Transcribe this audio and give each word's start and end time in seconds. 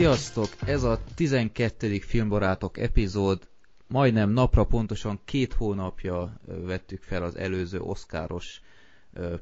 Sziasztok! 0.00 0.48
Ez 0.66 0.82
a 0.82 1.00
12. 1.14 1.98
Filmbarátok 1.98 2.78
epizód. 2.78 3.48
Majdnem 3.86 4.30
napra 4.30 4.64
pontosan 4.64 5.20
két 5.24 5.52
hónapja 5.52 6.40
vettük 6.44 7.02
fel 7.02 7.22
az 7.22 7.36
előző 7.36 7.80
oszkáros 7.80 8.60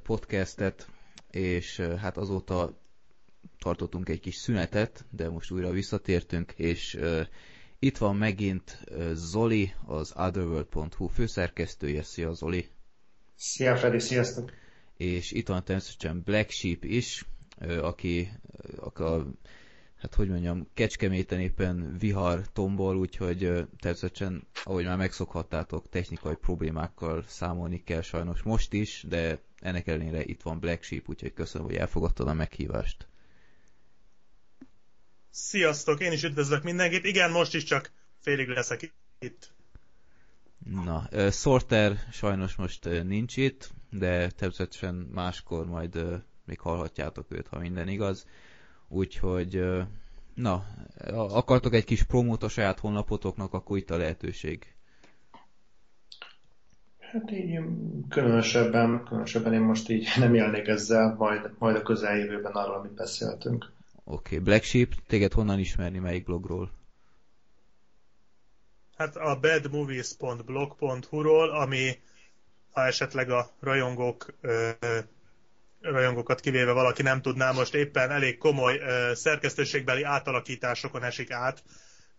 podcastet, 0.03 0.89
és 1.31 1.81
hát 1.81 2.17
azóta 2.17 2.79
tartottunk 3.59 4.09
egy 4.09 4.21
kis 4.21 4.35
szünetet, 4.35 5.05
de 5.11 5.29
most 5.29 5.51
újra 5.51 5.71
visszatértünk, 5.71 6.53
és 6.57 6.99
itt 7.79 7.99
van 7.99 8.17
megint 8.17 8.85
Zoli, 9.13 9.75
az 9.87 10.13
otherworld.hu 10.17 11.07
főszerkesztője. 11.07 12.03
Szia 12.03 12.33
Zoli! 12.33 12.69
Szia 13.37 13.77
Freddy, 13.77 13.99
sziasztok! 13.99 14.53
És 14.97 15.33
itt 15.33 15.49
van 15.49 15.65
természetesen 15.65 16.23
Black 16.25 16.51
Sheep 16.51 16.85
is, 16.85 17.25
aki, 17.81 18.33
aki 18.77 19.03
a 19.03 19.27
hát 19.99 20.15
hogy 20.15 20.29
mondjam, 20.29 20.69
Kecskeméten 20.75 21.41
éppen 21.41 21.97
vihar 21.99 22.53
tombol, 22.53 22.97
úgyhogy 22.97 23.39
természetesen, 23.81 24.47
ahogy 24.65 24.85
már 24.85 24.97
megszokhattátok, 24.97 25.89
technikai 25.89 26.35
problémákkal 26.35 27.25
számolni 27.27 27.83
kell 27.85 28.03
sajnos 28.03 28.43
most 28.43 28.73
is, 28.73 29.05
de 29.09 29.39
ennek 29.61 29.87
ellenére 29.87 30.25
itt 30.25 30.43
van 30.43 30.59
Black 30.59 30.83
Sheep, 30.83 31.09
úgyhogy 31.09 31.33
köszönöm, 31.33 31.67
hogy 31.67 31.77
elfogadtad 31.77 32.29
a 32.29 32.33
meghívást. 32.33 33.07
Sziasztok, 35.31 36.01
én 36.01 36.13
is 36.13 36.23
üdvözlök 36.23 36.63
mindenkit. 36.63 37.05
Igen, 37.05 37.31
most 37.31 37.55
is 37.55 37.65
csak 37.65 37.91
félig 38.21 38.49
leszek 38.49 38.93
itt. 39.19 39.53
Na, 40.65 41.09
Sorter 41.31 41.97
sajnos 42.13 42.55
most 42.55 42.85
nincs 42.85 43.37
itt, 43.37 43.71
de 43.91 44.31
természetesen 44.31 44.95
máskor 44.95 45.67
majd 45.67 46.23
még 46.45 46.61
hallhatjátok 46.61 47.27
őt, 47.29 47.47
ha 47.47 47.59
minden 47.59 47.89
igaz. 47.89 48.27
Úgyhogy, 48.89 49.65
na, 50.35 50.65
akartok 51.13 51.75
egy 51.75 51.85
kis 51.85 52.03
promót 52.03 52.43
a 52.43 52.49
saját 52.49 52.79
honlapotoknak, 52.79 53.53
akkor 53.53 53.77
itt 53.77 53.91
a 53.91 53.97
lehetőség. 53.97 54.75
Hát 56.99 57.31
így 57.31 57.59
különösebben, 58.09 59.05
különösebben 59.05 59.53
én 59.53 59.61
most 59.61 59.89
így 59.89 60.09
nem 60.17 60.35
élnék 60.35 60.67
ezzel, 60.67 61.15
majd, 61.19 61.51
majd 61.59 61.77
a 61.77 61.83
közeljövőben 61.83 62.53
arról, 62.53 62.75
amit 62.75 62.95
beszéltünk. 62.95 63.73
Oké, 64.05 64.35
okay. 64.35 64.39
Black 64.39 64.63
Sheep, 64.63 64.95
téged 65.07 65.33
honnan 65.33 65.59
ismerni, 65.59 65.99
melyik 65.99 66.25
blogról? 66.25 66.71
Hát 68.97 69.17
a 69.17 69.39
badmovies.blog.hu-ról, 69.41 71.51
ami 71.51 71.99
ha 72.73 72.87
esetleg 72.87 73.31
a 73.31 73.51
rajongók 73.61 74.35
ö, 74.41 74.71
rajongókat 75.81 76.41
kivéve 76.41 76.73
valaki 76.73 77.03
nem 77.03 77.23
tudná, 77.23 77.51
most 77.51 77.75
éppen 77.75 78.11
elég 78.11 78.39
komoly 78.39 78.77
uh, 78.77 79.13
szerkesztőségbeli 79.13 80.03
átalakításokon 80.03 81.03
esik 81.03 81.31
át, 81.31 81.63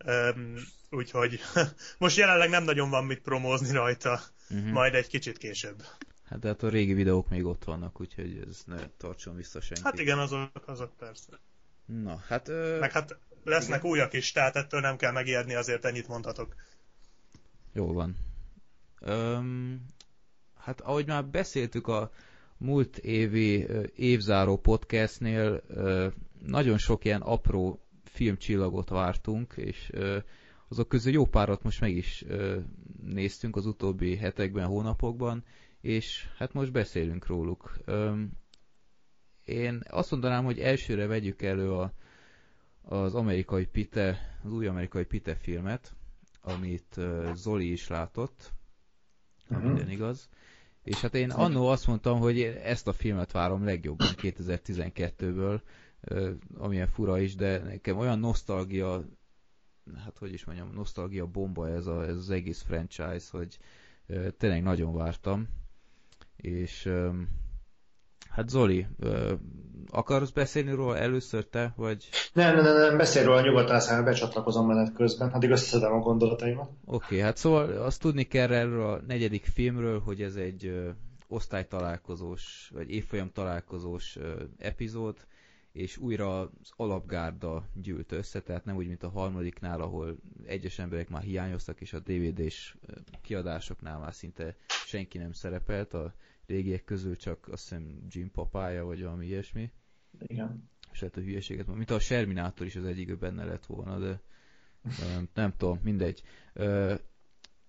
um, 0.05 0.55
úgyhogy 0.89 1.39
most 1.97 2.17
jelenleg 2.17 2.49
nem 2.49 2.63
nagyon 2.63 2.89
van 2.89 3.05
mit 3.05 3.21
promózni 3.21 3.71
rajta, 3.71 4.21
uh-huh. 4.49 4.71
majd 4.71 4.93
egy 4.93 5.07
kicsit 5.07 5.37
később. 5.37 5.83
Hát 6.25 6.39
de 6.39 6.47
hát 6.47 6.63
a 6.63 6.69
régi 6.69 6.93
videók 6.93 7.29
még 7.29 7.45
ott 7.45 7.63
vannak, 7.63 8.01
úgyhogy 8.01 8.43
ez 8.49 8.61
ne 8.65 8.87
tartson 8.97 9.35
vissza 9.35 9.61
senki. 9.61 9.81
Hát 9.83 9.99
igen, 9.99 10.19
azok, 10.19 10.63
azok 10.65 10.97
persze. 10.97 11.39
Na, 11.85 12.23
hát... 12.27 12.47
Ö... 12.47 12.79
Meg 12.79 12.91
hát 12.91 13.17
lesznek 13.43 13.79
igen. 13.79 13.91
újak 13.91 14.13
is, 14.13 14.31
tehát 14.31 14.55
ettől 14.55 14.79
nem 14.79 14.97
kell 14.97 15.11
megijedni, 15.11 15.53
azért 15.53 15.85
ennyit 15.85 16.07
mondhatok. 16.07 16.55
Jó 17.73 17.93
van. 17.93 18.17
Öm, 18.99 19.85
hát 20.57 20.81
ahogy 20.81 21.07
már 21.07 21.25
beszéltük 21.25 21.87
a 21.87 22.11
múlt 22.59 22.97
évi 22.97 23.67
évzáró 23.95 24.57
podcastnél 24.57 25.61
nagyon 26.45 26.77
sok 26.77 27.05
ilyen 27.05 27.21
apró 27.21 27.79
filmcsillagot 28.03 28.89
vártunk, 28.89 29.53
és 29.55 29.91
azok 30.67 30.87
közül 30.87 31.13
jó 31.13 31.25
párat 31.25 31.63
most 31.63 31.79
meg 31.79 31.95
is 31.95 32.25
néztünk 33.03 33.55
az 33.55 33.65
utóbbi 33.65 34.15
hetekben, 34.15 34.65
hónapokban, 34.65 35.43
és 35.81 36.27
hát 36.37 36.53
most 36.53 36.71
beszélünk 36.71 37.25
róluk. 37.25 37.77
Én 39.43 39.83
azt 39.89 40.11
mondanám, 40.11 40.43
hogy 40.43 40.59
elsőre 40.59 41.05
vegyük 41.07 41.41
elő 41.41 41.71
a, 41.71 41.93
az 42.81 43.15
amerikai 43.15 43.65
Pite, 43.65 44.39
az 44.43 44.51
új 44.51 44.67
amerikai 44.67 45.05
Pite 45.05 45.35
filmet, 45.35 45.93
amit 46.41 46.99
Zoli 47.33 47.71
is 47.71 47.87
látott, 47.87 48.51
ha 49.47 49.55
uh-huh. 49.55 49.71
minden 49.71 49.89
igaz. 49.89 50.29
És 50.89 51.01
hát 51.01 51.15
én 51.15 51.31
annó 51.31 51.67
azt 51.67 51.87
mondtam, 51.87 52.19
hogy 52.19 52.41
ezt 52.41 52.87
a 52.87 52.93
filmet 52.93 53.31
várom 53.31 53.63
legjobban 53.63 54.07
2012-ből, 54.15 55.61
amilyen 56.57 56.87
fura 56.87 57.19
is, 57.19 57.35
de 57.35 57.57
nekem 57.59 57.97
olyan 57.97 58.19
nosztalgia, 58.19 59.03
hát 60.03 60.17
hogy 60.17 60.33
is 60.33 60.45
mondjam, 60.45 60.71
nosztalgia 60.73 61.25
bomba 61.25 61.69
ez, 61.69 61.85
a, 61.85 62.05
ez 62.07 62.15
az 62.15 62.29
egész 62.29 62.61
franchise, 62.61 63.25
hogy 63.31 63.57
tényleg 64.37 64.63
nagyon 64.63 64.93
vártam. 64.95 65.47
És 66.35 66.89
hát 68.39 68.49
Zoli, 68.49 68.87
akarsz 69.89 70.29
beszélni 70.29 70.71
róla 70.71 70.97
először 70.97 71.45
te, 71.45 71.73
vagy... 71.75 72.09
Nem, 72.33 72.55
nem, 72.55 72.63
nem, 72.63 72.77
nem 72.77 72.97
beszélj 72.97 73.25
róla 73.25 73.41
nyugodtan, 73.41 73.75
aztán 73.75 74.03
becsatlakozom 74.03 74.67
menet 74.67 74.93
közben, 74.93 75.29
addig 75.29 75.49
összeszedem 75.49 75.93
a 75.93 75.99
gondolataimat. 75.99 76.69
Oké, 76.85 77.05
okay, 77.05 77.19
hát 77.19 77.37
szóval 77.37 77.69
azt 77.71 78.01
tudni 78.01 78.23
kell 78.23 78.53
erről 78.53 78.83
a 78.83 79.01
negyedik 79.07 79.45
filmről, 79.45 79.99
hogy 79.99 80.21
ez 80.21 80.35
egy 80.35 80.81
osztálytalálkozós, 81.27 82.71
vagy 82.73 82.91
évfolyam 82.91 83.31
találkozós 83.31 84.17
epizód, 84.57 85.17
és 85.71 85.97
újra 85.97 86.39
az 86.39 86.71
alapgárda 86.75 87.63
gyűlt 87.73 88.11
össze, 88.11 88.41
tehát 88.41 88.65
nem 88.65 88.75
úgy, 88.75 88.87
mint 88.87 89.03
a 89.03 89.09
harmadiknál, 89.09 89.81
ahol 89.81 90.15
egyes 90.45 90.79
emberek 90.79 91.09
már 91.09 91.21
hiányoztak, 91.21 91.81
és 91.81 91.93
a 91.93 91.99
DVD-s 91.99 92.75
kiadásoknál 93.21 93.99
már 93.99 94.13
szinte 94.13 94.55
senki 94.67 95.17
nem 95.17 95.31
szerepelt, 95.31 95.93
a 95.93 96.13
régiek 96.49 96.83
közül 96.83 97.15
csak 97.15 97.47
azt 97.47 97.61
hiszem 97.61 98.05
Jim 98.09 98.31
papája, 98.31 98.85
vagy 98.85 99.03
valami 99.03 99.25
ilyesmi. 99.25 99.71
Igen. 100.19 100.69
És 100.91 100.99
lehet 100.99 101.17
a 101.17 101.21
hülyeséget 101.21 101.65
mondani. 101.65 101.85
Mint 101.87 102.01
a 102.01 102.05
Serminátor 102.05 102.65
is 102.65 102.75
az 102.75 102.85
egyik 102.85 103.17
benne 103.17 103.45
lett 103.45 103.65
volna, 103.65 103.99
de 103.99 104.21
nem, 105.13 105.29
nem 105.33 105.53
tudom, 105.57 105.79
mindegy. 105.83 106.21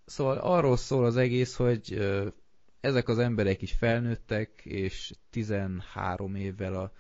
Szóval 0.05 0.39
arról 0.39 0.77
szól 0.77 1.05
az 1.05 1.17
egész, 1.17 1.55
hogy 1.55 1.99
ezek 2.81 3.09
az 3.09 3.19
emberek 3.19 3.63
is 3.63 3.73
felnőttek, 3.73 4.61
és 4.65 5.15
13 5.31 6.35
évvel 6.35 6.75
a, 6.75 6.93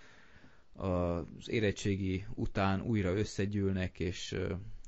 a, 0.82 1.16
az 1.16 1.48
érettségi 1.48 2.26
után 2.34 2.80
újra 2.80 3.16
összegyűlnek, 3.16 4.00
és 4.00 4.36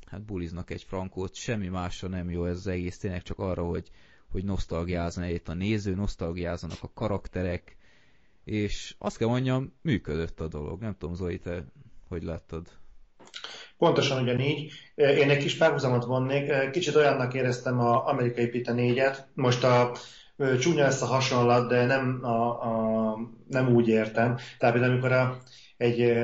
hát 0.06 0.22
buliznak 0.22 0.70
egy 0.70 0.82
frankót, 0.82 1.34
semmi 1.34 1.68
másra 1.68 2.08
nem 2.08 2.30
jó 2.30 2.44
ez 2.46 2.56
az 2.56 2.66
egész, 2.66 2.98
tényleg 2.98 3.22
csak 3.22 3.38
arra, 3.38 3.64
hogy 3.64 3.90
hogy 4.32 4.44
nosztalgiázna 4.44 5.26
itt 5.26 5.48
a 5.48 5.54
néző, 5.54 5.94
nosztalgiázzanak 5.94 6.78
a 6.80 6.90
karakterek, 6.94 7.76
és 8.44 8.94
azt 8.98 9.16
kell 9.16 9.28
mondjam, 9.28 9.72
működött 9.82 10.40
a 10.40 10.48
dolog. 10.48 10.80
Nem 10.80 10.96
tudom, 10.98 11.14
Zoli, 11.14 11.38
te 11.38 11.64
hogy 12.08 12.22
láttad? 12.22 12.66
Pontosan 13.78 14.22
ugyanígy. 14.22 14.72
Én 14.94 15.30
egy 15.30 15.42
kis 15.42 15.56
párhuzamot 15.56 16.04
vonnék. 16.04 16.70
Kicsit 16.70 16.94
olyannak 16.94 17.34
éreztem 17.34 17.78
a 17.80 18.06
amerikai 18.06 18.46
Pita 18.46 18.72
4-et. 18.76 19.16
Most 19.34 19.64
a 19.64 19.92
csúnya 20.60 20.82
lesz 20.82 21.02
a 21.02 21.06
hasonlat, 21.06 21.68
de 21.68 21.86
nem, 21.86 22.18
a, 22.22 22.62
a, 22.62 23.18
nem 23.48 23.74
úgy 23.74 23.88
értem. 23.88 24.38
Tehát 24.58 24.76
amikor 24.76 25.12
a, 25.12 25.38
egy 25.76 26.14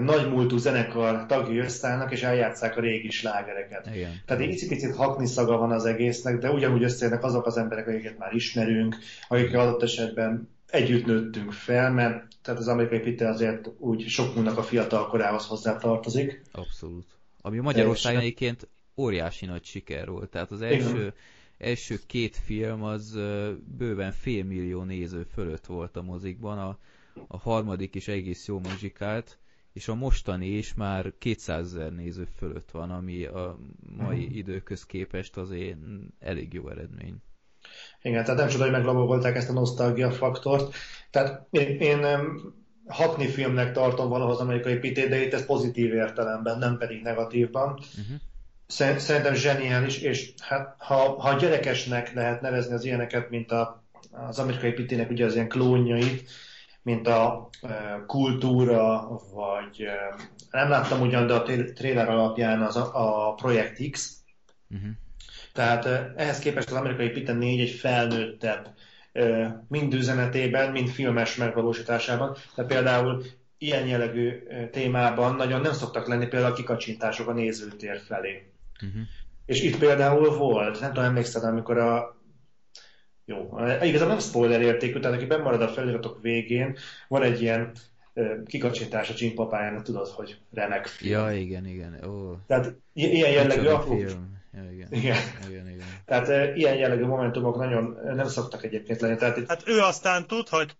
nagy 0.00 0.30
múltú 0.30 0.56
zenekar 0.56 1.26
tagjai 1.26 1.58
összeállnak, 1.58 2.12
és 2.12 2.22
eljátszák 2.22 2.76
a 2.76 2.80
régi 2.80 3.10
slágereket. 3.10 3.86
Igen. 3.94 4.20
Tehát 4.26 4.42
egy 4.42 4.66
picit 4.68 4.96
hakni 4.96 5.26
szaga 5.26 5.56
van 5.56 5.70
az 5.70 5.84
egésznek, 5.84 6.38
de 6.38 6.50
ugyanúgy 6.50 6.82
összejönnek 6.82 7.24
azok 7.24 7.46
az 7.46 7.56
emberek, 7.56 7.88
akiket 7.88 8.18
már 8.18 8.34
ismerünk, 8.34 8.96
akik 9.28 9.54
adott 9.54 9.82
esetben 9.82 10.48
együtt 10.70 11.06
nőttünk 11.06 11.52
fel, 11.52 11.92
mert 11.92 12.26
tehát 12.42 12.60
az 12.60 12.68
amerikai 12.68 12.98
Peter 12.98 13.28
azért 13.28 13.70
úgy 13.78 14.08
sokunknak 14.08 14.58
a 14.58 14.62
fiatal 14.62 15.08
korához 15.08 15.46
hozzá 15.46 15.76
tartozik. 15.76 16.42
Abszolút. 16.52 17.06
Ami 17.40 17.58
Magyarországon 17.58 18.20
egyébként 18.20 18.68
óriási 18.96 19.46
nagy 19.46 19.64
siker 19.64 20.08
volt. 20.08 20.30
Tehát 20.30 20.50
az 20.50 20.62
első, 20.62 21.12
első 21.58 21.98
két 22.06 22.36
film 22.36 22.82
az 22.82 23.18
bőven 23.78 24.12
fél 24.12 24.44
millió 24.44 24.82
néző 24.82 25.26
fölött 25.34 25.66
volt 25.66 25.96
a 25.96 26.02
mozikban, 26.02 26.58
a, 26.58 26.78
a 27.28 27.38
harmadik 27.38 27.94
is 27.94 28.08
egész 28.08 28.46
jó 28.46 28.58
muzsikált, 28.58 29.38
és 29.72 29.88
a 29.88 29.94
mostani 29.94 30.46
is 30.46 30.74
már 30.74 31.12
200 31.18 31.66
ezer 31.66 31.92
néző 31.92 32.28
fölött 32.36 32.70
van, 32.70 32.90
ami 32.90 33.24
a 33.24 33.58
mai 33.96 34.26
mm. 34.26 34.34
időköz 34.34 34.86
képest 34.86 35.36
azért 35.36 35.76
elég 36.20 36.52
jó 36.52 36.68
eredmény. 36.68 37.16
Igen, 38.02 38.24
tehát 38.24 38.40
nem 38.40 38.48
csoda, 38.48 38.62
hogy 38.62 38.72
meglabogolták 38.72 39.36
ezt 39.36 39.48
a 39.48 39.52
nosztalgia 39.52 40.10
faktort. 40.10 40.74
Tehát 41.10 41.46
én, 41.50 41.80
én 41.80 42.06
hatni 42.86 43.26
filmnek 43.26 43.72
tartom 43.72 44.08
valahoz 44.08 44.38
amerikai 44.38 44.78
pitét, 44.78 45.08
de 45.08 45.24
itt 45.24 45.32
ez 45.32 45.46
pozitív 45.46 45.94
értelemben, 45.94 46.58
nem 46.58 46.78
pedig 46.78 47.02
negatívban. 47.02 47.72
Uh-huh. 47.72 48.96
Szerintem 48.98 49.34
zseniális, 49.34 49.98
és 49.98 50.32
hát, 50.40 50.74
ha, 50.78 51.20
ha 51.20 51.38
gyerekesnek 51.38 52.12
lehet 52.12 52.40
nevezni 52.40 52.74
az 52.74 52.84
ilyeneket, 52.84 53.30
mint 53.30 53.52
a, 53.52 53.84
az 54.10 54.38
amerikai 54.38 54.72
pitének 54.72 55.10
ugye 55.10 55.24
az 55.24 55.34
ilyen 55.34 55.48
klónjait, 55.48 56.30
mint 56.82 57.06
a 57.06 57.48
kultúra, 58.06 59.08
vagy 59.34 59.86
nem 60.50 60.68
láttam 60.68 61.00
ugyan, 61.00 61.26
de 61.26 61.34
a 61.34 61.42
trailer 61.74 62.08
alapján 62.08 62.62
az 62.62 62.76
a, 62.76 62.90
a 63.28 63.34
Projekt 63.34 63.90
X. 63.90 64.16
Uh-huh. 64.70 64.90
Tehát 65.52 65.86
ehhez 66.16 66.38
képest 66.38 66.70
az 66.70 66.76
amerikai 66.76 67.08
Pita 67.08 67.32
4 67.32 67.60
egy 67.60 67.70
felnőttebb 67.70 68.74
mind 69.68 69.94
üzenetében, 69.94 70.70
mind 70.70 70.88
filmes 70.88 71.36
megvalósításában. 71.36 72.36
Tehát 72.54 72.70
például 72.70 73.22
ilyen 73.58 73.86
jellegű 73.86 74.42
témában 74.70 75.34
nagyon 75.34 75.60
nem 75.60 75.72
szoktak 75.72 76.08
lenni 76.08 76.26
például 76.26 76.52
a 76.52 76.56
kikacsintások 76.56 77.28
a 77.28 77.32
nézőtér 77.32 78.00
felé. 78.06 78.52
Uh-huh. 78.74 79.02
És 79.46 79.62
itt 79.62 79.78
például 79.78 80.36
volt, 80.36 80.80
nem 80.80 80.92
tudom, 80.92 81.08
emlékszel, 81.08 81.44
amikor 81.50 81.78
a 81.78 82.21
jó, 83.32 83.58
igazából 83.82 84.14
nem 84.14 84.18
spoiler 84.18 84.60
értékű, 84.60 85.00
tehát 85.00 85.16
aki 85.16 85.26
bemarad 85.26 85.62
a 85.62 85.68
feliratok 85.68 86.18
végén, 86.22 86.76
van 87.08 87.22
egy 87.22 87.42
ilyen 87.42 87.72
kikacsintás 88.46 89.10
a 89.10 89.14
Jim 89.16 89.34
papájának, 89.34 89.82
tudod, 89.82 90.08
hogy 90.08 90.38
remek 90.52 90.86
film. 90.86 91.12
Ja, 91.12 91.32
igen, 91.32 91.66
igen. 91.66 92.04
Ó. 92.04 92.36
Tehát 92.46 92.74
ilyen 92.92 93.30
jellegű 93.30 93.66
apró... 93.66 93.98
Ja, 93.98 94.70
igen. 94.72 94.88
Igen. 95.00 95.16
igen, 95.48 95.68
igen. 95.68 95.86
Tehát 96.04 96.28
uh, 96.28 96.58
ilyen 96.58 96.74
jellegű 96.74 97.04
momentumok 97.04 97.56
nagyon 97.56 97.98
nem 98.14 98.28
szoktak 98.28 98.64
egyébként 98.64 99.00
lenni. 99.00 99.16
Tehát 99.16 99.36
itt... 99.36 99.48
Hát 99.48 99.68
ő 99.68 99.78
aztán 99.78 100.26
tud, 100.26 100.48
hogy 100.48 100.76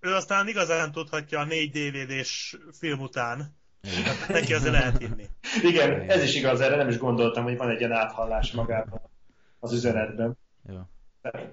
ő 0.00 0.14
aztán 0.14 0.48
igazán 0.48 0.92
tudhatja 0.92 1.40
a 1.40 1.44
négy 1.44 1.70
DVD-s 1.70 2.56
film 2.78 3.00
után. 3.00 3.56
Hát 4.04 4.28
neki 4.28 4.54
azért 4.54 4.72
lehet 4.72 4.98
hinni. 4.98 5.24
Igen, 5.70 6.10
ez 6.10 6.22
is 6.22 6.34
igaz, 6.34 6.60
erre 6.60 6.76
nem 6.76 6.88
is 6.88 6.98
gondoltam, 6.98 7.44
hogy 7.44 7.56
van 7.56 7.70
egy 7.70 7.78
ilyen 7.78 7.92
áthallás 7.92 8.52
magában 8.52 9.00
az 9.58 9.72
üzenetben. 9.72 10.38
Ja 10.68 10.94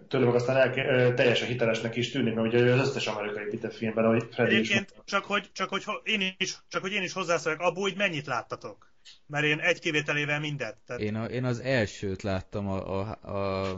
tőle 0.08 0.26
meg 0.26 0.36
aztán 0.36 0.58
el, 0.58 1.14
teljesen 1.14 1.48
hitelesnek 1.48 1.96
is 1.96 2.12
tűnik, 2.12 2.34
mert 2.34 2.48
ugye 2.48 2.74
az 2.74 2.88
összes 2.88 3.08
amerikai 3.08 3.46
Peter 3.46 3.74
filmben, 3.74 4.06
ahogy 4.06 4.28
Freddy 4.32 4.56
Egyébként 4.56 4.94
is 4.96 5.02
csak 5.06 5.26
hogy, 5.26 5.50
csak, 5.54 5.70
hogy 5.70 5.84
én 6.04 6.36
is, 6.38 6.58
csak 6.68 6.82
hogy 6.82 6.92
én 6.92 7.04
is 7.04 7.14
hozzászóljak, 7.14 7.62
abból, 7.62 7.82
hogy 7.82 7.96
mennyit 7.98 8.26
láttatok? 8.26 8.92
Mert 9.28 9.46
én 9.46 9.60
egy 9.60 9.80
kivételével 9.80 10.40
mindet. 10.40 10.78
Tehát... 10.86 11.02
Én, 11.02 11.16
a, 11.16 11.26
én 11.26 11.44
az 11.44 11.60
elsőt 11.60 12.22
láttam 12.22 12.68
a, 12.68 13.10
a, 13.22 13.70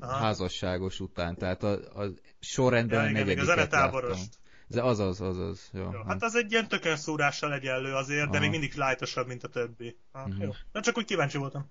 a 0.00 0.06
házasságos 0.06 1.00
után, 1.00 1.36
tehát 1.36 1.62
a, 1.62 1.72
a 1.72 2.10
sorrendben 2.40 3.04
ja, 3.04 3.10
igen, 3.10 3.22
a 3.22 3.26
negyediket 3.26 3.70
láttam. 3.70 4.18
De 4.66 4.82
az 4.82 4.98
az, 4.98 5.20
az 5.20 5.38
az. 5.38 5.70
Jó. 5.72 5.82
jó 5.92 6.02
hát 6.06 6.22
az 6.22 6.34
egy 6.34 6.52
ilyen 6.52 6.68
tökönszúrással 6.68 7.52
egyenlő 7.52 7.92
azért, 7.92 8.22
Aha. 8.22 8.32
de 8.32 8.38
még 8.38 8.50
mindig 8.50 8.74
lájtosabb, 8.74 9.26
mint 9.26 9.44
a 9.44 9.48
többi. 9.48 9.98
Ah, 10.12 10.26
uh-huh. 10.26 10.42
jó. 10.42 10.50
Na 10.72 10.80
csak 10.80 10.96
úgy 10.96 11.04
kíváncsi 11.04 11.38
voltam 11.38 11.70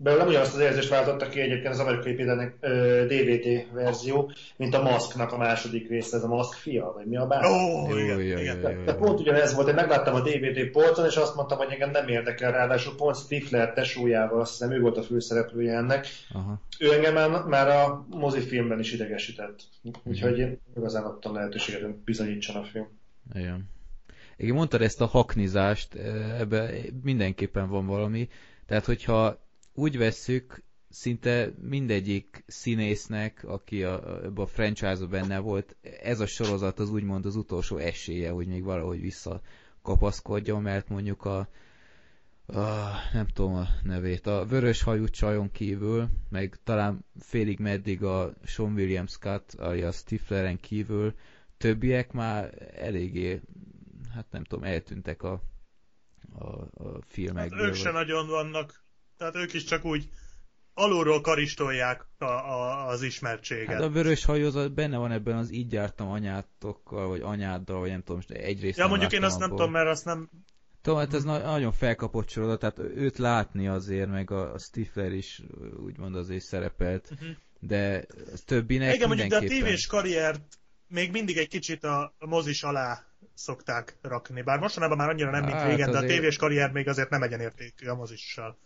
belőle 0.00 0.22
nem 0.22 0.30
ugyanazt 0.30 0.54
az 0.54 0.60
érzést 0.60 0.88
váltotta 0.88 1.28
ki 1.28 1.40
egyébként 1.40 1.72
az 1.72 1.78
amerikai 1.78 2.14
például 2.14 2.52
DVD 3.06 3.74
verzió, 3.74 4.32
mint 4.56 4.74
a 4.74 4.82
Masknak 4.82 5.32
a 5.32 5.36
második 5.36 5.88
része, 5.88 6.16
ez 6.16 6.22
a 6.22 6.28
Mask 6.28 6.58
fia, 6.58 6.92
vagy 6.92 7.06
mi 7.06 7.16
a 7.16 7.26
bár? 7.26 7.44
Oh, 7.44 8.00
igen, 8.00 8.20
igen, 8.20 8.38
igen. 8.38 8.60
Tehát 8.60 8.96
pont 8.96 9.20
ugyanez 9.20 9.54
volt, 9.54 9.68
én 9.68 9.74
megláttam 9.74 10.14
a 10.14 10.20
DVD 10.20 10.70
polcon, 10.70 11.06
és 11.06 11.16
azt 11.16 11.34
mondtam, 11.34 11.58
hogy 11.58 11.70
engem 11.70 11.90
nem 11.90 12.08
érdekel, 12.08 12.52
ráadásul 12.52 12.94
pont 12.96 13.16
Stifler 13.16 13.72
tesójával, 13.72 14.40
azt 14.40 14.50
hiszem 14.50 14.72
ő 14.72 14.80
volt 14.80 14.96
a 14.96 15.02
főszereplője 15.02 15.76
ennek. 15.76 16.06
Aha. 16.32 16.60
Ő 16.78 16.92
engem 16.92 17.14
már, 17.14 17.44
már 17.44 17.68
a 17.68 18.06
mozifilmben 18.10 18.78
is 18.78 18.92
idegesített. 18.92 19.60
Úgyhogy 20.02 20.38
én 20.38 20.60
igazán 20.76 21.04
adtam 21.04 21.34
lehetőséget, 21.34 21.82
hogy 21.82 21.94
bizonyítson 21.94 22.56
a 22.56 22.64
film. 22.64 22.88
Igen. 23.34 23.70
Igen, 24.36 24.54
mondtad 24.54 24.82
ezt 24.82 25.00
a 25.00 25.06
haknizást, 25.06 25.94
ebben 26.38 26.70
mindenképpen 27.02 27.68
van 27.68 27.86
valami. 27.86 28.28
Tehát, 28.66 28.84
hogyha 28.84 29.46
úgy 29.78 29.98
vesszük, 29.98 30.62
szinte 30.90 31.52
mindegyik 31.60 32.44
színésznek, 32.46 33.44
aki 33.44 33.82
a, 33.82 34.22
a 34.34 34.46
franchise 34.46 35.06
benne 35.06 35.38
volt, 35.38 35.76
ez 36.02 36.20
a 36.20 36.26
sorozat 36.26 36.78
az 36.78 36.90
úgymond 36.90 37.26
az 37.26 37.36
utolsó 37.36 37.76
esélye, 37.76 38.30
hogy 38.30 38.46
még 38.46 38.64
valahogy 38.64 39.00
visszakapaszkodjon, 39.00 40.62
mert 40.62 40.88
mondjuk 40.88 41.24
a, 41.24 41.38
a 42.46 42.94
nem 43.12 43.26
tudom 43.26 43.54
a 43.54 43.66
nevét, 43.82 44.26
a 44.26 44.46
vörös 44.46 44.82
hajú 44.82 45.08
csajon 45.08 45.52
kívül, 45.52 46.08
meg 46.28 46.58
talán 46.64 47.04
félig 47.18 47.58
meddig 47.58 48.02
a 48.02 48.32
Sean 48.44 48.72
William 48.72 49.06
Scott, 49.06 49.54
alias 49.54 49.96
Stifleren 49.96 50.60
kívül, 50.60 51.14
többiek 51.56 52.12
már 52.12 52.68
eléggé, 52.74 53.40
hát 54.14 54.26
nem 54.30 54.44
tudom, 54.44 54.64
eltűntek 54.64 55.22
a, 55.22 55.42
a, 56.38 56.44
a 56.84 57.00
filmekből. 57.06 57.58
Hát 57.58 57.68
ők 57.68 57.74
se 57.74 57.90
nagyon 57.90 58.26
vannak 58.26 58.86
tehát 59.18 59.36
ők 59.36 59.52
is 59.52 59.64
csak 59.64 59.84
úgy 59.84 60.08
alulról 60.74 61.20
karistolják 61.20 62.06
a, 62.18 62.24
a, 62.24 62.86
az 62.86 63.02
ismertséget. 63.02 63.72
Hát 63.72 63.80
a 63.80 63.90
vörös 63.90 64.24
hajózat 64.24 64.74
benne 64.74 64.96
van 64.96 65.12
ebben 65.12 65.36
az 65.36 65.52
így 65.52 65.72
jártam 65.72 66.08
anyátokkal, 66.08 67.08
vagy 67.08 67.20
anyáddal, 67.20 67.78
vagy 67.78 67.90
nem 67.90 68.02
tudom, 68.02 68.20
egyrészt 68.28 68.78
Ja, 68.78 68.86
mondjuk 68.86 69.12
én 69.12 69.22
azt 69.22 69.38
nem 69.38 69.48
tudom, 69.48 69.70
mert 69.70 69.88
azt 69.88 70.04
nem... 70.04 70.30
Tudom, 70.82 70.98
hát 70.98 71.14
ez 71.14 71.24
na- 71.24 71.50
nagyon 71.50 71.72
felkapott 71.72 72.28
sorozat, 72.28 72.58
tehát 72.58 72.78
őt 72.78 73.18
látni 73.18 73.68
azért, 73.68 74.08
meg 74.08 74.30
a, 74.30 74.52
a 74.52 74.58
Stifler 74.58 75.12
is 75.12 75.42
úgymond 75.84 76.16
azért 76.16 76.44
szerepelt, 76.44 77.08
uh-huh. 77.12 77.28
de 77.60 78.06
többinek 78.44 78.94
Igen, 78.94 79.08
mondjuk, 79.08 79.28
de 79.28 79.36
a 79.36 79.40
tévés 79.40 79.86
karriert 79.86 80.58
még 80.88 81.10
mindig 81.10 81.36
egy 81.36 81.48
kicsit 81.48 81.84
a 81.84 82.14
mozis 82.18 82.62
alá 82.62 83.04
szokták 83.34 83.96
rakni. 84.02 84.42
Bár 84.42 84.58
mostanában 84.58 84.96
már 84.96 85.08
annyira 85.08 85.30
nem, 85.30 85.44
mint 85.44 85.54
hát 85.54 85.66
régen, 85.66 85.88
azért... 85.88 86.06
de 86.06 86.12
a 86.12 86.16
tévés 86.16 86.36
karrier 86.36 86.70
még 86.70 86.88
azért 86.88 87.10
nem 87.10 87.22
egyenértékű 87.22 87.86
a 87.86 87.94
mozissal. 87.94 88.58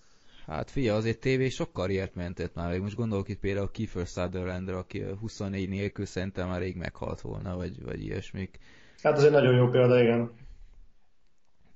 Hát 0.46 0.70
fia, 0.70 0.94
azért 0.94 1.20
tévé 1.20 1.48
sok 1.48 1.72
karriert 1.72 2.14
mentett 2.14 2.54
már. 2.54 2.78
Most 2.78 2.96
gondolok 2.96 3.28
itt 3.28 3.38
például 3.38 3.66
a 3.66 3.70
Kiefer 3.70 4.06
Sutherlandre, 4.06 4.76
aki 4.76 5.02
24 5.20 5.68
nélkül 5.68 6.04
szerintem 6.04 6.48
már 6.48 6.60
rég 6.60 6.76
meghalt 6.76 7.20
volna, 7.20 7.56
vagy, 7.56 7.82
vagy 7.82 8.02
ilyesmik. 8.04 8.58
Hát 9.02 9.16
ez 9.16 9.24
egy 9.24 9.30
nagyon 9.30 9.54
jó 9.54 9.68
példa, 9.68 10.02
igen. 10.02 10.30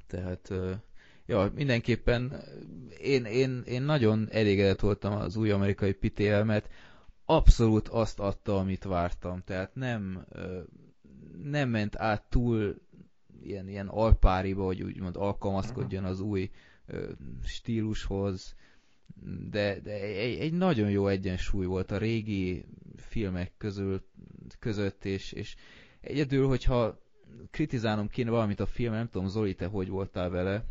Tehát, 0.07 0.53
ja, 1.27 1.51
mindenképpen 1.55 2.43
én, 2.99 3.25
én, 3.25 3.63
én 3.67 3.83
nagyon 3.83 4.29
elégedett 4.31 4.81
voltam 4.81 5.13
az 5.13 5.37
új 5.37 5.51
amerikai 5.51 5.93
PTL, 5.93 6.43
mert 6.43 6.69
abszolút 7.25 7.89
azt 7.89 8.21
adta, 8.21 8.57
amit 8.57 8.85
vártam. 8.85 9.43
Tehát 9.45 9.75
nem, 9.75 10.27
nem 11.43 11.69
ment 11.69 11.97
át 11.97 12.23
túl 12.29 12.77
ilyen, 13.43 13.69
ilyen 13.69 13.89
alpáriba, 13.89 14.65
hogy 14.65 14.83
úgymond 14.83 15.17
alkalmazkodjon 15.17 16.05
az 16.05 16.21
új 16.21 16.51
stílushoz, 17.45 18.57
de, 19.51 19.81
de 19.81 19.93
egy, 19.93 20.39
egy 20.39 20.53
nagyon 20.53 20.91
jó 20.91 21.09
egyensúly 21.09 21.67
volt 21.67 21.91
a 21.91 21.99
régi 21.99 22.65
filmek 22.97 23.53
közül, 23.59 24.03
között, 24.59 25.05
és, 25.05 25.33
és 25.33 25.57
egyedül, 26.01 26.47
hogyha 26.47 27.01
kritizálnom 27.51 28.09
kéne 28.09 28.31
valamit 28.31 28.61
a 28.61 28.67
film, 28.67 28.93
nem 28.93 29.09
tudom, 29.09 29.29
Zoli, 29.29 29.55
te 29.55 29.67
hogy 29.67 29.89
voltál 29.89 30.31
vele? 30.31 30.65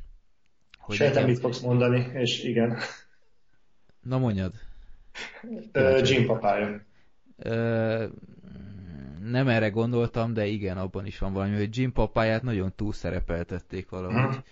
Hogy 0.78 0.96
Sejtem, 0.96 1.16
nekem... 1.16 1.30
mit 1.30 1.40
fogsz 1.40 1.60
mondani, 1.60 2.12
és 2.14 2.44
igen. 2.44 2.78
Na 4.02 4.18
mondjad. 4.18 4.54
Uh, 5.74 6.10
Jim 6.10 6.26
papája. 6.26 6.82
Uh, 7.38 8.12
nem 9.22 9.48
erre 9.48 9.70
gondoltam, 9.70 10.34
de 10.34 10.46
igen, 10.46 10.78
abban 10.78 11.06
is 11.06 11.20
van 11.20 11.34
valami, 11.34 11.56
hogy 11.56 11.78
Jim 11.78 11.92
papáját 11.92 12.44
nagyon 12.44 12.74
túlszerepeltették 12.76 13.90
valahogy. 13.90 14.34
Hmm 14.34 14.44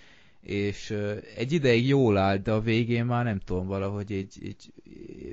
és 0.44 0.90
egy 1.36 1.52
ideig 1.52 1.88
jól 1.88 2.18
állt, 2.18 2.42
de 2.42 2.52
a 2.52 2.62
végén 2.62 3.06
már 3.06 3.24
nem 3.24 3.40
tudom, 3.40 3.68
valahogy 3.68 4.12
egy, 4.12 4.38
egy 4.44 4.74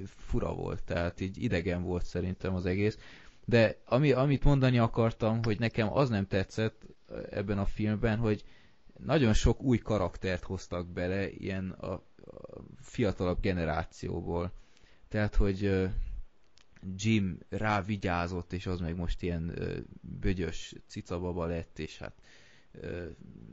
fura 0.07 0.55
volt, 0.55 0.83
tehát 0.83 1.21
így 1.21 1.43
idegen 1.43 1.83
volt 1.83 2.05
szerintem 2.05 2.55
az 2.55 2.67
egész. 2.67 2.99
De 3.45 3.77
ami, 3.85 4.13
amit 4.13 4.45
mondani 4.45 4.79
akartam, 4.79 5.43
hogy 5.43 5.59
nekem 5.59 5.93
az 5.93 6.09
nem 6.09 6.27
tetszett 6.27 6.87
ebben 7.31 7.59
a 7.59 7.65
filmben, 7.65 8.19
hogy 8.19 8.45
nagyon 9.05 9.33
sok 9.33 9.63
új 9.63 9.79
karaktert 9.79 10.43
hoztak 10.43 10.87
bele, 10.87 11.31
ilyen 11.31 11.71
a, 11.71 11.93
a 11.93 12.03
fiatalabb 12.81 13.41
generációból. 13.41 14.53
Tehát, 15.09 15.35
hogy 15.35 15.89
Jim 16.97 17.39
rávigyázott, 17.49 18.53
és 18.53 18.67
az 18.67 18.81
meg 18.81 18.97
most 18.97 19.23
ilyen 19.23 19.55
bögyös 20.01 20.75
cicababa 20.87 21.47
lett, 21.47 21.79
és 21.79 21.99
hát 21.99 22.13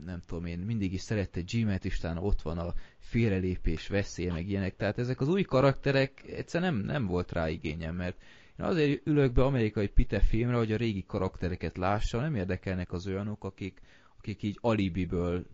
nem 0.04 0.20
tudom 0.26 0.44
én, 0.44 0.58
mindig 0.58 0.92
is 0.92 1.00
szerette 1.00 1.40
Jimet, 1.46 1.84
és 1.84 1.98
talán 1.98 2.18
ott 2.18 2.42
van 2.42 2.58
a 2.58 2.74
félrelépés 2.98 3.88
veszélye, 3.88 4.32
meg 4.32 4.48
ilyenek. 4.48 4.76
Tehát 4.76 4.98
ezek 4.98 5.20
az 5.20 5.28
új 5.28 5.42
karakterek 5.42 6.22
egyszer 6.26 6.60
nem, 6.60 6.76
nem 6.76 7.06
volt 7.06 7.32
rá 7.32 7.48
igényem, 7.48 7.94
mert 7.94 8.22
én 8.58 8.64
azért 8.64 9.06
ülök 9.06 9.32
be 9.32 9.44
amerikai 9.44 9.88
Pite 9.88 10.20
filmre, 10.20 10.56
hogy 10.56 10.72
a 10.72 10.76
régi 10.76 11.04
karaktereket 11.06 11.76
lássa, 11.76 12.20
nem 12.20 12.34
érdekelnek 12.34 12.92
az 12.92 13.06
olyanok, 13.06 13.44
akik, 13.44 13.80
akik 14.18 14.42
így 14.42 14.58
alibiből 14.60 15.46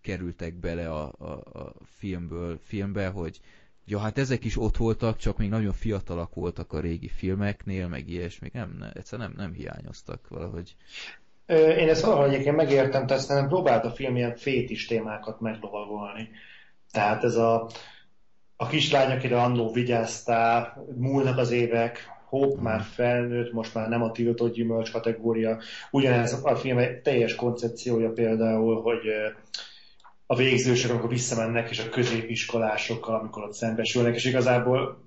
kerültek 0.00 0.54
bele 0.54 0.90
a, 0.90 1.12
a, 1.18 1.30
a 1.60 1.74
filmből, 1.84 2.58
filmbe, 2.62 3.08
hogy 3.08 3.40
ja, 3.84 3.98
hát 3.98 4.18
ezek 4.18 4.44
is 4.44 4.56
ott 4.56 4.76
voltak, 4.76 5.16
csak 5.16 5.38
még 5.38 5.48
nagyon 5.48 5.72
fiatalak 5.72 6.34
voltak 6.34 6.72
a 6.72 6.80
régi 6.80 7.08
filmeknél, 7.08 7.88
meg 7.88 8.08
ilyesmik, 8.08 8.52
nem, 8.52 8.76
nem 8.78 8.90
egyszer 8.94 9.18
nem, 9.18 9.32
nem 9.36 9.52
hiányoztak 9.52 10.28
valahogy. 10.28 10.76
Én 11.50 11.88
ezt 11.88 12.04
valahogy 12.04 12.32
egyébként 12.32 12.56
megértem, 12.56 13.06
tehát 13.06 13.28
nem 13.28 13.48
próbált 13.48 13.84
a 13.84 13.90
film 13.90 14.16
ilyen 14.16 14.36
fétis 14.36 14.86
témákat 14.86 15.40
meglovagolni. 15.40 16.28
Tehát 16.92 17.24
ez 17.24 17.36
a, 17.36 17.70
a 18.56 18.66
kislány, 18.66 19.16
akire 19.16 19.40
annó 19.40 19.72
vigyáztál, 19.72 20.84
múlnak 20.96 21.38
az 21.38 21.50
évek, 21.50 22.18
Hope 22.24 22.62
már 22.62 22.80
felnőtt, 22.80 23.52
most 23.52 23.74
már 23.74 23.88
nem 23.88 24.02
a 24.02 24.10
tiltott 24.10 24.54
gyümölcs 24.54 24.90
kategória. 24.90 25.58
Ugyanez 25.90 26.40
a 26.44 26.56
film 26.56 26.78
egy 26.78 27.00
teljes 27.00 27.34
koncepciója 27.34 28.10
például, 28.10 28.82
hogy 28.82 29.06
a 30.26 30.36
végzősök, 30.36 30.90
amikor 30.90 31.08
visszamennek, 31.08 31.70
és 31.70 31.78
a 31.78 31.88
középiskolásokkal, 31.88 33.14
amikor 33.14 33.42
ott 33.42 33.52
szembesülnek, 33.52 34.14
és 34.14 34.24
igazából 34.24 35.04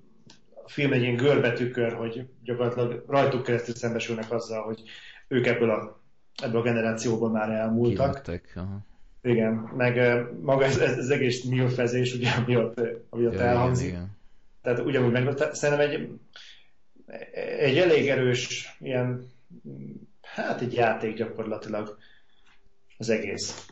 a 0.64 0.68
film 0.68 0.92
egy 0.92 1.02
ilyen 1.02 1.16
görbetükör, 1.16 1.92
hogy 1.92 2.26
gyakorlatilag 2.42 3.04
rajtuk 3.08 3.42
keresztül 3.42 3.74
szembesülnek 3.74 4.32
azzal, 4.32 4.62
hogy 4.62 4.82
ők 5.28 5.46
ebből 5.46 5.70
a, 5.70 6.03
ebből 6.42 6.60
a 6.60 6.64
generációból 6.64 7.30
már 7.30 7.50
elmúltak. 7.50 8.10
Kilettek, 8.10 8.52
aha. 8.54 8.86
Igen, 9.22 9.52
meg 9.52 10.24
maga 10.40 10.64
ez, 10.64 10.78
ez, 10.78 10.98
ez 10.98 11.08
egész 11.08 11.44
milfezés, 11.44 12.14
ugye, 12.14 12.30
ami 12.30 12.56
ott, 12.56 12.80
ami 13.10 13.26
ott 13.26 13.34
ja, 13.34 13.40
elhangzik. 13.40 13.86
Igen, 13.88 14.00
igen. 14.00 14.16
Tehát 14.62 14.80
ugyanúgy 14.80 15.12
meg, 15.12 15.38
szerintem 15.52 15.90
egy, 15.90 16.08
egy 17.58 17.78
elég 17.78 18.08
erős 18.08 18.76
ilyen, 18.80 19.26
hát 20.22 20.60
egy 20.60 20.74
játék 20.74 21.16
gyakorlatilag 21.16 21.98
az 22.98 23.08
egész. 23.08 23.66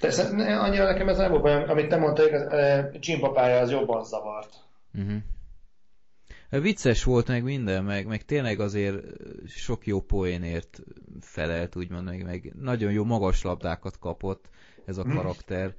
Persze, 0.00 0.22
annyira 0.58 0.84
nekem 0.84 1.08
ez 1.08 1.16
nem 1.16 1.30
volt 1.30 1.68
amit 1.68 1.88
te 1.88 1.96
mondtál, 1.96 2.90
Jim 3.00 3.20
papája 3.20 3.60
az 3.60 3.70
jobban 3.70 4.04
zavart. 4.04 4.54
Uh-huh. 4.94 6.62
Vicces 6.62 7.04
volt 7.04 7.28
meg 7.28 7.42
minden, 7.42 7.84
meg, 7.84 8.06
meg 8.06 8.24
tényleg 8.24 8.60
azért 8.60 9.04
sok 9.46 9.86
jó 9.86 10.00
poénért 10.00 10.80
felelt, 11.20 11.76
úgymond, 11.76 12.04
meg, 12.04 12.24
meg 12.24 12.52
nagyon 12.60 12.92
jó 12.92 13.04
magas 13.04 13.42
labdákat 13.42 13.98
kapott 13.98 14.48
ez 14.84 14.98
a 14.98 15.04
mhm. 15.04 15.16
karakter. 15.16 15.74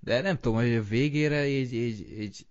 De 0.00 0.20
nem 0.20 0.38
tudom, 0.38 0.58
hogy 0.58 0.74
a 0.74 0.82
végére 0.82 1.46
így, 1.46 1.72
így, 1.72 2.20
így, 2.20 2.46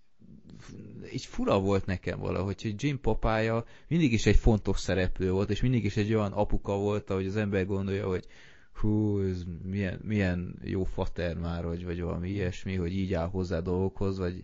így 1.12 1.24
fura 1.24 1.60
volt 1.60 1.86
nekem 1.86 2.18
valahogy, 2.18 2.62
hogy 2.62 2.74
Jim 2.82 3.00
papája 3.00 3.64
mindig 3.88 4.12
is 4.12 4.26
egy 4.26 4.36
fontos 4.36 4.80
szereplő 4.80 5.30
volt, 5.30 5.50
és 5.50 5.60
mindig 5.60 5.84
is 5.84 5.96
egy 5.96 6.14
olyan 6.14 6.32
apuka 6.32 6.76
volt, 6.76 7.10
ahogy 7.10 7.26
az 7.26 7.36
ember 7.36 7.66
gondolja, 7.66 8.06
hogy 8.08 8.26
hú, 8.72 9.20
ez 9.20 9.42
milyen, 9.62 10.00
milyen 10.02 10.58
jó 10.62 10.84
fater 10.84 11.36
már, 11.36 11.64
vagy, 11.64 11.84
vagy 11.84 12.00
valami 12.00 12.30
ilyesmi, 12.30 12.74
hogy 12.74 12.96
így 12.96 13.14
áll 13.14 13.28
hozzá 13.28 13.60
dolgokhoz, 13.60 14.18
vagy 14.18 14.42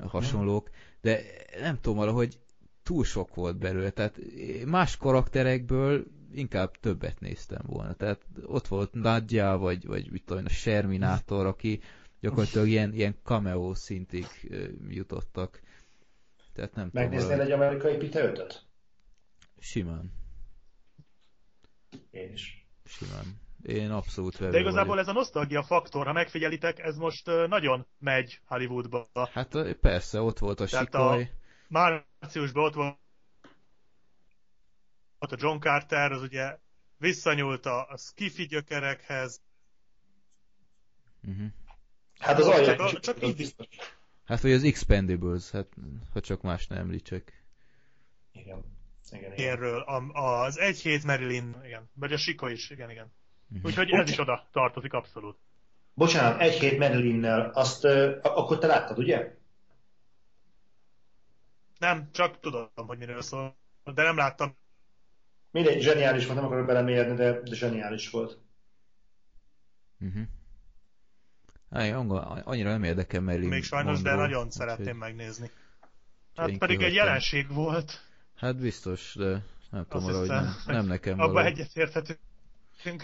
hasonlók, 0.00 0.70
de 1.00 1.20
nem 1.60 1.78
tudom, 1.80 1.98
valahogy 1.98 2.38
túl 2.82 3.04
sok 3.04 3.34
volt 3.34 3.58
belőle, 3.58 3.90
tehát 3.90 4.18
más 4.66 4.96
karakterekből 4.96 6.04
inkább 6.34 6.76
többet 6.80 7.20
néztem 7.20 7.62
volna. 7.66 7.92
Tehát 7.94 8.24
ott 8.44 8.68
volt 8.68 8.92
Nadja, 8.92 9.56
vagy, 9.58 9.86
vagy 9.86 10.10
mit 10.10 10.24
tudom, 10.24 10.44
a 10.44 10.48
Sherminátor, 10.48 11.46
aki 11.46 11.80
gyakorlatilag 12.20 12.68
ilyen, 12.68 12.94
ilyen 12.94 13.16
cameo 13.22 13.74
szintig 13.74 14.26
jutottak. 14.88 15.60
Tehát 16.52 16.74
nem 16.74 16.90
Megnéznél 16.92 17.28
tudom, 17.30 17.46
egy 17.46 17.52
amerikai 17.52 17.96
Pite 17.96 18.24
5 18.24 18.66
Simán. 19.58 20.12
Én 22.10 22.32
is. 22.32 22.66
Simán. 22.84 23.40
Én 23.62 23.90
abszolút 23.90 24.36
vevő 24.36 24.52
De 24.52 24.58
igazából 24.58 24.86
vagyok. 24.86 25.02
ez 25.02 25.08
a 25.08 25.12
nosztalgia 25.12 25.62
faktor, 25.62 26.06
ha 26.06 26.12
megfigyelitek, 26.12 26.78
ez 26.78 26.96
most 26.96 27.26
nagyon 27.26 27.86
megy 27.98 28.40
Hollywoodba. 28.44 29.08
Hát 29.32 29.76
persze, 29.80 30.20
ott 30.20 30.38
volt 30.38 30.60
a 30.60 30.66
Tehát 30.66 30.84
sikoly. 30.84 31.22
A 31.22 31.28
márciusban 31.68 32.64
ott 32.64 32.74
volt 32.74 33.00
a 35.30 35.36
John 35.38 35.58
Carter, 35.58 36.12
az 36.12 36.22
ugye 36.22 36.58
visszanyúlt 36.96 37.66
a, 37.66 37.88
a 37.88 37.96
skifi 37.96 38.46
gyökerekhez. 38.46 39.40
Uh-huh. 41.28 41.46
Hát 42.18 42.38
az 42.38 42.46
alja 42.46 42.76
csak, 42.76 43.00
csak 43.00 43.22
így. 43.22 43.54
Hát 44.24 44.40
vagy 44.40 44.52
az 44.52 44.64
Expendables, 44.64 45.50
hát 45.50 45.68
ha 46.12 46.20
csak 46.20 46.42
más 46.42 46.66
nem 46.66 46.78
említsek. 46.78 47.44
Igen. 48.32 48.64
Igen, 49.10 49.32
igen. 49.32 49.48
Erről, 49.48 49.80
a, 49.80 50.42
az 50.44 50.58
egy 50.58 50.80
hét 50.80 51.04
Marilyn, 51.04 51.56
igen, 51.64 51.90
vagy 51.94 52.12
a 52.12 52.16
Siko 52.16 52.46
is, 52.46 52.70
igen, 52.70 52.90
igen. 52.90 53.12
Uh-huh. 53.48 53.64
Úgyhogy 53.64 53.90
ez 53.90 54.10
is 54.10 54.18
oda 54.18 54.48
tartozik 54.52 54.92
abszolút. 54.92 55.38
Bocsánat, 55.94 56.40
egy 56.40 56.58
hét 56.58 56.78
Marilynnel, 56.78 57.50
azt 57.50 57.84
uh, 57.84 58.18
akkor 58.22 58.58
te 58.58 58.66
láttad, 58.66 58.98
ugye? 58.98 59.36
Nem, 61.78 62.10
csak 62.12 62.40
tudom, 62.40 62.70
hogy 62.74 62.98
miről 62.98 63.22
szól, 63.22 63.56
de 63.84 64.02
nem 64.02 64.16
láttam. 64.16 64.56
Mindegy, 65.52 65.82
zseniális 65.82 66.24
volt, 66.24 66.36
nem 66.36 66.46
akarok 66.46 66.66
belemérni, 66.66 67.14
de, 67.14 67.40
de 67.40 67.54
zseniális 67.54 68.10
volt. 68.10 68.38
Uh-huh. 70.00 70.26
annyira 72.44 72.70
nem 72.70 72.82
érdekel 72.82 73.20
Marilyn 73.20 73.48
Még 73.48 73.62
sajnos, 73.62 73.94
Monroe, 73.94 74.16
de 74.16 74.22
nagyon 74.22 74.50
szeretném 74.50 74.86
hogy... 74.86 74.96
megnézni. 74.96 75.50
Hát 76.34 76.58
pedig 76.58 76.82
egy 76.82 76.94
jelenség 76.94 77.52
volt. 77.52 78.00
Hát 78.36 78.56
biztos, 78.56 79.14
de 79.14 79.44
nem 79.70 79.86
tudom, 79.88 80.14
hogy 80.14 80.28
nem, 80.28 80.54
nem 80.66 80.86
nekem 80.86 81.20
Abba 81.20 81.44
egyetérthetünk. 81.44 82.18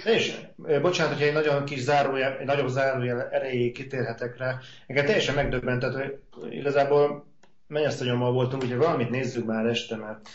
És, 0.05 0.41
bocsánat, 0.57 1.13
hogyha 1.13 1.27
egy 1.27 1.33
nagyon 1.33 1.65
kis 1.65 1.81
zárójel, 1.81 2.37
egy 2.39 2.47
nagyobb 2.47 2.69
zárójel 2.69 3.29
erejéig 3.29 3.73
kitérhetek 3.73 4.37
rá. 4.37 4.59
Engem 4.87 5.05
teljesen 5.05 5.35
megdöbbentett, 5.35 5.95
hogy 5.95 6.21
igazából 6.51 7.27
mennyesztanyommal 7.67 8.33
voltunk, 8.33 8.63
hogy 8.63 8.77
valamit 8.77 9.11
nézzük 9.11 9.47
már 9.47 9.67
este, 9.67 9.97
mert. 9.97 10.29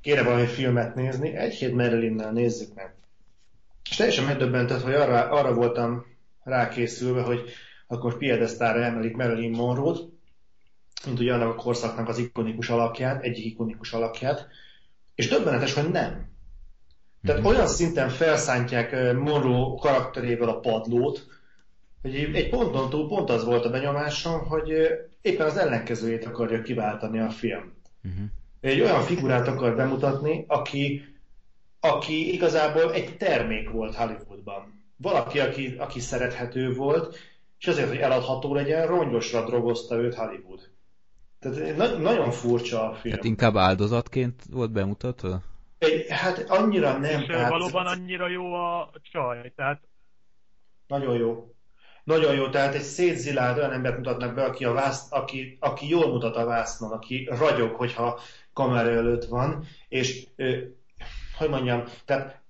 Kéne 0.00 0.22
valami 0.22 0.46
filmet 0.46 0.94
nézni, 0.94 1.36
egy 1.36 1.54
hét 1.54 1.74
Marilynnel 1.74 2.32
nézzük 2.32 2.74
meg. 2.74 2.94
És 3.90 3.96
teljesen 3.96 4.24
megdöbbentett, 4.24 4.82
hogy 4.82 4.94
arra, 4.94 5.30
arra 5.30 5.54
voltam 5.54 6.04
rákészülve, 6.42 7.22
hogy 7.22 7.50
akkor 7.86 8.16
piedesztára 8.16 8.82
emelik 8.82 9.16
Marilyn 9.16 9.50
Monroe-t, 9.50 9.98
mint 11.06 11.18
ugye 11.18 11.34
annak 11.34 11.48
a 11.48 11.62
korszaknak 11.62 12.08
az 12.08 12.18
ikonikus 12.18 12.68
alakját, 12.68 13.22
egyik 13.22 13.44
ikonikus 13.44 13.92
alakját, 13.92 14.48
és 15.14 15.28
döbbenetes, 15.28 15.72
hogy 15.74 15.90
nem. 15.90 16.28
Tehát 17.22 17.40
mm-hmm. 17.40 17.50
olyan 17.50 17.66
szinten 17.66 18.08
felszántják 18.08 19.14
Monroe 19.14 19.78
karakterével 19.80 20.48
a 20.48 20.60
padlót, 20.60 21.26
hogy 22.02 22.14
egy 22.14 22.48
ponton 22.48 22.90
túl 22.90 23.08
pont 23.08 23.30
az 23.30 23.44
volt 23.44 23.64
a 23.64 23.70
benyomásom, 23.70 24.40
hogy 24.40 24.72
éppen 25.20 25.46
az 25.46 25.56
ellenkezőjét 25.56 26.24
akarja 26.24 26.62
kiváltani 26.62 27.18
a 27.18 27.30
film. 27.30 27.72
Uh-huh. 28.04 28.24
Egy 28.60 28.80
olyan 28.80 29.00
figurát 29.00 29.48
akar 29.48 29.76
bemutatni, 29.76 30.44
aki, 30.48 31.04
aki 31.80 32.32
igazából 32.32 32.92
egy 32.92 33.16
termék 33.16 33.70
volt 33.70 33.94
Hollywoodban. 33.94 34.84
Valaki, 34.96 35.38
aki, 35.38 35.74
aki 35.78 36.00
szerethető 36.00 36.74
volt, 36.74 37.18
és 37.58 37.66
azért, 37.66 37.88
hogy 37.88 37.98
eladható 37.98 38.54
legyen, 38.54 38.86
rongyosra 38.86 39.44
drogozta 39.44 39.96
őt 39.96 40.14
Hollywood. 40.14 40.68
Tehát 41.38 41.76
na- 41.76 41.98
nagyon 41.98 42.30
furcsa 42.30 42.90
a 42.90 42.94
film. 42.94 43.14
Hát 43.14 43.24
inkább 43.24 43.56
áldozatként 43.56 44.42
volt 44.50 44.72
bemutatva? 44.72 45.42
Egy, 45.78 46.06
hát 46.08 46.44
annyira 46.48 46.98
nem. 46.98 47.20
És 47.20 47.28
hát... 47.28 47.50
valóban 47.50 47.86
annyira 47.86 48.28
jó 48.28 48.52
a 48.52 48.90
csaj, 49.12 49.52
tehát... 49.56 49.82
Nagyon 50.86 51.16
jó. 51.16 51.54
Nagyon 52.04 52.34
jó, 52.34 52.48
tehát 52.48 52.74
egy 52.74 52.82
szétzilált 52.82 53.58
olyan 53.58 53.72
embert 53.72 53.96
mutatnak 53.96 54.34
be, 54.34 54.44
aki, 54.44 54.64
a 54.64 54.72
vász, 54.72 55.12
aki, 55.12 55.56
aki 55.60 55.88
jól 55.88 56.12
mutat 56.12 56.36
a 56.36 56.44
vásznon, 56.44 56.92
aki 56.92 57.28
ragyog, 57.38 57.74
hogyha 57.74 58.20
kamera 58.52 58.90
előtt 58.90 59.24
van, 59.24 59.66
és 59.88 60.26
hogy 61.38 61.48
mondjam, 61.48 61.84
tehát 62.04 62.42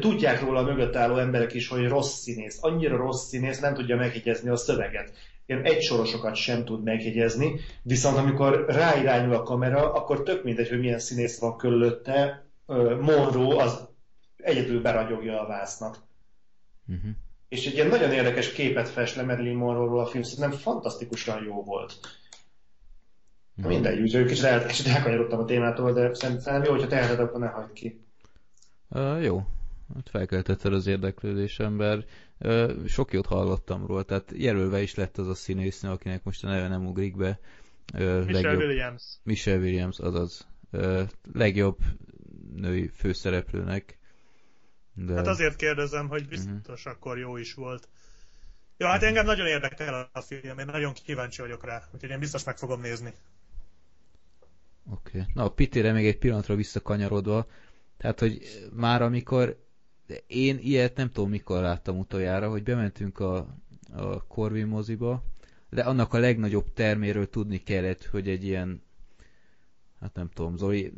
tudják 0.00 0.40
róla 0.40 0.58
a 0.58 0.62
mögött 0.62 0.96
álló 0.96 1.16
emberek 1.16 1.54
is, 1.54 1.68
hogy 1.68 1.88
rossz 1.88 2.20
színész. 2.20 2.58
Annyira 2.60 2.96
rossz 2.96 3.28
színész, 3.28 3.60
nem 3.60 3.74
tudja 3.74 3.96
megjegyezni 3.96 4.48
a 4.48 4.56
szöveget. 4.56 5.12
Ilyen 5.46 5.64
egy 5.64 5.82
sorosokat 5.82 6.34
sem 6.34 6.64
tud 6.64 6.82
megjegyezni, 6.82 7.60
viszont 7.82 8.16
amikor 8.16 8.64
ráirányul 8.68 9.34
a 9.34 9.42
kamera, 9.42 9.92
akkor 9.92 10.22
tök 10.22 10.44
mindegy, 10.44 10.68
hogy 10.68 10.78
milyen 10.78 10.98
színész 10.98 11.38
van 11.38 11.56
körülötte, 11.56 12.46
Monroe 13.00 13.62
az 13.62 13.88
egyedül 14.36 14.82
beragyogja 14.82 15.40
a 15.40 15.46
vásznak. 15.46 15.98
Uh-huh 16.86 17.10
és 17.48 17.66
egy 17.66 17.74
ilyen 17.74 17.86
nagyon 17.86 18.12
érdekes 18.12 18.52
képet 18.52 18.88
fest 18.88 19.16
le 19.16 19.22
Marilyn 19.22 19.56
Monroe-ról 19.56 20.00
a 20.00 20.06
film, 20.06 20.22
szerintem 20.22 20.58
fantasztikusan 20.58 21.44
jó 21.44 21.62
volt. 21.62 21.94
Na 23.62 23.68
mindegy, 23.68 24.00
úgyhogy 24.00 24.26
kicsit, 24.26 24.44
el, 24.44 24.66
kicsit 24.66 24.86
elkanyarodtam 24.86 25.38
a 25.38 25.44
témától, 25.44 25.92
de 25.92 26.14
szerintem 26.14 26.62
jó, 26.62 26.70
hogyha 26.70 26.86
teheted, 26.86 27.20
akkor 27.20 27.40
ne 27.40 27.46
hagyd 27.46 27.72
ki. 27.72 28.00
Uh, 28.88 29.22
jó, 29.24 29.46
hát 29.94 30.08
felkeltetted 30.10 30.72
az 30.72 30.86
érdeklődésem, 30.86 31.72
mert 31.72 32.10
uh, 32.38 32.86
sok 32.86 33.12
jót 33.12 33.26
hallottam 33.26 33.86
róla, 33.86 34.02
tehát 34.02 34.32
jelölve 34.36 34.82
is 34.82 34.94
lett 34.94 35.18
az 35.18 35.28
a 35.28 35.34
színésznő, 35.34 35.90
akinek 35.90 36.24
most 36.24 36.44
a 36.44 36.48
neve 36.48 36.68
nem 36.68 36.86
ugrik 36.86 37.16
be. 37.16 37.38
Uh, 37.94 38.00
Michelle 38.00 38.32
legjobb, 38.32 38.60
Williams. 38.60 39.02
Michelle 39.22 39.60
Williams, 39.60 39.98
azaz. 39.98 40.46
Uh, 40.72 41.02
legjobb 41.32 41.76
női 42.54 42.90
főszereplőnek 42.94 43.98
de... 45.06 45.14
Hát 45.14 45.26
azért 45.26 45.56
kérdezem, 45.56 46.08
hogy 46.08 46.28
biztos 46.28 46.84
uh-huh. 46.84 46.92
akkor 46.92 47.18
jó 47.18 47.36
is 47.36 47.54
volt. 47.54 47.88
Ja, 48.76 48.86
hát 48.86 49.02
engem 49.02 49.24
nagyon 49.24 49.46
érdekel 49.46 50.10
a 50.12 50.20
film, 50.20 50.58
én 50.58 50.66
nagyon 50.66 50.92
kíváncsi 50.92 51.40
vagyok 51.40 51.64
rá, 51.64 51.82
úgyhogy 51.94 52.10
én 52.10 52.18
biztos 52.18 52.44
meg 52.44 52.56
fogom 52.56 52.80
nézni. 52.80 53.14
Oké. 54.90 55.18
Okay. 55.18 55.30
Na, 55.34 55.44
a 55.44 55.50
Pitére 55.50 55.92
még 55.92 56.06
egy 56.06 56.18
pillanatra 56.18 56.54
visszakanyarodva, 56.54 57.46
tehát, 57.96 58.20
hogy 58.20 58.40
már 58.72 59.02
amikor 59.02 59.66
én 60.26 60.58
ilyet 60.58 60.96
nem 60.96 61.10
tudom 61.10 61.30
mikor 61.30 61.60
láttam 61.60 61.98
utoljára, 61.98 62.50
hogy 62.50 62.62
bementünk 62.62 63.18
a, 63.18 63.36
a 63.92 64.26
Corvin 64.26 64.66
moziba, 64.66 65.24
de 65.70 65.82
annak 65.82 66.12
a 66.12 66.18
legnagyobb 66.18 66.72
terméről 66.72 67.30
tudni 67.30 67.62
kellett, 67.62 68.04
hogy 68.04 68.28
egy 68.28 68.44
ilyen 68.44 68.82
hát 70.00 70.14
nem 70.14 70.28
tudom, 70.34 70.56
Zoli, 70.56 70.92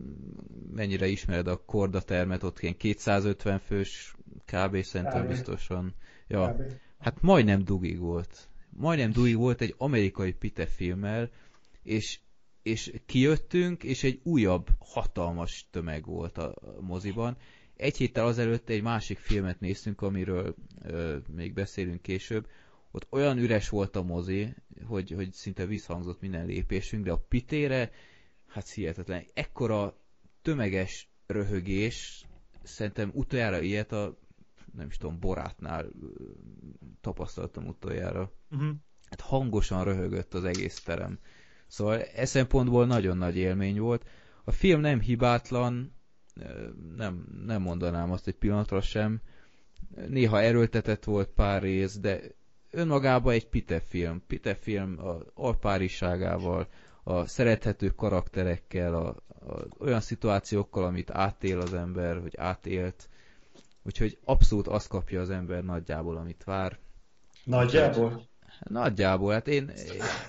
mennyire 0.73 1.07
ismered 1.07 1.47
a 1.47 1.65
kordatermet, 1.65 2.43
ott 2.43 2.61
ilyen 2.61 2.77
250 2.77 3.59
fős 3.59 4.15
kb. 4.45 4.83
szerintem 4.83 5.23
Kb. 5.23 5.29
biztosan. 5.29 5.95
Ja, 6.27 6.55
Kb. 6.55 6.73
hát 6.99 7.23
majdnem 7.23 7.65
dugig 7.65 7.99
volt. 7.99 8.49
Majdnem 8.71 9.13
dugig 9.13 9.37
volt 9.37 9.61
egy 9.61 9.75
amerikai 9.79 10.33
Pite 10.33 10.67
filmmel, 10.67 11.31
és, 11.83 12.19
és 12.63 12.93
kijöttünk, 13.07 13.83
és 13.85 14.05
egy 14.05 14.21
újabb 14.23 14.69
hatalmas 14.79 15.69
tömeg 15.71 16.07
volt 16.07 16.39
a 16.39 16.55
moziban. 16.81 17.37
Egy 17.77 17.97
héttel 17.97 18.27
azelőtt 18.27 18.69
egy 18.69 18.83
másik 18.83 19.19
filmet 19.19 19.61
néztünk, 19.61 20.03
amiről 20.03 20.55
ö, 20.83 21.17
még 21.35 21.53
beszélünk 21.53 22.03
később. 22.03 22.49
Ott 22.91 23.07
olyan 23.11 23.39
üres 23.39 23.69
volt 23.69 23.97
a 23.97 24.03
mozi, 24.03 24.55
hogy, 24.85 25.11
hogy 25.11 25.33
szinte 25.33 25.67
visszhangzott 25.67 26.21
minden 26.21 26.47
lépésünk, 26.47 27.05
de 27.05 27.13
a 27.13 27.25
pitére, 27.29 27.91
hát 28.47 28.69
hihetetlen. 28.69 29.25
Ekkora 29.35 29.97
tömeges 30.43 31.09
röhögés, 31.27 32.27
szerintem 32.63 33.11
utoljára 33.15 33.61
ilyet 33.61 33.93
a, 33.93 34.19
nem 34.75 34.87
is 34.87 34.97
tudom, 34.97 35.19
Borátnál 35.19 35.91
tapasztaltam 37.01 37.67
utoljára. 37.67 38.33
Uh-huh. 38.51 38.71
Hát 39.11 39.21
hangosan 39.21 39.85
röhögött 39.85 40.35
az 40.35 40.45
egész 40.45 40.81
terem. 40.81 41.19
Szóval 41.71 42.03
e 42.03 42.25
szempontból 42.25 42.87
nagyon 42.87 43.17
nagy 43.17 43.37
élmény 43.37 43.81
volt. 43.81 44.05
A 44.45 44.51
film 44.51 44.81
nem 44.81 45.01
hibátlan, 45.01 45.95
nem, 46.97 47.27
nem 47.47 47.63
mondanám 47.63 48.11
azt 48.13 48.27
egy 48.27 48.35
pillanatra 48.35 48.81
sem. 48.81 49.21
Néha 50.09 50.41
erőltetett 50.41 51.05
volt 51.05 51.29
pár 51.29 51.63
rész, 51.63 51.99
de 51.99 52.21
önmagában 52.71 53.33
egy 53.33 53.49
Pite 53.49 53.81
film. 53.81 54.23
Pite 54.27 54.55
film 54.55 54.99
a 54.99 55.17
alpáriságával, 55.35 56.69
a 57.03 57.27
szerethető 57.27 57.89
karakterekkel, 57.89 58.95
a, 58.95 59.09
a, 59.09 59.67
olyan 59.79 60.01
szituációkkal, 60.01 60.85
amit 60.85 61.11
átél 61.11 61.61
az 61.61 61.75
ember, 61.75 62.21
hogy 62.21 62.37
átélt. 62.37 63.09
Úgyhogy 63.83 64.19
abszolút 64.25 64.67
azt 64.67 64.89
kapja 64.89 65.21
az 65.21 65.31
ember 65.31 65.65
nagyjából, 65.65 66.17
amit 66.17 66.45
vár. 66.45 66.79
Nagyjából. 67.45 68.29
Nagyjából, 68.61 69.33
hát 69.33 69.49
én... 69.49 69.73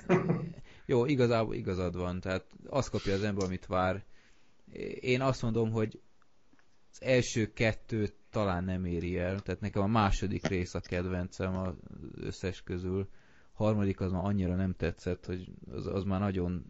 Jó, 0.91 1.05
igazából 1.05 1.55
igazad 1.55 1.95
van, 1.95 2.19
tehát 2.19 2.45
azt 2.65 2.89
kapja 2.89 3.13
az 3.13 3.23
ember, 3.23 3.45
amit 3.45 3.65
vár. 3.65 4.03
Én 4.99 5.21
azt 5.21 5.41
mondom, 5.41 5.71
hogy 5.71 6.01
az 6.91 7.01
első 7.01 7.53
kettő 7.53 8.09
talán 8.29 8.63
nem 8.63 8.85
éri 8.85 9.17
el, 9.17 9.39
tehát 9.39 9.61
nekem 9.61 9.81
a 9.81 9.87
második 9.87 10.47
rész 10.47 10.73
a 10.73 10.79
kedvencem 10.79 11.55
az 11.55 11.73
összes 12.15 12.63
közül. 12.63 13.09
A 13.53 13.63
harmadik 13.63 13.99
az 13.99 14.11
már 14.11 14.25
annyira 14.25 14.55
nem 14.55 14.73
tetszett, 14.73 15.25
hogy 15.25 15.51
az, 15.71 15.87
az 15.87 16.03
már 16.03 16.19
nagyon, 16.19 16.65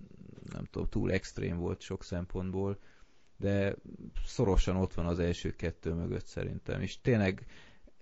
nem 0.53 0.65
tudom, 0.65 0.87
túl 0.89 1.11
extrém 1.11 1.57
volt 1.57 1.81
sok 1.81 2.03
szempontból, 2.03 2.79
de 3.37 3.75
szorosan 4.25 4.75
ott 4.75 4.93
van 4.93 5.05
az 5.05 5.19
első 5.19 5.51
kettő 5.51 5.93
mögött 5.93 6.25
szerintem, 6.25 6.81
és 6.81 7.01
tényleg 7.01 7.45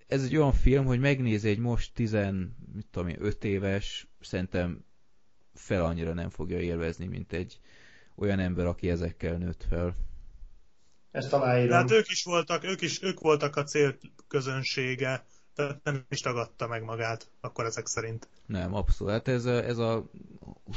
ez 0.07 0.23
egy 0.23 0.35
olyan 0.35 0.53
film, 0.53 0.85
hogy 0.85 0.99
megnézi 0.99 1.49
egy 1.49 1.59
most 1.59 1.93
10, 1.93 2.11
mit 2.73 2.87
tudom 2.91 3.07
én, 3.07 3.17
5 3.19 3.43
éves, 3.43 4.07
szerintem 4.19 4.87
fel 5.53 5.83
annyira 5.83 6.13
nem 6.13 6.29
fogja 6.29 6.59
élvezni, 6.59 7.05
mint 7.05 7.33
egy 7.33 7.59
olyan 8.15 8.39
ember, 8.39 8.65
aki 8.65 8.89
ezekkel 8.89 9.37
nőtt 9.37 9.65
fel. 9.69 9.95
Ezt 11.11 11.33
aláírom. 11.33 11.71
hát 11.75 11.91
ők 11.91 12.09
is 12.09 12.23
voltak, 12.23 12.63
ők 12.63 12.81
is, 12.81 13.03
ők 13.03 13.19
voltak 13.19 13.55
a 13.55 13.63
célközönsége, 13.63 15.25
tehát 15.55 15.83
nem 15.83 16.05
is 16.09 16.19
tagadta 16.19 16.67
meg 16.67 16.83
magát, 16.83 17.29
akkor 17.41 17.65
ezek 17.65 17.87
szerint. 17.87 18.27
Nem, 18.45 18.73
abszolút. 18.73 19.13
Hát 19.13 19.27
ez 19.27 19.45
a, 19.45 19.63
ez 19.63 19.77
a 19.77 20.09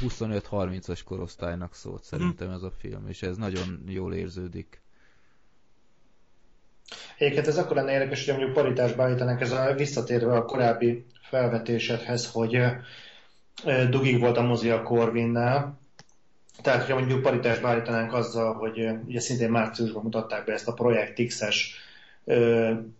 25-30-as 0.01 1.01
korosztálynak 1.05 1.75
szólt 1.75 2.03
szerintem 2.03 2.49
ez 2.49 2.61
a 2.61 2.71
film, 2.71 3.07
és 3.07 3.21
ez 3.21 3.37
nagyon 3.37 3.83
jól 3.87 4.13
érződik. 4.13 4.81
Egyébként 7.17 7.47
ez 7.47 7.57
akkor 7.57 7.75
lenne 7.75 7.91
érdekes, 7.91 8.25
hogy 8.25 8.35
mondjuk 8.35 8.55
paritásba 8.55 9.03
állítanak 9.03 9.41
ez 9.41 9.51
a 9.51 9.73
visszatérve 9.73 10.35
a 10.35 10.45
korábbi 10.45 11.05
felvetésedhez, 11.29 12.31
hogy 12.31 12.57
dugig 13.89 14.19
volt 14.19 14.37
a 14.37 14.41
mozi 14.41 14.69
a 14.69 14.83
Corvinnál. 14.83 15.79
Tehát, 16.61 16.79
hogyha 16.79 16.97
mondjuk 16.97 17.21
paritásba 17.21 17.67
állítanánk 17.67 18.13
azzal, 18.13 18.53
hogy 18.53 18.89
ugye 19.05 19.19
szintén 19.19 19.49
márciusban 19.49 20.03
mutatták 20.03 20.45
be 20.45 20.53
ezt 20.53 20.67
a 20.67 20.73
Projekt 20.73 21.25
X-es 21.25 21.75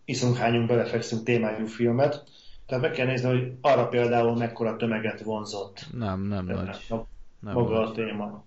iszunk, 0.05 0.37
hányunk, 0.37 0.67
belefekszünk 0.67 1.23
témájú 1.23 1.65
filmet. 1.65 2.23
Tehát 2.65 2.83
meg 2.83 2.91
kell 2.91 3.05
nézni, 3.05 3.29
hogy 3.29 3.51
arra 3.61 3.87
például 3.87 4.35
mekkora 4.37 4.75
tömeget 4.75 5.21
vonzott 5.21 5.85
Nem, 5.91 6.21
nem 6.21 6.45
nagy. 6.45 6.85
a, 6.89 6.95
Nem 7.39 7.53
maga 7.53 7.79
a 7.79 7.83
nagy. 7.83 7.93
téma. 7.93 8.43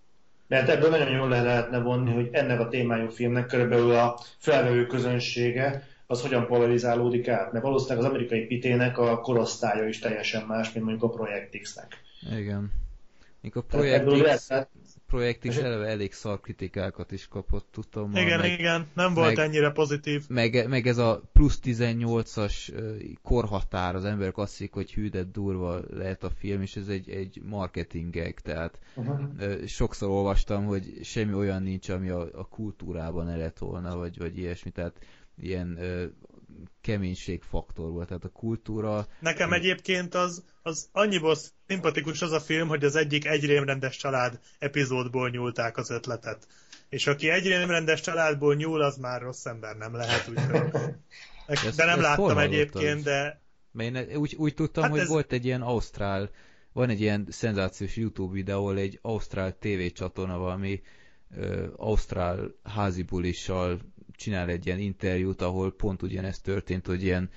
Mert 0.49 0.69
ebből 0.69 0.90
nagyon 0.90 1.11
jól 1.11 1.29
le 1.29 1.42
lehetne 1.42 1.79
vonni, 1.79 2.14
hogy 2.14 2.29
ennek 2.33 2.61
a 2.61 2.69
témájú 2.69 3.09
filmnek 3.09 3.47
körülbelül 3.47 3.95
a 3.95 4.19
felvevő 4.38 4.87
közönsége 4.87 5.87
az 6.07 6.23
hogyan 6.23 6.47
polarizálódik 6.47 7.29
át. 7.29 7.53
Mert 7.53 7.64
valószínűleg 7.64 8.05
az 8.05 8.11
amerikai 8.11 8.47
pitének 8.47 8.99
a 8.99 9.21
korosztálya 9.21 9.88
is 9.88 9.99
teljesen 9.99 10.47
más, 10.47 10.73
mint 10.73 10.85
mondjuk 10.85 11.12
a 11.12 11.14
Projekt 11.16 11.59
X-nek. 11.59 12.01
Igen. 12.38 12.73
Tehát 13.53 13.69
Projekt 13.69 14.01
ebből 14.01 14.23
X, 14.35 14.49
lehet, 14.49 15.38
X 15.38 15.57
eleve 15.57 15.87
elég 15.87 16.12
szar 16.12 16.40
kritikákat 16.40 17.12
is 17.12 17.29
kapott, 17.29 17.77
tudom. 17.90 18.16
Igen, 18.16 18.40
meg, 18.40 18.51
igen, 18.59 18.87
nem 18.95 19.14
volt 19.14 19.37
meg- 19.37 19.47
ennyire 19.47 19.71
pozitív. 19.71 20.25
meg, 20.29 20.69
meg 20.69 20.87
ez 20.87 20.99
a 20.99 21.23
plusz 21.33 21.59
18-as 21.64 22.73
ö, 22.73 22.95
korhatár, 23.23 23.95
az 23.95 24.05
emberek 24.05 24.38
azt 24.38 24.51
hiszik, 24.51 24.73
hogy 24.73 24.92
hű, 24.92 25.09
de 25.09 25.23
durva 25.23 25.81
lehet 25.90 26.25
a 26.25 26.31
film, 26.31 26.62
és 26.62 26.77
ez 26.77 26.88
egy, 26.88 27.11
egy 27.11 27.40
marketingek, 27.45 28.40
tehát 28.40 28.79
uh-huh. 28.95 29.64
sokszor 29.66 30.09
olvastam, 30.09 30.64
hogy 30.64 30.99
semmi 31.03 31.35
olyan 31.35 31.62
nincs, 31.62 31.88
ami 31.88 32.09
a, 32.09 32.21
a 32.33 32.49
kultúrában 32.49 33.27
ne 33.27 33.37
lett 33.37 33.59
volna, 33.59 33.97
vagy, 33.97 34.19
vagy 34.19 34.38
ilyesmi, 34.38 34.71
tehát 34.71 34.99
ilyen 35.40 35.77
ö, 35.81 36.05
keménységfaktor 36.81 37.90
volt, 37.90 38.07
tehát 38.09 38.25
a 38.25 38.29
kultúra, 38.29 39.07
Nekem 39.20 39.53
egyébként 39.53 40.14
az, 40.14 40.44
az 40.62 40.88
annyiból 40.92 41.37
szimpatikus 41.66 42.22
az 42.22 42.33
a 42.33 42.40
film, 42.40 42.68
hogy 42.68 42.85
az 42.85 42.96
egyik 42.96 43.27
egy 43.27 43.44
rémrendes 43.44 43.96
család 43.96 44.40
epizódból 44.59 45.31
nyúlták 45.31 45.77
az 45.77 45.90
ötletet. 45.90 46.46
És 46.88 47.07
aki 47.07 47.29
egy 47.29 47.46
rémrendes 47.46 48.01
családból 48.01 48.55
nyúl, 48.55 48.83
az 48.83 48.96
már 48.96 49.22
rossz 49.22 49.44
ember 49.46 49.77
nem 49.77 49.94
lehet, 49.94 50.29
úgyhogy... 50.29 50.81
Ezt- 51.46 51.77
De 51.77 51.85
nem 51.85 52.01
láttam 52.01 52.38
egyébként, 52.38 53.03
de 53.03 53.40
Mert 53.72 54.09
én 54.11 54.16
úgy, 54.16 54.35
úgy 54.38 54.55
tudtam, 54.55 54.83
Hát 54.83 54.92
hogy 54.92 55.01
ez- 55.01 55.09
volt 55.09 55.33
egy 55.33 55.44
ilyen 55.44 55.62
ausztrál, 55.62 56.31
van 56.72 56.88
egy 56.88 57.01
ilyen 57.01 57.27
szenzációs 57.31 57.96
YouTube 57.96 58.33
videó, 58.33 58.70
egy 58.70 58.99
ausztrál 59.03 59.57
TV 59.59 59.92
csatorna 59.94 60.38
valami 60.38 60.83
ö, 61.37 61.66
ausztrál 61.77 62.55
házibulissal 62.64 63.81
csinál 64.17 64.49
egy 64.49 64.67
ilyen 64.67 64.79
interjút, 64.79 65.43
ahol 65.43 65.77
pont 65.77 66.03
ugyanezt 66.03 66.43
történt, 66.43 66.87
hogy 66.87 67.03
ilyen 67.03 67.31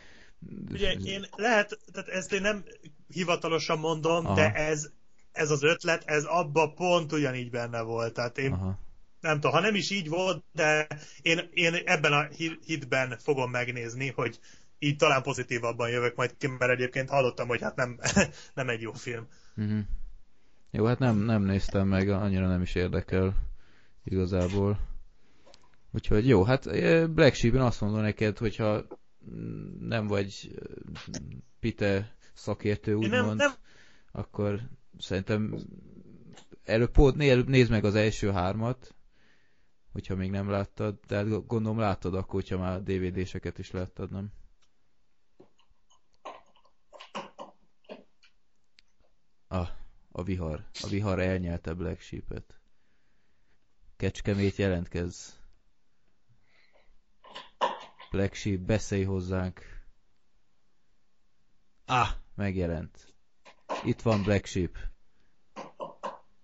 ugye 0.72 0.92
én 0.92 1.26
lehet, 1.36 1.80
tehát 1.92 2.10
ezt 2.10 2.34
én 2.34 2.42
nem 2.42 2.64
hivatalosan 3.08 3.80
mondom, 3.80 4.26
Aha. 4.26 4.36
de 4.36 4.54
ez, 4.54 4.90
ez 5.32 5.52
az 5.52 5.64
ötlet, 5.64 6.04
ez 6.06 6.24
abba 6.24 6.74
pont 6.74 7.12
ugyanígy 7.12 7.50
benne 7.50 7.82
volt. 7.82 8.14
Tehát 8.14 8.38
én 8.38 8.52
Aha. 8.52 8.80
nem 9.20 9.36
tudom, 9.36 9.52
ha 9.52 9.60
nem 9.60 9.76
is 9.76 9.90
így 9.90 10.10
volt, 10.10 10.44
de 10.52 10.88
én, 11.22 11.50
én 11.54 11.74
ebben 11.74 12.14
a 12.14 12.24
hi- 12.24 12.60
hitben 12.66 13.18
fogom 13.18 13.52
megnézni, 13.52 14.10
hogy 14.10 14.40
így 14.80 14.96
talán 14.96 15.22
pozitívabban 15.22 15.90
jövök 15.90 16.16
majd 16.16 16.38
ki, 16.38 16.48
mert 16.48 16.72
egyébként 16.72 17.10
hallottam, 17.10 17.48
hogy 17.48 17.62
hát 17.62 17.76
nem, 17.76 18.00
nem 18.54 18.70
egy 18.70 18.82
jó 18.82 18.94
film. 18.94 19.28
Uh-huh. 19.56 19.80
Jó, 20.72 20.86
hát 20.86 21.00
nem, 21.00 21.18
nem 21.18 21.44
néztem 21.44 21.88
meg, 21.88 22.10
annyira 22.10 22.48
nem 22.48 22.62
is 22.62 22.76
érdekel 22.76 23.36
igazából. 24.04 24.80
Úgyhogy 25.92 26.28
jó, 26.28 26.44
hát 26.44 26.64
Black 27.14 27.34
Sheep-en 27.34 27.62
azt 27.62 27.82
mondom 27.82 28.02
neked, 28.02 28.38
hogyha 28.38 28.86
nem 29.80 30.08
vagy 30.08 30.60
Pite 31.60 32.16
szakértő, 32.34 32.92
Én 32.92 33.10
nem, 33.10 33.20
úgymond, 33.20 33.38
nem, 33.38 33.52
akkor 34.12 34.60
szerintem 34.98 35.56
előbb, 36.64 36.92
pót- 36.92 37.16
nézd 37.46 37.70
meg 37.70 37.84
az 37.86 37.96
első 37.96 38.32
hármat, 38.32 38.96
hogyha 39.92 40.16
még 40.16 40.32
nem 40.32 40.50
láttad, 40.50 41.00
de 41.08 41.16
hát 41.16 41.46
gondolom 41.48 41.80
láttad 41.80 42.14
akkor, 42.16 42.34
hogyha 42.34 42.58
már 42.58 42.84
DVD-seket 42.84 43.60
is 43.60 43.72
láttad, 43.72 44.12
nem? 44.12 44.32
Ah, 49.48 49.70
a 50.12 50.24
vihar. 50.24 50.66
A 50.82 50.88
vihar 50.88 51.20
elnyelte 51.20 51.74
Black 51.74 52.00
Sheep-et. 52.00 52.60
Kecskemét 53.96 54.56
jelentkez. 54.56 55.39
Black 58.12 58.34
Sheep, 58.34 58.60
beszélj 58.60 59.04
hozzánk. 59.04 59.62
Ah, 61.86 62.10
megjelent. 62.36 63.14
Itt 63.84 64.02
van 64.02 64.24
Black 64.24 64.46
Sheep. 64.46 64.78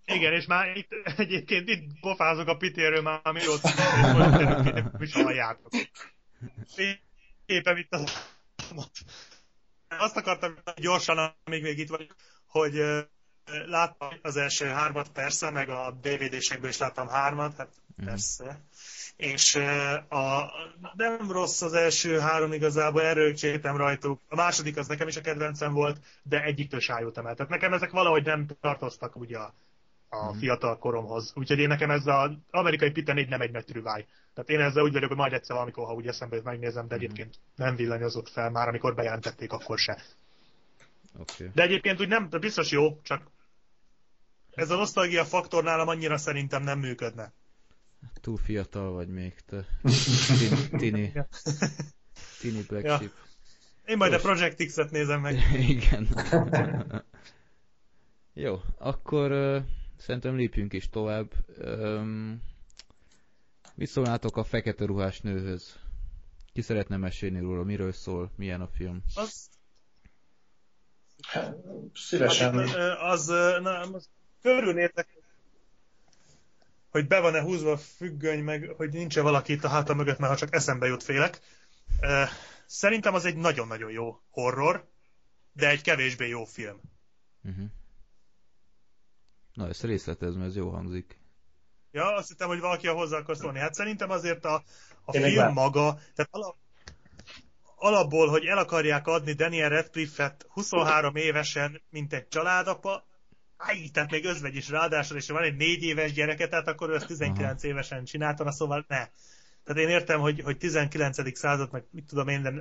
igen, 0.06 0.34
és 0.34 0.45
már 0.45 0.78
itt 0.78 0.91
egyébként 1.17 1.69
itt 1.69 2.00
pofázok 2.00 2.48
a 2.48 2.58
pitéről 2.58 3.02
már 3.02 3.32
mióta 3.32 3.69
hogy 4.13 4.74
nem 4.74 4.95
is 5.00 5.13
halljátok. 5.13 5.71
Éppen 7.45 7.78
itt 7.78 7.93
az 7.93 8.34
azt 9.88 10.17
akartam 10.17 10.56
gyorsan, 10.76 11.36
amíg 11.43 11.62
még 11.62 11.78
itt 11.78 11.89
vagyok, 11.89 12.15
hogy 12.45 12.82
láttam 13.65 14.10
az 14.21 14.38
első 14.38 14.65
hármat 14.65 15.10
persze, 15.10 15.50
meg 15.50 15.69
a 15.69 15.91
DVD-sekből 15.91 16.69
is 16.69 16.78
láttam 16.78 17.08
hármat, 17.08 17.56
hát 17.58 17.74
mm. 18.02 18.06
persze. 18.06 18.60
És 19.15 19.56
a, 20.10 20.51
nem 20.93 21.32
rossz 21.32 21.62
az 21.62 21.73
első 21.73 22.19
három 22.19 22.54
igazából, 22.54 23.01
erőcséltem 23.01 23.78
rajtuk. 23.78 24.21
A 24.30 24.36
második 24.36 24.78
az 24.78 24.88
nekem 24.88 25.08
is 25.08 25.15
a 25.15 25.21
kedvencem 25.21 25.73
volt, 25.73 25.97
de 26.23 26.43
egyiktől 26.43 26.80
sájultam 26.80 27.25
el. 27.25 27.36
Tehát 27.36 27.51
nekem 27.51 27.73
ezek 27.73 27.91
valahogy 27.91 28.25
nem 28.25 28.47
tartoztak 28.62 29.15
ugye 29.15 29.38
a, 29.38 29.54
a 30.10 30.34
mm. 30.34 30.38
fiatal 30.38 30.78
koromhoz. 30.78 31.34
Úgyhogy 31.36 31.60
én 31.60 31.67
nekem 31.67 31.91
ez 31.91 32.08
az 32.08 32.32
amerikai 32.51 32.91
Pita 32.91 33.13
4 33.13 33.30
nem 33.30 33.41
egy 33.41 33.51
nagy 33.51 33.65
trüváj. 33.65 34.06
Tehát 34.34 34.49
én 34.49 34.60
ezzel 34.60 34.84
úgy 34.84 34.93
vagyok, 34.93 35.08
hogy 35.08 35.17
majd 35.17 35.34
egyszer 35.34 35.56
valamikor, 35.56 35.86
ha 35.86 35.93
úgy 35.93 36.08
eszembe 36.08 36.39
megnézem, 36.43 36.88
de 36.88 36.95
mhm. 36.95 37.04
egyébként 37.04 37.36
nem 37.56 37.75
villanyozott 37.75 38.30
fel, 38.30 38.49
már 38.49 38.67
amikor 38.67 38.95
bejelentették, 38.95 39.51
akkor 39.51 39.78
se. 39.78 40.01
Okay. 41.17 41.51
De 41.54 41.62
egyébként 41.63 41.99
úgy 41.99 42.08
nem, 42.08 42.30
de 42.30 42.38
biztos 42.38 42.71
jó, 42.71 42.99
csak 43.04 43.32
ez 44.56 44.69
a 44.69 44.75
nosztalgia 44.75 45.25
faktor 45.25 45.63
nálam 45.63 45.88
annyira 45.88 46.17
szerintem 46.17 46.63
nem 46.63 46.80
működne. 46.80 47.34
Túl 48.21 48.37
fiatal 48.37 48.91
vagy 48.91 49.07
még 49.07 49.35
te. 49.45 49.65
Tini. 50.79 51.13
Tini 52.39 52.63
Black 52.67 52.85
ja. 52.85 52.97
Sheep. 52.97 53.11
Én 53.85 53.97
majd 53.97 54.11
Most... 54.11 54.23
a 54.23 54.27
Project 54.27 54.65
X-et 54.65 54.91
nézem 54.91 55.21
meg. 55.21 55.35
Igen. 55.75 56.07
Jó, 58.33 58.61
akkor 58.77 59.31
uh, 59.31 59.63
szerintem 59.97 60.35
lépjünk 60.35 60.73
is 60.73 60.89
tovább. 60.89 61.31
Um, 61.57 62.41
mit 63.75 63.87
szólnátok 63.87 64.37
a 64.37 64.43
fekete 64.43 64.85
ruhás 64.85 65.21
nőhöz? 65.21 65.79
Ki 66.53 66.61
szeretne 66.61 66.97
mesélni 66.97 67.39
róla? 67.39 67.63
Miről 67.63 67.91
szól? 67.91 68.31
Milyen 68.35 68.61
a 68.61 68.67
film? 68.67 69.03
Az... 69.15 69.49
Hát, 71.27 71.55
szívesen. 71.93 72.67
Hát, 72.67 72.97
az, 72.99 73.27
na, 73.61 73.79
az 73.79 74.09
körülnézek, 74.41 75.07
hogy 76.95 77.08
be 77.08 77.19
van-e 77.19 77.41
húzva 77.41 77.71
a 77.71 77.77
függöny, 77.77 78.43
meg 78.43 78.73
hogy 78.77 78.93
nincs-e 78.93 79.21
valaki 79.21 79.53
itt 79.53 79.63
a 79.63 79.69
háta 79.69 79.93
mögött, 79.93 80.17
mert 80.17 80.31
ha 80.31 80.38
csak 80.38 80.55
eszembe 80.55 80.88
jut 80.88 81.03
félek. 81.03 81.39
Szerintem 82.65 83.13
az 83.13 83.25
egy 83.25 83.36
nagyon-nagyon 83.36 83.91
jó 83.91 84.19
horror, 84.29 84.89
de 85.53 85.69
egy 85.69 85.81
kevésbé 85.81 86.27
jó 86.27 86.45
film. 86.45 86.81
Uh-huh. 87.43 87.65
Na, 89.53 89.67
ezt 89.67 89.84
részletezem, 89.84 90.41
ez 90.41 90.55
jó 90.55 90.69
hangzik. 90.69 91.19
Ja, 91.91 92.15
azt 92.15 92.27
hittem, 92.27 92.47
hogy 92.47 92.60
valaki 92.60 92.88
a 92.88 92.93
hozzá 92.93 93.17
akar 93.17 93.38
szólni. 93.38 93.60
Hát 93.60 93.73
szerintem 93.73 94.10
azért 94.10 94.45
a, 94.45 94.63
a 95.05 95.12
film 95.12 95.53
maga, 95.53 95.99
tehát 96.13 96.31
alap, 96.31 96.55
alapból, 97.75 98.27
hogy 98.27 98.45
el 98.45 98.58
akarják 98.58 99.08
adni 99.08 99.34
Daniel 99.34 99.69
Radcliffe-et 99.69 100.45
23 100.49 101.15
évesen, 101.15 101.81
mint 101.89 102.13
egy 102.13 102.27
családapa, 102.27 103.05
Áj, 103.57 103.89
tehát 103.93 104.11
még 104.11 104.25
özvegy 104.25 104.55
is 104.55 104.69
ráadásul, 104.69 105.17
és 105.17 105.29
van 105.29 105.43
egy 105.43 105.55
négy 105.55 105.83
éves 105.83 106.13
gyereke, 106.13 106.47
tehát 106.47 106.67
akkor 106.67 106.89
ő 106.89 106.95
ezt 106.95 107.07
19 107.07 107.63
Aha. 107.63 107.73
évesen 107.73 108.05
csinálta, 108.05 108.51
szóval 108.51 108.85
ne. 108.87 109.07
Tehát 109.63 109.81
én 109.81 109.89
értem, 109.89 110.19
hogy, 110.19 110.41
hogy 110.41 110.57
19. 110.57 111.37
század, 111.37 111.71
meg 111.71 111.83
mit 111.91 112.05
tudom 112.05 112.27
én, 112.27 112.41
de 112.41 112.53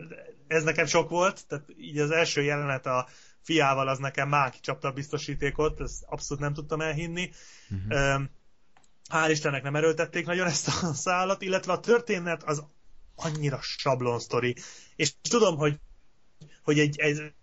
ez 0.47 0.63
nekem 0.63 0.87
sok 0.87 1.09
volt, 1.09 1.47
tehát 1.47 1.65
így 1.77 1.99
az 1.99 2.11
első 2.11 2.43
jelenet 2.43 2.87
a 2.87 3.09
fiával 3.41 3.89
az 3.89 3.99
nekem 3.99 4.29
már 4.29 4.51
kicsapta 4.51 4.89
a 4.89 4.93
biztosítékot, 4.93 5.81
ezt 5.81 6.03
abszolút 6.07 6.43
nem 6.43 6.55
tudtam 6.55 6.81
elhinni. 6.81 7.31
Uh-huh. 7.71 8.23
Hál' 9.11 9.31
Istennek 9.31 9.63
nem 9.63 9.77
erőltették 9.77 10.27
nagyon 10.27 10.47
ezt 10.47 10.69
a 10.69 10.95
szállat, 10.95 11.43
illetve 11.43 11.73
a 11.73 11.81
történet 11.81 12.43
az 12.43 12.65
annyira 13.15 13.59
sablon 13.63 14.19
sztori. 14.19 14.57
És 14.97 15.13
tudom, 15.29 15.57
hogy, 15.57 15.81
hogy 16.63 16.79
egy, 16.79 16.99
egy 16.99 17.35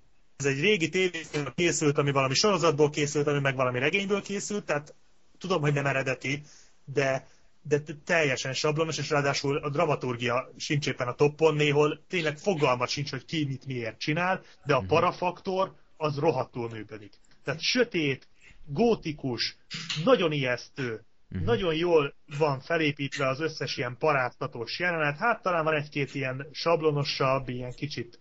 ez 0.46 0.52
egy 0.52 0.60
régi 0.60 0.90
tévéfilm 0.90 1.46
készült, 1.56 1.98
ami 1.98 2.12
valami 2.12 2.34
sorozatból 2.34 2.90
készült, 2.90 3.28
ami 3.28 3.40
meg 3.40 3.56
valami 3.56 3.80
regényből 3.80 4.22
készült, 4.22 4.66
tehát 4.66 4.96
tudom, 5.38 5.62
hogy 5.62 5.74
nem 5.74 5.86
eredeti, 5.86 6.42
de, 6.86 7.28
de 7.62 7.82
teljesen 8.06 8.54
sablonos, 8.54 8.98
és 8.98 9.10
ráadásul 9.10 9.58
a 9.58 9.70
dramaturgia 9.70 10.52
sincs 10.58 10.88
éppen 10.88 11.08
a 11.08 11.14
toppon, 11.14 11.56
néhol 11.56 12.04
tényleg 12.08 12.38
fogalmat 12.38 12.90
sincs, 12.90 13.10
hogy 13.10 13.26
ki 13.26 13.46
mit 13.46 13.66
miért 13.66 14.00
csinál, 14.00 14.42
de 14.66 14.74
a 14.74 14.80
mhm. 14.80 14.88
parafaktor 14.88 15.76
az 15.98 16.18
rohadtul 16.18 16.70
működik. 16.70 17.14
Tehát 17.44 17.62
sötét, 17.62 18.28
gótikus, 18.66 19.58
nagyon 20.04 20.32
ijesztő, 20.32 21.06
uh-huh. 21.32 21.46
nagyon 21.46 21.76
jól 21.76 22.16
van 22.38 22.60
felépítve 22.60 23.28
az 23.28 23.40
összes 23.40 23.78
ilyen 23.78 23.98
paráztatós 24.00 24.80
jelenet, 24.80 25.18
hát 25.18 25.42
talán 25.42 25.64
van 25.64 25.74
egy-két 25.74 26.16
ilyen 26.16 26.48
sablonosabb, 26.52 27.50
ilyen 27.50 27.72
kicsit 27.72 28.20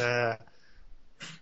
eh, 0.00 0.36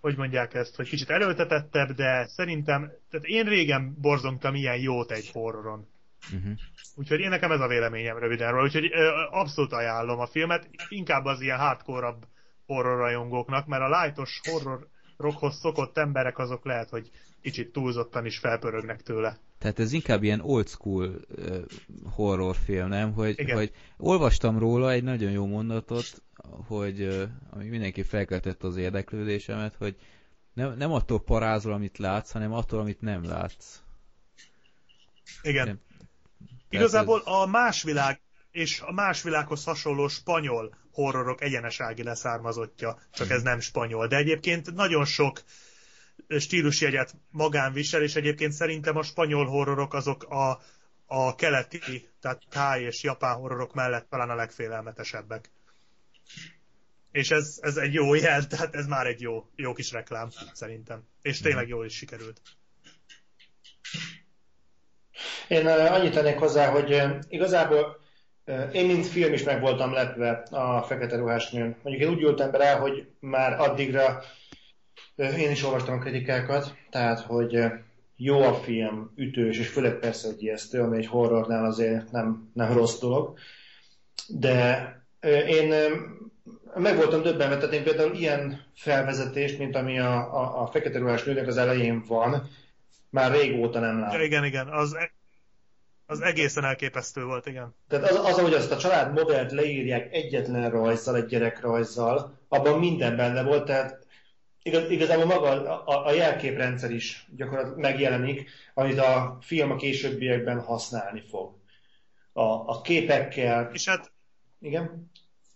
hogy 0.00 0.16
mondják 0.16 0.54
ezt, 0.54 0.76
hogy 0.76 0.88
kicsit 0.88 1.10
erőltetettebb, 1.10 1.90
de 1.90 2.26
szerintem, 2.26 2.90
tehát 3.10 3.26
én 3.26 3.44
régen 3.44 3.96
borzongtam 4.00 4.54
ilyen 4.54 4.78
jót 4.78 5.10
egy 5.10 5.30
horroron. 5.32 5.86
Uh-huh. 6.32 6.52
Úgyhogy 6.94 7.20
én 7.20 7.28
nekem 7.28 7.50
ez 7.50 7.60
a 7.60 7.66
véleményem 7.66 8.18
röviden 8.18 8.50
róla, 8.50 8.62
úgyhogy 8.62 8.90
ö, 8.92 9.10
abszolút 9.30 9.72
ajánlom 9.72 10.18
a 10.18 10.26
filmet, 10.26 10.68
inkább 10.88 11.24
az 11.24 11.40
ilyen 11.40 11.58
hardcore 11.58 12.14
horror 12.66 12.98
rajongóknak, 12.98 13.66
mert 13.66 13.82
a 13.82 14.02
lightos 14.02 14.40
horror 14.50 14.88
rockhoz 15.16 15.58
szokott 15.58 15.98
emberek 15.98 16.38
azok 16.38 16.64
lehet, 16.64 16.88
hogy 16.88 17.10
kicsit 17.42 17.72
túlzottan 17.72 18.26
is 18.26 18.38
felpörögnek 18.38 19.02
tőle. 19.02 19.36
Tehát 19.62 19.78
ez 19.78 19.92
inkább 19.92 20.22
ilyen 20.22 20.40
old 20.40 20.68
school 20.68 21.14
uh, 21.36 21.56
horrorfilm, 22.10 22.88
nem? 22.88 23.12
Hogy, 23.12 23.50
hogy 23.50 23.72
olvastam 23.96 24.58
róla 24.58 24.90
egy 24.90 25.02
nagyon 25.02 25.30
jó 25.30 25.46
mondatot, 25.46 26.22
hogy 26.66 27.02
uh, 27.02 27.22
ami 27.50 27.68
mindenki 27.68 28.02
felkeltett 28.02 28.62
az 28.62 28.76
érdeklődésemet, 28.76 29.74
hogy 29.78 29.96
nem, 30.52 30.76
nem 30.76 30.92
attól 30.92 31.20
parázol, 31.20 31.72
amit 31.72 31.98
látsz, 31.98 32.30
hanem 32.30 32.52
attól, 32.52 32.80
amit 32.80 33.00
nem 33.00 33.24
látsz. 33.24 33.82
Igen. 35.42 35.66
Nem. 35.66 35.80
Igazából 36.70 37.22
ez... 37.26 37.32
a 37.32 37.46
más 37.46 37.82
világ 37.82 38.20
és 38.50 38.80
a 38.80 38.92
más 38.92 39.22
világhoz 39.22 39.64
hasonló 39.64 40.08
spanyol 40.08 40.74
horrorok 40.92 41.42
egyenesági 41.42 42.02
leszármazottja, 42.02 42.98
csak 43.12 43.30
ez 43.30 43.42
nem 43.42 43.60
spanyol. 43.60 44.06
De 44.06 44.16
egyébként 44.16 44.74
nagyon 44.74 45.04
sok 45.04 45.42
stílusjegyet 46.38 47.14
magán 47.30 47.76
és 47.76 47.92
egyébként 48.14 48.52
szerintem 48.52 48.96
a 48.96 49.02
spanyol 49.02 49.46
horrorok 49.46 49.94
azok 49.94 50.22
a, 50.22 50.60
a 51.06 51.34
keleti, 51.34 52.08
tehát 52.20 52.42
táj 52.50 52.82
és 52.82 53.02
japán 53.02 53.36
horrorok 53.36 53.74
mellett 53.74 54.08
talán 54.08 54.30
a 54.30 54.34
legfélelmetesebbek. 54.34 55.50
És 57.12 57.30
ez, 57.30 57.58
ez 57.60 57.76
egy 57.76 57.92
jó 57.92 58.14
jel, 58.14 58.46
tehát 58.46 58.74
ez 58.74 58.86
már 58.86 59.06
egy 59.06 59.20
jó, 59.20 59.46
jó 59.56 59.72
kis 59.72 59.92
reklám, 59.92 60.28
szerintem. 60.52 61.02
És 61.22 61.40
tényleg 61.40 61.68
jól 61.68 61.84
is 61.84 61.94
sikerült. 61.94 62.40
Én 65.48 65.66
annyit 65.66 66.12
tennék 66.12 66.38
hozzá, 66.38 66.70
hogy 66.70 67.02
igazából 67.28 68.00
én 68.72 68.86
mint 68.86 69.06
film 69.06 69.32
is 69.32 69.42
meg 69.42 69.60
voltam 69.60 69.92
lepve 69.92 70.30
a 70.50 70.82
Fekete 70.82 71.16
Ruhás 71.16 71.50
nőn. 71.50 71.76
Mondjuk 71.82 72.08
én 72.08 72.14
úgy 72.14 72.22
ültem 72.22 72.50
be 72.50 72.58
rá, 72.58 72.78
hogy 72.78 73.08
már 73.20 73.60
addigra 73.60 74.22
én 75.22 75.50
is 75.50 75.64
olvastam 75.64 75.94
a 75.94 75.98
kritikákat, 75.98 76.74
tehát 76.90 77.20
hogy 77.20 77.64
jó 78.16 78.42
a 78.42 78.54
film, 78.54 79.12
ütős, 79.16 79.58
és 79.58 79.68
főleg 79.68 79.98
persze 79.98 80.28
egy 80.28 80.42
ijesztő, 80.42 80.80
ami 80.80 80.96
egy 80.96 81.06
horrornál 81.06 81.64
azért 81.64 82.10
nem, 82.10 82.50
nem 82.54 82.72
rossz 82.72 82.98
dolog. 82.98 83.38
De 84.28 84.96
én 85.46 85.74
meg 86.74 86.96
voltam 86.96 87.22
döbbenve, 87.22 87.56
tehát 87.56 87.74
én 87.74 87.82
például 87.82 88.14
ilyen 88.14 88.64
felvezetést, 88.74 89.58
mint 89.58 89.76
ami 89.76 89.98
a, 89.98 90.14
a, 90.14 90.62
a 90.62 90.66
Fekete 90.66 90.98
Ruhás 90.98 91.24
nőnek 91.24 91.46
az 91.46 91.56
elején 91.56 92.04
van, 92.06 92.50
már 93.10 93.32
régóta 93.32 93.80
nem. 93.80 94.08
Ja, 94.12 94.22
igen, 94.22 94.44
igen. 94.44 94.68
Az, 94.68 94.96
az 96.06 96.20
egészen 96.20 96.64
elképesztő 96.64 97.24
volt, 97.24 97.46
igen. 97.46 97.74
Tehát 97.88 98.10
az, 98.10 98.16
az 98.16 98.38
ahogy 98.38 98.54
azt 98.54 98.72
a 98.72 98.76
család 98.76 99.12
modellt 99.12 99.52
leírják 99.52 100.12
egyetlen 100.12 100.70
rajzzal, 100.70 101.16
egy 101.16 101.26
gyerekrajzzal, 101.26 102.38
abban 102.48 102.78
minden 102.78 103.16
benne 103.16 103.42
volt, 103.42 103.64
tehát 103.64 104.01
igaz, 104.62 104.90
igazából 104.90 105.24
maga 105.24 105.50
a, 105.84 106.06
a 106.06 106.12
jelképrendszer 106.12 106.90
is 106.90 107.26
gyakorlatilag 107.36 107.78
megjelenik, 107.78 108.50
amit 108.74 108.98
a 108.98 109.38
film 109.40 109.70
a 109.70 109.76
későbbiekben 109.76 110.60
használni 110.60 111.22
fog. 111.28 111.54
A, 112.32 112.42
a 112.42 112.80
képekkel. 112.80 113.70
És 113.72 113.88
hát... 113.88 114.12
Igen? 114.60 115.10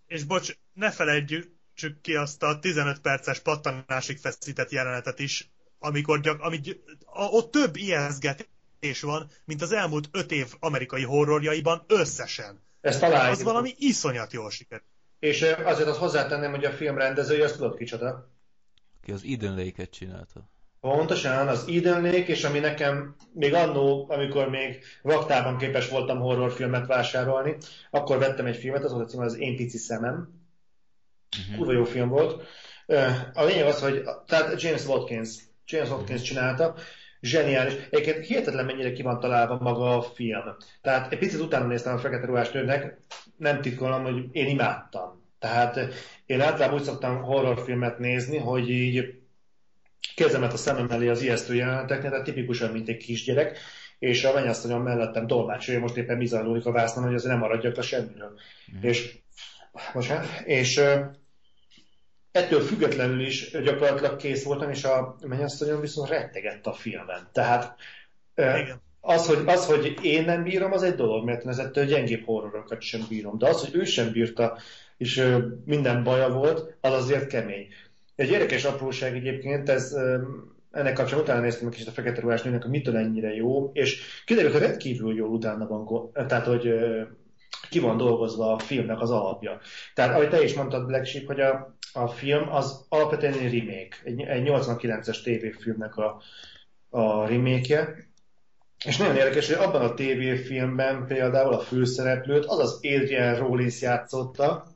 És 0.07 0.25
bocs, 0.25 0.53
ne 0.73 0.90
felejtjük 0.90 1.55
ki 2.03 2.14
azt 2.14 2.42
a 2.42 2.59
15 2.59 3.01
perces 3.01 3.40
pattanásig 3.40 4.19
feszített 4.19 4.71
jelenetet 4.71 5.19
is, 5.19 5.51
amikor 5.79 6.21
gyak, 6.21 6.40
amit, 6.40 6.81
a, 7.05 7.23
ott 7.23 7.51
több 7.51 7.77
ijesztgetés 7.77 8.47
és 8.81 9.01
van, 9.01 9.31
mint 9.45 9.62
az 9.62 9.73
elmúlt 9.73 10.09
öt 10.12 10.33
év 10.33 10.55
amerikai 10.61 11.03
horrorjaiban 11.03 11.85
összesen. 11.87 12.62
Ez 12.81 12.99
talán 12.99 13.31
Az 13.31 13.42
valami 13.42 13.75
iszonyat 13.79 14.33
jól 14.33 14.51
sikerült. 14.51 14.88
És 15.19 15.42
azért 15.42 15.88
azt 15.88 15.99
hozzátenném, 15.99 16.51
hogy 16.51 16.64
a 16.64 16.71
film 16.71 16.99
rendezője, 16.99 17.45
azt 17.45 17.57
tudod 17.57 17.77
kicsoda? 17.77 18.36
Ki 19.07 19.12
az 19.12 19.25
Eden 19.29 19.55
Lake-et 19.55 19.90
csinálta. 19.90 20.51
Pontosan, 20.81 21.49
az 21.49 21.64
Eden 21.69 22.03
Lake, 22.03 22.27
és 22.27 22.45
ami 22.45 22.59
nekem 22.59 23.14
még 23.33 23.55
annó, 23.55 24.07
amikor 24.09 24.49
még 24.49 24.85
vaktában 25.03 25.57
képes 25.57 25.88
voltam 25.88 26.19
horrorfilmet 26.19 26.87
vásárolni, 26.87 27.57
akkor 27.90 28.19
vettem 28.19 28.47
egy 28.47 28.57
filmet, 28.57 28.85
az 28.85 28.92
volt 28.92 29.05
a 29.05 29.09
cím, 29.09 29.21
az 29.21 29.38
Én 29.38 29.57
pici 29.57 29.79
szemem. 29.79 30.14
Uh-huh. 31.38 31.57
Kurva 31.57 31.73
jó 31.73 31.85
film 31.85 32.09
volt. 32.09 32.42
A 33.33 33.45
lényeg 33.45 33.66
az, 33.66 33.81
hogy 33.81 34.03
tehát 34.27 34.62
James 34.62 34.87
Watkins, 34.87 35.31
James 35.66 35.90
Watkins 35.90 36.23
csinálta, 36.23 36.75
zseniális. 37.21 37.75
Egyébként 37.90 38.27
hihetetlen 38.27 38.64
mennyire 38.64 38.92
ki 38.92 39.03
van 39.03 39.21
találva 39.21 39.59
maga 39.61 39.97
a 39.97 40.03
film. 40.03 40.57
Tehát 40.83 41.12
egy 41.12 41.19
picit 41.19 41.40
utána 41.40 41.66
néztem 41.66 41.95
a 41.95 41.99
Fekete 41.99 42.27
Ruhás 42.27 42.51
Nőnek, 42.51 42.99
nem 43.37 43.61
titkolom, 43.61 44.03
hogy 44.03 44.29
én 44.33 44.47
imádtam. 44.47 45.25
Tehát 45.38 45.79
én 46.27 46.40
általában 46.40 46.79
úgy 46.79 46.85
szoktam 46.85 47.22
horrorfilmet 47.22 47.99
nézni, 47.99 48.38
hogy 48.38 48.70
így 48.70 49.20
kezemet 50.14 50.53
a 50.53 50.57
szemem 50.57 50.90
elé 50.90 51.09
az 51.09 51.22
ijesztő 51.22 51.55
jeleneteknél, 51.55 52.11
tehát 52.11 52.25
tipikusan, 52.25 52.70
mint 52.70 52.88
egy 52.88 52.96
kisgyerek, 52.96 53.59
és 53.99 54.25
a 54.25 54.33
mennyasszonyom 54.33 54.83
mellettem 54.83 55.27
tolmácsolja, 55.27 55.81
most 55.81 55.96
éppen 55.96 56.18
bizonyulnik 56.18 56.66
a 56.66 56.72
vásznon, 56.72 57.05
hogy 57.05 57.14
azért 57.14 57.31
nem 57.33 57.40
maradjak 57.40 57.77
a 57.77 57.83
semmiről. 57.83 58.38
Mm. 58.77 58.83
És, 58.83 59.18
most, 59.92 60.12
és 60.44 60.81
ettől 62.31 62.61
függetlenül 62.61 63.20
is 63.20 63.51
gyakorlatilag 63.51 64.16
kész 64.16 64.44
voltam, 64.44 64.70
és 64.70 64.85
a 64.85 65.16
mennyasszonyom 65.20 65.81
viszont 65.81 66.09
rettegett 66.09 66.66
a 66.66 66.72
filmen. 66.72 67.29
Tehát 67.33 67.77
Igen. 68.35 68.85
Az 69.01 69.27
hogy, 69.27 69.42
az, 69.46 69.66
hogy 69.66 69.99
én 70.03 70.25
nem 70.25 70.42
bírom, 70.42 70.72
az 70.72 70.83
egy 70.83 70.94
dolog, 70.94 71.25
mert 71.25 71.42
én 71.42 71.49
ezettől 71.49 71.85
gyengébb 71.85 72.25
horrorokat 72.25 72.81
sem 72.81 73.01
bírom. 73.09 73.38
De 73.38 73.49
az, 73.49 73.61
hogy 73.61 73.75
ő 73.75 73.85
sem 73.85 74.12
bírta, 74.12 74.59
és 74.96 75.37
minden 75.64 76.02
baja 76.02 76.28
volt, 76.28 76.76
az 76.80 76.92
azért 76.92 77.26
kemény. 77.26 77.66
Egy 78.14 78.30
érdekes 78.30 78.64
apróság 78.64 79.16
egyébként, 79.16 79.68
ez 79.68 79.96
ennek 80.70 80.94
kapcsán 80.94 81.20
utána 81.20 81.40
néztem 81.40 81.66
egy 81.66 81.72
kicsit 81.72 81.88
a 81.88 81.92
Fekete 81.92 82.20
Ruhás 82.20 82.42
nőnek, 82.42 82.62
hogy 82.62 82.70
mitől 82.70 82.96
ennyire 82.96 83.35
jó, 83.35 83.70
és 83.72 84.22
kiderült, 84.24 84.52
hogy 84.52 84.62
rendkívül 84.62 85.14
jó 85.14 85.26
utána 85.26 85.66
van, 85.66 86.11
tehát 86.26 86.46
hogy 86.46 86.74
ki 87.70 87.78
van 87.78 87.96
dolgozva 87.96 88.52
a 88.52 88.59
filmnek 88.59 89.00
az 89.00 89.11
alapja. 89.11 89.61
Tehát, 89.94 90.14
ahogy 90.14 90.28
te 90.28 90.42
is 90.42 90.54
mondtad, 90.54 90.87
Black 90.87 91.04
Sheep, 91.04 91.26
hogy 91.26 91.40
a, 91.40 91.76
a 91.92 92.09
film 92.09 92.52
az 92.52 92.87
alapvetően 92.88 93.32
egy 93.32 93.59
remake, 93.59 93.96
egy, 94.04 94.20
egy 94.20 94.48
89-es 94.48 95.22
tévéfilmnek 95.22 95.96
a, 95.96 96.22
a 96.88 97.26
remake 97.26 98.06
és 98.85 98.96
nagyon 98.96 99.16
érdekes, 99.16 99.46
hogy 99.46 99.64
abban 99.64 99.82
a 99.82 99.94
tévéfilmben 99.94 101.06
például 101.06 101.52
a 101.52 101.59
főszereplőt 101.59 102.44
az 102.44 102.59
az 102.59 102.74
Adrian 102.74 103.38
Rollins 103.38 103.80
játszotta, 103.80 104.66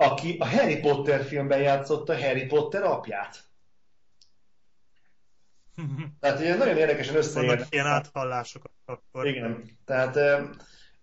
aki 0.00 0.36
a 0.38 0.46
Harry 0.46 0.80
Potter 0.80 1.24
filmben 1.24 1.60
játszotta 1.60 2.20
Harry 2.20 2.46
Potter 2.46 2.82
apját. 2.82 3.44
Tehát 6.20 6.40
ilyen 6.40 6.58
nagyon 6.58 6.76
érdekesen 6.76 7.16
összeérnek. 7.16 7.66
ilyen 7.70 7.86
áthallások 7.86 8.64
akkor. 8.84 9.26
Igen, 9.26 9.78
tehát 9.84 10.18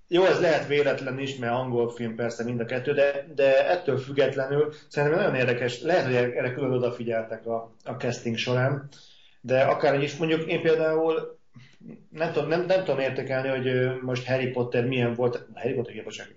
jó, 0.07 0.25
ez 0.25 0.39
lehet 0.39 0.67
véletlen 0.67 1.19
is, 1.19 1.35
mert 1.35 1.53
angol 1.53 1.89
film 1.89 2.15
persze 2.15 2.43
mind 2.43 2.59
a 2.59 2.65
kettő, 2.65 2.93
de, 2.93 3.25
de 3.35 3.69
ettől 3.69 3.97
függetlenül 3.97 4.73
szerintem 4.87 5.19
nagyon 5.19 5.35
érdekes, 5.35 5.81
lehet, 5.81 6.05
hogy 6.05 6.15
erre 6.15 6.53
külön 6.53 6.71
odafigyeltek 6.71 7.45
a, 7.45 7.75
a 7.83 7.91
casting 7.91 8.37
során, 8.37 8.89
de 9.41 9.61
akár 9.63 10.01
is 10.01 10.17
mondjuk 10.17 10.47
én 10.47 10.61
például 10.61 11.39
nem 12.09 12.31
tudom, 12.31 12.49
nem, 12.49 12.65
nem 12.65 12.83
tudom 12.83 12.99
értékelni, 12.99 13.47
hogy 13.47 13.99
most 14.01 14.25
Harry 14.25 14.47
Potter 14.47 14.85
milyen 14.85 15.13
volt, 15.13 15.45
Harry 15.53 15.73
Potter, 15.73 16.03
bocsánat, 16.03 16.33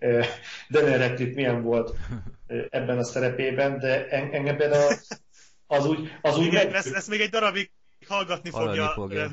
Daniel 0.70 0.98
Radcliffe 0.98 1.34
milyen 1.34 1.62
volt 1.62 1.96
ebben 2.70 2.98
a 2.98 3.04
szerepében, 3.04 3.78
de 3.78 4.08
engem 4.08 4.56
például 4.56 4.92
az 5.66 5.86
úgy... 5.86 6.12
Az 6.22 6.38
úgy 6.38 6.46
Igen, 6.46 6.66
meg... 6.66 6.74
ezt, 6.74 6.94
ezt 6.94 7.08
még 7.08 7.20
egy 7.20 7.30
darabig 7.30 7.70
hallgatni 8.06 8.50
fogja. 8.50 8.88
fogja. 8.88 9.30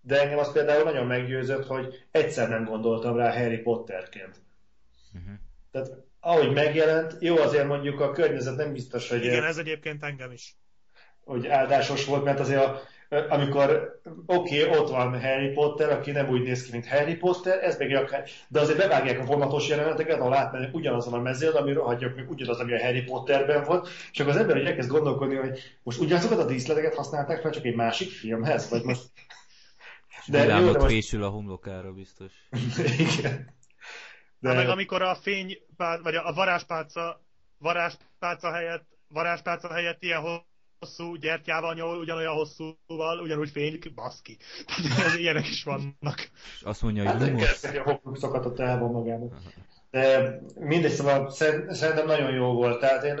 De 0.00 0.20
engem 0.20 0.38
az 0.38 0.52
például 0.52 0.84
nagyon 0.84 1.06
meggyőzött, 1.06 1.66
hogy 1.66 2.06
egyszer 2.10 2.48
nem 2.48 2.64
gondoltam 2.64 3.16
rá 3.16 3.32
Harry 3.32 3.58
Potterként. 3.58 4.42
Uh-huh. 5.14 5.32
Tehát 5.70 5.90
ahogy 6.20 6.52
megjelent, 6.52 7.16
jó 7.20 7.36
azért 7.36 7.66
mondjuk 7.66 8.00
a 8.00 8.12
környezet 8.12 8.56
nem 8.56 8.72
biztos, 8.72 9.08
hogy... 9.08 9.24
Igen, 9.24 9.44
ez 9.44 9.56
egyébként 9.56 10.02
engem 10.02 10.32
is. 10.32 10.56
Hogy 11.24 11.46
áldásos 11.46 12.04
volt, 12.04 12.24
mert 12.24 12.40
azért 12.40 12.64
a 12.64 12.82
amikor 13.12 14.00
oké, 14.26 14.64
okay, 14.66 14.78
ott 14.78 14.88
van 14.88 15.20
Harry 15.20 15.52
Potter, 15.52 15.90
aki 15.90 16.10
nem 16.10 16.28
úgy 16.28 16.42
néz 16.42 16.64
ki, 16.64 16.72
mint 16.72 16.88
Harry 16.88 17.14
Potter, 17.14 17.64
ez 17.64 17.78
meg 17.78 17.94
akár, 17.94 18.28
de 18.48 18.60
azért 18.60 18.78
bevágják 18.78 19.20
a 19.20 19.24
vonatos 19.24 19.68
jeleneteket, 19.68 20.20
ahol 20.20 20.34
átmennek 20.34 20.74
ugyanazon 20.74 21.12
a 21.12 21.18
mezőn, 21.20 21.54
ami 21.54 21.72
rohadjak 21.72 22.16
meg 22.16 22.30
ugyanaz, 22.30 22.58
ami 22.58 22.72
a 22.72 22.84
Harry 22.84 23.02
Potterben 23.02 23.64
volt, 23.64 23.88
és 24.12 24.20
akkor 24.20 24.32
az 24.32 24.38
ember 24.38 24.56
így 24.56 24.66
elkezd 24.66 24.90
gondolkodni, 24.90 25.34
hogy 25.34 25.60
most 25.82 26.00
ugyanazokat 26.00 26.38
a 26.38 26.44
díszleteket 26.44 26.94
használták 26.94 27.40
fel, 27.40 27.50
csak 27.50 27.64
egy 27.64 27.74
másik 27.74 28.10
filmhez, 28.10 28.70
vagy 28.70 28.82
most... 28.82 29.02
De 30.26 30.44
jó, 30.44 30.72
de 30.72 30.78
most... 30.78 31.14
a 31.14 31.28
homlokára 31.28 31.92
biztos. 31.92 32.32
Igen. 33.18 33.54
De... 34.38 34.48
Hát 34.48 34.56
meg 34.56 34.68
amikor 34.68 35.02
a 35.02 35.14
fény, 35.14 35.58
vagy 36.02 36.14
a 36.14 36.32
varázspálca, 36.34 37.22
varázspálca 37.58 38.52
helyett, 38.52 38.86
varázspálca 39.08 39.72
helyett 39.72 40.02
ilyen 40.02 40.20
hosszú 40.82 41.14
gyertyával 41.14 41.74
nyol, 41.74 41.98
ugyanolyan 41.98 42.34
hosszúval, 42.34 43.18
ugyanúgy 43.22 43.50
fénylik, 43.50 43.94
baszki. 43.94 44.36
Tehát 44.96 45.18
ilyenek 45.18 45.48
is 45.48 45.62
vannak. 45.64 46.30
És 46.54 46.62
azt 46.62 46.82
mondja, 46.82 47.02
hogy 47.02 47.12
hát, 47.12 47.28
lumos. 47.28 47.60
Hát, 47.62 47.76
a 47.76 47.82
hokuszokat 47.82 48.46
ott 48.46 48.58
el 48.58 48.78
van 48.78 48.90
magában. 48.90 49.32
De 49.90 50.38
mindegy, 50.54 50.90
szóval 50.90 51.30
szerintem 51.30 52.06
nagyon 52.06 52.32
jó 52.32 52.52
volt. 52.52 52.80
Tehát 52.80 53.04
én 53.04 53.20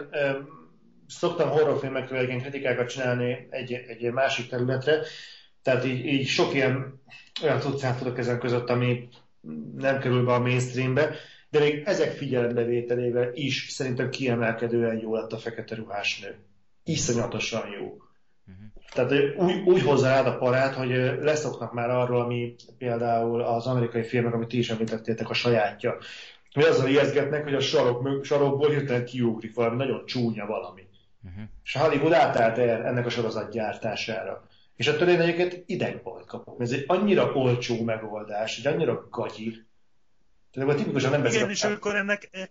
szoktam 1.06 1.48
horrorfilmekről 1.48 2.18
egy 2.18 2.40
kritikákat 2.40 2.88
csinálni 2.88 3.46
egy, 3.50 3.72
egy 3.72 4.12
másik 4.12 4.48
területre, 4.48 5.02
tehát 5.62 5.84
így, 5.84 6.06
így 6.06 6.26
sok 6.26 6.54
ilyen 6.54 7.02
olyan 7.42 7.58
tudszát 7.58 7.98
tudok 7.98 8.18
ezen 8.18 8.38
között, 8.38 8.68
ami 8.68 9.08
nem 9.76 9.98
kerül 9.98 10.24
be 10.24 10.32
a 10.32 10.40
mainstreambe, 10.40 11.14
de 11.50 11.58
még 11.58 11.82
ezek 11.84 12.10
figyelembevételével 12.10 13.30
is 13.34 13.68
szerintem 13.68 14.10
kiemelkedően 14.10 15.00
jó 15.00 15.14
lett 15.14 15.32
a 15.32 15.38
fekete 15.38 15.74
ruhás 15.74 16.20
nő 16.20 16.36
iszonyatosan 16.84 17.68
jó. 17.68 17.86
Uh-huh. 17.86 18.64
Tehát 18.94 19.36
úgy, 19.36 19.62
úgy 19.64 19.82
hozzáad 19.82 20.26
a 20.26 20.38
parát, 20.38 20.74
hogy 20.74 20.90
leszoknak 21.20 21.72
már 21.72 21.90
arról, 21.90 22.20
ami 22.20 22.54
például 22.78 23.42
az 23.42 23.66
amerikai 23.66 24.02
filmek, 24.02 24.34
amit 24.34 24.48
ti 24.48 24.58
is 24.58 24.70
említettétek, 24.70 25.30
a 25.30 25.34
sajátja. 25.34 25.96
Hogy 26.52 26.64
azzal 26.64 26.88
ijeszgetnek, 26.88 27.44
hogy 27.44 27.54
a 27.54 27.60
sarok, 27.60 28.24
sarokból 28.24 28.70
hirtelen 28.70 29.04
kiugrik 29.04 29.54
valami 29.54 29.76
nagyon 29.76 30.06
csúnya 30.06 30.46
valami. 30.46 30.82
Uh-huh. 31.24 31.42
És 31.64 31.72
Hollywood 31.72 32.12
átállt 32.12 32.58
el 32.58 32.84
ennek 32.84 33.06
a 33.06 33.10
sorozat 33.10 33.50
gyártására. 33.50 34.46
És 34.76 34.86
ettől 34.86 35.08
én 35.08 35.20
egyébként 35.20 35.62
idegbolt 35.66 36.26
kapok. 36.26 36.60
Ez 36.60 36.72
egy 36.72 36.84
annyira 36.86 37.32
olcsó 37.32 37.82
megoldás, 37.82 38.58
egy 38.58 38.66
annyira 38.72 39.06
gagyi. 39.10 39.66
Tehát 40.52 40.76
tipikusan 40.76 41.10
nem 41.10 41.24
Igen, 41.24 41.50
és 41.50 41.64
akkor 41.64 41.96
ennek 41.96 42.50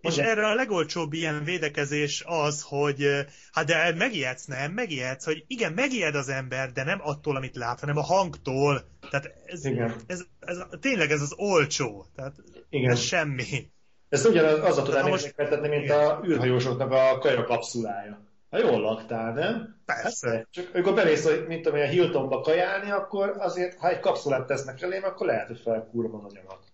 és 0.00 0.16
Igen. 0.16 0.28
erre 0.28 0.46
a 0.46 0.54
legolcsóbb 0.54 1.12
ilyen 1.12 1.44
védekezés 1.44 2.24
az, 2.26 2.62
hogy 2.62 3.26
hát 3.52 3.66
de 3.66 3.94
megijedsz, 3.94 4.44
nem? 4.44 4.72
Megijedsz, 4.72 5.24
hogy 5.24 5.44
igen, 5.46 5.72
megijed 5.72 6.14
az 6.14 6.28
ember, 6.28 6.72
de 6.72 6.84
nem 6.84 7.00
attól, 7.02 7.36
amit 7.36 7.56
lát, 7.56 7.80
hanem 7.80 7.96
a 7.96 8.02
hangtól. 8.02 8.88
Tehát 9.10 9.32
ez, 9.46 9.64
igen. 9.64 9.94
ez, 10.06 10.24
ez, 10.40 10.58
ez 10.58 10.78
tényleg 10.80 11.10
ez 11.10 11.20
az 11.20 11.34
olcsó. 11.36 12.06
Tehát 12.16 12.34
igen. 12.70 12.90
ez 12.90 13.00
semmi. 13.00 13.70
Ez 14.08 14.26
ugyanaz 14.26 14.64
az 14.64 14.78
a 14.78 14.82
tudnám 14.82 15.08
most... 15.08 15.34
mint 15.60 15.84
igen. 15.84 16.06
a 16.06 16.20
űrhajósoknak 16.26 16.90
a 16.90 17.18
kaja 17.18 17.44
kapszulája. 17.44 18.26
Ha 18.50 18.58
jól 18.58 18.80
laktál, 18.80 19.32
nem? 19.32 19.80
Persze. 19.84 20.30
Hát, 20.30 20.46
csak 20.50 20.70
amikor 20.74 20.94
bemész, 20.94 21.24
hogy 21.24 21.44
mint 21.46 21.62
tudom, 21.62 21.80
a 21.80 21.84
Hiltonba 21.84 22.40
kajálni, 22.40 22.90
akkor 22.90 23.34
azért, 23.38 23.78
ha 23.78 23.88
egy 23.88 24.00
kapszulát 24.00 24.46
tesznek 24.46 24.82
elém, 24.82 25.04
akkor 25.04 25.26
lehet, 25.26 25.46
hogy 25.46 25.60
felkúrom 25.60 26.14
az 26.14 26.32
anyagot. 26.34 26.67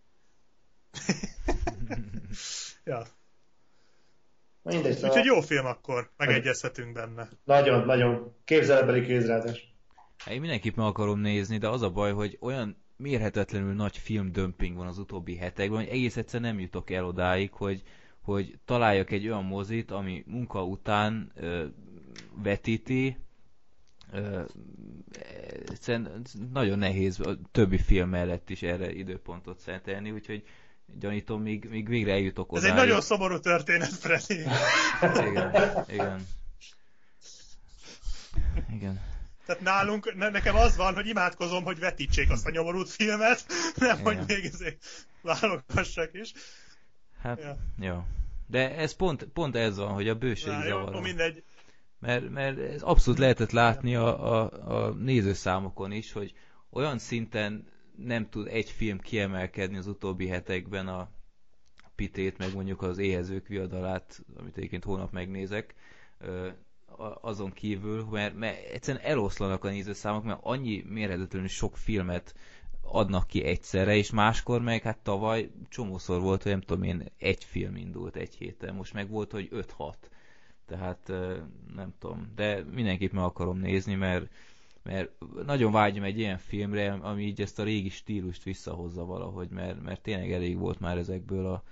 Ja. 2.84 3.02
Mindegy, 4.62 4.92
szóval... 4.94 5.10
Úgyhogy 5.10 5.24
jó 5.24 5.40
film 5.40 5.66
akkor, 5.66 6.10
megegyezhetünk 6.16 6.92
benne. 6.92 7.28
Nagyon, 7.44 7.84
nagyon. 7.84 8.34
Képzelebeli 8.44 9.06
kézrázás. 9.06 9.74
Én 10.30 10.40
mindenképp 10.40 10.76
meg 10.76 10.86
akarom 10.86 11.20
nézni, 11.20 11.58
de 11.58 11.68
az 11.68 11.82
a 11.82 11.90
baj, 11.90 12.12
hogy 12.12 12.36
olyan 12.40 12.76
mérhetetlenül 12.96 13.74
nagy 13.74 13.96
filmdömping 13.96 14.76
van 14.76 14.86
az 14.86 14.98
utóbbi 14.98 15.36
hetekben, 15.36 15.78
hogy 15.78 15.88
egész 15.88 16.16
egyszer 16.16 16.40
nem 16.40 16.60
jutok 16.60 16.90
el 16.90 17.04
odáig, 17.04 17.52
hogy, 17.52 17.82
hogy 18.20 18.58
találjak 18.64 19.10
egy 19.10 19.26
olyan 19.26 19.44
mozit, 19.44 19.90
ami 19.90 20.24
munka 20.26 20.64
után 20.64 21.32
ö, 21.34 21.64
vetíti, 22.42 23.16
ö, 24.12 24.42
egyszerűen 25.66 26.22
nagyon 26.52 26.78
nehéz 26.78 27.20
a 27.20 27.38
többi 27.50 27.78
film 27.78 28.08
mellett 28.08 28.50
is 28.50 28.62
erre 28.62 28.92
időpontot 28.92 29.58
szentelni, 29.58 30.10
úgyhogy 30.10 30.44
gyanítom, 30.86 31.42
míg, 31.42 31.68
míg 31.70 31.88
végre 31.88 32.12
eljutok 32.12 32.52
oda. 32.52 32.60
Ez 32.60 32.70
egy 32.70 32.74
nagyon 32.76 33.00
szomorú 33.00 33.38
történet, 33.38 33.88
Freddy. 33.88 34.40
igen, 35.30 35.84
igen. 35.88 36.26
Igen. 38.72 39.00
Tehát 39.46 39.62
nálunk, 39.62 40.14
nekem 40.16 40.56
az 40.56 40.76
van, 40.76 40.94
hogy 40.94 41.06
imádkozom, 41.06 41.64
hogy 41.64 41.78
vetítsék 41.78 42.30
azt 42.30 42.46
a 42.46 42.50
nyomorult 42.50 42.88
filmet, 42.88 43.44
nem, 43.76 43.98
Igen. 43.98 44.16
hogy 44.16 44.26
még 44.26 44.44
ezért 44.44 44.84
válogassak 45.20 46.10
is. 46.12 46.32
Hát, 47.20 47.40
ja. 47.40 47.56
jó. 47.78 48.04
De 48.46 48.76
ez 48.76 48.92
pont, 48.94 49.24
pont 49.24 49.56
ez 49.56 49.76
van, 49.76 49.92
hogy 49.92 50.08
a 50.08 50.14
bőség 50.14 50.52
Na, 50.52 50.62
zavar. 50.62 51.02
mindegy. 51.02 51.42
Mert, 51.98 52.30
mert 52.30 52.58
ez 52.58 52.82
abszolút 52.82 53.18
lehetett 53.18 53.50
látni 53.50 53.94
a, 53.94 54.32
a, 54.32 54.86
a 54.86 54.90
nézőszámokon 54.90 55.92
is, 55.92 56.12
hogy 56.12 56.34
olyan 56.70 56.98
szinten 56.98 57.68
nem 57.96 58.28
tud 58.28 58.46
egy 58.46 58.70
film 58.70 58.98
kiemelkedni 58.98 59.76
az 59.76 59.86
utóbbi 59.86 60.26
hetekben 60.26 60.88
a 60.88 61.08
Pitét, 61.94 62.38
meg 62.38 62.54
mondjuk 62.54 62.82
az 62.82 62.98
Éhezők 62.98 63.46
viadalát, 63.46 64.24
amit 64.36 64.56
egyébként 64.56 64.84
hónap 64.84 65.12
megnézek, 65.12 65.74
azon 67.20 67.52
kívül, 67.52 68.04
mert, 68.10 68.34
mert 68.34 68.70
egyszerűen 68.70 69.04
eloszlanak 69.04 69.64
a 69.64 69.68
nézőszámok, 69.68 70.24
mert 70.24 70.40
annyi 70.42 70.84
mérhetetlenül 70.88 71.48
sok 71.48 71.76
filmet 71.76 72.34
adnak 72.82 73.26
ki 73.26 73.42
egyszerre, 73.42 73.96
és 73.96 74.10
máskor 74.10 74.60
meg 74.60 74.82
hát 74.82 74.98
tavaly 74.98 75.50
csomószor 75.68 76.20
volt, 76.20 76.42
hogy 76.42 76.52
nem 76.52 76.60
tudom 76.60 76.82
én, 76.82 77.04
egy 77.18 77.44
film 77.44 77.76
indult 77.76 78.16
egy 78.16 78.34
héten, 78.34 78.74
most 78.74 78.92
meg 78.92 79.08
volt, 79.08 79.32
hogy 79.32 79.48
5-6. 79.52 79.94
Tehát 80.66 81.12
nem 81.74 81.94
tudom, 81.98 82.32
de 82.34 82.62
mindenképp 82.72 83.12
meg 83.12 83.24
akarom 83.24 83.58
nézni, 83.58 83.94
mert, 83.94 84.30
mert 84.84 85.10
nagyon 85.46 85.72
vágyom 85.72 86.04
egy 86.04 86.18
ilyen 86.18 86.38
filmre, 86.38 86.92
ami 86.92 87.22
így 87.22 87.40
ezt 87.40 87.58
a 87.58 87.62
régi 87.62 87.88
stílust 87.88 88.42
visszahozza 88.42 89.04
valahogy, 89.04 89.48
mert, 89.50 89.82
mert 89.82 90.02
tényleg 90.02 90.32
elég 90.32 90.58
volt 90.58 90.80
már 90.80 90.98
ezekből 90.98 91.46
a 91.46 91.62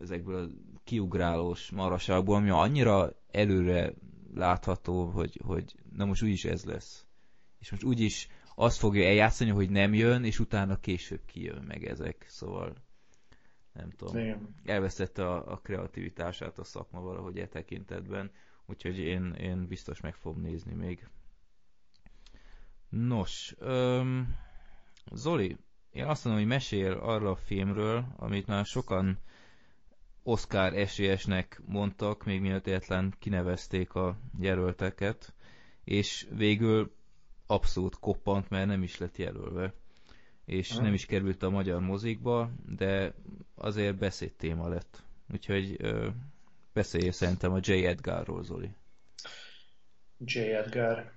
ezekből 0.00 0.44
a 0.44 0.48
kiugrálós 0.84 1.70
maraságból, 1.70 2.36
ami 2.36 2.50
annyira 2.50 3.12
előre 3.30 3.94
látható, 4.34 5.04
hogy, 5.04 5.40
hogy 5.44 5.74
na 5.92 6.04
most 6.04 6.22
úgyis 6.22 6.44
ez 6.44 6.64
lesz. 6.64 7.06
És 7.58 7.70
most 7.70 7.84
úgyis 7.84 8.28
azt 8.54 8.78
fogja 8.78 9.06
eljátszani, 9.06 9.50
hogy 9.50 9.70
nem 9.70 9.94
jön, 9.94 10.24
és 10.24 10.38
utána 10.38 10.80
később 10.80 11.20
kijön 11.26 11.64
meg 11.66 11.84
ezek. 11.84 12.24
Szóval 12.28 12.74
nem 13.72 13.90
tudom. 13.90 14.18
Igen. 14.18 14.54
Elvesztette 14.64 15.28
a, 15.28 15.52
a 15.52 15.56
kreativitását 15.56 16.58
a 16.58 16.64
szakma 16.64 17.00
valahogy 17.00 17.38
e 17.38 17.46
tekintetben, 17.46 18.30
úgyhogy 18.66 18.98
én, 18.98 19.32
én 19.32 19.66
biztos 19.66 20.00
meg 20.00 20.14
fogom 20.14 20.40
nézni 20.40 20.72
még. 20.72 21.08
Nos, 22.88 23.54
öm, 23.58 24.36
Zoli, 25.12 25.56
én 25.92 26.04
azt 26.04 26.24
mondom, 26.24 26.42
hogy 26.42 26.52
mesél 26.52 26.92
arra 26.92 27.30
a 27.30 27.36
filmről, 27.36 28.04
amit 28.16 28.46
már 28.46 28.64
sokan 28.64 29.18
Oscar 30.22 30.74
esélyesnek 30.74 31.60
mondtak, 31.66 32.24
még 32.24 32.40
mielőtt 32.40 32.66
egyetlen 32.66 33.14
kinevezték 33.18 33.94
a 33.94 34.18
jelölteket, 34.40 35.34
és 35.84 36.26
végül 36.30 36.94
abszolút 37.46 37.98
koppant, 37.98 38.48
mert 38.48 38.66
nem 38.66 38.82
is 38.82 38.98
lett 38.98 39.16
jelölve, 39.16 39.72
és 40.44 40.70
nem 40.70 40.92
is 40.92 41.06
került 41.06 41.42
a 41.42 41.50
magyar 41.50 41.80
mozikba, 41.80 42.50
de 42.66 43.14
azért 43.54 43.96
beszédtéma 43.96 44.68
lett. 44.68 45.02
Úgyhogy 45.32 45.76
ö, 45.78 46.08
beszélj 46.72 47.10
szerintem 47.10 47.52
a 47.52 47.58
J. 47.60 47.72
Edgarról, 47.72 48.44
Zoli. 48.44 48.70
J. 50.18 50.38
Edgar. 50.38 51.12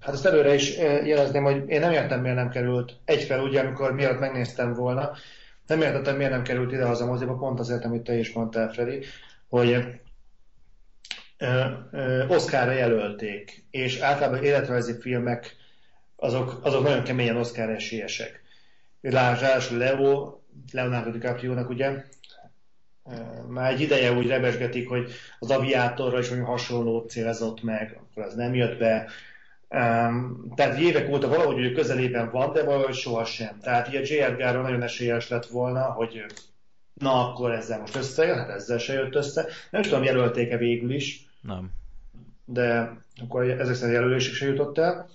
Hát 0.00 0.14
ezt 0.14 0.26
előre 0.26 0.54
is 0.54 0.76
jelezném, 0.76 1.44
hogy 1.44 1.68
én 1.68 1.80
nem 1.80 1.92
értem, 1.92 2.20
miért 2.20 2.36
nem 2.36 2.50
került 2.50 2.96
egyfel, 3.04 3.40
ugye, 3.40 3.60
amikor 3.60 3.94
miatt 3.94 4.18
megnéztem 4.18 4.72
volna, 4.72 5.12
nem 5.66 5.80
értettem, 5.80 6.16
miért 6.16 6.30
nem 6.30 6.42
került 6.42 6.72
ide 6.72 6.86
az 6.86 7.00
a 7.00 7.06
moziba, 7.06 7.36
pont 7.36 7.60
azért, 7.60 7.84
amit 7.84 8.02
te 8.02 8.14
is 8.14 8.32
mondtál, 8.32 8.72
Freddy, 8.72 9.04
hogy 9.48 9.84
Oscarra 12.28 12.72
jelölték, 12.72 13.64
és 13.70 13.98
általában 13.98 14.44
életrajzi 14.44 14.92
filmek 15.00 15.56
azok, 16.16 16.60
azok 16.62 16.82
nagyon 16.82 17.02
keményen 17.02 17.36
Oscar 17.36 17.70
esélyesek. 17.70 18.42
Lásd, 19.00 19.76
Leo, 19.76 20.38
Leonardo 20.72 21.10
DiCaprio-nak 21.10 21.68
ugye, 21.68 22.04
már 23.48 23.72
egy 23.72 23.80
ideje 23.80 24.12
úgy 24.12 24.26
rebesgetik, 24.26 24.88
hogy 24.88 25.10
az 25.38 25.50
aviátorra 25.50 26.18
is 26.18 26.28
hasonló 26.44 27.00
célzott 27.00 27.62
meg, 27.62 28.00
akkor 28.00 28.22
az 28.22 28.34
nem 28.34 28.54
jött 28.54 28.78
be. 28.78 29.08
Um, 29.70 30.52
tehát 30.54 30.78
évek 30.78 31.10
óta 31.10 31.28
valahogy 31.28 31.54
hogy 31.54 31.72
közelében 31.72 32.30
van, 32.30 32.52
de 32.52 32.64
valahogy 32.64 32.94
sohasem. 32.94 33.58
Tehát 33.60 33.92
ilyen 33.92 34.02
J. 34.06 34.18
Edgarról 34.18 34.62
nagyon 34.62 34.82
esélyes 34.82 35.28
lett 35.28 35.46
volna, 35.46 35.82
hogy 35.82 36.24
na 36.94 37.28
akkor 37.28 37.52
ezzel 37.52 37.80
most 37.80 37.96
összejön, 37.96 38.36
hát 38.36 38.48
ezzel 38.48 38.78
se 38.78 38.92
jött 38.92 39.14
össze. 39.14 39.46
Nem 39.70 39.82
tudom, 39.82 40.02
jelölték-e 40.02 40.56
végül 40.56 40.94
is. 40.94 41.26
Nem. 41.40 41.70
De 42.44 42.96
akkor 43.22 43.50
ezek 43.50 43.74
szerint 43.74 43.96
jelölésig 43.96 44.32
se 44.32 44.46
jutott 44.46 44.78
el. 44.78 45.08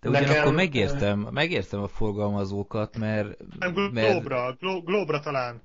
De 0.00 0.08
ugyanakkor 0.08 0.34
Nekem... 0.34 0.54
megértem, 0.54 1.28
megértem 1.30 1.82
a 1.82 1.88
forgalmazókat, 1.88 2.98
mert... 2.98 3.28
Nem, 3.58 3.72
Globra, 3.72 4.44
mert... 4.44 4.84
Globra 4.84 5.20
talán. 5.20 5.60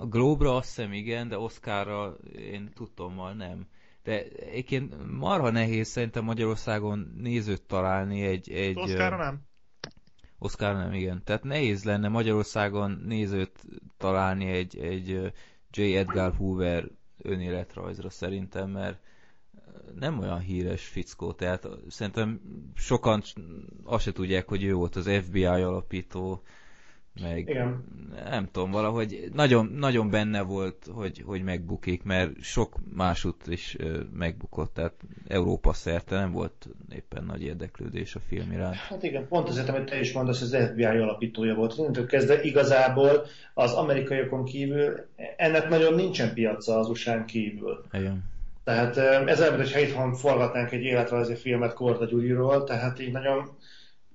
A 0.00 0.06
Globe-ra 0.06 0.56
azt 0.56 0.66
hiszem 0.66 0.92
igen, 0.92 1.28
de 1.28 1.38
Oscarra 1.38 2.16
én 2.36 2.70
tudtommal 2.74 3.32
nem. 3.32 3.66
De 4.02 4.22
egyébként 4.28 5.18
marha 5.18 5.50
nehéz 5.50 5.88
szerintem 5.88 6.24
Magyarországon 6.24 7.12
nézőt 7.16 7.62
találni 7.62 8.22
egy... 8.22 8.50
egy 8.50 8.78
Oscarra 8.78 9.16
nem? 9.16 9.40
Oscarra 10.38 10.78
nem, 10.78 10.92
igen. 10.92 11.22
Tehát 11.24 11.42
nehéz 11.42 11.84
lenne 11.84 12.08
Magyarországon 12.08 13.02
nézőt 13.06 13.64
találni 13.96 14.46
egy, 14.46 14.78
egy 14.78 15.32
J. 15.70 15.96
Edgar 15.96 16.34
Hoover 16.34 16.88
önéletrajzra 17.22 18.10
szerintem, 18.10 18.70
mert 18.70 19.00
nem 19.94 20.18
olyan 20.18 20.40
híres 20.40 20.86
fickó, 20.86 21.32
tehát 21.32 21.68
szerintem 21.88 22.40
sokan 22.74 23.22
azt 23.84 24.04
se 24.04 24.12
tudják, 24.12 24.48
hogy 24.48 24.64
ő 24.64 24.74
volt 24.74 24.96
az 24.96 25.10
FBI 25.22 25.44
alapító, 25.44 26.42
meg 27.22 27.38
Igen. 27.38 27.84
nem 28.30 28.48
tudom, 28.52 28.70
valahogy 28.70 29.28
nagyon, 29.32 29.72
nagyon 29.76 30.10
benne 30.10 30.42
volt, 30.42 30.86
hogy, 30.94 31.22
hogy 31.26 31.42
megbukik, 31.42 32.02
mert 32.02 32.42
sok 32.42 32.74
másút 32.94 33.46
is 33.46 33.76
megbukott, 34.12 34.74
tehát 34.74 34.94
Európa 35.28 35.72
szerte 35.72 36.16
nem 36.16 36.32
volt 36.32 36.68
éppen 36.94 37.24
nagy 37.24 37.42
érdeklődés 37.42 38.14
a 38.14 38.20
film 38.28 38.52
iránt. 38.52 38.74
Hát 38.74 39.02
igen, 39.02 39.28
pont 39.28 39.48
azért, 39.48 39.68
amit 39.68 39.84
te 39.84 40.00
is 40.00 40.12
mondasz, 40.12 40.40
az 40.40 40.56
FBI 40.70 40.84
alapítója 40.84 41.54
volt. 41.54 41.74
Innentől 41.78 42.06
kezdve 42.06 42.42
igazából 42.42 43.26
az 43.54 43.72
amerikaiakon 43.72 44.44
kívül 44.44 45.06
ennek 45.36 45.68
nagyon 45.68 45.94
nincsen 45.94 46.34
piaca 46.34 46.78
az 46.78 46.88
usa 46.88 47.24
kívül. 47.24 47.84
Igen. 47.92 48.24
Tehát 48.64 48.96
ez 49.26 49.40
olyan, 49.40 49.56
hogyha 49.56 49.78
itthon 49.78 50.14
forgatnánk 50.14 50.72
egy 50.72 50.82
életrajzi 50.82 51.34
filmet 51.34 51.74
Korda 51.74 52.04
Gyuriról, 52.04 52.64
tehát 52.64 53.00
így 53.00 53.12
nagyon 53.12 53.50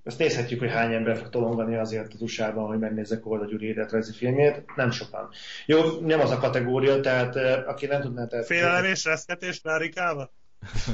ezt 0.04 0.18
nézhetjük, 0.18 0.60
hogy 0.60 0.72
hány 0.72 0.94
ember 0.94 1.18
fog 1.18 1.30
tolongani 1.30 1.76
azért 1.76 2.14
az 2.14 2.22
usa 2.22 2.52
hogy 2.52 2.80
megnézze 2.80 3.20
Korda 3.20 3.46
Gyuri 3.46 3.68
életrajzi 3.68 4.14
filmjét. 4.14 4.64
Nem 4.76 4.92
sokan. 4.92 5.30
Jó, 5.66 6.00
nem 6.00 6.20
az 6.20 6.32
a 6.32 6.38
kategória, 6.38 7.00
tehát 7.00 7.36
aki 7.68 7.86
nem 7.86 8.02
tudná... 8.02 8.26
Tehát... 8.26 8.46
Félelem 8.46 8.84
és 8.84 9.06
reszketés 9.06 9.60
Rárikával? 9.64 10.32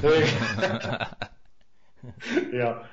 ja. 2.51 2.89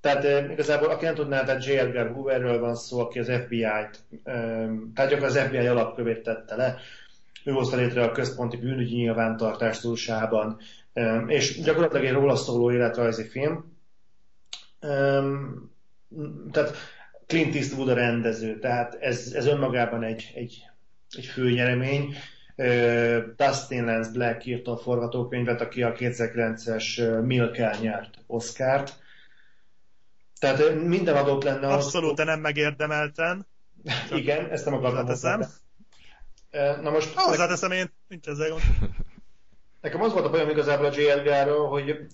Tehát 0.00 0.50
igazából, 0.50 0.88
aki 0.88 1.04
nem 1.04 1.14
tudná, 1.14 1.44
tehát 1.44 1.66
J. 1.66 1.70
Edgar 1.70 2.12
Hooverről 2.12 2.58
van 2.58 2.74
szó, 2.74 3.00
aki 3.00 3.18
az 3.18 3.30
FBI-t, 3.44 4.04
tehát 4.24 5.10
gyakorlatilag 5.10 5.22
az 5.22 5.38
FBI 5.38 5.66
alapkövét 5.66 6.22
tette 6.22 6.56
le, 6.56 6.76
ő 7.44 7.52
hozta 7.52 7.76
létre 7.76 8.02
a 8.02 8.12
központi 8.12 8.56
bűnügyi 8.56 8.94
nyilvántartást 8.94 9.84
USA-ban, 9.84 10.58
és 11.26 11.60
gyakorlatilag 11.62 12.04
egy 12.04 12.12
róla 12.12 12.36
szóló 12.36 12.72
életrajzi 12.72 13.28
film, 13.28 13.71
tehát 16.50 16.76
Clint 17.26 17.54
Eastwood 17.54 17.88
a 17.88 17.94
rendező, 17.94 18.58
tehát 18.58 18.94
ez, 18.94 19.32
ez 19.34 19.46
önmagában 19.46 20.02
egy, 20.02 20.32
egy, 20.34 20.62
egy 21.10 21.24
főnyeremény. 21.24 22.14
Dustin 23.36 23.84
Lance 23.84 24.10
Black 24.10 24.46
írta 24.46 24.72
a 24.72 24.76
forgatókönyvet, 24.76 25.60
aki 25.60 25.82
a 25.82 25.92
2009-es 25.92 27.24
Milkel 27.26 27.78
nyert 27.80 28.18
Oscárt. 28.26 29.00
Tehát 30.38 30.74
minden 30.74 31.16
adott 31.16 31.42
lenne 31.42 31.66
az... 31.66 31.84
Abszolút, 31.84 32.16
de 32.16 32.24
nem 32.24 32.40
megérdemelten. 32.40 33.46
Igen, 34.10 34.50
ezt 34.50 34.64
nem 34.64 34.74
akartam 34.74 35.06
hozzáteszem. 35.06 35.50
Na 36.82 36.90
most... 36.90 37.14
Hozzáteszem 37.14 37.70
én, 37.70 37.92
nincs 38.08 38.26
ezzel 38.26 38.48
gond. 38.48 38.62
Nekem 39.80 40.02
az 40.02 40.12
volt 40.12 40.24
a 40.24 40.30
bajom 40.30 40.48
igazából 40.48 40.86
a 40.86 40.92
JLG-ről, 40.96 41.66
hogy 41.66 42.06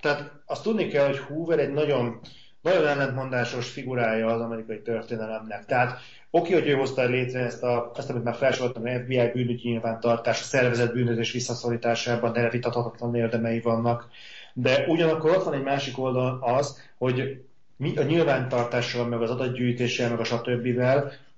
tehát 0.00 0.32
azt 0.46 0.62
tudni 0.62 0.86
kell, 0.86 1.06
hogy 1.06 1.18
Hoover 1.18 1.58
egy 1.58 1.72
nagyon, 1.72 2.20
nagyon 2.62 2.86
ellentmondásos 2.86 3.70
figurája 3.70 4.26
az 4.26 4.40
amerikai 4.40 4.82
történelemnek. 4.82 5.64
Tehát 5.64 5.98
oké, 6.30 6.52
hogy 6.52 6.68
ő 6.68 6.74
hozta 6.74 7.04
létre 7.04 7.40
ezt, 7.40 7.62
a, 7.62 7.90
ezt 7.96 8.10
amit 8.10 8.24
már 8.24 8.34
felsoroltam, 8.34 8.84
a 8.84 8.98
FBI 8.98 9.30
bűnügyi 9.32 9.68
nyilvántartás, 9.68 10.40
a 10.40 10.44
szervezet 10.44 10.92
bűnözés 10.92 11.32
visszaszorításában 11.32 12.32
de 12.32 12.50
vitathatatlan 12.50 13.14
érdemei 13.14 13.60
vannak. 13.60 14.08
De 14.52 14.84
ugyanakkor 14.86 15.30
ott 15.30 15.44
van 15.44 15.54
egy 15.54 15.62
másik 15.62 15.98
oldal 15.98 16.38
az, 16.42 16.80
hogy 16.98 17.44
mi 17.76 17.96
a 17.96 18.02
nyilvántartással, 18.02 19.06
meg 19.06 19.22
az 19.22 19.30
adatgyűjtéssel, 19.30 20.10
meg 20.10 20.20
a 20.20 20.24
stb. 20.24 20.80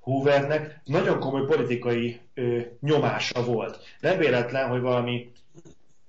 Hoovernek 0.00 0.80
nagyon 0.84 1.18
komoly 1.18 1.46
politikai 1.46 2.20
ö, 2.34 2.58
nyomása 2.80 3.44
volt. 3.44 3.78
Nem 4.00 4.18
véletlen, 4.18 4.68
hogy 4.68 4.80
valami 4.80 5.31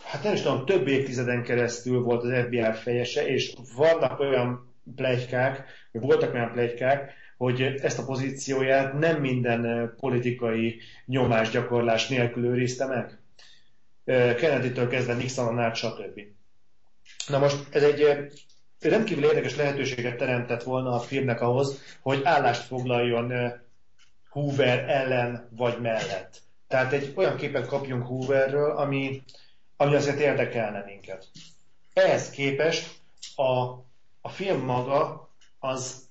hát 0.06 0.24
nem 0.24 0.34
is 0.34 0.42
tudom, 0.42 0.66
több 0.66 0.88
évtizeden 0.88 1.44
keresztül 1.44 2.02
volt 2.02 2.24
az 2.24 2.44
FBI 2.46 2.64
fejese, 2.74 3.28
és 3.28 3.54
vannak 3.76 4.20
olyan 4.20 4.74
plegykák, 4.96 5.64
vagy 5.92 6.02
voltak 6.02 6.34
olyan 6.34 6.52
plegykák, 6.52 7.14
hogy 7.38 7.62
ezt 7.62 8.00
a 8.00 8.06
pozícióját 8.06 8.94
nem 9.00 9.20
minden 9.20 9.94
politikai 10.00 10.80
nyomásgyakorlás 11.06 12.08
nélkül 12.08 12.46
őrizte 12.46 12.86
meg. 12.86 13.20
Kennedy-től 14.36 14.88
kezdve 14.88 15.14
Nixonon 15.14 15.60
át, 15.60 15.76
stb. 15.76 16.22
Na 17.28 17.40
most 17.40 17.58
ez 17.70 17.84
egy 17.84 18.08
rendkívül 18.80 19.24
érdekes 19.24 19.56
lehetőséget 19.56 20.18
teremtett 20.18 20.64
volna 20.64 20.92
a 20.94 21.00
filmnek 21.00 21.42
ahhoz, 21.42 21.82
hogy 22.02 22.22
állást 22.24 22.62
foglaljon 22.62 23.34
Hoover 24.30 24.90
ellen 24.90 25.48
vagy 25.50 25.82
mellett. 25.82 26.42
Tehát 26.68 26.94
egy 26.94 27.14
olyan 27.16 27.36
képet 27.36 27.68
kapjunk 27.68 28.06
Hooverről, 28.06 28.72
ami, 28.72 29.22
ami 29.78 29.96
azért 29.96 30.20
érdekelne 30.20 30.84
minket. 30.86 31.28
Ehhez 31.94 32.30
képest 32.30 32.90
a, 33.36 33.52
a 34.22 34.30
film 34.30 34.60
maga 34.60 35.30
az 35.60 36.08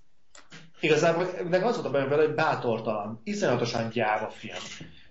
igazából 0.80 1.28
meg 1.50 1.64
az 1.64 1.74
volt 1.74 1.86
a 1.86 1.90
bajom 1.90 2.08
vele, 2.08 2.24
hogy 2.24 2.34
bátortalan, 2.34 3.20
iszonyatosan 3.24 3.88
gyáva 3.88 4.30
film. 4.30 4.62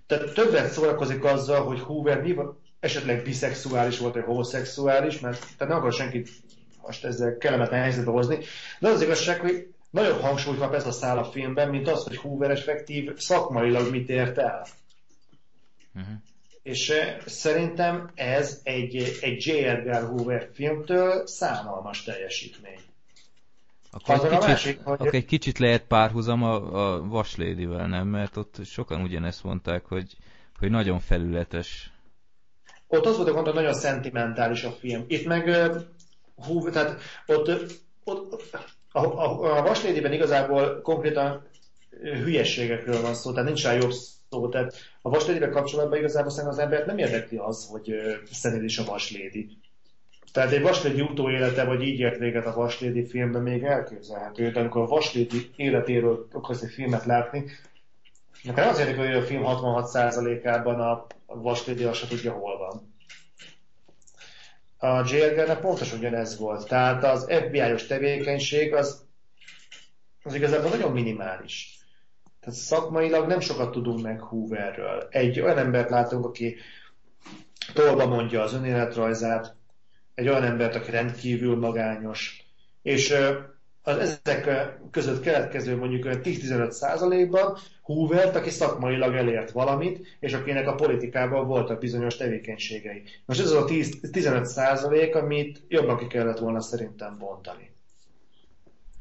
Tehát 0.07 0.33
többet 0.33 0.71
szórakozik 0.71 1.23
azzal, 1.23 1.65
hogy 1.65 1.79
Hoover 1.79 2.21
mi 2.21 2.35
esetleg 2.79 3.23
biszexuális 3.23 3.97
volt, 3.97 4.13
vagy 4.13 4.23
homoszexuális, 4.23 5.19
mert 5.19 5.39
tehát 5.39 5.67
nem 5.67 5.77
akar 5.77 5.93
senkit 5.93 6.29
most 6.81 7.05
ezzel 7.05 7.37
kellemetlen 7.37 7.81
helyzetbe 7.81 8.11
hozni. 8.11 8.37
De 8.79 8.89
az 8.89 9.01
igazság, 9.01 9.39
hogy 9.39 9.73
nagyobb 9.89 10.19
hangsúlyt 10.19 10.59
kap 10.59 10.73
ez 10.73 10.87
a 10.87 10.91
szál 10.91 11.17
a 11.17 11.23
filmben, 11.23 11.69
mint 11.69 11.87
az, 11.87 12.03
hogy 12.03 12.17
Hoover 12.17 12.51
effektív 12.51 13.17
szakmailag 13.17 13.91
mit 13.91 14.09
ért 14.09 14.37
el. 14.37 14.67
Uh-huh. 15.95 16.13
És 16.63 16.93
szerintem 17.25 18.11
ez 18.15 18.59
egy, 18.63 19.17
egy 19.21 19.45
J. 19.45 19.51
Edgar 19.51 20.03
Hoover 20.03 20.49
filmtől 20.53 21.27
szánalmas 21.27 22.03
teljesítmény. 22.03 22.79
Akkor, 23.91 24.15
egy 24.15 24.21
kicsit, 24.21 24.47
másik, 24.47 24.79
hogy... 24.83 24.93
akkor 24.93 25.15
egy 25.15 25.25
kicsit 25.25 25.57
lehet 25.57 25.83
párhuzam 25.87 26.43
a, 26.43 26.53
a 26.55 27.07
Vaslédivel, 27.07 27.87
nem? 27.87 28.07
Mert 28.07 28.37
ott 28.37 28.65
sokan 28.65 29.01
ugyanezt 29.01 29.43
mondták, 29.43 29.85
hogy, 29.85 30.17
hogy 30.59 30.69
nagyon 30.69 30.99
felületes. 30.99 31.91
Ott 32.87 33.05
az 33.05 33.15
volt 33.15 33.27
a 33.27 33.31
gond, 33.31 33.45
hogy 33.45 33.55
nagyon 33.55 33.73
szentimentális 33.73 34.63
a 34.63 34.71
film. 34.71 35.03
Itt 35.07 35.25
meg 35.25 35.71
hú, 36.35 36.69
tehát 36.69 37.01
ott, 37.25 37.49
ott 38.03 38.57
a, 38.91 38.99
a, 38.99 39.57
a 39.57 39.61
Vaslédiben 39.61 40.13
igazából 40.13 40.81
konkrétan 40.81 41.47
hülyességekről 42.01 43.01
van 43.01 43.13
szó, 43.13 43.31
tehát 43.31 43.47
nincs 43.47 43.63
rá 43.63 43.73
jobb 43.73 43.91
szó. 44.29 44.49
Tehát 44.49 44.75
a 45.01 45.09
Vaslédivel 45.09 45.49
kapcsolatban 45.49 45.97
igazából 45.97 46.29
szerintem 46.29 46.57
az 46.57 46.63
embert 46.63 46.85
nem 46.85 46.97
érdekli 46.97 47.37
az, 47.37 47.65
hogy 47.65 47.93
uh, 48.43 48.63
is 48.63 48.77
a 48.77 48.83
Vaslédi. 48.83 49.57
Tehát 50.31 50.51
egy 50.51 50.61
Vaslédi 50.61 51.01
utóélete, 51.01 51.63
vagy 51.63 51.81
így 51.81 51.99
ért 51.99 52.17
véget 52.17 52.45
a 52.45 52.53
Vaslédi 52.53 53.05
filmben 53.05 53.41
még 53.41 53.63
elképzelhető. 53.63 54.51
De 54.51 54.59
amikor 54.59 54.81
a 54.81 54.87
Vaslédi 54.87 55.51
életéről 55.55 56.27
akarsz 56.31 56.61
egy 56.61 56.71
filmet 56.71 57.05
látni, 57.05 57.45
nekem 58.43 58.67
az 58.67 58.79
érdekel, 58.79 59.05
hogy 59.05 59.15
a 59.15 59.25
film 59.25 59.43
66%-ában 59.45 60.79
a 60.79 61.07
Vaslédi 61.25 61.83
azt 61.83 61.99
se 61.99 62.07
tudja, 62.07 62.31
hol 62.31 62.57
van. 62.57 62.89
A 64.77 65.07
J. 65.07 65.41
pontosan 65.61 65.97
ugyanez 65.97 66.37
volt. 66.37 66.67
Tehát 66.67 67.03
az 67.03 67.27
FBI-os 67.29 67.85
tevékenység 67.85 68.73
az, 68.73 69.05
az 70.23 70.33
igazából 70.33 70.69
nagyon 70.69 70.91
minimális. 70.91 71.80
Tehát 72.41 72.59
szakmailag 72.59 73.27
nem 73.27 73.39
sokat 73.39 73.71
tudunk 73.71 74.01
meg 74.01 74.19
Hooverről. 74.19 75.07
Egy 75.09 75.39
olyan 75.39 75.57
embert 75.57 75.89
látunk, 75.89 76.25
aki 76.25 76.55
tolba 77.73 78.07
mondja 78.07 78.41
az 78.41 78.53
önéletrajzát, 78.53 79.55
egy 80.15 80.27
olyan 80.27 80.43
embert, 80.43 80.75
aki 80.75 80.91
rendkívül 80.91 81.55
magányos, 81.55 82.45
és 82.81 83.15
az 83.83 83.97
ezek 83.97 84.69
között 84.91 85.21
keletkező 85.21 85.77
mondjuk 85.77 86.03
10-15 86.03 86.69
százalékban 86.69 87.57
Hoover, 87.81 88.35
aki 88.35 88.49
szakmailag 88.49 89.15
elért 89.15 89.51
valamit, 89.51 90.17
és 90.19 90.33
akinek 90.33 90.67
a 90.67 90.75
politikában 90.75 91.47
voltak 91.47 91.79
bizonyos 91.79 92.17
tevékenységei. 92.17 93.03
Most 93.25 93.39
ez 93.39 93.45
az 93.45 93.63
a 93.63 93.65
10, 93.65 93.99
15 94.11 94.45
százalék, 94.45 95.15
amit 95.15 95.61
jobban 95.67 95.97
ki 95.97 96.07
kellett 96.07 96.39
volna 96.39 96.61
szerintem 96.61 97.17
bontani. 97.17 97.71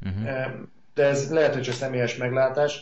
Uh-huh. 0.05 0.51
De 0.93 1.05
ez 1.05 1.31
lehet, 1.31 1.53
hogy 1.53 1.61
csak 1.61 1.73
személyes 1.73 2.17
meglátás. 2.17 2.81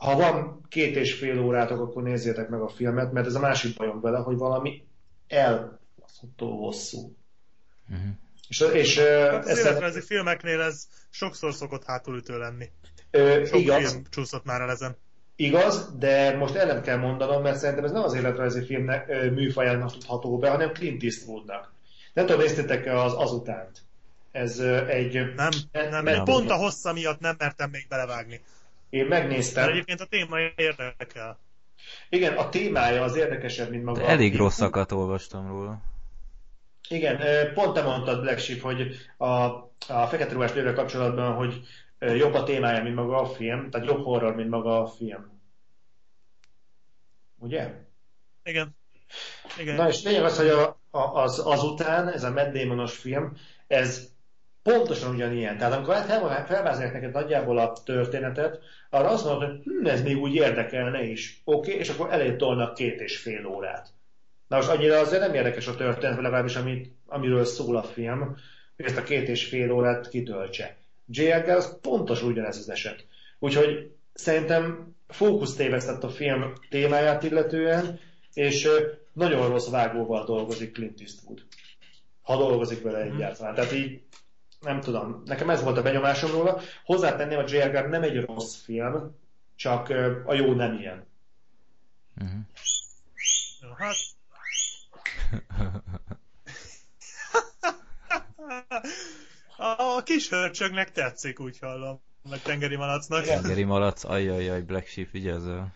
Ha 0.00 0.16
van 0.16 0.66
két 0.68 0.96
és 0.96 1.14
fél 1.14 1.40
órátok, 1.40 1.80
akkor 1.80 2.02
nézzétek 2.02 2.48
meg 2.48 2.60
a 2.60 2.68
filmet, 2.68 3.12
mert 3.12 3.26
ez 3.26 3.34
a 3.34 3.40
másik 3.40 3.76
bajom 3.76 4.00
vele, 4.00 4.18
hogy 4.18 4.36
valami 4.36 4.84
elbaszható 5.28 6.64
hosszú. 6.64 7.16
Uh-huh. 7.90 8.08
És, 8.48 8.60
és, 8.60 8.98
hát 8.98 9.46
az 9.46 9.58
életrajzi 9.58 10.00
filmeknél 10.00 10.60
ez 10.60 10.88
sokszor 11.10 11.54
szokott 11.54 11.84
hátulütő 11.84 12.38
lenni. 12.38 12.70
Ö, 13.10 13.44
Sok 13.46 13.60
igaz. 13.60 13.90
film 13.90 14.04
csúszott 14.10 14.44
már 14.44 14.60
el 14.60 14.70
ezen. 14.70 14.96
Igaz, 15.36 15.92
de 15.98 16.36
most 16.36 16.54
ellen 16.54 16.82
kell 16.82 16.96
mondanom, 16.96 17.42
mert 17.42 17.58
szerintem 17.58 17.84
ez 17.84 17.92
nem 17.92 18.02
az 18.02 18.14
életrajzi 18.14 18.64
filmnek 18.64 19.30
műfajának 19.30 19.92
tudható 19.92 20.38
be, 20.38 20.50
hanem 20.50 20.72
Clint 20.72 21.02
Eastwoodnak. 21.02 21.72
Nem 22.12 22.26
tudom, 22.26 22.40
néztétek 22.40 22.86
az 22.86 23.12
azutánt. 23.12 23.82
Ez 24.32 24.58
egy... 24.88 25.12
Nem, 25.34 25.50
nem, 25.72 26.04
nem 26.04 26.24
pont 26.24 26.50
a 26.50 26.54
hossza 26.54 26.92
miatt 26.92 27.20
nem 27.20 27.34
mertem 27.38 27.70
még 27.70 27.86
belevágni. 27.88 28.40
Én 28.90 29.06
megnéztem. 29.06 29.62
Mert 29.62 29.74
egyébként 29.74 30.00
a 30.00 30.06
téma 30.06 30.38
érdekel. 30.56 31.38
Igen, 32.08 32.36
a 32.36 32.48
témája 32.48 33.02
az 33.02 33.16
érdekesebb, 33.16 33.70
mint 33.70 33.84
maga. 33.84 34.00
De 34.00 34.06
elég 34.06 34.36
rosszakat 34.36 34.92
olvastam 34.92 35.46
róla. 35.46 35.82
Igen, 36.88 37.18
pont 37.54 37.74
te 37.74 37.82
mondtad, 37.82 38.20
Black 38.20 38.38
Sheep, 38.38 38.60
hogy 38.60 38.96
a, 39.16 39.26
a 39.88 40.06
Fekete 40.08 40.32
Ruhás 40.32 40.52
kapcsolatban, 40.52 41.34
hogy 41.34 41.62
jobb 41.98 42.34
a 42.34 42.42
témája, 42.42 42.82
mint 42.82 42.94
maga 42.94 43.16
a 43.16 43.26
film, 43.26 43.70
tehát 43.70 43.86
jobb 43.86 44.04
horror, 44.04 44.34
mint 44.34 44.50
maga 44.50 44.82
a 44.82 44.86
film. 44.86 45.40
Ugye? 47.38 47.74
Igen. 48.44 48.76
Igen. 49.58 49.74
Na 49.74 49.88
és 49.88 50.02
lényeg 50.02 50.24
az, 50.24 50.36
hogy 50.36 50.48
a, 50.48 50.80
a, 50.90 50.98
az, 50.98 51.38
azután, 51.44 52.08
ez 52.08 52.24
a 52.24 52.30
Matt 52.30 52.52
Damonos 52.52 52.96
film, 52.96 53.36
ez 53.66 54.09
pontosan 54.62 55.14
ugyanilyen. 55.14 55.58
Tehát 55.58 55.72
amikor 55.72 55.94
felvázolják 56.46 56.92
neked 56.92 57.12
nagyjából 57.12 57.58
a 57.58 57.72
történetet, 57.84 58.60
arra 58.90 59.08
azt 59.08 59.24
mondod, 59.24 59.48
hogy 59.48 59.60
hm, 59.64 59.86
ez 59.86 60.02
még 60.02 60.16
úgy 60.16 60.34
érdekelne 60.34 61.02
is. 61.02 61.40
Oké, 61.44 61.70
okay, 61.70 61.80
és 61.80 61.88
akkor 61.88 62.12
elé 62.12 62.36
tolnak 62.36 62.74
két 62.74 63.00
és 63.00 63.16
fél 63.16 63.46
órát. 63.46 63.88
Na 64.48 64.56
most 64.56 64.68
annyira 64.68 64.98
azért 64.98 65.20
nem 65.20 65.34
érdekes 65.34 65.66
a 65.66 65.74
történet, 65.74 66.16
legalábbis 66.16 66.56
amit, 66.56 66.92
amiről 67.06 67.44
szól 67.44 67.76
a 67.76 67.82
film, 67.82 68.36
hogy 68.76 68.84
ezt 68.84 68.96
a 68.96 69.02
két 69.02 69.28
és 69.28 69.44
fél 69.44 69.70
órát 69.70 70.08
kitöltse. 70.08 70.76
J.R. 71.06 71.48
az 71.48 71.78
pontosan 71.80 72.28
ugyanez 72.28 72.56
az 72.56 72.70
eset. 72.70 73.06
Úgyhogy 73.38 73.90
szerintem 74.14 74.94
fókusz 75.08 75.54
tévesztett 75.54 76.04
a 76.04 76.08
film 76.08 76.52
témáját 76.68 77.22
illetően, 77.22 78.00
és 78.34 78.68
nagyon 79.12 79.48
rossz 79.48 79.70
vágóval 79.70 80.24
dolgozik 80.24 80.72
Clint 80.72 81.00
Eastwood. 81.00 81.42
Ha 82.22 82.36
dolgozik 82.36 82.82
vele 82.82 83.04
mhm. 83.04 83.14
egyáltalán. 83.14 83.54
Tehát 83.54 83.72
így 83.72 84.00
nem 84.60 84.80
tudom, 84.80 85.22
nekem 85.24 85.50
ez 85.50 85.62
volt 85.62 85.76
a 85.76 85.82
benyomásom 85.82 86.30
róla. 86.30 86.60
Hozzátenném, 86.84 87.38
a 87.38 87.44
J.R. 87.46 87.88
nem 87.88 88.02
egy 88.02 88.24
rossz 88.24 88.62
film, 88.62 89.16
csak 89.56 89.88
a 90.26 90.34
jó 90.34 90.52
nem 90.52 90.74
ilyen. 90.74 91.06
Uh-huh. 92.20 92.40
Hát 99.58 99.96
a 99.98 100.02
kis 100.02 100.28
hörcsögnek 100.28 100.92
tetszik, 100.92 101.40
úgy 101.40 101.58
hallom. 101.58 102.00
Meg 102.30 102.42
tengeri 102.42 102.76
malacnak. 102.76 103.24
Igen. 103.24 103.40
Tengeri 103.40 103.64
malac, 103.64 104.04
ajjajjaj, 104.04 104.62
Black 104.62 104.86
Sheep, 104.86 105.10
vigyázzál. 105.10 105.74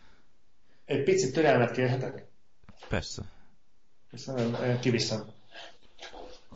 Egy 0.84 1.02
picit 1.02 1.32
türelmet 1.32 1.70
kérhetek? 1.70 2.26
Persze. 2.88 3.22
Köszönöm, 4.10 4.78
kiviszem. 4.80 5.24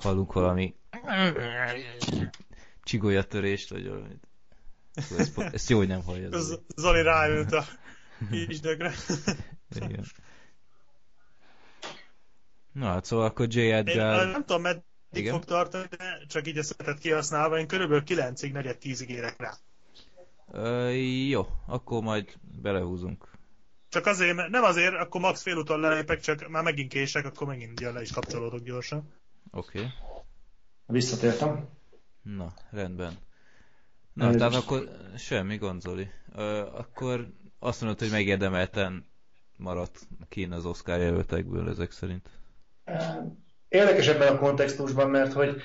Hallunk 0.00 0.32
valami 0.32 0.74
csigolyatörést, 2.82 3.70
vagy 3.70 3.88
valamit. 3.88 4.28
Ezt, 4.94 5.38
ezt 5.38 5.68
jó, 5.68 5.78
hogy 5.78 5.88
nem 5.88 6.02
hallja. 6.02 6.28
Zoli 6.76 7.02
ráült 7.02 7.52
a 7.52 7.64
kisdögre. 8.30 8.92
Igen. 9.74 10.04
Na 12.72 12.86
hát 12.86 13.04
szóval 13.04 13.24
akkor 13.24 13.46
J. 13.50 13.70
Edgar... 13.70 14.24
Én, 14.24 14.30
nem 14.30 14.44
tudom, 14.44 14.62
meddig 14.62 14.82
Igen? 15.12 15.32
fog 15.32 15.44
tartani, 15.44 15.86
de 15.96 16.20
csak 16.28 16.46
így 16.46 16.58
a 16.58 16.62
szövetet 16.62 16.98
kihasználva, 16.98 17.58
én 17.58 17.66
körülbelül 17.66 18.02
9-ig, 18.06 18.52
negyed 18.52 18.76
10-ig 18.80 19.06
érek 19.06 19.40
rá. 19.40 19.54
Ö, 20.52 20.90
jó, 21.28 21.46
akkor 21.66 22.02
majd 22.02 22.34
belehúzunk. 22.62 23.30
Csak 23.88 24.06
azért, 24.06 24.48
nem 24.48 24.62
azért, 24.62 24.94
akkor 24.94 25.20
max 25.20 25.42
félúton 25.42 25.80
lelépek, 25.80 26.20
csak 26.20 26.48
már 26.48 26.62
megint 26.62 26.92
kések, 26.92 27.24
akkor 27.24 27.46
megint 27.46 27.80
le 27.80 28.00
is 28.02 28.12
kapcsolódok 28.12 28.60
gyorsan. 28.60 29.12
Oké. 29.50 29.78
Okay. 29.78 29.90
Visszatértem. 30.88 31.68
Na, 32.22 32.52
rendben. 32.70 33.12
Na, 34.12 34.34
tehát 34.34 34.54
akkor 34.54 34.88
semmi 35.16 35.56
Gonzoli. 35.56 36.10
Ö, 36.34 36.66
akkor 36.72 37.28
azt 37.58 37.80
mondod, 37.80 37.98
hogy 37.98 38.10
megérdemelten 38.10 39.06
maradt 39.56 39.98
kín 40.28 40.52
az 40.52 40.64
Oscar 40.64 40.98
jelöltekből 40.98 41.68
ezek 41.68 41.90
szerint. 41.90 42.28
Érdekes 43.68 44.08
ebben 44.08 44.34
a 44.34 44.38
kontextusban, 44.38 45.10
mert 45.10 45.32
hogy 45.32 45.60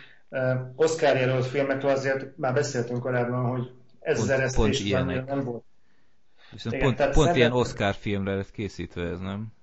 Oscar 0.76 1.16
jelölt 1.16 1.46
filmekről 1.46 1.92
azért 1.92 2.38
már 2.38 2.54
beszéltünk 2.54 3.02
korábban, 3.02 3.50
hogy 3.50 3.72
ez 4.00 4.18
pont, 4.18 4.30
az 4.30 4.36
eresztés 4.36 4.92
pont 4.92 5.26
nem 5.26 5.44
volt. 5.44 5.64
Viszont 6.52 6.76
Igen, 6.76 6.96
pont, 6.96 7.12
pont 7.12 7.36
ilyen 7.36 7.52
Oscar 7.52 7.94
filmre 7.94 8.36
lett 8.36 8.52
készítve 8.52 9.10
ez, 9.10 9.20
nem? 9.20 9.54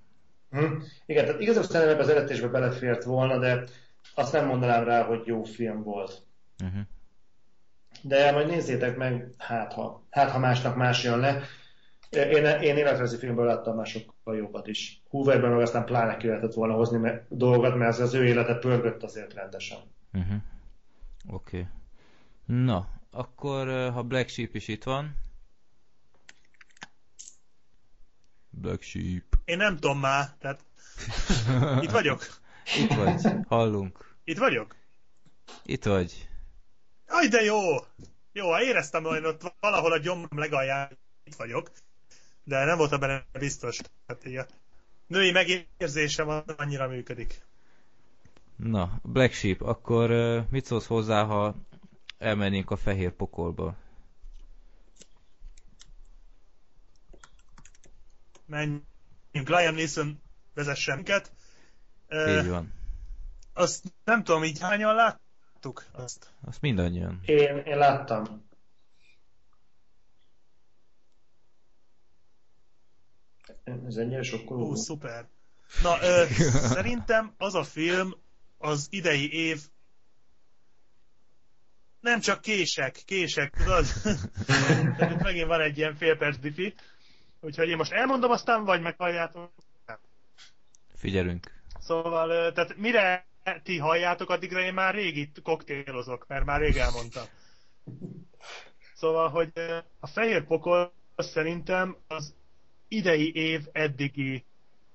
Hm. 0.49 0.73
Igen, 1.05 1.25
tehát 1.25 1.41
igazából 1.41 1.69
szerintem 1.69 1.99
az 1.99 2.09
eredetésbe 2.09 2.47
belefért 2.47 3.03
volna, 3.03 3.37
de 3.37 3.63
azt 4.21 4.33
nem 4.33 4.45
mondanám 4.45 4.83
rá, 4.83 5.03
hogy 5.03 5.21
jó 5.25 5.43
film 5.43 5.83
volt. 5.83 6.25
Uh-huh. 6.63 6.81
De 8.01 8.31
majd 8.31 8.47
nézzétek 8.47 8.97
meg, 8.97 9.33
hát 9.37 9.73
ha, 9.73 10.05
hát 10.09 10.29
ha 10.29 10.39
másnak 10.39 10.75
más 10.75 11.03
jön 11.03 11.19
le. 11.19 11.41
Én, 12.09 12.45
én 12.45 12.77
életrezi 12.77 13.17
filmből 13.17 13.45
láttam 13.45 13.75
már 13.75 13.85
sokkal 13.85 14.35
jobbat 14.35 14.67
is. 14.67 15.01
Hooverben 15.09 15.51
meg 15.51 15.61
aztán 15.61 15.85
pláne 15.85 16.17
ki 16.17 16.27
lehetett 16.27 16.53
volna 16.53 16.73
hozni 16.73 16.97
mert, 16.97 17.37
dolgokat, 17.37 17.75
mert 17.75 17.91
az, 17.91 17.99
az 17.99 18.13
ő 18.13 18.25
élete 18.25 18.55
pörgött 18.55 19.03
azért 19.03 19.33
rendesen. 19.33 19.77
Uh-huh. 20.13 20.35
Oké. 21.29 21.57
Okay. 21.57 21.69
Na, 22.45 22.87
akkor 23.11 23.91
ha 23.91 24.03
Black 24.03 24.29
Sheep 24.29 24.55
is 24.55 24.67
itt 24.67 24.83
van. 24.83 25.15
Black 28.49 28.81
Sheep. 28.81 29.23
Én 29.45 29.57
nem 29.57 29.77
tudom 29.77 29.99
már, 29.99 30.25
tehát 30.39 30.59
itt 31.83 31.91
vagyok. 31.91 32.25
Itt 32.79 32.93
vagy, 32.93 33.21
hallunk. 33.47 34.10
Itt 34.31 34.37
vagyok? 34.37 34.75
Itt 35.63 35.83
vagy. 35.83 36.29
Aj, 37.07 37.27
de 37.27 37.41
jó! 37.41 37.59
Jó, 38.31 38.59
éreztem, 38.59 39.03
hogy 39.03 39.25
ott 39.25 39.53
valahol 39.59 39.91
a 39.91 39.97
gyomrom 39.97 40.39
legalján 40.39 40.97
itt 41.23 41.35
vagyok, 41.35 41.71
de 42.43 42.63
nem 42.65 42.77
voltam 42.77 42.99
benne 42.99 43.25
biztos. 43.39 43.79
Hát 44.07 44.25
így 44.25 44.35
a 44.35 44.45
női 45.07 45.31
megérzésem 45.31 46.43
annyira 46.57 46.87
működik. 46.87 47.41
Na, 48.55 48.99
Black 49.03 49.33
Sheep, 49.33 49.61
akkor 49.61 50.09
mit 50.49 50.65
szólsz 50.65 50.87
hozzá, 50.87 51.23
ha 51.23 51.55
elmennénk 52.17 52.71
a 52.71 52.75
fehér 52.75 53.11
pokolba? 53.11 53.75
Menjünk, 58.45 59.47
Liam 59.47 59.75
Neeson 59.75 60.21
vezessen 60.53 60.95
minket. 60.95 61.31
Így 62.09 62.49
van. 62.49 62.79
Azt 63.53 63.93
nem 64.03 64.23
tudom, 64.23 64.43
így 64.43 64.59
hányan 64.59 64.95
láttuk 64.95 65.85
azt? 65.91 66.31
Azt 66.45 66.61
mindannyian. 66.61 67.19
Én, 67.25 67.57
én 67.57 67.77
láttam. 67.77 68.49
Ez 73.63 73.95
ennyire 73.95 74.23
sokkoló. 74.23 74.69
Ó, 74.69 74.75
szuper. 74.75 75.27
Na, 75.81 76.01
ö, 76.01 76.25
szerintem 76.75 77.33
az 77.37 77.55
a 77.55 77.63
film 77.63 78.15
az 78.57 78.87
idei 78.89 79.33
év 79.33 79.61
nem 81.99 82.19
csak 82.19 82.41
kések, 82.41 83.01
kések, 83.05 83.53
tudod? 83.57 83.85
Tehát 84.97 85.11
itt 85.11 85.21
megint 85.21 85.47
van 85.47 85.61
egy 85.61 85.77
ilyen 85.77 85.95
fél 85.95 86.17
perc 86.17 86.37
diffi. 86.37 86.73
Úgyhogy 87.39 87.67
én 87.69 87.75
most 87.75 87.91
elmondom, 87.91 88.31
aztán 88.31 88.63
vagy 88.63 88.81
meghalljátok. 88.81 89.51
Figyelünk. 90.95 91.61
Szóval, 91.79 92.51
tehát 92.51 92.77
mire 92.77 93.25
ti 93.63 93.77
halljátok, 93.77 94.29
addigra 94.29 94.61
én 94.61 94.73
már 94.73 94.93
rég 94.93 95.17
itt 95.17 95.41
koktélozok, 95.41 96.27
mert 96.27 96.45
már 96.45 96.59
rég 96.59 96.75
elmondtam. 96.77 97.23
Szóval, 98.95 99.29
hogy 99.29 99.51
a 99.99 100.07
Fehér 100.07 100.43
Pokol 100.43 100.93
szerintem 101.15 101.95
az 102.07 102.35
idei 102.87 103.35
év 103.35 103.61
eddigi 103.71 104.45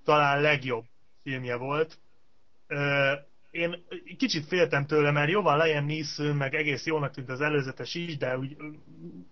talán 0.05 0.41
legjobb 0.41 0.85
filmje 1.23 1.57
volt. 1.57 1.99
Én 3.51 3.85
kicsit 4.19 4.47
féltem 4.47 4.87
tőle, 4.87 5.11
mert 5.11 5.31
jó 5.31 5.43
van 5.43 5.59
Liam 5.59 5.87
Neeson, 5.87 6.37
meg 6.37 6.55
egész 6.55 6.87
jónak 6.87 7.13
tűnt 7.13 7.31
az 7.31 7.41
előzetes 7.41 7.95
is, 7.95 8.17
de 8.17 8.39
úgy 8.39 8.57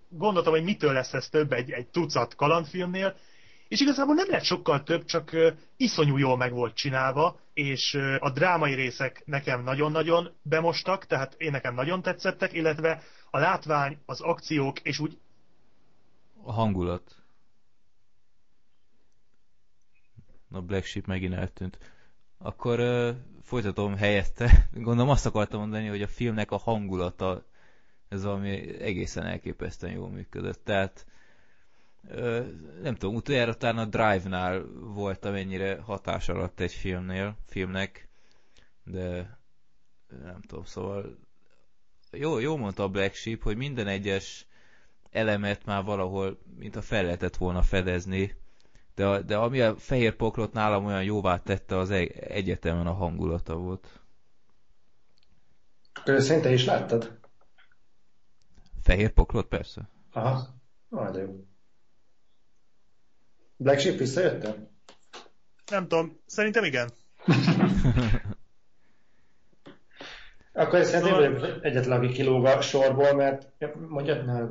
gondoltam, 0.08 0.52
hogy 0.52 0.64
mitől 0.64 0.92
lesz 0.92 1.12
ez 1.12 1.28
több 1.28 1.52
egy, 1.52 1.70
egy 1.70 1.86
tucat 1.86 2.34
kalandfilmnél, 2.34 3.16
és 3.68 3.80
igazából 3.80 4.14
nem 4.14 4.30
lett 4.30 4.42
sokkal 4.42 4.82
több, 4.82 5.04
csak 5.04 5.30
iszonyú 5.76 6.16
jól 6.16 6.36
meg 6.36 6.52
volt 6.52 6.74
csinálva, 6.74 7.40
és 7.54 7.94
a 8.18 8.30
drámai 8.30 8.74
részek 8.74 9.22
nekem 9.24 9.62
nagyon-nagyon 9.62 10.32
bemostak, 10.42 11.06
tehát 11.06 11.34
én 11.38 11.50
nekem 11.50 11.74
nagyon 11.74 12.02
tetszettek, 12.02 12.52
illetve 12.52 13.02
a 13.30 13.38
látvány, 13.38 13.98
az 14.06 14.20
akciók, 14.20 14.80
és 14.80 14.98
úgy... 14.98 15.18
A 16.42 16.52
hangulat. 16.52 17.14
A 20.50 20.60
Black 20.60 20.84
Sheep 20.84 21.06
megint 21.06 21.34
eltűnt. 21.34 21.78
Akkor 22.38 22.80
uh, 22.80 23.16
folytatom 23.42 23.96
helyette. 23.96 24.68
Gondolom 24.72 25.10
azt 25.10 25.26
akartam 25.26 25.60
mondani, 25.60 25.86
hogy 25.86 26.02
a 26.02 26.06
filmnek 26.08 26.50
a 26.50 26.56
hangulata 26.56 27.44
ez 28.08 28.22
valami 28.24 28.80
egészen 28.80 29.26
elképesztően 29.26 29.92
jól 29.92 30.08
működött. 30.08 30.64
Tehát 30.64 31.06
nem 32.82 32.94
tudom, 32.94 33.14
utoljára 33.14 33.54
talán 33.54 33.78
a 33.78 33.84
Drive-nál 33.84 34.64
voltam 34.74 35.34
ennyire 35.34 35.80
hatás 35.80 36.28
alatt 36.28 36.60
egy 36.60 36.72
filmnél, 36.72 37.36
filmnek, 37.46 38.08
de 38.84 39.38
nem 40.22 40.40
tudom, 40.40 40.64
szóval 40.64 41.18
jó, 42.10 42.38
jó 42.38 42.56
mondta 42.56 42.82
a 42.82 42.88
Black 42.88 43.14
Sheep, 43.14 43.42
hogy 43.42 43.56
minden 43.56 43.86
egyes 43.86 44.46
elemet 45.10 45.64
már 45.64 45.84
valahol, 45.84 46.38
mint 46.56 46.76
a 46.76 46.82
fel 46.82 47.04
lehetett 47.04 47.36
volna 47.36 47.62
fedezni, 47.62 48.36
de, 48.94 49.22
de 49.22 49.36
ami 49.36 49.60
a 49.60 49.76
fehér 49.76 50.16
poklot 50.16 50.52
nálam 50.52 50.84
olyan 50.84 51.04
jóvá 51.04 51.38
tette, 51.38 51.76
az 51.78 51.90
egy, 51.90 52.10
egyetemen 52.10 52.86
a 52.86 52.92
hangulata 52.92 53.56
volt. 53.56 54.00
Szerintem 56.04 56.52
is 56.52 56.64
láttad? 56.64 57.18
Fehér 58.82 59.12
poklot, 59.12 59.46
persze. 59.46 59.88
Aha, 60.12 60.48
majd 60.88 61.14
jó. 61.14 61.44
Black 63.56 63.80
Sheep 63.80 63.98
visszajöttem? 63.98 64.68
Nem 65.70 65.88
tudom, 65.88 66.20
szerintem 66.26 66.64
igen. 66.64 66.90
Akkor 70.52 70.78
ez 70.78 70.90
szerintem 70.90 71.38
szóval... 71.38 71.60
egyetlen, 71.62 71.98
aki 71.98 72.12
kilóg 72.12 72.44
a 72.44 72.60
sorból, 72.60 73.12
mert 73.12 73.48
mondjad 73.88 74.24
ne 74.24 74.46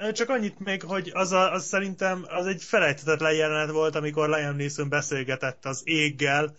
hogy 0.00 0.12
csak 0.12 0.28
annyit 0.28 0.58
még, 0.58 0.82
hogy 0.82 1.10
az, 1.14 1.32
a, 1.32 1.52
az 1.52 1.66
szerintem 1.66 2.24
az 2.28 2.46
egy 2.46 2.62
felejthetetlen 2.62 3.32
jelenet 3.32 3.70
volt, 3.70 3.94
amikor 3.94 4.28
Liam 4.28 4.56
Neeson 4.56 4.88
beszélgetett 4.88 5.64
az 5.64 5.82
éggel, 5.84 6.56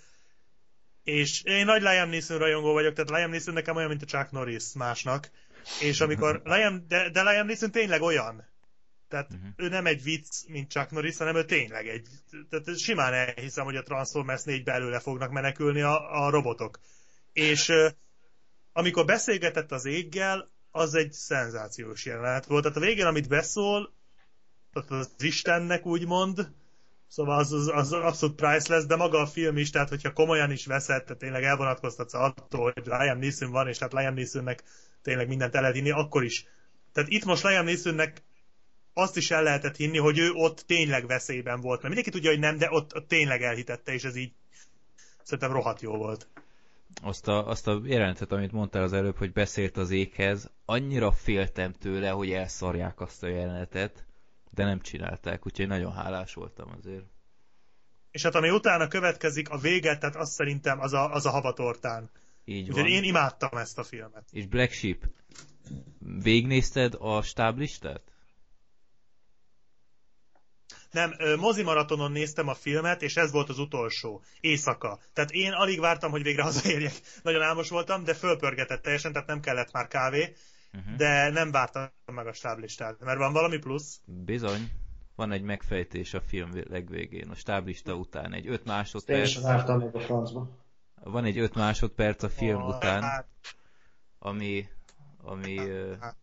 és 1.03 1.43
én 1.43 1.65
nagy 1.65 1.81
Liam 1.81 2.09
Neeson 2.09 2.37
rajongó 2.37 2.73
vagyok, 2.73 2.93
tehát 2.93 3.09
Liam 3.09 3.29
Neeson 3.29 3.53
nekem 3.53 3.75
olyan, 3.75 3.89
mint 3.89 4.01
a 4.01 4.05
Chuck 4.05 4.31
Norris 4.31 4.73
másnak, 4.73 5.29
és 5.81 6.01
amikor 6.01 6.41
Liam, 6.53 6.85
de, 6.87 7.09
de 7.09 7.23
Liam 7.23 7.45
Neeson 7.45 7.71
tényleg 7.71 8.01
olyan, 8.01 8.45
tehát 9.12 9.34
uh-huh. 9.34 9.49
ő 9.55 9.70
nem 9.70 9.86
egy 9.86 10.03
vicc, 10.03 10.47
mint 10.47 10.72
Chuck 10.72 10.91
Norris, 10.91 11.18
hanem 11.18 11.36
ő 11.36 11.45
tényleg 11.45 11.88
egy, 11.88 12.07
tehát 12.49 12.80
simán 12.80 13.14
elhiszem, 13.14 13.64
hogy 13.64 13.76
a 13.76 13.84
Transformers 13.84 14.43
4 14.43 14.64
belőle 14.64 14.99
fognak 14.99 15.32
menekülni 15.32 15.82
a, 15.82 16.24
a 16.26 16.30
robotok. 16.30 16.80
És 17.34 17.72
amikor 18.74 19.05
beszélgetett 19.05 19.72
az 19.72 19.86
éggel, 19.86 20.49
az 20.72 20.93
egy 20.93 21.12
szenzációs 21.12 22.05
jelenet 22.05 22.45
volt. 22.45 22.64
Tehát 22.64 22.78
a 22.78 22.82
végén, 22.82 23.05
amit 23.05 23.28
beszól, 23.28 23.93
az 24.88 25.09
Istennek 25.18 25.86
úgymond, 25.86 26.51
szóval 27.07 27.38
az, 27.38 27.51
az, 27.51 27.68
az 27.68 27.91
abszolút 27.91 28.36
priceless, 28.36 28.86
de 28.86 28.95
maga 28.95 29.20
a 29.20 29.28
film 29.28 29.57
is, 29.57 29.70
tehát 29.70 29.89
hogyha 29.89 30.14
komolyan 30.14 30.51
is 30.51 30.66
veszed, 30.66 31.03
tehát 31.03 31.18
tényleg 31.18 31.43
elvonatkoztatsz 31.43 32.14
attól, 32.14 32.72
hogy 32.74 32.86
Liam 32.86 33.20
Neeson 33.20 33.51
van, 33.51 33.68
és 33.68 33.78
tehát 33.78 33.93
Liam 33.93 34.14
Neesonnek 34.14 34.64
tényleg 35.01 35.28
mindent 35.28 35.55
el 35.55 35.62
lehet 35.62 35.76
hinni, 35.76 35.91
akkor 35.91 36.24
is. 36.24 36.45
Tehát 36.93 37.09
itt 37.09 37.26
most 37.26 37.43
Liam 37.43 37.66
Neesonnek 37.66 38.24
azt 38.93 39.17
is 39.17 39.31
el 39.31 39.43
lehetett 39.43 39.75
hinni, 39.75 39.97
hogy 39.97 40.17
ő 40.17 40.31
ott 40.31 40.59
tényleg 40.59 41.07
veszélyben 41.07 41.61
volt. 41.61 41.81
Mert 41.81 41.93
mindenki 41.93 42.09
tudja, 42.09 42.29
hogy 42.29 42.39
nem, 42.39 42.57
de 42.57 42.67
ott, 42.71 42.95
ott 42.95 43.07
tényleg 43.07 43.41
elhitette, 43.41 43.93
és 43.93 44.03
ez 44.03 44.15
így 44.15 44.31
szerintem 45.23 45.51
rohadt 45.51 45.81
jó 45.81 45.97
volt 45.97 46.27
azt 47.01 47.27
a, 47.27 47.47
azt 47.47 47.67
a 47.67 47.81
jelenetet, 47.83 48.31
amit 48.31 48.51
mondtál 48.51 48.83
az 48.83 48.93
előbb, 48.93 49.17
hogy 49.17 49.31
beszélt 49.31 49.77
az 49.77 49.91
éghez, 49.91 50.49
annyira 50.65 51.11
féltem 51.11 51.73
tőle, 51.73 52.09
hogy 52.09 52.31
elszarják 52.31 52.99
azt 52.99 53.23
a 53.23 53.27
jelenetet, 53.27 54.05
de 54.49 54.65
nem 54.65 54.81
csinálták, 54.81 55.45
úgyhogy 55.45 55.67
nagyon 55.67 55.93
hálás 55.93 56.33
voltam 56.33 56.71
azért. 56.77 57.05
És 58.11 58.23
hát 58.23 58.35
ami 58.35 58.49
utána 58.49 58.87
következik, 58.87 59.49
a 59.49 59.57
véget, 59.57 59.99
tehát 59.99 60.15
azt 60.15 60.31
szerintem 60.31 60.79
az 60.79 60.93
a, 60.93 61.13
az 61.13 61.25
a 61.25 61.29
havatortán. 61.29 62.09
Így 62.45 62.67
úgyhogy 62.67 62.83
van. 62.83 62.91
én 62.91 63.03
imádtam 63.03 63.57
ezt 63.57 63.77
a 63.77 63.83
filmet. 63.83 64.23
És 64.31 64.45
Black 64.45 64.71
Sheep, 64.71 65.05
végnézted 66.23 66.95
a 66.99 67.21
stáblistát? 67.21 68.01
Nem, 70.91 71.15
mozimaratonon 71.39 72.11
néztem 72.11 72.47
a 72.47 72.53
filmet, 72.53 73.01
és 73.01 73.17
ez 73.17 73.31
volt 73.31 73.49
az 73.49 73.59
utolsó. 73.59 74.21
Éjszaka. 74.39 74.99
Tehát 75.13 75.31
én 75.31 75.51
alig 75.51 75.79
vártam, 75.79 76.11
hogy 76.11 76.23
végre 76.23 76.43
hazaérjek. 76.43 76.93
Nagyon 77.23 77.41
álmos 77.41 77.69
voltam, 77.69 78.03
de 78.03 78.13
fölpörgetett 78.13 78.81
teljesen, 78.81 79.11
tehát 79.11 79.27
nem 79.27 79.39
kellett 79.39 79.71
már 79.71 79.87
kávé. 79.87 80.33
Uh-huh. 80.73 80.95
De 80.95 81.29
nem 81.29 81.51
vártam 81.51 81.89
meg 82.05 82.27
a 82.27 82.33
stáblistát. 82.33 82.99
Mert 82.99 83.17
van 83.17 83.33
valami 83.33 83.57
plusz? 83.57 84.01
Bizony. 84.05 84.71
Van 85.15 85.31
egy 85.31 85.41
megfejtés 85.41 86.13
a 86.13 86.21
film 86.21 86.51
legvégén. 86.69 87.29
A 87.29 87.35
stáblista 87.35 87.93
után 87.93 88.33
egy 88.33 88.47
5 88.47 88.65
másodperc. 88.65 89.35
Én 89.35 89.41
vártam 89.41 89.79
meg 89.79 89.95
a 89.95 89.99
francba. 89.99 90.49
Van 91.03 91.25
egy 91.25 91.37
5 91.37 91.55
másodperc 91.55 92.23
a 92.23 92.29
film 92.29 92.61
oh, 92.61 92.75
után, 92.75 93.01
hát. 93.01 93.27
ami, 94.19 94.67
ami 95.17 95.57
hát. 95.99 96.15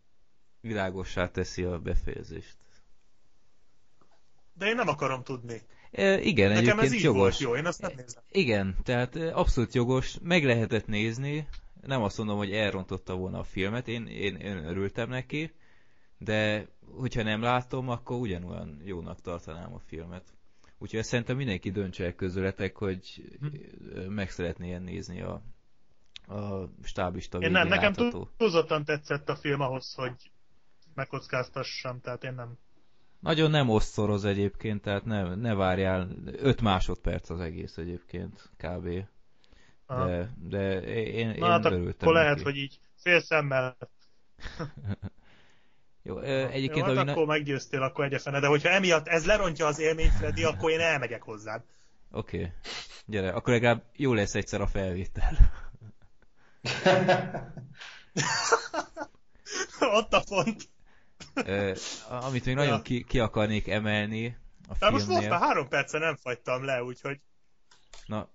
világossá 0.61 1.27
teszi 1.27 1.63
a 1.63 1.79
befejezést 1.79 2.57
de 4.59 4.65
én 4.65 4.75
nem 4.75 4.87
akarom 4.87 5.23
tudni. 5.23 5.61
E, 5.91 6.21
igen, 6.21 6.49
Nekem 6.49 6.63
egyébként 6.63 6.85
ez 6.85 6.93
így 6.93 7.03
jogos. 7.03 7.19
Volt 7.19 7.39
jó, 7.39 7.55
én 7.55 7.65
azt 7.65 7.81
nem 7.81 7.91
nézem. 7.95 8.23
Igen, 8.31 8.75
tehát 8.83 9.15
abszolút 9.15 9.73
jogos, 9.73 10.17
meg 10.21 10.45
lehetett 10.45 10.87
nézni, 10.87 11.47
nem 11.81 12.01
azt 12.01 12.17
mondom, 12.17 12.37
hogy 12.37 12.51
elrontotta 12.51 13.15
volna 13.15 13.39
a 13.39 13.43
filmet, 13.43 13.87
én, 13.87 14.07
én, 14.07 14.35
én 14.35 14.65
örültem 14.65 15.09
neki, 15.09 15.53
de 16.17 16.67
hogyha 16.95 17.23
nem 17.23 17.41
látom, 17.41 17.89
akkor 17.89 18.19
ugyanolyan 18.19 18.81
jónak 18.83 19.21
tartanám 19.21 19.73
a 19.73 19.79
filmet. 19.79 20.23
Úgyhogy 20.77 21.03
szerintem 21.03 21.35
mindenki 21.35 21.71
döntse 21.71 22.05
el 22.05 22.13
közületek, 22.13 22.75
hogy 22.75 23.23
hm. 23.39 24.11
meg 24.11 24.29
szeretné 24.29 24.77
nézni 24.77 25.21
a, 25.21 25.41
a 26.27 26.69
stábista 26.83 27.37
Én 27.37 27.51
nem, 27.51 27.67
nekem 27.67 27.93
túlzottan 28.37 28.85
tetszett 28.85 29.29
a 29.29 29.35
film 29.35 29.61
ahhoz, 29.61 29.93
hogy 29.93 30.31
megkockáztassam, 30.93 32.01
tehát 32.01 32.23
én 32.23 32.33
nem. 32.33 32.57
Nagyon 33.19 33.51
nem 33.51 33.69
osztoroz 33.69 34.25
egyébként, 34.25 34.81
tehát 34.81 35.05
ne, 35.05 35.35
ne 35.35 35.53
várjál, 35.53 36.09
5 36.25 36.61
másodperc 36.61 37.29
az 37.29 37.39
egész 37.39 37.77
egyébként, 37.77 38.49
kb. 38.57 38.89
De, 39.87 40.29
de 40.35 40.81
én, 40.81 41.27
Na, 41.27 41.33
én 41.33 41.43
hát 41.43 41.65
örültem 41.65 42.07
akkor 42.07 42.13
neki. 42.13 42.25
lehet, 42.25 42.41
hogy 42.41 42.57
így 42.57 42.79
fél 42.95 43.19
szemmel. 43.19 43.77
Jó, 46.03 46.19
egyébként... 46.19 46.87
Jó, 46.87 46.93
hát 46.93 47.07
akkor 47.07 47.25
na... 47.25 47.31
meggyőztél, 47.31 47.81
akkor 47.81 48.05
egyefene, 48.05 48.39
de 48.39 48.47
hogyha 48.47 48.69
emiatt 48.69 49.07
ez 49.07 49.25
lerontja 49.25 49.65
az 49.65 49.79
élményt, 49.79 50.13
Freddy, 50.13 50.43
akkor 50.43 50.71
én 50.71 50.79
elmegyek 50.79 51.21
hozzád. 51.21 51.63
Oké, 52.11 52.37
okay. 52.37 52.51
gyere, 53.05 53.31
akkor 53.31 53.53
legalább 53.53 53.83
jó 53.95 54.13
lesz 54.13 54.35
egyszer 54.35 54.61
a 54.61 54.67
felvétel. 54.67 55.37
Ott 59.97 60.13
a 60.13 60.23
pont. 60.27 60.69
Amit 62.09 62.45
még 62.45 62.55
nagyon 62.55 62.81
ki, 62.81 63.03
ki 63.03 63.19
akarnék 63.19 63.67
emelni 63.67 64.37
a 64.67 64.75
filmnél... 64.75 64.99
most 64.99 65.07
most 65.07 65.29
már 65.29 65.39
három 65.39 65.67
perce 65.67 65.97
nem 65.97 66.15
fagytam 66.15 66.63
le, 66.63 66.83
úgyhogy... 66.83 67.21
Na, 68.05 68.29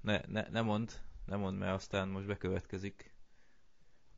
ne, 0.00 0.20
ne, 0.26 0.46
ne 0.50 0.60
mond, 0.60 0.92
ne 1.24 1.36
mond, 1.36 1.58
mert 1.58 1.74
aztán 1.74 2.08
most 2.08 2.26
bekövetkezik. 2.26 3.14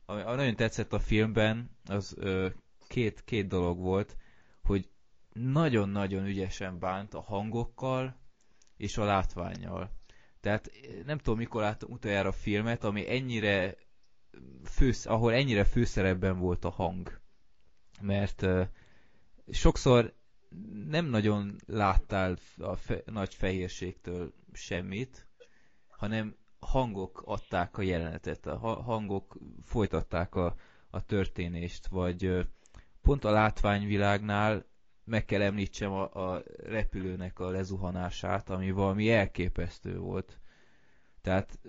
Ami, 0.05 0.21
ami 0.21 0.35
nagyon 0.35 0.55
tetszett 0.55 0.93
a 0.93 0.99
filmben, 0.99 1.77
az 1.85 2.15
ö, 2.17 2.47
két, 2.87 3.23
két 3.23 3.47
dolog 3.47 3.79
volt, 3.79 4.17
hogy 4.61 4.89
nagyon-nagyon 5.33 6.25
ügyesen 6.25 6.79
bánt 6.79 7.13
a 7.13 7.21
hangokkal 7.21 8.19
és 8.77 8.97
a 8.97 9.03
látványjal. 9.03 9.91
Tehát 10.39 10.71
nem 11.05 11.17
tudom, 11.17 11.39
mikor 11.39 11.61
láttam 11.61 11.91
utoljára 11.91 12.29
a 12.29 12.31
filmet, 12.31 12.83
ami 12.83 13.09
ennyire 13.11 13.75
fősz, 14.63 15.05
ahol 15.05 15.33
ennyire 15.33 15.63
főszerepben 15.63 16.39
volt 16.39 16.65
a 16.65 16.69
hang. 16.69 17.21
Mert 18.01 18.45
sokszor 19.51 20.13
nem 20.87 21.05
nagyon 21.05 21.55
láttál 21.65 22.37
a 22.57 22.75
fe, 22.75 23.01
nagy 23.05 23.33
fehérségtől 23.33 24.33
semmit, 24.53 25.27
hanem 25.87 26.35
hangok 26.59 27.21
adták 27.25 27.77
a 27.77 27.81
jelenetet, 27.81 28.45
a 28.45 28.57
hangok 28.57 29.37
folytatták 29.63 30.35
a, 30.35 30.55
a 30.89 31.05
történést, 31.05 31.87
vagy 31.87 32.47
pont 33.01 33.23
a 33.23 33.31
látványvilágnál 33.31 34.65
meg 35.03 35.25
kell 35.25 35.41
említsem 35.41 35.91
a, 35.91 36.33
a 36.33 36.43
repülőnek 36.57 37.39
a 37.39 37.49
lezuhanását, 37.49 38.49
ami 38.49 38.71
valami 38.71 39.11
elképesztő 39.11 39.97
volt. 39.97 40.39
Tehát, 41.21 41.59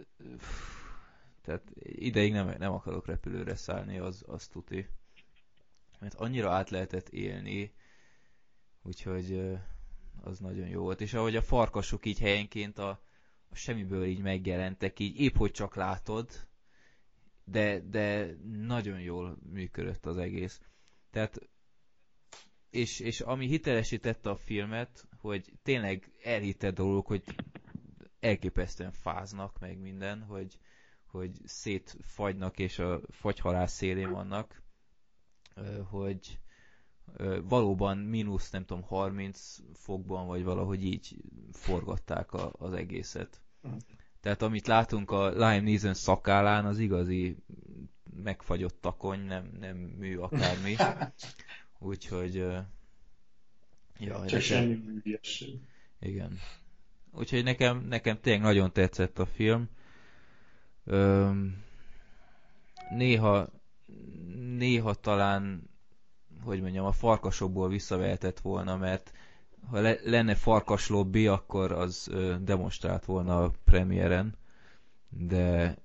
tehát 1.43 1.71
ideig 1.83 2.33
nem, 2.33 2.55
nem 2.59 2.73
akarok 2.73 3.07
repülőre 3.07 3.55
szállni, 3.57 3.99
az, 3.99 4.25
az 4.27 4.49
tuti. 4.49 4.87
Mert 6.01 6.15
annyira 6.15 6.51
át 6.51 6.71
lehetett 6.71 7.09
élni, 7.09 7.75
úgyhogy 8.83 9.59
az 10.23 10.39
nagyon 10.39 10.69
jó 10.69 10.83
volt. 10.83 11.01
És 11.01 11.15
ahogy 11.15 11.37
a 11.37 11.43
farkasok 11.43 12.07
így 12.07 12.19
helyenként 12.19 12.79
a, 12.79 12.89
a 13.49 13.55
semmiből 13.55 14.05
így 14.05 14.21
megjelentek, 14.21 14.99
így 14.99 15.21
épp 15.21 15.37
hogy 15.37 15.51
csak 15.51 15.75
látod, 15.75 16.49
de, 17.45 17.81
de 17.81 18.37
nagyon 18.67 19.01
jól 19.01 19.39
működött 19.53 20.07
az 20.07 20.17
egész. 20.17 20.61
Tehát 21.11 21.41
és, 22.71 23.01
és 23.01 23.21
ami 23.21 23.47
hitelesítette 23.47 24.31
a 24.31 24.37
filmet, 24.37 25.07
hogy 25.21 25.53
tényleg 25.63 26.13
elhitted 26.23 26.75
dolgok, 26.75 27.07
hogy 27.07 27.25
elképesztően 28.21 28.93
fáznak 28.93 29.59
meg 29.59 29.79
minden, 29.79 30.23
hogy, 30.23 30.59
hogy 31.07 31.41
szétfagynak 31.45 32.59
és 32.59 32.79
a 32.79 33.01
fagyhalás 33.09 33.71
szélén 33.71 34.11
vannak, 34.11 34.63
hogy 35.91 36.39
valóban 37.43 37.99
mínusz, 37.99 38.51
nem 38.51 38.65
tudom, 38.65 38.83
30 38.83 39.57
fokban, 39.75 40.27
vagy 40.27 40.45
valahogy 40.45 40.85
így 40.85 41.17
forgatták 41.53 42.33
a, 42.33 42.53
az 42.59 42.73
egészet. 42.73 43.41
Tehát 44.21 44.43
amit 44.43 44.67
látunk 44.67 45.11
a 45.11 45.29
Lime 45.29 45.61
Neeson 45.61 45.95
szakálán, 45.95 46.67
az 46.67 46.79
igazi 46.79 47.37
megfagyott 48.23 48.81
takony, 48.81 49.21
nem, 49.21 49.51
nem 49.61 49.77
mű 49.77 50.17
akármi. 50.17 50.77
Úgyhogy... 51.79 52.35
Ja, 53.99 54.25
Csak 54.27 54.41
semmi 54.41 54.75
műviesség. 54.75 55.59
Igen. 56.01 56.39
Úgyhogy 57.13 57.45
nekem, 57.45 57.87
nekem 57.89 58.21
tényleg 58.21 58.43
nagyon 58.43 58.73
tetszett 58.73 59.19
a 59.19 59.27
film. 59.27 59.69
Öm, 60.85 61.63
néha, 62.91 63.49
néha 64.57 64.95
talán, 64.95 65.71
hogy 66.45 66.61
mondjam, 66.61 66.85
a 66.85 66.93
farkasokból 66.93 67.69
visszavehetett 67.69 68.41
volna, 68.41 68.77
mert 68.77 69.13
ha 69.69 69.81
le, 69.81 69.99
lenne 70.05 70.35
farkas 70.35 70.89
lobby, 70.89 71.27
akkor 71.27 71.73
az 71.73 72.09
ö, 72.11 72.35
demonstrált 72.41 73.05
volna 73.05 73.43
a 73.45 73.53
premiéren, 73.65 74.35
de 75.09 75.77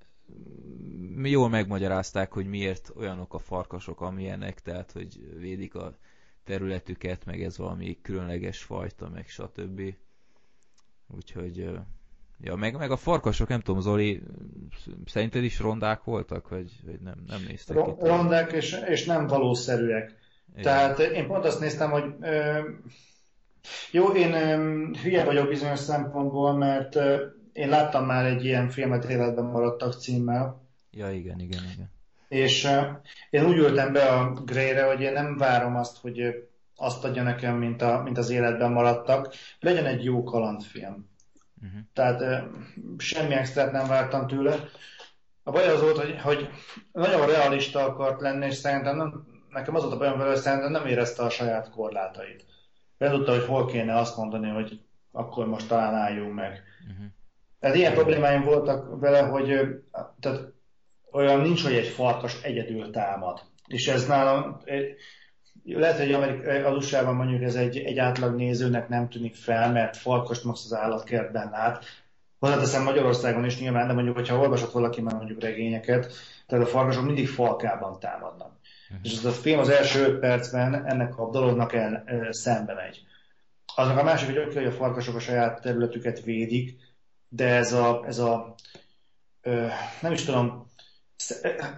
jól 1.23 1.49
megmagyarázták, 1.49 2.31
hogy 2.33 2.45
miért 2.45 2.91
olyanok 2.95 3.33
a 3.33 3.39
farkasok, 3.39 4.01
amilyenek, 4.01 4.61
tehát 4.61 4.91
hogy 4.91 5.37
védik 5.37 5.75
a 5.75 5.97
területüket, 6.43 7.25
meg 7.25 7.43
ez 7.43 7.57
valami 7.57 7.97
különleges 8.01 8.63
fajta, 8.63 9.09
meg 9.09 9.27
stb. 9.27 9.81
Úgyhogy 11.07 11.69
ja, 12.41 12.55
meg, 12.55 12.77
meg 12.77 12.91
a 12.91 12.97
farkasok, 12.97 13.47
nem 13.47 13.59
tudom, 13.59 13.81
Zoli, 13.81 14.21
szerinted 15.05 15.43
is 15.43 15.59
rondák 15.59 16.03
voltak, 16.03 16.49
vagy, 16.49 16.71
vagy 16.85 16.99
nem, 16.99 17.23
nem 17.27 17.43
néztek 17.47 17.75
Ro- 17.75 17.87
itt? 17.87 18.07
Rondák, 18.07 18.51
és, 18.51 18.79
és 18.87 19.05
nem 19.05 19.27
valószerűek. 19.27 20.15
Igen. 20.51 20.63
Tehát 20.63 20.99
én 20.99 21.27
pont 21.27 21.45
azt 21.45 21.59
néztem, 21.59 21.91
hogy 21.91 22.03
ö, 22.21 22.59
jó, 23.91 24.07
én 24.07 24.33
ö, 24.33 24.83
hülye 25.01 25.23
vagyok 25.23 25.47
bizonyos 25.47 25.79
szempontból, 25.79 26.53
mert 26.53 26.95
ö, 26.95 27.25
én 27.53 27.69
láttam 27.69 28.05
már 28.05 28.25
egy 28.25 28.45
ilyen 28.45 28.69
filmet 28.69 29.05
életben 29.05 29.45
maradtak 29.45 29.93
címmel. 29.93 30.61
Ja, 30.91 31.11
igen, 31.11 31.39
igen, 31.39 31.63
igen. 31.73 31.91
És 32.27 32.63
uh, 32.63 32.85
én 33.29 33.45
úgy 33.45 33.57
ültem 33.57 33.93
be 33.93 34.03
a 34.03 34.33
Grey-re, 34.33 34.83
hogy 34.83 35.01
én 35.01 35.13
nem 35.13 35.37
várom 35.37 35.75
azt, 35.75 35.97
hogy 35.97 36.47
azt 36.75 37.03
adja 37.03 37.23
nekem, 37.23 37.57
mint, 37.57 37.81
a, 37.81 38.01
mint 38.03 38.17
az 38.17 38.29
életben 38.29 38.71
maradtak. 38.71 39.33
Legyen 39.59 39.85
egy 39.85 40.03
jó 40.03 40.23
kalandfilm. 40.23 41.09
Uh-huh. 41.65 41.81
Tehát 41.93 42.43
semmi 42.97 43.33
extrát 43.33 43.71
nem 43.71 43.87
vártam 43.87 44.27
tőle. 44.27 44.55
A 45.43 45.51
baj 45.51 45.67
az 45.67 45.81
volt, 45.81 45.97
hogy, 45.97 46.21
hogy 46.21 46.49
nagyon 46.91 47.25
realista 47.25 47.79
akart 47.85 48.21
lenni, 48.21 48.45
és 48.45 48.53
szerintem 48.53 48.95
nem, 48.95 49.25
nekem 49.49 49.75
az 49.75 49.81
volt 49.81 49.93
a 49.93 49.97
bajom 49.97 50.17
vele, 50.17 50.29
hogy 50.29 50.39
szerintem 50.39 50.71
nem 50.71 50.85
érezte 50.85 51.23
a 51.23 51.29
saját 51.29 51.69
korlátait. 51.69 52.45
Nem 52.97 53.11
tudta, 53.11 53.31
hogy 53.31 53.45
hol 53.45 53.65
kéne 53.65 53.97
azt 53.97 54.17
mondani, 54.17 54.49
hogy 54.49 54.79
akkor 55.11 55.47
most 55.47 55.67
talán 55.67 55.93
álljunk 55.93 56.33
meg. 56.33 56.63
Uh-huh. 56.91 57.05
Tehát 57.59 57.75
ilyen 57.75 57.93
problémáim 57.93 58.43
voltak 58.43 58.99
vele, 58.99 59.21
hogy 59.21 59.45
tehát 60.19 60.53
olyan 61.11 61.39
nincs, 61.39 61.63
hogy 61.63 61.73
egy 61.73 61.87
farkas 61.87 62.41
egyedül 62.41 62.91
támad. 62.91 63.41
És 63.67 63.87
ez 63.87 64.07
nálam, 64.07 64.61
lehet, 65.63 65.97
hogy 65.97 66.13
Amerik- 66.13 66.65
az 66.65 66.75
usa 66.75 67.11
mondjuk 67.13 67.41
ez 67.41 67.55
egy, 67.55 67.77
egy 67.77 67.97
átlag 67.97 68.35
nézőnek 68.35 68.89
nem 68.89 69.09
tűnik 69.09 69.35
fel, 69.35 69.71
mert 69.71 69.97
farkast 69.97 70.43
most 70.43 70.65
az 70.65 70.73
állatkertben 70.73 71.49
lát. 71.49 71.85
Hozzáteszem 72.39 72.83
Magyarországon 72.83 73.45
is 73.45 73.59
nyilván, 73.59 73.87
de 73.87 73.93
mondjuk, 73.93 74.15
hogyha 74.15 74.39
olvasott 74.39 74.71
valaki 74.71 75.01
már 75.01 75.15
mondjuk 75.15 75.41
regényeket, 75.41 76.13
tehát 76.47 76.65
a 76.65 76.69
farkasok 76.69 77.05
mindig 77.05 77.27
falkában 77.27 77.99
támadnak. 77.99 78.51
Uh-huh. 78.89 78.99
És 79.03 79.17
ez 79.17 79.25
a 79.25 79.31
film 79.31 79.59
az 79.59 79.69
első 79.69 80.05
öt 80.05 80.19
percben 80.19 80.85
ennek 80.85 81.17
a 81.17 81.29
dolognak 81.29 81.73
el, 81.73 82.03
e, 82.05 82.27
szembe 82.33 82.73
megy. 82.73 83.03
Aznak 83.75 83.97
a 83.97 84.03
másik, 84.03 84.27
hogy 84.27 84.37
oké, 84.37 84.53
hogy 84.53 84.65
a 84.65 84.71
farkasok 84.71 85.15
a 85.15 85.19
saját 85.19 85.61
területüket 85.61 86.23
védik, 86.23 86.77
de 87.29 87.47
ez 87.47 87.73
a, 87.73 88.03
ez 88.07 88.17
a 88.17 88.55
ö, 89.41 89.67
nem 90.01 90.11
is 90.11 90.23
tudom, 90.23 90.65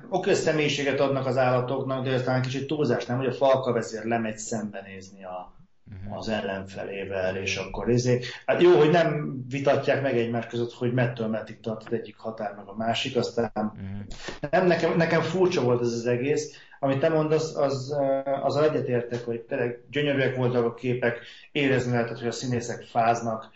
oké, 0.10 0.34
személyiséget 0.34 1.00
adnak 1.00 1.26
az 1.26 1.38
állatoknak, 1.38 2.04
de 2.04 2.12
ez 2.12 2.24
talán 2.24 2.42
kicsit 2.42 2.68
túlzás, 2.68 3.06
nem, 3.06 3.18
hogy 3.18 3.26
a 3.26 3.34
falka 3.34 3.74
vezér 3.74 4.04
lemegy 4.04 4.38
szembenézni 4.38 5.24
a, 5.24 5.56
uh-huh. 5.92 6.18
az 6.18 6.30
ellenfelével, 6.30 7.38
és 7.38 7.58
akkor 7.58 7.90
ezért. 7.90 8.26
Hát 8.46 8.62
jó, 8.62 8.78
hogy 8.78 8.90
nem 8.90 9.36
vitatják 9.50 10.02
meg 10.02 10.18
egymás 10.18 10.48
között, 10.48 10.74
hogy 10.74 10.94
mettől 10.94 11.28
meddig 11.28 11.60
tart 11.60 11.84
az 11.86 11.94
egyik 11.94 12.18
határ, 12.18 12.56
meg 12.56 12.68
a 12.68 12.76
másik, 12.76 13.16
aztán 13.16 13.52
uh-huh. 13.56 14.50
nem, 14.50 14.68
nekem, 14.68 14.98
nekem 14.98 15.22
furcsa 15.22 15.64
volt 15.64 15.82
ez 15.82 15.94
az 15.94 16.06
egész. 16.06 16.62
Amit 16.80 17.00
te 17.00 17.10
mondasz, 17.10 17.56
az, 17.56 17.96
azzal 18.42 18.64
egyetértek, 18.64 19.26
hogy 19.26 19.42
tényleg 19.42 19.84
gyönyörűek 19.90 20.36
voltak 20.36 20.66
a 20.66 20.74
képek, 20.74 21.20
érezni 21.52 21.92
lehetett, 21.92 22.18
hogy 22.18 22.28
a 22.28 22.32
színészek 22.32 22.84
fáznak, 22.84 23.50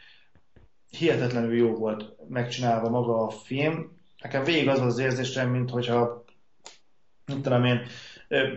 hihetetlenül 0.90 1.56
jó 1.56 1.76
volt 1.76 2.06
megcsinálva 2.30 2.90
maga 2.90 3.26
a 3.26 3.30
film. 3.30 4.00
Nekem 4.22 4.44
végig 4.44 4.68
az 4.68 4.80
az 4.80 4.98
érzésem, 4.98 5.50
mint 5.50 5.70
hogyha, 5.70 6.24
mit 7.26 7.42
tudom 7.42 7.66
én, 7.66 7.82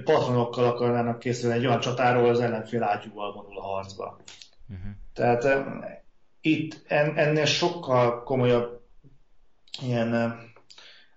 patronokkal 0.05 0.65
akarnának 0.65 1.19
készülni 1.19 1.57
egy 1.57 1.67
olyan 1.67 1.81
csatáról, 1.81 2.29
az 2.29 2.41
ellenfél 2.41 2.83
ágyúval 2.83 3.33
vonul 3.33 3.59
a 3.59 3.63
harcba. 3.63 4.21
Uh-huh. 4.69 4.93
Tehát 5.13 5.67
itt 6.41 6.83
en, 6.87 7.17
ennél 7.17 7.45
sokkal 7.45 8.23
komolyabb 8.23 8.81
ilyen 9.83 10.09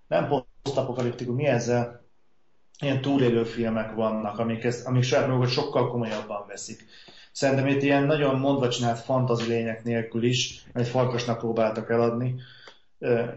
nem 0.08 0.28
posztapokaliptikus, 0.64 1.36
mi 1.36 1.46
ez? 1.46 1.72
Ilyen 2.80 3.02
túlélő 3.02 3.44
filmek 3.44 3.94
vannak, 3.94 4.40
amik, 4.40 4.64
ezt, 4.64 4.88
amik 4.88 5.04
saját 5.04 5.28
magukat 5.28 5.50
sokkal 5.50 5.90
komolyabban 5.90 6.46
veszik. 6.48 6.86
Szerintem 7.32 7.68
itt 7.68 7.82
ilyen 7.82 8.04
nagyon 8.04 8.40
mondva 8.40 8.70
csinált 8.70 9.00
fantazi 9.00 9.48
lények 9.48 9.84
nélkül 9.84 10.24
is, 10.24 10.64
egy 10.74 10.88
farkasnak 10.88 11.38
próbáltak 11.38 11.90
eladni, 11.90 12.36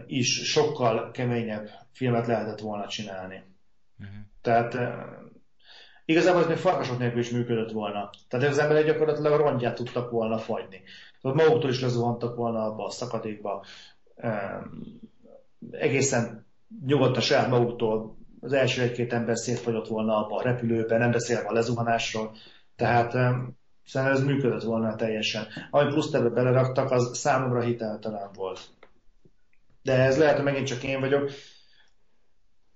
is 0.05 0.51
sokkal 0.51 1.11
keményebb 1.11 1.69
filmet 1.91 2.27
lehetett 2.27 2.59
volna 2.59 2.87
csinálni. 2.87 3.43
Uh-huh. 3.99 4.15
Tehát 4.41 4.77
igazából 6.05 6.41
ez 6.41 6.47
még 6.47 6.57
farkasok 6.57 6.99
nélkül 6.99 7.19
is 7.19 7.29
működött 7.29 7.71
volna. 7.71 8.09
Tehát 8.27 8.47
az 8.47 8.57
emberek 8.57 8.85
gyakorlatilag 8.85 9.39
rongyát 9.39 9.75
tudtak 9.75 10.11
volna 10.11 10.37
fagyni. 10.37 10.81
Tehát 11.21 11.37
maguktól 11.37 11.69
is 11.69 11.81
lezuhantak 11.81 12.35
volna 12.35 12.63
abba 12.63 12.85
a 12.85 12.89
szakadékba. 12.89 13.65
Egészen 15.71 16.45
nyugodtan 16.85 17.21
saját 17.21 17.49
maguktól 17.49 18.17
az 18.39 18.53
első 18.53 18.81
egy-két 18.81 19.13
ember 19.13 19.37
szétfagyott 19.37 19.87
volna 19.87 20.25
abba 20.25 20.35
a 20.35 20.41
repülőben, 20.41 20.99
nem 20.99 21.11
beszélve 21.11 21.47
a 21.47 21.53
lezuhanásról. 21.53 22.35
Tehát 22.75 23.11
szerintem 23.85 24.17
ez 24.17 24.23
működött 24.23 24.63
volna 24.63 24.95
teljesen. 24.95 25.47
Amit 25.69 25.93
plusz 25.93 26.13
ebbe 26.13 26.29
beleraktak, 26.29 26.91
az 26.91 27.17
számomra 27.17 27.61
hiteltelen 27.61 28.29
volt. 28.33 28.59
De 29.81 29.93
ez 29.93 30.17
lehet, 30.17 30.35
hogy 30.35 30.43
megint 30.43 30.67
csak 30.67 30.83
én 30.83 30.99
vagyok. 30.99 31.31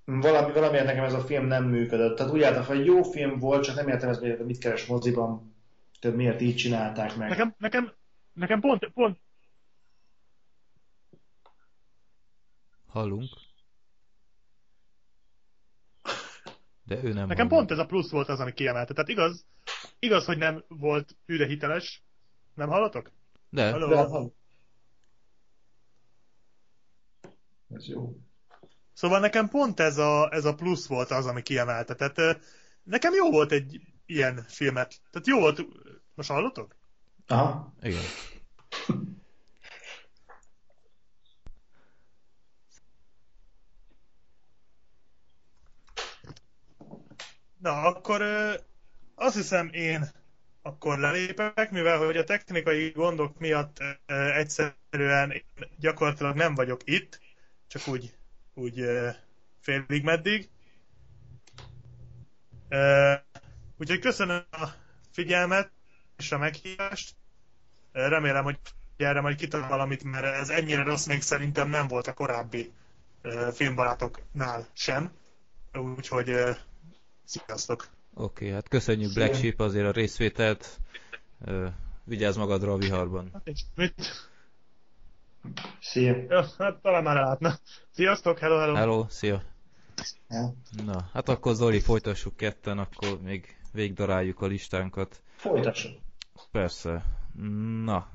Valami, 0.06 0.54
valamiért 0.54 0.86
nekem 0.86 1.04
ez 1.04 1.14
a 1.14 1.22
film 1.22 1.46
nem 1.46 1.64
működött. 1.64 2.18
Tehát 2.18 2.32
úgy 2.34 2.42
álltam, 2.42 2.66
hogy 2.66 2.86
jó 2.86 3.04
film 3.04 3.40
volt, 3.40 3.64
csak 3.64 3.76
nem 3.76 3.88
értem 3.88 4.10
ez, 4.10 4.20
hogy 4.20 4.46
mit 4.46 4.58
keres 4.58 4.86
moziban. 4.86 5.56
Tehát 6.00 6.18
miért 6.18 6.42
így 6.42 6.56
csinálták 6.56 7.16
meg. 7.16 7.30
Nekem, 7.30 7.56
nekem, 7.58 7.94
nekem 8.34 8.60
pont, 8.60 8.92
pont... 8.94 9.20
Hallunk? 12.88 13.30
De 16.84 17.04
ő 17.04 17.14
nem 17.14 17.28
Nekem 17.28 17.48
pont 17.48 17.72
ez 17.72 17.78
a 17.78 17.86
plusz 17.86 18.12
volt 18.12 18.30
az, 18.30 18.40
ami 18.40 18.54
kiemelte. 18.54 18.94
Tehát 18.94 19.10
igaz, 19.10 19.46
igaz, 20.00 20.26
hogy 20.26 20.38
nem 20.38 20.64
volt 20.68 21.18
hűre 21.26 21.46
hiteles. 21.46 22.04
Nem 22.54 22.70
hallatok? 22.70 23.12
De. 23.50 23.72
Halló? 23.72 23.88
De 23.88 23.96
hall. 23.96 24.32
Ez 27.76 27.88
jó. 27.88 28.16
Szóval 28.94 29.20
nekem 29.20 29.50
pont 29.50 29.80
ez 29.80 29.98
a, 29.98 30.30
ez 30.32 30.46
a 30.46 30.56
plusz 30.56 30.88
volt 30.88 31.12
az, 31.12 31.26
ami 31.26 31.42
kiemelte. 31.42 31.96
Tehát 31.96 32.40
nekem 32.84 33.14
jó 33.14 33.32
volt 33.32 33.52
egy 33.52 33.82
ilyen 34.06 34.46
filmet. 34.48 35.02
Tehát 35.12 35.28
jó 35.28 35.40
volt... 35.40 35.62
Most 36.16 36.30
hallotok? 36.30 36.76
Aha. 37.28 37.74
Igen. 37.82 38.04
Na, 47.58 47.82
akkor 47.82 48.22
azt 49.16 49.36
hiszem 49.36 49.70
én 49.72 50.12
akkor 50.62 51.00
lelépek, 51.00 51.72
mivel 51.72 51.98
hogy 51.98 52.18
a 52.18 52.24
technikai 52.24 52.90
gondok 52.90 53.40
miatt 53.40 53.78
egyszerűen 54.36 55.34
gyakorlatilag 55.80 56.36
nem 56.36 56.56
vagyok 56.56 56.82
itt, 56.84 57.20
csak 57.68 57.88
úgy, 57.88 58.16
úgy 58.54 58.86
félig 59.60 60.04
meddig. 60.04 60.50
Úgyhogy 63.78 64.00
köszönöm 64.00 64.44
a 64.52 64.68
figyelmet 65.12 65.72
és 66.18 66.32
a 66.32 66.38
meghívást. 66.38 67.16
Remélem, 67.92 68.44
hogy 68.44 68.60
erre 68.98 69.22
majd 69.22 69.36
kitalál 69.36 69.70
valamit, 69.70 70.04
mert 70.04 70.26
ez 70.26 70.50
ennyire 70.50 70.84
rossz 70.84 71.06
még 71.06 71.22
szerintem 71.22 71.70
nem 71.70 71.88
volt 71.88 72.08
a 72.08 72.14
korábbi 72.14 72.72
filmbarátoknál 73.54 74.68
sem. 74.74 75.12
Úgyhogy 75.74 76.56
Sziasztok! 77.26 77.88
Oké, 78.14 78.46
okay, 78.46 78.50
hát 78.50 78.68
köszönjük. 78.68 79.14
Black 79.14 79.36
Sheep 79.36 79.60
azért 79.60 79.88
a 79.88 79.92
részvételt. 79.92 80.80
Vigyázz 82.04 82.38
magadra 82.38 82.74
a 82.74 82.78
viharban. 82.78 83.30
Hát 83.34 83.48
mit? 83.76 83.94
Szia! 85.80 86.16
Ja, 86.30 86.46
hát 86.58 86.76
talán 86.82 87.04
már 87.04 87.16
látna. 87.16 87.54
Sziasztok, 87.90 88.40
hello, 88.40 88.58
hello! 88.58 88.74
Hello, 88.74 89.06
szia! 89.10 89.42
Ja. 90.30 90.54
Na, 90.86 91.10
hát 91.14 91.30
akkor 91.30 91.54
Zoli, 91.56 91.80
folytassuk 91.80 92.36
ketten, 92.36 92.78
akkor 92.78 93.22
még 93.22 93.58
végdaráljuk 93.72 94.42
a 94.42 94.46
listánkat. 94.46 95.22
Folytassuk. 95.36 96.00
Persze. 96.52 97.06
Na, 97.84 98.10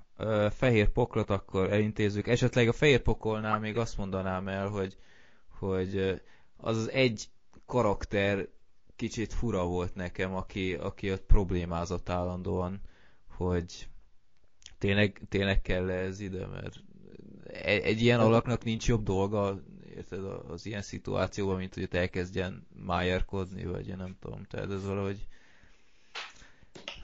fehér 0.51 0.89
poklot 0.89 1.31
akkor 1.31 1.73
elintézzük. 1.73 2.27
Esetleg 2.27 2.69
a 2.69 2.73
fehér 2.73 3.01
pokolnál 3.03 3.59
még 3.59 3.77
azt 3.77 3.97
mondanám 3.97 4.49
el, 4.49 4.69
hogy, 4.69 4.97
hogy 5.59 6.21
az 6.57 6.77
az 6.77 6.91
egy 6.91 7.29
karakter 7.67 8.49
kicsit 8.97 9.33
fura 9.33 9.65
volt 9.67 9.95
nekem, 9.95 10.35
aki, 10.35 10.75
aki 10.75 11.13
ott 11.13 11.23
problémázott 11.27 12.09
állandóan, 12.09 12.81
hogy 13.37 13.89
tényleg, 14.79 15.21
tényleg 15.29 15.61
kell 15.61 15.91
-e 15.91 15.95
ez 15.99 16.21
ide, 16.21 16.47
mert 16.47 16.75
egy, 17.53 17.83
egy 17.83 18.03
ilyen 18.03 18.21
alaknak 18.21 18.65
nincs 18.65 18.89
jobb 18.89 19.03
dolga, 19.03 19.61
érted, 19.97 20.25
az 20.49 20.67
ilyen 20.67 20.83
szituációban, 20.83 21.57
mint 21.57 21.75
hogy 21.75 21.89
elkezdjen 21.91 22.67
májerkodni, 22.87 23.65
vagy 23.65 23.89
én 23.89 23.97
nem 23.97 24.17
tudom, 24.21 24.45
tehát 24.49 24.71
ez 24.71 24.87
valahogy 24.87 25.27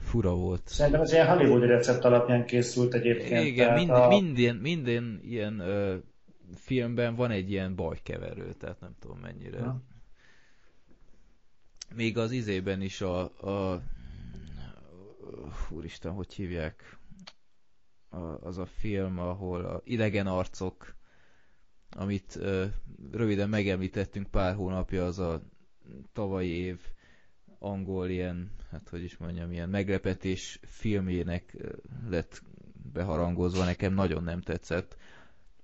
fura 0.01 0.35
volt. 0.35 0.61
Szerintem 0.65 1.01
ez 1.01 1.11
ilyen 1.11 1.27
Hollywood 1.27 1.63
recept 1.63 2.03
alapján 2.03 2.45
készült 2.45 2.93
egyébként. 2.93 3.45
Igen, 3.45 3.73
mind, 3.73 3.89
a... 3.89 4.07
minden, 4.07 4.55
minden 4.55 5.21
ilyen 5.23 5.59
ö, 5.59 5.95
filmben 6.55 7.15
van 7.15 7.31
egy 7.31 7.51
ilyen 7.51 7.75
bajkeverő, 7.75 8.53
tehát 8.53 8.79
nem 8.79 8.95
tudom 8.99 9.17
mennyire. 9.17 9.59
Ha 9.59 9.81
még 11.95 12.17
az 12.17 12.31
izében 12.31 12.81
is 12.81 13.01
a, 13.01 13.19
a 13.21 13.81
úristen, 15.69 16.11
hogy 16.11 16.33
hívják 16.33 16.96
a, 18.09 18.17
az 18.17 18.57
a 18.57 18.65
film, 18.65 19.19
ahol 19.19 19.65
a 19.65 19.81
idegen 19.83 20.27
arcok, 20.27 20.95
amit 21.95 22.35
ö, 22.35 22.65
röviden 23.11 23.49
megemlítettünk 23.49 24.27
pár 24.27 24.55
hónapja, 24.55 25.05
az 25.05 25.19
a 25.19 25.41
tavalyi 26.13 26.49
év 26.49 26.79
angol 27.59 28.09
ilyen, 28.09 28.51
hát 28.71 28.89
hogy 28.89 29.03
is 29.03 29.17
mondjam, 29.17 29.51
ilyen 29.51 29.69
meglepetés 29.69 30.59
filmjének 30.63 31.55
lett 32.09 32.41
beharangozva, 32.93 33.63
nekem 33.63 33.93
nagyon 33.93 34.23
nem 34.23 34.41
tetszett. 34.41 34.97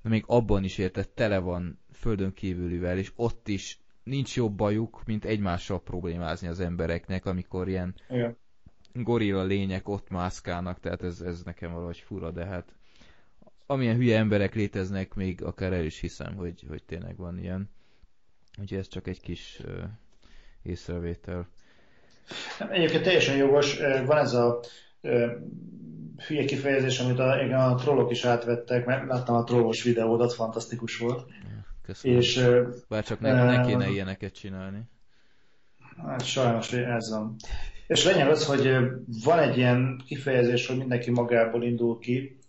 De 0.01 0.09
még 0.09 0.23
abban 0.27 0.63
is 0.63 0.77
értett, 0.77 1.15
tele 1.15 1.39
van 1.39 1.79
földön 1.91 2.33
kívülivel, 2.33 2.97
és 2.97 3.11
ott 3.15 3.47
is 3.47 3.79
nincs 4.03 4.35
jobb 4.35 4.55
bajuk, 4.55 5.01
mint 5.05 5.25
egymással 5.25 5.83
problémázni 5.83 6.47
az 6.47 6.59
embereknek, 6.59 7.25
amikor 7.25 7.67
ilyen 7.67 7.95
Igen. 8.09 8.37
Gorilla 8.93 9.43
lények 9.43 9.87
ott 9.87 10.09
mászkálnak, 10.09 10.79
tehát 10.79 11.03
ez, 11.03 11.21
ez 11.21 11.43
nekem 11.43 11.71
valahogy 11.71 11.97
fura, 11.97 12.31
de 12.31 12.45
hát 12.45 12.73
amilyen 13.65 13.95
hülye 13.95 14.17
emberek 14.17 14.55
léteznek, 14.55 15.13
még 15.13 15.43
akár 15.43 15.73
el 15.73 15.83
is 15.83 15.99
hiszem, 15.99 16.35
hogy, 16.35 16.65
hogy 16.67 16.83
tényleg 16.83 17.17
van 17.17 17.39
ilyen. 17.39 17.69
Úgyhogy 18.61 18.77
ez 18.77 18.87
csak 18.87 19.07
egy 19.07 19.21
kis 19.21 19.59
uh, 19.65 19.83
észrevétel. 20.63 21.47
Egyébként 22.69 23.03
teljesen 23.03 23.35
jogos, 23.35 23.77
van 24.05 24.17
ez 24.17 24.33
a 24.33 24.59
uh, 25.01 25.31
hülye 26.27 26.45
kifejezés, 26.45 26.99
amit 26.99 27.19
a, 27.19 27.69
a 27.71 27.75
trollok 27.75 28.11
is 28.11 28.25
átvettek, 28.25 28.85
mert 28.85 29.07
láttam 29.07 29.35
a 29.35 29.43
trollos 29.43 29.83
videódat, 29.83 30.33
fantasztikus 30.33 30.97
volt. 30.97 31.31
Köszönöm. 31.81 32.17
És, 32.17 32.49
Bár 32.89 33.03
csak 33.03 33.19
ne, 33.19 33.43
ne 33.43 33.65
kéne 33.65 33.89
ilyeneket 33.89 34.33
csinálni. 34.33 34.81
Hát 35.97 36.25
sajnos 36.25 36.73
ez 36.73 37.09
van. 37.09 37.35
És 37.93 38.05
lényeg 38.05 38.29
az, 38.29 38.45
hogy 38.45 38.77
van 39.23 39.39
egy 39.39 39.57
ilyen 39.57 40.01
kifejezés, 40.05 40.67
hogy 40.67 40.77
mindenki 40.77 41.11
magából 41.11 41.63
indul 41.63 41.99
ki. 41.99 42.39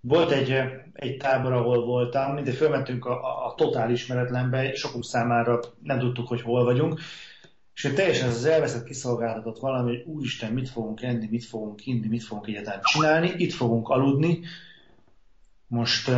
Volt 0.00 0.30
egy, 0.30 0.54
egy 0.92 1.16
tábor, 1.16 1.52
ahol 1.52 1.84
voltam, 1.84 2.34
mindig 2.34 2.54
fölmentünk 2.54 3.04
a, 3.04 3.46
a, 3.46 3.54
totál 3.54 3.90
ismeretlenbe, 3.90 4.74
sokunk 4.74 5.04
számára 5.04 5.60
nem 5.82 5.98
tudtuk, 5.98 6.28
hogy 6.28 6.42
hol 6.42 6.64
vagyunk, 6.64 7.00
és 7.74 7.82
hogy 7.82 7.94
teljesen 7.94 8.28
az 8.28 8.44
elveszett 8.44 8.84
kiszolgáltatott 8.84 9.58
valami, 9.58 9.88
hogy 9.90 10.04
úristen, 10.06 10.52
mit 10.52 10.68
fogunk 10.68 11.02
enni, 11.02 11.28
mit 11.30 11.44
fogunk 11.44 11.86
inni, 11.86 12.08
mit 12.08 12.24
fogunk 12.24 12.46
egyáltalán 12.46 12.80
csinálni, 12.82 13.32
itt 13.36 13.52
fogunk 13.52 13.88
aludni. 13.88 14.40
Most 15.66 16.10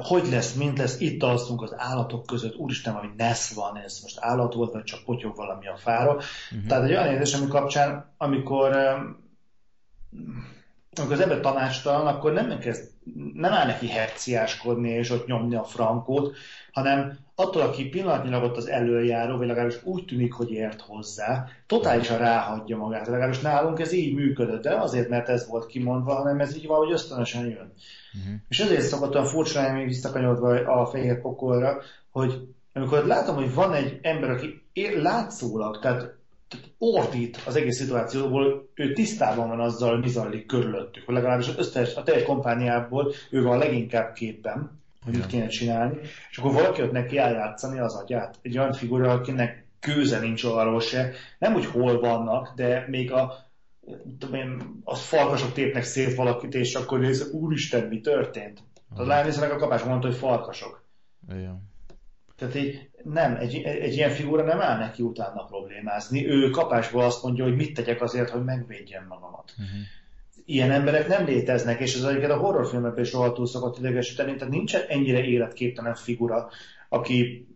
hogy 0.00 0.28
lesz, 0.28 0.54
mint 0.54 0.78
lesz, 0.78 1.00
itt 1.00 1.22
alszunk 1.22 1.62
az 1.62 1.74
állatok 1.76 2.26
között, 2.26 2.56
úristen, 2.56 2.94
ami 2.94 3.08
nesz 3.16 3.54
van, 3.54 3.76
ez 3.76 3.98
most 4.02 4.18
állat 4.20 4.54
volt, 4.54 4.72
vagy 4.72 4.84
csak 4.84 5.04
potyog 5.04 5.36
valami 5.36 5.66
a 5.66 5.76
fára. 5.76 6.12
Uh-huh. 6.12 6.66
Tehát 6.68 6.84
egy 6.84 6.90
olyan 6.90 7.12
érzés, 7.12 7.34
ami 7.34 7.48
kapcsán, 7.48 8.14
amikor 8.16 8.76
amikor 10.98 11.14
az 11.14 11.20
ember 11.20 11.40
tanácstalan, 11.40 12.06
akkor 12.06 12.32
nem, 12.32 12.58
kezd, 12.58 12.90
nem 13.34 13.52
áll 13.52 13.66
neki 13.66 13.88
herciáskodni 13.88 14.90
és 14.90 15.10
ott 15.10 15.26
nyomni 15.26 15.54
a 15.54 15.64
frankót, 15.64 16.36
hanem 16.72 17.18
attól, 17.34 17.62
aki 17.62 17.88
pillanatnyilag 17.88 18.42
ott 18.42 18.56
az 18.56 18.68
előjáró, 18.68 19.36
vagy 19.36 19.46
legalábbis 19.46 19.84
úgy 19.84 20.04
tűnik, 20.04 20.32
hogy 20.32 20.50
ért 20.50 20.80
hozzá, 20.80 21.46
totálisan 21.66 22.18
ráhagyja 22.18 22.76
magát. 22.76 23.06
Legalábbis 23.06 23.40
nálunk 23.40 23.80
ez 23.80 23.92
így 23.92 24.14
működött, 24.14 24.62
de 24.62 24.70
azért, 24.70 25.08
mert 25.08 25.28
ez 25.28 25.48
volt 25.48 25.66
kimondva, 25.66 26.14
hanem 26.14 26.40
ez 26.40 26.56
így 26.56 26.66
valahogy 26.66 26.92
ösztönösen 26.92 27.46
jön. 27.46 27.72
Uh-huh. 28.18 28.34
És 28.48 28.60
ezért 28.60 28.82
szokott 28.82 29.14
olyan 29.14 29.26
furcsa 29.26 29.72
még 29.72 29.86
visszakanyodva 29.86 30.48
a 30.80 30.86
fehér 30.86 31.20
pokolra, 31.20 31.80
hogy 32.10 32.48
amikor 32.72 33.06
látom, 33.06 33.34
hogy 33.34 33.54
van 33.54 33.72
egy 33.72 33.98
ember, 34.02 34.30
aki 34.30 34.62
látszólag, 35.02 35.78
tehát 35.78 36.20
ordít 36.78 37.42
az 37.46 37.56
egész 37.56 37.76
szituációból, 37.76 38.68
ő 38.74 38.92
tisztában 38.92 39.48
van 39.48 39.60
azzal, 39.60 39.98
mi 39.98 40.08
zajlik 40.08 40.46
körülöttük, 40.46 41.06
vagy 41.06 41.14
legalábbis 41.14 41.48
az 41.48 41.58
összes, 41.58 41.94
a 41.94 42.02
teljes 42.02 42.22
kompániából 42.22 43.12
ő 43.30 43.42
van 43.42 43.58
leginkább 43.58 44.12
képben, 44.12 44.80
hogy 45.04 45.14
mit 45.14 45.26
kéne 45.26 45.46
csinálni, 45.46 45.96
és 46.30 46.38
akkor 46.38 46.52
valaki 46.52 46.82
ott 46.82 46.92
neki 46.92 47.18
eljátszani 47.18 47.78
az 47.78 47.94
agyát. 47.94 48.38
Egy 48.42 48.58
olyan 48.58 48.72
figura, 48.72 49.10
akinek 49.10 49.66
kőze 49.80 50.18
nincs 50.18 50.44
arról 50.44 50.80
se, 50.80 51.12
nem 51.38 51.54
úgy 51.54 51.66
hol 51.66 52.00
vannak, 52.00 52.52
de 52.54 52.84
még 52.88 53.12
a 53.12 53.50
tudom 54.18 54.34
én, 54.34 54.80
az 54.84 55.00
farkasok 55.00 55.52
tépnek 55.52 55.82
szét 55.82 56.14
valakit, 56.14 56.54
és 56.54 56.74
akkor 56.74 56.98
néz, 56.98 57.30
úristen, 57.30 57.86
mi 57.88 58.00
történt? 58.00 58.62
Az 58.94 59.06
lány 59.06 59.28
a 59.28 59.56
kapás 59.56 59.82
mondta, 59.82 60.06
hogy 60.06 60.16
farkasok. 60.16 60.84
Igen. 61.28 61.70
Tehát 62.36 62.54
így 62.54 62.90
nem, 63.04 63.36
egy, 63.36 63.54
egy 63.62 63.94
ilyen 63.94 64.10
figura 64.10 64.44
nem 64.44 64.60
áll 64.60 64.78
neki 64.78 65.02
utána 65.02 65.44
problémázni. 65.44 66.26
Ő 66.28 66.50
kapásból 66.50 67.04
azt 67.04 67.22
mondja, 67.22 67.44
hogy 67.44 67.56
mit 67.56 67.74
tegyek 67.74 68.02
azért, 68.02 68.30
hogy 68.30 68.44
megvédjem 68.44 69.06
magamat. 69.08 69.54
Uh-huh. 69.58 69.80
Ilyen 70.44 70.70
emberek 70.70 71.08
nem 71.08 71.24
léteznek, 71.24 71.80
és 71.80 71.94
ez 71.94 72.02
egyébként 72.02 72.32
a 72.32 72.36
horrorfilmekben 72.36 73.04
is 73.04 73.12
rohadtul 73.12 73.46
szokott 73.46 73.78
idegesíteni, 73.78 74.34
tehát 74.34 74.52
nincs 74.52 74.74
ennyire 74.74 75.24
életképtelen 75.24 75.94
figura, 75.94 76.48
aki, 76.88 77.46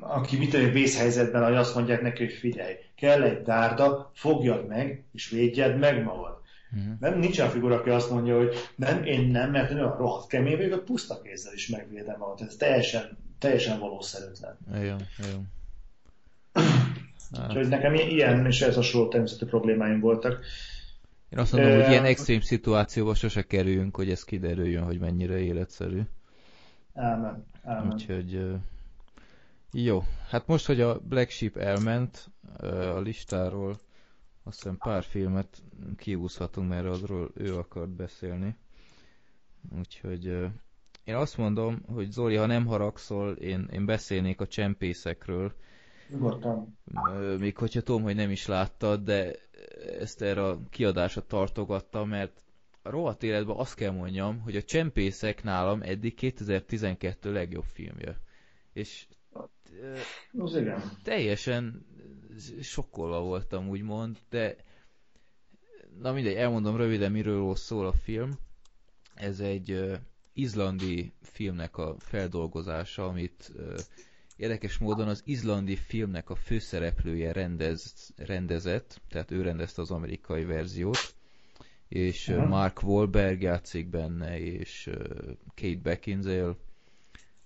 aki 0.00 0.36
mit 0.36 0.50
tudom, 0.50 0.72
vészhelyzetben, 0.72 1.44
hogy 1.44 1.56
azt 1.56 1.74
mondják 1.74 2.02
neki, 2.02 2.24
hogy 2.24 2.32
figyelj, 2.32 2.74
kell 2.96 3.22
egy 3.22 3.42
dárda, 3.42 4.10
fogjad 4.14 4.66
meg, 4.66 5.04
és 5.12 5.30
védjed 5.30 5.78
meg 5.78 6.02
magad. 6.02 6.40
Uh-huh. 6.72 6.92
Nem, 7.00 7.18
nincs 7.18 7.38
olyan 7.38 7.50
figura, 7.50 7.74
aki 7.74 7.90
azt 7.90 8.10
mondja, 8.10 8.36
hogy 8.36 8.54
nem, 8.76 9.04
én 9.04 9.30
nem, 9.30 9.50
mert 9.50 9.70
én 9.70 9.76
olyan 9.76 9.96
rohadt 9.96 10.28
kemény 10.28 10.56
vagyok, 10.56 10.72
hogy 10.72 10.82
puszta 10.82 11.20
kézzel 11.20 11.52
is 11.52 11.68
megvédem 11.68 12.18
magam. 12.18 12.46
Ez 12.46 12.56
teljesen 12.56 13.18
teljesen 13.42 13.78
valószerűtlen. 13.78 14.56
Igen, 14.74 15.06
igen. 15.18 15.52
Hát. 17.32 17.48
Úgyhogy 17.48 17.68
nekem 17.68 17.94
ilyen 17.94 18.46
és 18.46 18.60
ez 18.60 18.74
hasonló 18.74 19.08
természetű 19.08 19.46
problémáim 19.46 20.00
voltak. 20.00 20.44
Én 21.28 21.38
azt 21.38 21.52
mondom, 21.52 21.70
e... 21.70 21.82
hogy 21.82 21.90
ilyen 21.90 22.04
extrém 22.04 22.40
szituációba 22.40 23.14
sose 23.14 23.42
kerüljünk, 23.42 23.96
hogy 23.96 24.10
ez 24.10 24.24
kiderüljön, 24.24 24.84
hogy 24.84 24.98
mennyire 24.98 25.38
életszerű. 25.38 26.00
Ámen. 26.94 27.46
Ámen. 27.64 27.92
Úgyhogy 27.92 28.50
jó. 29.72 30.04
Hát 30.28 30.46
most, 30.46 30.66
hogy 30.66 30.80
a 30.80 30.98
Black 31.00 31.30
Sheep 31.30 31.56
elment 31.56 32.30
a 32.60 33.00
listáról, 33.00 33.80
azt 34.44 34.56
hiszem 34.56 34.78
pár 34.78 35.02
filmet 35.02 35.62
kiúszhatunk, 35.96 36.68
mert 36.68 36.86
azról 36.86 37.30
ő 37.34 37.56
akart 37.56 37.90
beszélni. 37.90 38.56
Úgyhogy 39.78 40.46
én 41.04 41.14
azt 41.14 41.36
mondom, 41.36 41.82
hogy 41.92 42.10
Zoli, 42.10 42.34
ha 42.36 42.46
nem 42.46 42.66
haragszol, 42.66 43.32
én, 43.32 43.68
én 43.72 43.84
beszélnék 43.84 44.40
a 44.40 44.46
csempészekről. 44.46 45.52
Nyugodtan. 46.08 46.78
Még 47.38 47.56
hogyha 47.56 47.80
tudom, 47.80 48.02
hogy 48.02 48.14
nem 48.14 48.30
is 48.30 48.46
láttad, 48.46 49.04
de 49.04 49.34
ezt 49.98 50.22
erre 50.22 50.44
a 50.44 50.60
kiadásra 50.70 51.26
tartogatta, 51.26 52.04
mert 52.04 52.42
a 52.82 52.90
rohadt 52.90 53.22
életben 53.22 53.56
azt 53.56 53.74
kell 53.74 53.90
mondjam, 53.90 54.40
hogy 54.40 54.56
a 54.56 54.62
csempészek 54.62 55.42
nálam 55.42 55.82
eddig 55.82 56.14
2012 56.14 57.32
legjobb 57.32 57.64
filmje. 57.72 58.18
És 58.72 59.06
az 60.38 60.56
igen. 60.56 60.82
teljesen 61.02 61.86
sokkolva 62.60 63.20
voltam, 63.20 63.68
úgymond, 63.68 64.18
de 64.30 64.56
na 65.98 66.12
mindegy, 66.12 66.34
elmondom 66.34 66.76
röviden, 66.76 67.12
miről 67.12 67.56
szól 67.56 67.86
a 67.86 67.92
film. 67.92 68.30
Ez 69.14 69.40
egy 69.40 69.98
izlandi 70.32 71.12
filmnek 71.20 71.76
a 71.76 71.96
feldolgozása, 71.98 73.06
amit 73.06 73.52
érdekes 74.36 74.78
módon 74.78 75.08
az 75.08 75.22
izlandi 75.24 75.76
filmnek 75.76 76.30
a 76.30 76.34
főszereplője 76.34 77.32
rendez, 77.32 78.12
rendezett, 78.16 79.00
tehát 79.08 79.30
ő 79.30 79.42
rendezte 79.42 79.82
az 79.82 79.90
amerikai 79.90 80.44
verziót, 80.44 81.14
és 81.88 82.28
uh, 82.28 82.46
Mark 82.46 82.82
Wahlberg 82.82 83.42
játszik 83.42 83.88
benne, 83.88 84.40
és 84.40 84.90
Kate 85.54 85.80
Beckinsale. 85.82 86.56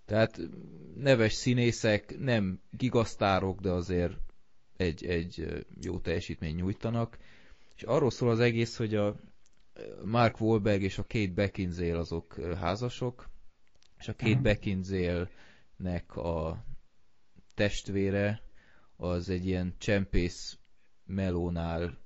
Tehát 0.04 0.40
neves 0.96 1.32
színészek, 1.32 2.18
nem 2.18 2.60
gigasztárok, 2.70 3.60
de 3.60 3.70
azért 3.70 4.12
egy, 4.76 5.06
egy 5.06 5.64
jó 5.80 5.98
teljesítmény 5.98 6.54
nyújtanak. 6.54 7.18
És 7.76 7.82
arról 7.82 8.10
szól 8.10 8.30
az 8.30 8.40
egész, 8.40 8.76
hogy 8.76 8.94
a 8.94 9.16
Mark 10.04 10.40
Wahlberg 10.40 10.82
és 10.82 10.98
a 10.98 11.02
Kate 11.02 11.32
Beckinsale 11.34 11.98
azok 11.98 12.40
házasok, 12.40 13.28
és 13.98 14.08
a 14.08 14.12
Kate 14.12 14.28
uh-huh. 14.28 14.42
Beckinsale-nek 14.42 16.16
a 16.16 16.64
testvére 17.54 18.42
az 18.96 19.28
egy 19.28 19.46
ilyen 19.46 19.74
csempész 19.78 20.58
melónál 21.04 21.98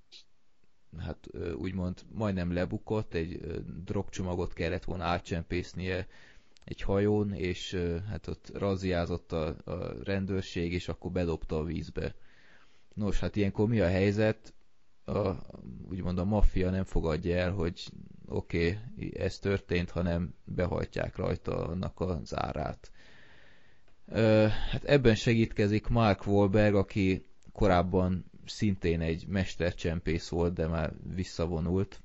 hát 0.98 1.28
úgymond 1.54 2.00
majdnem 2.12 2.52
lebukott, 2.52 3.14
egy 3.14 3.40
drogcsomagot 3.84 4.52
kellett 4.52 4.84
volna 4.84 5.04
átcsempésznie 5.04 6.06
egy 6.64 6.80
hajón, 6.80 7.32
és 7.32 7.74
hát 8.08 8.26
ott 8.26 8.50
raziázott 8.54 9.32
a, 9.32 9.56
a 9.64 10.04
rendőrség, 10.04 10.72
és 10.72 10.88
akkor 10.88 11.10
bedobta 11.10 11.58
a 11.58 11.64
vízbe. 11.64 12.14
Nos, 12.94 13.20
hát 13.20 13.36
ilyenkor 13.36 13.68
mi 13.68 13.80
a 13.80 13.88
helyzet? 13.88 14.54
A, 15.10 15.40
úgymond 15.90 16.18
a 16.18 16.24
maffia 16.24 16.70
nem 16.70 16.84
fogadja 16.84 17.36
el, 17.36 17.50
hogy 17.52 17.88
oké, 18.26 18.78
okay, 18.96 19.18
ez 19.18 19.38
történt, 19.38 19.90
hanem 19.90 20.34
behajtják 20.44 21.16
rajta 21.16 21.66
annak 21.66 22.00
az 22.00 22.36
árát. 22.36 22.90
Ö, 24.06 24.46
hát 24.70 24.84
ebben 24.84 25.14
segítkezik 25.14 25.86
Mark 25.86 26.26
Wahlberg, 26.26 26.74
aki 26.74 27.26
korábban 27.52 28.24
szintén 28.46 29.00
egy 29.00 29.26
mestercsempész 29.26 30.28
volt, 30.28 30.54
de 30.54 30.66
már 30.66 30.92
visszavonult. 31.14 32.00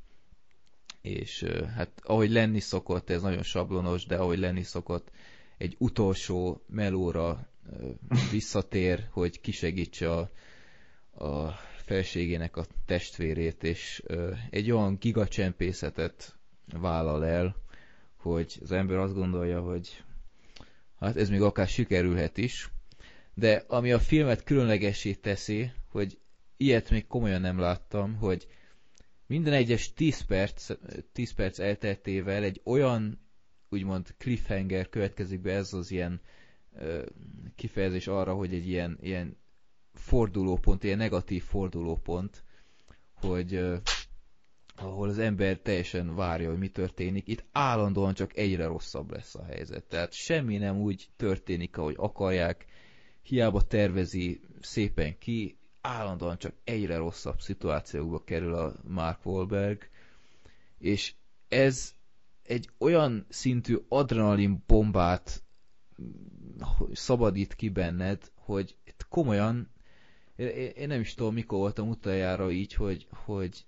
És 1.02 1.44
hát 1.76 1.92
ahogy 2.04 2.32
lenni 2.32 2.60
szokott, 2.60 3.10
ez 3.10 3.22
nagyon 3.22 3.44
sablonos, 3.44 4.06
de 4.06 4.16
ahogy 4.16 4.40
lenni 4.40 4.64
szokott, 4.64 5.12
egy 5.58 5.76
utolsó 5.80 6.62
melóra 6.68 7.48
visszatér, 8.32 9.08
hogy 9.12 9.42
kisegítse 9.42 10.12
a, 10.12 10.30
a 11.26 11.56
felségének 11.86 12.58
a 12.58 12.66
testvérét, 12.86 13.64
és 13.64 14.04
egy 14.50 14.72
olyan 14.72 14.98
gigacsempészetet 15.00 16.36
vállal 16.74 17.26
el, 17.26 17.56
hogy 18.16 18.58
az 18.62 18.72
ember 18.72 18.98
azt 18.98 19.14
gondolja, 19.14 19.62
hogy 19.62 20.04
hát 21.00 21.16
ez 21.18 21.30
még 21.30 21.42
akár 21.42 21.68
sikerülhet 21.68 22.38
is, 22.38 22.70
de 23.34 23.64
ami 23.68 23.92
a 23.92 24.00
filmet 24.00 24.44
különlegesé 24.44 25.14
teszi, 25.14 25.72
hogy 25.92 26.18
ilyet 26.58 26.90
még 26.90 27.08
komolyan 27.08 27.42
nem 27.42 27.60
láttam, 27.60 28.16
hogy 28.16 28.48
minden 29.28 29.54
egyes 29.54 29.94
10 29.94 30.22
perc, 30.22 30.72
10 31.12 31.34
perc 31.34 31.60
elteltével 31.60 32.44
egy 32.44 32.62
olyan 32.64 33.20
úgymond 33.70 34.14
cliffhanger 34.18 34.90
következik 34.90 35.42
be, 35.42 35.52
ez 35.54 35.74
az 35.74 35.92
ilyen 35.92 36.22
ö, 36.76 37.06
kifejezés 37.56 38.08
arra, 38.08 38.34
hogy 38.34 38.54
egy 38.54 38.68
ilyen, 38.68 38.98
ilyen 39.02 39.38
fordulópont, 40.06 40.84
ilyen 40.84 40.98
negatív 40.98 41.44
fordulópont, 41.44 42.44
hogy 43.14 43.56
uh, 43.56 43.78
ahol 44.76 45.10
az 45.10 45.18
ember 45.20 45.58
teljesen 45.58 46.16
várja, 46.16 46.50
hogy 46.50 46.58
mi 46.58 46.68
történik, 46.68 47.28
itt 47.28 47.46
állandóan 47.52 48.14
csak 48.14 48.38
egyre 48.38 48.66
rosszabb 48.66 49.12
lesz 49.12 49.36
a 49.36 49.44
helyzet. 49.46 49.84
Tehát 49.84 50.14
semmi 50.14 50.58
nem 50.58 50.78
úgy 50.78 51.10
történik, 51.16 51.78
ahogy 51.78 51.96
akarják, 51.98 52.66
hiába 53.22 53.62
tervezi 53.62 54.40
szépen 54.62 55.18
ki, 55.18 55.58
állandóan 55.82 56.38
csak 56.38 56.54
egyre 56.64 56.98
rosszabb 56.98 57.40
szituációkba 57.42 58.24
kerül 58.24 58.54
a 58.54 58.74
Mark 58.88 59.26
Wahlberg, 59.26 59.90
és 60.78 61.14
ez 61.48 61.94
egy 62.44 62.70
olyan 62.78 63.26
szintű 63.30 63.78
adrenalin 63.88 64.64
bombát 64.68 65.44
szabadít 66.94 67.54
ki 67.56 67.70
benned, 67.70 68.32
hogy 68.36 68.76
komolyan 69.10 69.75
én 70.76 70.88
nem 70.88 71.00
is 71.00 71.14
tudom, 71.14 71.34
mikor 71.34 71.58
voltam 71.58 71.90
utoljára 71.90 72.52
így, 72.52 72.74
hogy, 72.74 73.08
hogy 73.10 73.66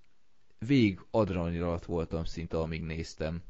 végig 0.59 0.99
adrenalin 1.11 1.61
alatt 1.61 1.85
voltam 1.85 2.23
szinte, 2.23 2.57
amíg 2.57 2.81
néztem. 2.81 3.43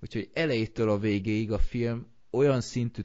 Úgyhogy 0.00 0.30
elejétől 0.32 0.90
a 0.90 0.98
végéig 0.98 1.52
a 1.52 1.58
film 1.58 2.06
olyan 2.30 2.60
szintű 2.60 3.02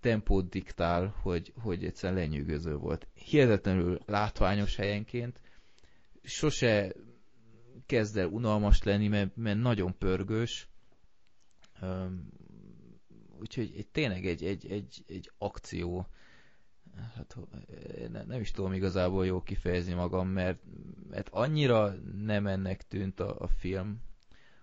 tempót 0.00 0.48
diktál, 0.48 1.14
hogy, 1.22 1.52
hogy 1.62 1.84
egyszerűen 1.84 2.18
lenyűgöző 2.18 2.76
volt. 2.76 3.08
Hihetetlenül 3.14 3.98
látványos 4.06 4.76
helyenként, 4.76 5.40
sose 6.22 6.92
kezd 7.86 8.16
el 8.16 8.26
unalmas 8.26 8.82
lenni, 8.82 9.08
mert, 9.08 9.36
mert 9.36 9.60
nagyon 9.60 9.98
pörgős. 9.98 10.68
Úgyhogy 13.40 13.86
tényleg 13.92 14.26
egy, 14.26 14.44
egy, 14.44 14.66
egy, 14.70 15.04
egy 15.06 15.30
akció. 15.38 16.06
Hát 17.16 17.36
ne, 18.12 18.24
nem 18.24 18.40
is 18.40 18.50
tudom 18.50 18.72
igazából 18.72 19.26
jól 19.26 19.42
kifejezni 19.42 19.92
magam, 19.92 20.28
mert, 20.28 20.58
mert 21.10 21.28
annyira 21.30 21.94
nem 22.24 22.46
ennek 22.46 22.86
tűnt 22.86 23.20
a, 23.20 23.36
a 23.38 23.48
film 23.48 24.00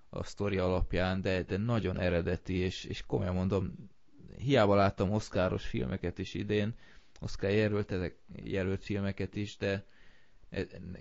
a 0.10 0.24
sztori 0.24 0.58
alapján, 0.58 1.22
de, 1.22 1.44
de 1.44 1.58
nagyon 1.58 2.00
eredeti, 2.00 2.56
és, 2.56 2.84
és 2.84 3.06
komolyan 3.06 3.36
mondom, 3.36 3.90
hiába 4.38 4.76
láttam 4.76 5.12
oszkáros 5.12 5.66
filmeket 5.66 6.18
is 6.18 6.34
idén, 6.34 6.76
Oscar 7.20 7.50
jelölt, 7.50 7.92
ezek 7.92 8.16
jelölt 8.44 8.84
filmeket 8.84 9.36
is, 9.36 9.58
de 9.58 9.86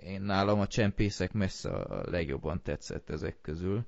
én 0.05 0.23
nálam 0.23 0.61
a 0.61 0.67
csempészek 0.67 1.33
messze 1.33 1.71
a 1.71 2.11
legjobban 2.11 2.63
tetszett 2.63 3.11
ezek 3.11 3.41
közül. 3.41 3.85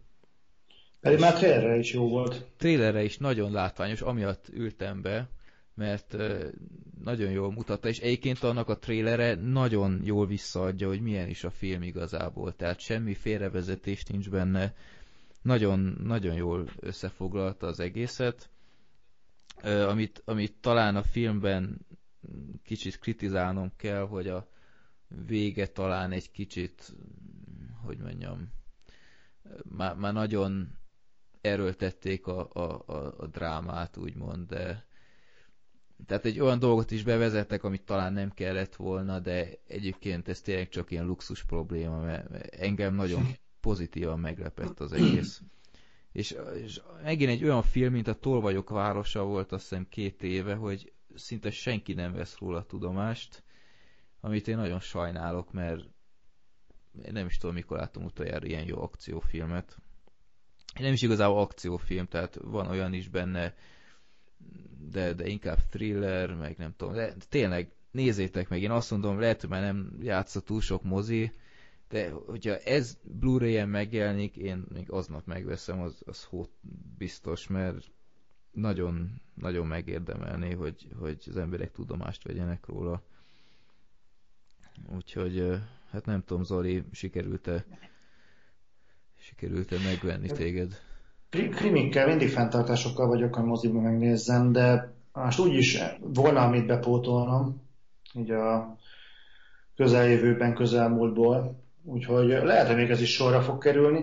Pedig 1.01 1.19
már 1.19 1.35
trailerre 1.35 1.77
is 1.77 1.93
jó 1.93 2.09
volt. 2.09 2.47
Trailerre 2.57 3.03
is 3.03 3.19
nagyon 3.19 3.53
látványos, 3.53 4.01
amiatt 4.01 4.49
ültem 4.49 5.03
be, 5.03 5.29
mert 5.77 6.17
nagyon 7.05 7.31
jól 7.31 7.53
mutatta, 7.53 7.89
és 7.89 7.99
egyébként 7.99 8.43
annak 8.43 8.69
a 8.69 8.79
trailere 8.79 9.35
nagyon 9.35 10.01
jól 10.05 10.27
visszaadja, 10.27 10.89
hogy 10.89 11.01
milyen 11.01 11.29
is 11.29 11.45
a 11.45 11.51
film 11.51 11.83
igazából, 11.83 12.57
tehát 12.57 12.81
semmi 12.81 13.15
félrevezetés 13.15 14.05
nincs 14.05 14.31
benne, 14.31 14.75
nagyon, 15.43 15.97
nagyon 16.03 16.35
jól 16.35 16.69
összefoglalta 16.81 17.67
az 17.67 17.81
egészet, 17.81 18.51
amit, 19.63 20.23
amit 20.25 20.55
talán 20.61 20.97
a 20.97 21.03
filmben 21.03 21.87
kicsit 22.63 22.99
kritizálnom 22.99 23.73
kell, 23.77 24.07
hogy 24.07 24.29
a 24.29 24.49
vége 25.27 25.67
talán 25.67 26.13
egy 26.13 26.31
kicsit, 26.31 26.95
hogy 27.85 27.99
mondjam, 27.99 28.53
már, 29.77 29.95
már 29.97 30.13
nagyon 30.13 30.79
erőltették 31.41 32.27
a, 32.27 32.49
a, 32.53 32.83
a, 32.87 33.15
a 33.19 33.27
drámát, 33.27 33.97
úgymond, 33.97 34.49
de 34.49 34.87
tehát 36.07 36.25
egy 36.25 36.41
olyan 36.41 36.59
dolgot 36.59 36.91
is 36.91 37.03
bevezettek, 37.03 37.65
amit 37.65 37.85
talán 37.85 38.13
nem 38.13 38.31
kellett 38.31 38.75
volna, 38.75 39.19
de 39.19 39.49
egyébként 39.67 40.29
ez 40.29 40.41
tényleg 40.41 40.69
csak 40.69 40.91
ilyen 40.91 41.07
luxus 41.07 41.45
probléma, 41.45 42.01
mert 42.01 42.47
engem 42.55 42.95
nagyon 42.95 43.27
pozitívan 43.61 44.21
meglepett 44.21 44.81
az 44.81 44.93
egész. 44.93 45.43
És, 46.13 46.37
és 46.63 46.81
megint 47.03 47.31
egy 47.31 47.45
olyan 47.45 47.63
film, 47.63 47.93
mint 47.93 48.09
a 48.09 48.15
Tolvajok 48.15 48.71
városa 48.71 49.25
volt 49.25 49.53
azt 49.53 49.69
hiszem 49.69 49.87
két 49.89 50.23
éve, 50.23 50.55
hogy 50.55 50.93
szinte 51.15 51.51
senki 51.51 51.93
nem 51.93 52.13
vesz 52.13 52.39
róla 52.39 52.67
tudomást, 52.67 53.43
amit 54.21 54.49
én 54.49 54.57
nagyon 54.57 54.81
sajnálok, 54.81 55.53
mert 55.53 55.85
én 57.05 57.13
nem 57.13 57.27
is 57.27 57.37
tudom, 57.37 57.55
mikor 57.55 57.77
láttam 57.79 58.05
utoljára 58.05 58.47
ilyen 58.47 58.67
jó 58.67 58.83
akciófilmet. 58.83 59.77
Nem 60.79 60.93
is 60.93 61.03
igazából 61.03 61.41
akciófilm, 61.41 62.07
tehát 62.07 62.39
van 62.43 62.67
olyan 62.67 62.93
is 62.93 63.09
benne, 63.09 63.55
de, 64.91 65.13
de 65.13 65.27
inkább 65.27 65.59
thriller, 65.71 66.35
meg 66.35 66.57
nem 66.59 66.75
tudom, 66.77 66.95
de 66.95 67.15
tényleg 67.29 67.71
nézzétek 67.91 68.49
meg, 68.49 68.63
én 68.63 68.71
azt 68.71 68.91
mondom, 68.91 69.21
lehet, 69.21 69.41
hogy 69.41 69.51
már 69.51 69.63
nem 69.63 69.99
játszott 70.03 70.45
túl 70.45 70.61
sok 70.61 70.83
mozi, 70.83 71.33
de 71.89 72.11
hogyha 72.11 72.57
ez 72.59 72.99
Blu-ray-en 73.03 73.69
megjelenik, 73.69 74.37
én 74.37 74.65
még 74.73 74.91
aznap 74.91 75.27
megveszem, 75.27 75.81
az, 75.81 76.03
az 76.07 76.25
hót 76.25 76.51
biztos, 76.99 77.47
mert 77.47 77.91
nagyon, 78.51 79.21
nagyon 79.35 79.67
megérdemelné, 79.67 80.53
hogy, 80.53 80.89
hogy 80.99 81.23
az 81.29 81.37
emberek 81.37 81.73
tudomást 81.73 82.23
vegyenek 82.23 82.67
róla. 82.67 83.03
Úgyhogy, 84.95 85.61
hát 85.91 86.05
nem 86.05 86.25
tudom, 86.25 86.45
Zoli, 86.45 86.85
sikerült-e 86.93 87.65
sikerült-e 89.19 89.79
megvenni 89.79 90.29
téged? 90.29 90.81
Krimikkel 91.31 92.07
mindig 92.07 92.29
fenntartásokkal 92.29 93.07
vagyok, 93.07 93.37
a 93.37 93.45
moziban 93.45 93.83
megnézzem, 93.83 94.53
de 94.53 94.95
most 95.13 95.39
úgyis 95.39 95.79
volna, 96.01 96.41
amit 96.41 96.67
bepótolnom, 96.67 97.63
így 98.15 98.31
a 98.31 98.77
közeljövőben, 99.77 100.55
közelmúltból. 100.55 101.65
Úgyhogy 101.85 102.29
lehet, 102.29 102.67
hogy 102.67 102.77
még 102.77 102.91
ez 102.91 103.01
is 103.01 103.15
sorra 103.15 103.41
fog 103.41 103.59
kerülni. 103.59 104.03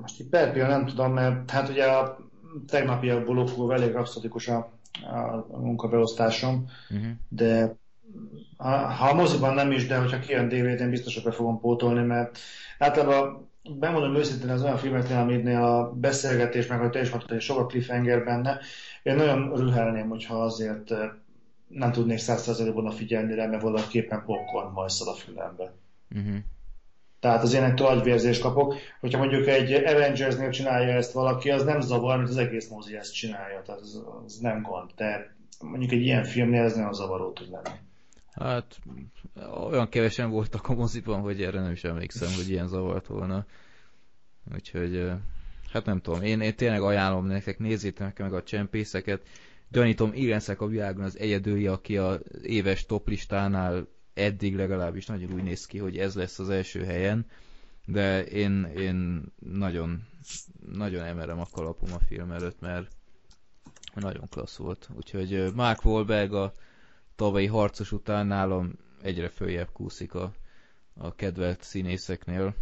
Most 0.00 0.20
itt 0.20 0.28
per 0.28 0.56
nem 0.56 0.86
tudom, 0.86 1.12
mert 1.12 1.50
hát 1.50 1.68
ugye 1.68 1.84
a 1.84 2.18
tegnapiakból 2.66 3.38
okul 3.38 3.72
elég 3.72 3.92
rapszatikus 3.92 4.48
a, 4.48 4.72
a 5.50 5.58
munkabeosztásom, 5.60 6.66
uh-huh. 6.90 7.10
de 7.28 7.76
ha, 8.56 8.76
ha 8.76 9.08
a 9.08 9.14
moziban 9.14 9.54
nem 9.54 9.70
is, 9.70 9.86
de 9.86 9.98
hogyha 9.98 10.18
kijön 10.18 10.48
DVD-n, 10.48 10.90
biztos, 10.90 11.14
hogy 11.14 11.24
be 11.24 11.30
fogom 11.30 11.60
pótolni, 11.60 12.02
mert 12.02 12.38
általában 12.78 13.50
bemondom 13.70 14.14
őszintén 14.14 14.50
az 14.50 14.62
olyan 14.62 14.76
filmeknél, 14.76 15.18
aminél 15.18 15.62
a 15.62 15.92
beszélgetés, 15.92 16.66
meg 16.66 16.78
hogy 16.78 16.90
te 16.90 17.00
is 17.00 17.10
mondtad, 17.10 17.30
hogy 17.30 17.40
sok 17.40 17.58
a 17.58 17.66
cliffhanger 17.66 18.24
benne, 18.24 18.60
én 19.02 19.14
nagyon 19.14 19.56
rühelném, 19.56 20.08
hogyha 20.08 20.42
azért 20.42 20.90
eh, 20.90 21.10
nem 21.68 21.92
tudnék 21.92 22.18
százszerzelékben 22.18 22.90
figyelni 22.90 23.34
rá, 23.34 23.46
mert 23.46 23.62
valaképpen 23.62 24.24
popcorn 24.24 24.72
majszol 24.72 25.08
a 25.08 25.14
fülembe. 25.14 25.74
Uh-huh. 26.14 26.36
Tehát 27.20 27.42
az 27.42 27.54
énektől 27.54 27.86
agyvérzést 27.86 28.40
kapok. 28.40 28.74
Hogyha 29.00 29.18
mondjuk 29.18 29.46
egy 29.46 29.72
Avengers-nél 29.72 30.50
csinálja 30.50 30.94
ezt 30.94 31.12
valaki, 31.12 31.50
az 31.50 31.64
nem 31.64 31.80
zavar, 31.80 32.16
mert 32.16 32.28
az 32.28 32.36
egész 32.36 32.68
mozi 32.68 32.96
ezt 32.96 33.14
csinálja. 33.14 33.62
Tehát 33.62 33.80
az, 33.80 34.02
az 34.24 34.36
nem 34.36 34.62
gond. 34.62 34.90
De 34.96 35.36
mondjuk 35.60 35.92
egy 35.92 36.00
ilyen 36.00 36.24
filmnél 36.24 36.62
ez 36.62 36.74
nagyon 36.74 36.92
zavaró 36.92 37.32
tud 37.32 37.50
lenni. 37.50 37.78
Hát 38.32 38.78
olyan 39.64 39.88
kevesen 39.88 40.30
voltak 40.30 40.68
a 40.68 40.74
moziban, 40.74 41.20
hogy 41.20 41.42
erre 41.42 41.60
nem 41.60 41.72
is 41.72 41.84
emlékszem, 41.84 42.32
hogy 42.34 42.48
ilyen 42.48 42.68
zavart 42.68 43.06
volna. 43.06 43.46
Úgyhogy 44.54 45.10
hát 45.72 45.84
nem 45.84 46.00
tudom, 46.00 46.22
én, 46.22 46.40
én 46.40 46.54
tényleg 46.54 46.82
ajánlom 46.82 47.26
nektek, 47.26 47.58
nézzétek 47.58 48.18
meg 48.18 48.32
a 48.32 48.42
csempészeket. 48.42 49.26
Gyanítom, 49.68 50.12
Irenszek 50.14 50.60
a 50.60 50.66
világon 50.66 51.04
az 51.04 51.18
egyedüli, 51.18 51.66
aki 51.66 51.96
a 51.96 52.20
éves 52.42 52.86
toplistánál 52.86 53.86
eddig 54.14 54.56
legalábbis 54.56 55.06
nagyon 55.06 55.32
úgy 55.32 55.42
néz 55.42 55.66
ki, 55.66 55.78
hogy 55.78 55.98
ez 55.98 56.14
lesz 56.14 56.38
az 56.38 56.50
első 56.50 56.84
helyen, 56.84 57.26
de 57.86 58.24
én, 58.24 58.64
én 58.64 59.22
nagyon, 59.38 60.06
nagyon 60.72 61.04
emerem 61.04 61.40
a 61.40 61.46
kalapom 61.52 61.92
a 61.92 62.04
film 62.08 62.30
előtt, 62.30 62.60
mert 62.60 62.90
nagyon 63.94 64.28
klassz 64.28 64.56
volt. 64.56 64.88
Úgyhogy 64.96 65.52
Mark 65.54 65.84
Wahlberg 65.84 66.32
a 66.32 66.52
tavalyi 67.22 67.46
harcos 67.46 67.92
után 67.92 68.26
nálam 68.26 68.72
egyre 69.02 69.28
följebb 69.28 69.68
kúszik 69.72 70.14
a, 70.14 70.32
a 70.94 71.14
kedvelt 71.14 71.62
színészeknél. 71.62 72.54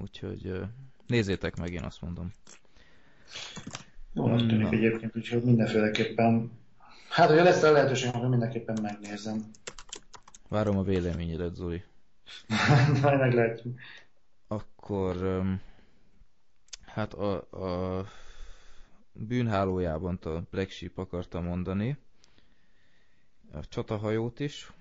Úgyhogy 0.00 0.60
nézzétek 1.06 1.56
meg, 1.56 1.72
én 1.72 1.82
azt 1.82 2.00
mondom. 2.00 2.32
Jó, 4.12 4.36
tűnik 4.36 4.72
egyébként, 4.72 5.16
úgyhogy 5.16 5.42
mindenféleképpen 5.42 6.50
Hát, 7.08 7.28
hogyha 7.28 7.44
lesz 7.44 7.62
a 7.62 7.70
lehetőség, 7.70 8.14
akkor 8.14 8.28
mindenképpen 8.28 8.78
megnézem. 8.82 9.44
Várom 10.48 10.78
a 10.78 10.82
véleményedet, 10.82 11.54
Zoli. 11.54 11.82
Majd 13.02 13.18
meglátjuk. 13.18 13.78
Akkor 14.46 15.42
hát 16.86 17.14
a, 17.14 17.34
a 17.36 18.04
bűnhálójában 19.12 20.18
a 20.22 20.40
Black 20.50 20.70
Sheep 20.70 20.98
akartam 20.98 21.44
mondani. 21.44 21.96
A 23.52 23.66
csatahajót 23.68 24.40
is. 24.40 24.72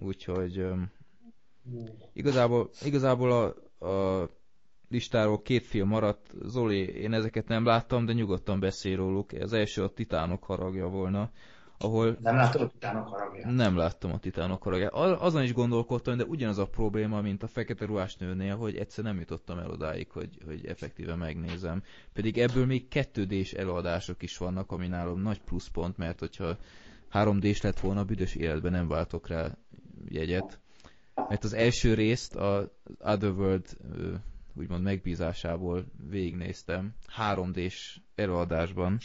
Úgyhogy 0.00 0.66
igazából, 2.12 2.70
igazából 2.82 3.32
a, 3.78 3.86
a 3.86 4.28
listáról 4.88 5.42
két 5.42 5.66
film 5.66 5.88
maradt. 5.88 6.30
Zoli, 6.44 6.78
én 6.88 7.12
ezeket 7.12 7.48
nem 7.48 7.64
láttam, 7.64 8.04
de 8.04 8.12
nyugodtan 8.12 8.60
beszél 8.60 8.96
róluk. 8.96 9.32
Az 9.32 9.52
első 9.52 9.82
a 9.82 9.92
Titánok 9.92 10.44
haragja 10.44 10.88
volna 10.88 11.30
ahol... 11.78 12.16
Nem 12.20 12.34
láttad 12.36 12.60
a 12.60 12.68
titánok 12.68 13.08
haragját? 13.08 13.50
Nem 13.50 13.76
láttam 13.76 14.12
a 14.12 14.18
titánok 14.18 14.62
haragját. 14.62 14.92
Azon 14.92 15.42
is 15.42 15.52
gondolkodtam, 15.52 16.16
de 16.16 16.24
ugyanaz 16.24 16.58
a 16.58 16.66
probléma, 16.66 17.20
mint 17.20 17.42
a 17.42 17.46
fekete 17.46 17.84
ruhás 17.84 18.16
nőnél, 18.16 18.56
hogy 18.56 18.76
egyszer 18.76 19.04
nem 19.04 19.18
jutottam 19.18 19.58
el 19.58 19.70
odáig, 19.70 20.10
hogy, 20.10 20.38
hogy 20.46 20.66
effektíve 20.66 21.14
megnézem. 21.14 21.82
Pedig 22.12 22.38
ebből 22.38 22.66
még 22.66 22.88
2 22.88 23.24
d 23.24 23.46
előadások 23.56 24.22
is 24.22 24.36
vannak, 24.36 24.72
ami 24.72 24.86
nálam 24.86 25.20
nagy 25.20 25.40
pluszpont, 25.40 25.96
mert 25.96 26.18
hogyha 26.18 26.56
3 27.08 27.38
d 27.38 27.56
lett 27.62 27.80
volna, 27.80 28.04
büdös 28.04 28.34
életben 28.34 28.72
nem 28.72 28.88
váltok 28.88 29.28
rá 29.28 29.56
jegyet. 30.08 30.60
Mert 31.28 31.44
az 31.44 31.52
első 31.52 31.94
részt 31.94 32.36
az 32.36 32.68
Otherworld 32.98 33.76
úgymond 34.54 34.82
megbízásából 34.82 35.84
végignéztem 36.10 36.94
3D-s 37.18 38.00
előadásban, 38.14 38.98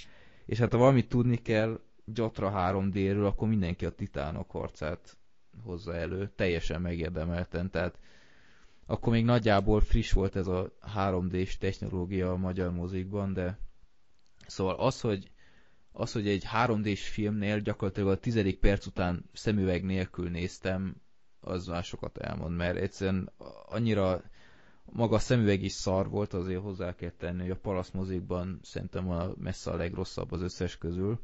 és 0.46 0.60
hát 0.60 0.72
ha 0.72 0.78
valamit 0.78 1.10
tudni 1.10 1.38
kell, 1.38 1.80
Gyatra 2.06 2.52
3D-ről, 2.56 3.26
akkor 3.26 3.48
mindenki 3.48 3.86
a 3.86 3.90
titánok 3.90 4.52
harcát 4.52 5.18
hozza 5.64 5.96
elő, 5.96 6.32
teljesen 6.36 6.82
megérdemelten, 6.82 7.70
tehát 7.70 8.00
akkor 8.86 9.14
még 9.14 9.26
nagyjából 9.26 9.82
friss 9.82 10.12
volt 10.12 10.36
ez 10.36 10.48
a 10.48 10.72
3D-s 10.96 11.58
technológia 11.58 12.32
a 12.32 12.38
magyar 12.38 12.72
mozikban, 12.72 13.34
de 13.34 13.58
szóval 14.48 14.76
az, 14.76 15.02
hogy 15.02 15.32
az, 15.94 16.12
hogy 16.12 16.28
egy 16.28 16.46
3D-s 16.54 17.08
filmnél 17.08 17.60
gyakorlatilag 17.60 18.10
a 18.10 18.20
tizedik 18.20 18.60
perc 18.60 18.86
után 18.86 19.30
szemüveg 19.34 19.84
nélkül 19.84 20.30
néztem, 20.30 20.96
az 21.40 21.68
már 21.68 21.84
sokat 21.84 22.18
elmond, 22.18 22.56
mert 22.56 22.78
egyszerűen 22.78 23.32
annyira 23.66 24.22
maga 24.86 25.16
a 25.16 25.20
szemüveg 25.20 25.64
is 25.64 25.72
szar 25.72 26.10
volt, 26.10 26.34
azért 26.34 26.62
hozzá 26.62 26.96
kell 26.96 27.12
tenni, 27.18 27.42
hogy 27.42 27.50
a 27.52 27.56
palaszmozikban 27.56 28.60
szerintem 28.62 29.10
a 29.10 29.34
messze 29.38 29.72
a 29.72 29.76
legrosszabb 29.76 30.32
az 30.32 30.42
összes 30.42 30.78
közül. 30.78 31.20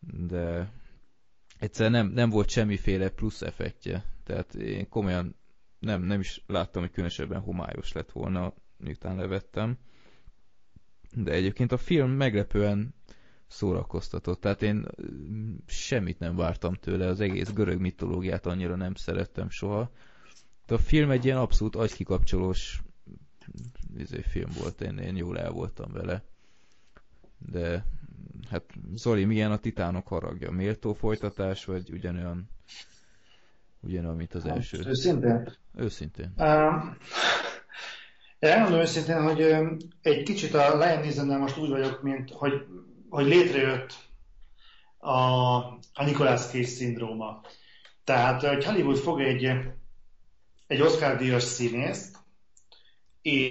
De 0.00 0.72
egyszerűen 1.58 1.92
nem, 2.04 2.12
nem 2.12 2.30
volt 2.30 2.48
semmiféle 2.48 3.08
plusz 3.08 3.42
effektje. 3.42 4.04
Tehát 4.24 4.54
én 4.54 4.88
komolyan 4.88 5.34
nem, 5.78 6.02
nem 6.02 6.20
is 6.20 6.42
láttam, 6.46 6.82
hogy 6.82 6.90
különösebben 6.90 7.40
homályos 7.40 7.92
lett 7.92 8.10
volna, 8.10 8.54
miután 8.76 9.16
levettem. 9.16 9.78
De 11.14 11.32
egyébként 11.32 11.72
a 11.72 11.76
film 11.76 12.10
meglepően 12.10 12.94
szórakoztatott. 13.50 14.40
Tehát 14.40 14.62
én 14.62 14.86
semmit 15.66 16.18
nem 16.18 16.36
vártam 16.36 16.74
tőle, 16.74 17.06
az 17.06 17.20
egész 17.20 17.52
görög 17.52 17.80
mitológiát 17.80 18.46
annyira 18.46 18.76
nem 18.76 18.94
szerettem 18.94 19.50
soha. 19.50 19.90
De 20.66 20.74
a 20.74 20.78
film 20.78 21.10
egy 21.10 21.24
ilyen 21.24 21.36
abszolút 21.36 21.76
agykikapcsolós 21.76 22.82
izé, 23.96 24.20
film 24.20 24.50
volt, 24.58 24.80
én, 24.80 24.98
én 24.98 25.16
jól 25.16 25.38
el 25.38 25.50
voltam 25.50 25.92
vele. 25.92 26.22
De 27.38 27.84
hát 28.50 28.64
Zoli, 28.94 29.24
milyen 29.24 29.52
a 29.52 29.58
titánok 29.58 30.06
haragja? 30.08 30.50
Méltó 30.50 30.92
folytatás, 30.92 31.64
vagy 31.64 31.90
ugyanolyan 31.92 32.48
ugyanolyan, 33.80 34.16
mint 34.16 34.34
az 34.34 34.44
első? 34.44 34.76
Hát, 34.76 34.86
őszintén? 34.86 35.48
Őszintén. 35.76 36.32
Um, 36.36 36.96
elmondom 38.38 38.80
őszintén, 38.80 39.22
hogy 39.22 39.40
egy 40.02 40.22
kicsit 40.22 40.54
a 40.54 40.78
Lion 40.78 41.00
neeson 41.00 41.26
most 41.26 41.58
úgy 41.58 41.68
vagyok, 41.68 42.02
mint 42.02 42.30
hogy, 42.30 42.66
hogy 43.10 43.26
létrejött 43.26 43.94
a, 44.98 45.20
a 45.92 46.04
Nicolas 46.04 46.46
Cage 46.46 46.66
szindróma. 46.66 47.40
Tehát, 48.04 48.42
hogy 48.42 48.64
Hollywood 48.64 48.96
fog 48.96 49.20
egy, 49.20 49.44
egy 50.66 50.80
Oscar-díjas 50.80 51.42
színészt, 51.42 52.16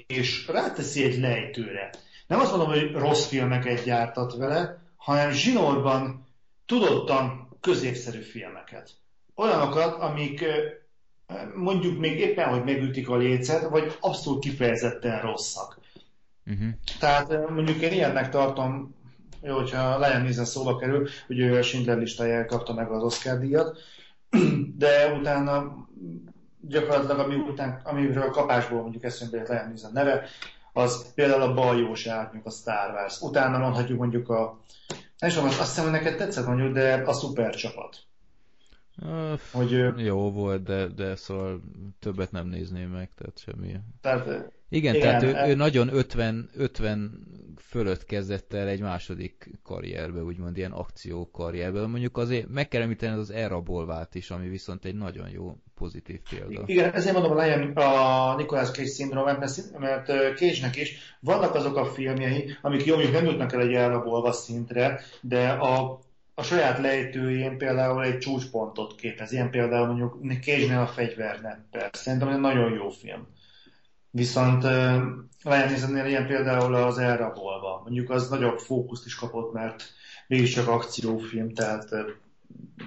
és 0.07 0.47
ráteszi 0.47 1.03
egy 1.03 1.19
lejtőre. 1.19 1.89
Nem 2.27 2.39
azt 2.39 2.51
mondom, 2.55 2.69
hogy 2.69 2.91
rossz 2.91 3.27
filmeket 3.27 3.83
gyártat 3.83 4.35
vele, 4.35 4.83
hanem 4.95 5.31
zsinórban 5.31 6.27
tudottan 6.65 7.57
középszerű 7.61 8.21
filmeket. 8.21 8.91
Olyanokat, 9.35 9.99
amik 10.01 10.45
mondjuk 11.55 11.99
még 11.99 12.19
éppen, 12.19 12.49
hogy 12.49 12.63
megütik 12.63 13.09
a 13.09 13.17
lécet, 13.17 13.69
vagy 13.69 13.97
abszolút 13.99 14.43
kifejezetten 14.43 15.21
rosszak. 15.21 15.79
Uh-huh. 16.45 16.69
Tehát 16.99 17.49
mondjuk 17.49 17.81
én 17.81 17.91
ilyennek 17.91 18.29
tartom, 18.29 18.95
hogyha 19.41 19.99
Liam 19.99 20.21
Neeson 20.21 20.45
szóba 20.45 20.75
kerül, 20.75 21.07
hogy 21.27 21.39
ő 21.39 21.57
a 21.57 21.61
Schindler 21.61 21.97
listájára 21.97 22.45
kapta 22.45 22.73
meg 22.73 22.91
az 22.91 23.03
Oscar 23.03 23.39
díjat, 23.39 23.77
de 24.77 25.13
utána 25.19 25.87
gyakorlatilag 26.61 27.19
ami 27.19 27.35
után, 27.35 27.81
amiről 27.83 28.23
a 28.23 28.29
kapásból 28.29 28.81
mondjuk 28.81 29.03
eszembe 29.03 29.37
jött 29.37 29.47
Liam 29.47 29.67
Neeson 29.67 29.91
neve, 29.93 30.23
az 30.73 31.13
például 31.13 31.41
a 31.41 31.53
Baljós 31.53 32.07
árnyuk, 32.07 32.45
a 32.45 32.49
Star 32.49 32.91
Wars. 32.93 33.21
Utána 33.21 33.57
mondhatjuk 33.57 33.99
mondjuk 33.99 34.29
a, 34.29 34.59
nem 35.19 35.29
is 35.29 35.35
tudom, 35.35 35.49
azt 35.49 35.59
hiszem, 35.59 35.83
hogy 35.83 35.93
neked 35.93 36.17
tetszett 36.17 36.45
mondjuk, 36.45 36.73
de 36.73 37.03
a 37.05 37.13
szuper 37.13 37.55
csapat. 37.55 37.97
Uh, 39.01 39.39
hogy, 39.51 39.93
jó 39.97 40.31
volt, 40.31 40.63
de, 40.63 40.87
de 40.87 41.15
szóval 41.15 41.61
többet 41.99 42.31
nem 42.31 42.47
nézném 42.47 42.89
meg, 42.89 43.09
tehát 43.15 43.39
semmi. 43.39 43.75
Tehát 44.01 44.51
igen, 44.69 44.95
Igen 44.95 45.07
tehát 45.07 45.23
ő, 45.23 45.35
e... 45.35 45.49
ő 45.49 45.55
nagyon 45.55 45.93
50, 45.93 46.49
50 46.55 47.27
fölött 47.69 48.05
kezdett 48.05 48.53
el 48.53 48.67
egy 48.67 48.81
második 48.81 49.49
karrierbe, 49.63 50.21
úgymond 50.21 50.57
ilyen 50.57 50.71
akció 50.71 51.29
karrierbe. 51.31 51.87
Mondjuk 51.87 52.17
azért 52.17 52.47
meg 52.49 52.67
kell 52.67 52.81
említeni 52.81 53.19
az 53.19 53.31
elrabolvát 53.31 54.15
is, 54.15 54.29
ami 54.29 54.49
viszont 54.49 54.85
egy 54.85 54.95
nagyon 54.95 55.29
jó 55.29 55.57
pozitív 55.75 56.19
példa. 56.29 56.63
Igen, 56.65 56.93
ezért 56.93 57.13
mondom 57.13 57.37
a, 57.37 57.43
Lion, 57.43 57.71
a 57.71 58.35
Nicolas 58.35 58.71
Cage 58.71 58.87
szindrómát, 58.87 59.39
mert, 59.39 59.79
mert 59.79 60.05
Cage-nek 60.37 60.75
is 60.75 61.17
vannak 61.19 61.55
azok 61.55 61.75
a 61.75 61.85
filmjei, 61.85 62.57
amik 62.61 62.85
jó, 62.85 62.95
nem 62.95 63.25
jutnak 63.25 63.53
el 63.53 63.61
egy 63.61 63.73
elrabolva 63.73 64.31
szintre, 64.31 65.01
de 65.21 65.49
a 65.49 65.99
a 66.39 66.43
saját 66.43 66.79
lejtőjén 66.79 67.57
például 67.57 68.03
egy 68.03 68.17
csúcspontot 68.17 68.95
képez. 68.95 69.31
Ilyen 69.31 69.49
például 69.49 69.87
mondjuk 69.87 70.41
cage 70.41 70.79
a 70.79 70.87
fegyvernettel. 70.87 71.89
Szerintem 71.93 72.27
egy 72.27 72.39
nagyon 72.39 72.73
jó 72.73 72.89
film. 72.89 73.27
Viszont 74.11 74.63
uh, 74.63 75.01
Lion 75.43 76.07
ilyen 76.07 76.27
például 76.27 76.75
az 76.75 76.97
elrabolva. 76.97 77.81
Mondjuk 77.83 78.09
az 78.09 78.29
nagyobb 78.29 78.57
fókuszt 78.57 79.05
is 79.05 79.15
kapott, 79.15 79.53
mert 79.53 79.83
mégiscsak 80.27 80.67
akciófilm, 80.67 81.53
tehát 81.53 81.89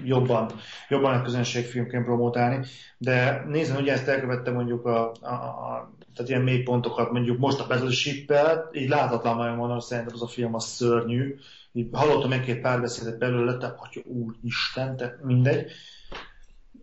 jobban, 0.05 0.51
jobban 0.89 1.14
a 1.14 1.23
közönségfilmként 1.23 2.05
promotálni. 2.05 2.66
De 2.99 3.45
nézem, 3.47 3.75
hogy 3.75 3.89
ezt 3.89 4.09
elkövette 4.09 4.51
mondjuk 4.51 4.85
a, 4.85 5.12
a, 5.20 5.33
a 5.33 5.93
tehát 6.14 6.31
ilyen 6.31 6.43
mély 6.43 6.62
pontokat 6.62 7.11
mondjuk 7.11 7.39
most 7.39 7.61
a 7.61 7.66
Battleship-el, 7.66 8.70
így 8.73 8.89
láthatatlan 8.89 9.37
nagyon 9.37 9.57
mondom, 9.57 9.79
szerintem 9.79 10.14
az 10.14 10.23
a 10.23 10.27
film 10.27 10.55
az 10.55 10.64
szörnyű. 10.64 11.37
Így 11.73 11.89
hallottam 11.93 12.33
egy-két 12.33 12.61
párbeszédet 12.61 13.18
belőle, 13.18 13.57
te 13.57 13.66
atya 13.66 14.01
úr 14.05 14.35
Isten, 14.43 14.97
tehát 14.97 15.23
mindegy. 15.23 15.70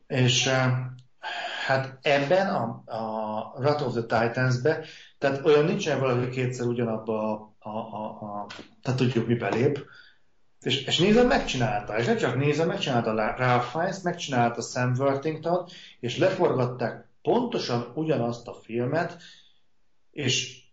És 0.08 0.50
hát 1.66 1.98
ebben 2.02 2.48
a, 2.48 2.84
a 2.86 3.54
Wrath 3.58 3.88
of 3.88 3.94
the 3.94 4.02
Titans-be, 4.02 4.86
tehát 5.18 5.46
olyan 5.46 5.66
nincsen 5.66 6.00
valaki 6.00 6.30
kétszer 6.30 6.66
ugyanabba 6.66 7.32
a, 7.60 7.70
a, 7.70 7.70
a, 7.70 8.06
a 8.06 8.48
tehát 8.82 9.00
tudjuk 9.00 9.28
mi 9.28 9.36
belép, 9.36 9.86
és, 10.62 10.86
és 10.86 11.00
nézem, 11.00 11.28
megcsinálta, 11.28 11.98
és 11.98 12.06
nem 12.06 12.18
csak 12.18 12.36
nézem, 12.36 12.68
megcsinálta 12.68 13.36
Ralph 13.38 13.66
Fiennes, 13.66 14.02
megcsinálta 14.02 14.62
Sam 14.62 14.94
Worthington, 14.98 15.66
és 16.00 16.18
leforgatták 16.18 17.08
pontosan 17.22 17.92
ugyanazt 17.96 18.48
a 18.48 18.54
filmet, 18.54 19.18
és 20.12 20.64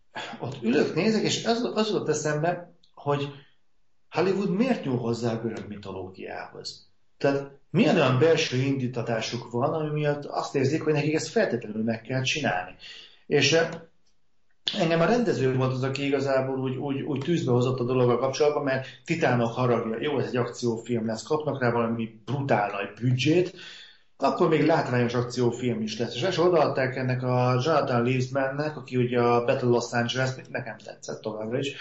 ott 0.41 0.63
ülök, 0.63 0.95
nézek, 0.95 1.23
és 1.23 1.45
az, 1.45 1.71
az 1.75 1.89
jutott 1.89 2.09
eszembe, 2.09 2.73
hogy 2.95 3.33
Hollywood 4.11 4.51
miért 4.51 4.85
nyúl 4.85 4.99
hozzá 4.99 5.33
a 5.33 5.41
görög 5.41 5.69
mitológiához? 5.69 6.91
Tehát 7.19 7.51
milyen 7.77 7.97
olyan 7.97 8.19
belső 8.19 8.57
indítatásuk 8.57 9.51
van, 9.51 9.75
ami 9.75 9.91
miatt 9.91 10.25
azt 10.25 10.55
érzik, 10.55 10.83
hogy 10.83 10.93
nekik 10.93 11.15
ezt 11.15 11.29
feltétlenül 11.29 11.83
meg 11.83 12.01
kell 12.01 12.23
csinálni. 12.23 12.75
És 13.27 13.53
eh, 13.53 13.69
engem 14.79 15.01
a 15.01 15.05
rendező 15.05 15.55
volt 15.55 15.73
az, 15.73 15.83
aki 15.83 16.05
igazából 16.07 16.59
úgy, 16.59 16.77
úgy, 16.77 17.01
úgy 17.01 17.19
tűzbe 17.19 17.51
hozott 17.51 17.81
a 17.81 17.85
dologgal 17.85 18.19
kapcsolatban, 18.19 18.65
mert 18.65 18.87
Titánok 19.05 19.53
haragja, 19.53 19.97
jó, 20.01 20.19
ez 20.19 20.27
egy 20.27 20.37
akciófilm 20.37 21.07
lesz, 21.07 21.23
kapnak 21.23 21.61
rá 21.61 21.71
valami 21.71 22.21
brutál 22.25 22.71
nagy 22.71 22.91
büdzsét, 23.01 23.55
akkor 24.17 24.49
még 24.49 24.67
látványos 24.67 25.15
akciófilm 25.15 25.83
is 25.83 25.99
lesz. 25.99 26.15
És 26.15 26.23
ezt 26.23 26.39
odaadták 26.39 26.97
ennek 26.97 27.23
a 27.23 27.61
Jonathan 27.65 28.03
Leavesmannek, 28.03 28.77
aki 28.77 28.97
ugye 28.97 29.21
a 29.21 29.45
Battle 29.45 29.69
Los 29.69 29.93
Angeles, 29.93 30.31
nekem 30.51 30.77
tetszett 30.77 31.21
továbbra 31.21 31.59
is, 31.59 31.77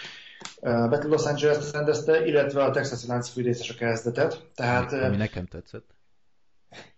Battle 0.61 1.09
Los 1.09 1.25
Angeles 1.25 1.71
rendezte, 1.71 2.25
illetve 2.25 2.63
a 2.63 2.71
Texas 2.71 3.05
Lánc 3.05 3.29
fűrészes 3.29 3.69
a 3.69 3.73
kezdetet. 3.73 4.45
Tehát, 4.55 4.93
Ami 4.93 5.15
nekem 5.15 5.45
tetszett. 5.45 5.95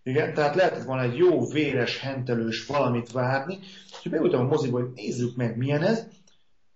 Igen, 0.02 0.34
tehát 0.34 0.54
lehetett 0.54 0.82
volna 0.82 1.02
egy 1.02 1.16
jó, 1.16 1.46
véres, 1.46 1.98
hentelős 1.98 2.66
valamit 2.66 3.12
várni, 3.12 3.58
és 4.02 4.10
beültem 4.10 4.40
a 4.40 4.44
moziba, 4.44 4.80
hogy 4.80 4.90
nézzük 4.94 5.36
meg 5.36 5.56
milyen 5.56 5.82
ez, 5.82 6.06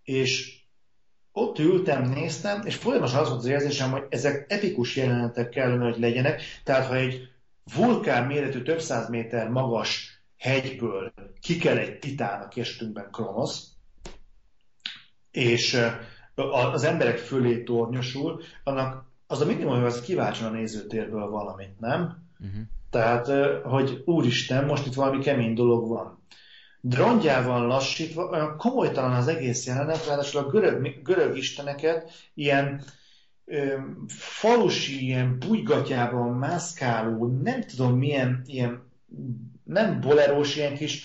és 0.03 0.61
ott 1.33 1.59
ültem, 1.59 2.09
néztem, 2.09 2.63
és 2.65 2.75
folyamatosan 2.75 3.21
az 3.21 3.29
volt 3.29 3.41
az 3.41 3.47
érzésem, 3.47 3.91
hogy 3.91 4.05
ezek 4.09 4.45
epikus 4.49 4.97
jelenetek 4.97 5.49
kellene, 5.49 5.85
hogy 5.85 5.99
legyenek, 5.99 6.43
tehát 6.65 6.87
ha 6.87 6.97
egy 6.97 7.29
vulkán 7.75 8.27
méretű 8.27 8.63
több 8.63 8.81
száz 8.81 9.09
méter 9.09 9.49
magas 9.49 10.23
hegyből 10.39 11.13
kikel 11.41 11.79
egy 11.79 11.99
titán, 11.99 12.41
a 12.41 12.59
esetünkben 12.59 13.11
Kronosz, 13.11 13.69
és 15.31 15.81
az 16.35 16.85
emberek 16.85 17.19
fölé 17.19 17.63
tornyosul, 17.63 18.43
annak 18.65 19.05
az 19.27 19.41
a 19.41 19.47
minimum, 19.47 19.75
hogy 19.75 19.85
az 19.85 20.01
kiváltson 20.01 20.49
a 20.49 20.57
nézőtérből 20.57 21.31
valamit, 21.31 21.81
nem? 21.81 22.01
Uh-huh. 22.39 22.61
Tehát, 22.91 23.27
hogy 23.65 24.03
úristen, 24.05 24.65
most 24.65 24.87
itt 24.87 24.95
valami 24.95 25.23
kemény 25.23 25.55
dolog 25.55 25.89
van. 25.89 26.21
Drongyával 26.81 27.67
lassítva, 27.67 28.25
olyan 28.25 28.57
komolytalan 28.57 29.13
az 29.13 29.29
egész 29.29 29.67
jelenet, 29.67 30.07
ráadásul 30.07 30.41
a 30.41 30.47
görög, 30.47 31.03
görög 31.03 31.37
isteneket 31.37 32.11
ilyen 32.35 32.85
ö, 33.45 33.77
falusi, 34.09 35.05
ilyen 35.05 35.39
pulygatyában 35.39 36.33
mászkáló, 36.33 37.27
nem 37.43 37.61
tudom 37.61 37.99
milyen, 37.99 38.43
ilyen 38.47 38.83
nem 39.65 40.01
bolerós, 40.01 40.57
ilyen 40.57 40.75
kis, 40.75 41.05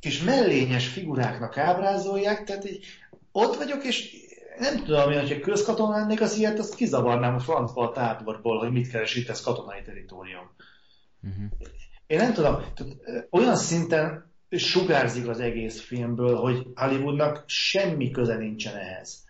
kis 0.00 0.22
mellényes 0.22 0.86
figuráknak 0.86 1.58
ábrázolják, 1.58 2.44
tehát 2.44 2.70
így 2.70 2.84
ott 3.32 3.56
vagyok, 3.56 3.84
és 3.84 4.16
nem 4.58 4.84
tudom, 4.84 5.12
hogy 5.12 5.32
ha 5.32 5.40
közkatona 5.40 5.96
lennék, 5.96 6.20
az 6.20 6.36
ilyet, 6.36 6.58
azt 6.58 6.74
kizavarnám 6.74 7.34
a 7.34 7.38
francba 7.38 7.88
a 7.88 7.92
táborból, 7.92 8.58
hogy 8.58 8.72
mit 8.72 8.90
keres 8.90 9.14
itt, 9.14 9.28
ez 9.28 9.40
katonai 9.40 9.82
teritorium. 9.82 10.50
Uh-huh. 11.22 11.44
Én 12.06 12.18
nem 12.18 12.32
tudom, 12.32 12.54
tehát, 12.74 12.94
olyan 13.30 13.56
szinten 13.56 14.30
sugárzik 14.50 15.28
az 15.28 15.40
egész 15.40 15.80
filmből, 15.80 16.36
hogy 16.36 16.66
Hollywoodnak 16.74 17.44
semmi 17.46 18.10
köze 18.10 18.36
nincsen 18.36 18.76
ehhez. 18.76 19.24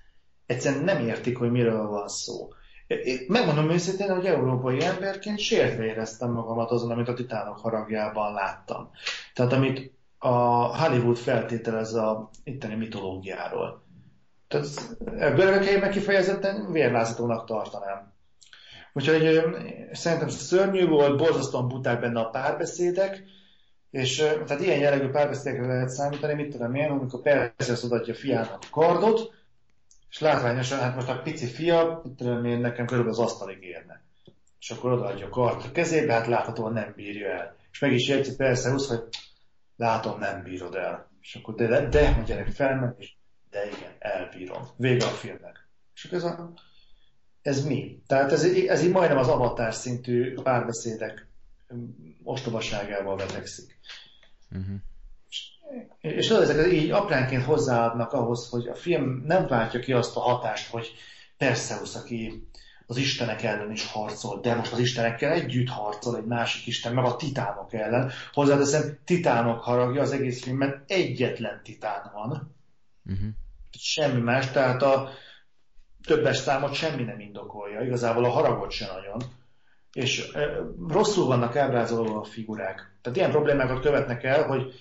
Egyszerűen 0.46 0.84
nem 0.84 1.06
értik, 1.06 1.38
hogy 1.38 1.50
miről 1.50 1.86
van 1.86 2.08
szó. 2.08 2.48
Én 2.86 3.18
megmondom 3.28 3.70
őszintén, 3.70 4.14
hogy 4.14 4.26
európai 4.26 4.84
emberként 4.84 5.38
sértve 5.38 5.84
éreztem 5.84 6.30
magamat 6.30 6.70
azon, 6.70 6.90
amit 6.90 7.08
a 7.08 7.14
titánok 7.14 7.58
haragjában 7.58 8.32
láttam. 8.32 8.90
Tehát 9.34 9.52
amit 9.52 9.92
a 10.18 10.36
Hollywood 10.78 11.16
feltételez 11.16 11.94
a 11.94 12.30
itteni 12.44 12.74
mitológiáról. 12.74 13.81
Tehát 14.52 14.96
ebből 15.18 15.78
meg 15.80 15.90
kifejezetten 15.90 16.72
vérlázatónak 16.72 17.46
tartanám. 17.46 18.12
Úgyhogy 18.92 19.42
szerintem 19.92 20.28
szörnyű 20.28 20.86
volt, 20.86 21.16
borzasztóan 21.16 21.68
buták 21.68 22.00
benne 22.00 22.20
a 22.20 22.30
párbeszédek, 22.30 23.22
és 23.90 24.16
tehát 24.16 24.60
ilyen 24.60 24.78
jellegű 24.78 25.08
párbeszédekre 25.08 25.66
lehet 25.66 25.88
számítani, 25.88 26.34
mit 26.34 26.50
tudom 26.50 26.74
én, 26.74 26.90
amikor 26.90 27.22
Perseus 27.22 27.82
odaadja 27.82 28.14
fiának 28.14 28.58
a 28.62 28.66
kardot, 28.70 29.30
és 30.10 30.18
látványosan, 30.18 30.78
hát 30.78 30.94
most 30.94 31.08
a 31.08 31.20
pici 31.22 31.46
fia, 31.46 32.00
mit 32.04 32.12
tudom 32.12 32.44
én, 32.44 32.60
nekem 32.60 32.86
körülbelül 32.86 33.18
az 33.18 33.24
asztalig 33.24 33.62
érne. 33.62 34.02
És 34.60 34.70
akkor 34.70 34.92
odaadja 34.92 35.26
a 35.26 35.28
kardot 35.28 35.64
a 35.64 35.72
kezébe, 35.72 36.12
hát 36.12 36.26
láthatóan 36.26 36.72
nem 36.72 36.92
bírja 36.96 37.28
el. 37.28 37.56
És 37.72 37.78
meg 37.78 37.92
is 37.92 38.08
jegyzi 38.08 38.36
Perseus, 38.36 38.86
hogy 38.86 39.02
látom, 39.76 40.18
nem 40.18 40.42
bírod 40.42 40.74
el. 40.74 41.10
És 41.20 41.34
akkor 41.34 41.54
de, 41.54 41.66
de, 41.66 41.88
de 41.88 42.16
a 42.20 42.22
gyerek 42.22 42.48
felmegy, 42.48 42.94
és 42.98 43.12
de 43.52 43.66
igen, 43.66 43.92
elbírom. 43.98 44.68
Vége 44.76 45.04
a 45.04 45.08
filmnek. 45.08 45.68
És 45.94 46.04
ez, 46.04 46.24
a, 46.24 46.52
ez 47.42 47.64
mi? 47.64 48.02
Tehát 48.06 48.32
ez, 48.32 48.44
ez 48.44 48.82
így 48.82 48.90
majdnem 48.90 49.18
az 49.18 49.28
avatár 49.28 49.74
szintű 49.74 50.34
párbeszédek 50.34 51.26
ostobaságával 52.22 53.16
vetekszik. 53.16 53.78
Uh-huh. 54.50 54.76
És, 55.28 55.50
és 56.00 56.30
ezek 56.30 56.72
így 56.72 56.90
apránként 56.90 57.44
hozzáadnak 57.44 58.12
ahhoz, 58.12 58.48
hogy 58.48 58.66
a 58.66 58.74
film 58.74 59.22
nem 59.26 59.46
váltja 59.46 59.80
ki 59.80 59.92
azt 59.92 60.16
a 60.16 60.20
hatást, 60.20 60.70
hogy 60.70 60.94
Perseus, 61.36 61.94
aki 61.94 62.48
az 62.86 62.96
istenek 62.96 63.42
ellen 63.42 63.70
is 63.70 63.86
harcol, 63.86 64.40
de 64.40 64.54
most 64.54 64.72
az 64.72 64.78
istenekkel 64.78 65.32
együtt 65.32 65.68
harcol 65.68 66.16
egy 66.16 66.24
másik 66.24 66.66
isten, 66.66 66.94
meg 66.94 67.04
a 67.04 67.16
titánok 67.16 67.72
ellen. 67.72 68.10
Hozzáteszem, 68.32 68.98
titánok 69.04 69.60
haragja 69.60 70.02
az 70.02 70.12
egész 70.12 70.42
filmben 70.42 70.84
egyetlen 70.86 71.60
titán 71.62 72.10
van. 72.14 72.54
Uh-huh. 73.04 73.28
Semmi 73.78 74.20
más, 74.20 74.50
tehát 74.50 74.82
a 74.82 75.10
többes 76.06 76.36
számot 76.36 76.74
semmi 76.74 77.02
nem 77.02 77.20
indokolja, 77.20 77.80
igazából 77.80 78.24
a 78.24 78.30
haragot 78.30 78.70
sem 78.70 78.88
nagyon. 78.94 79.22
És 79.92 80.30
e, 80.34 80.58
rosszul 80.88 81.26
vannak 81.26 81.56
ábrázolva 81.56 82.20
a 82.20 82.24
figurák. 82.24 82.96
Tehát 83.00 83.18
ilyen 83.18 83.30
problémákat 83.30 83.80
követnek 83.80 84.24
el, 84.24 84.46
hogy 84.46 84.72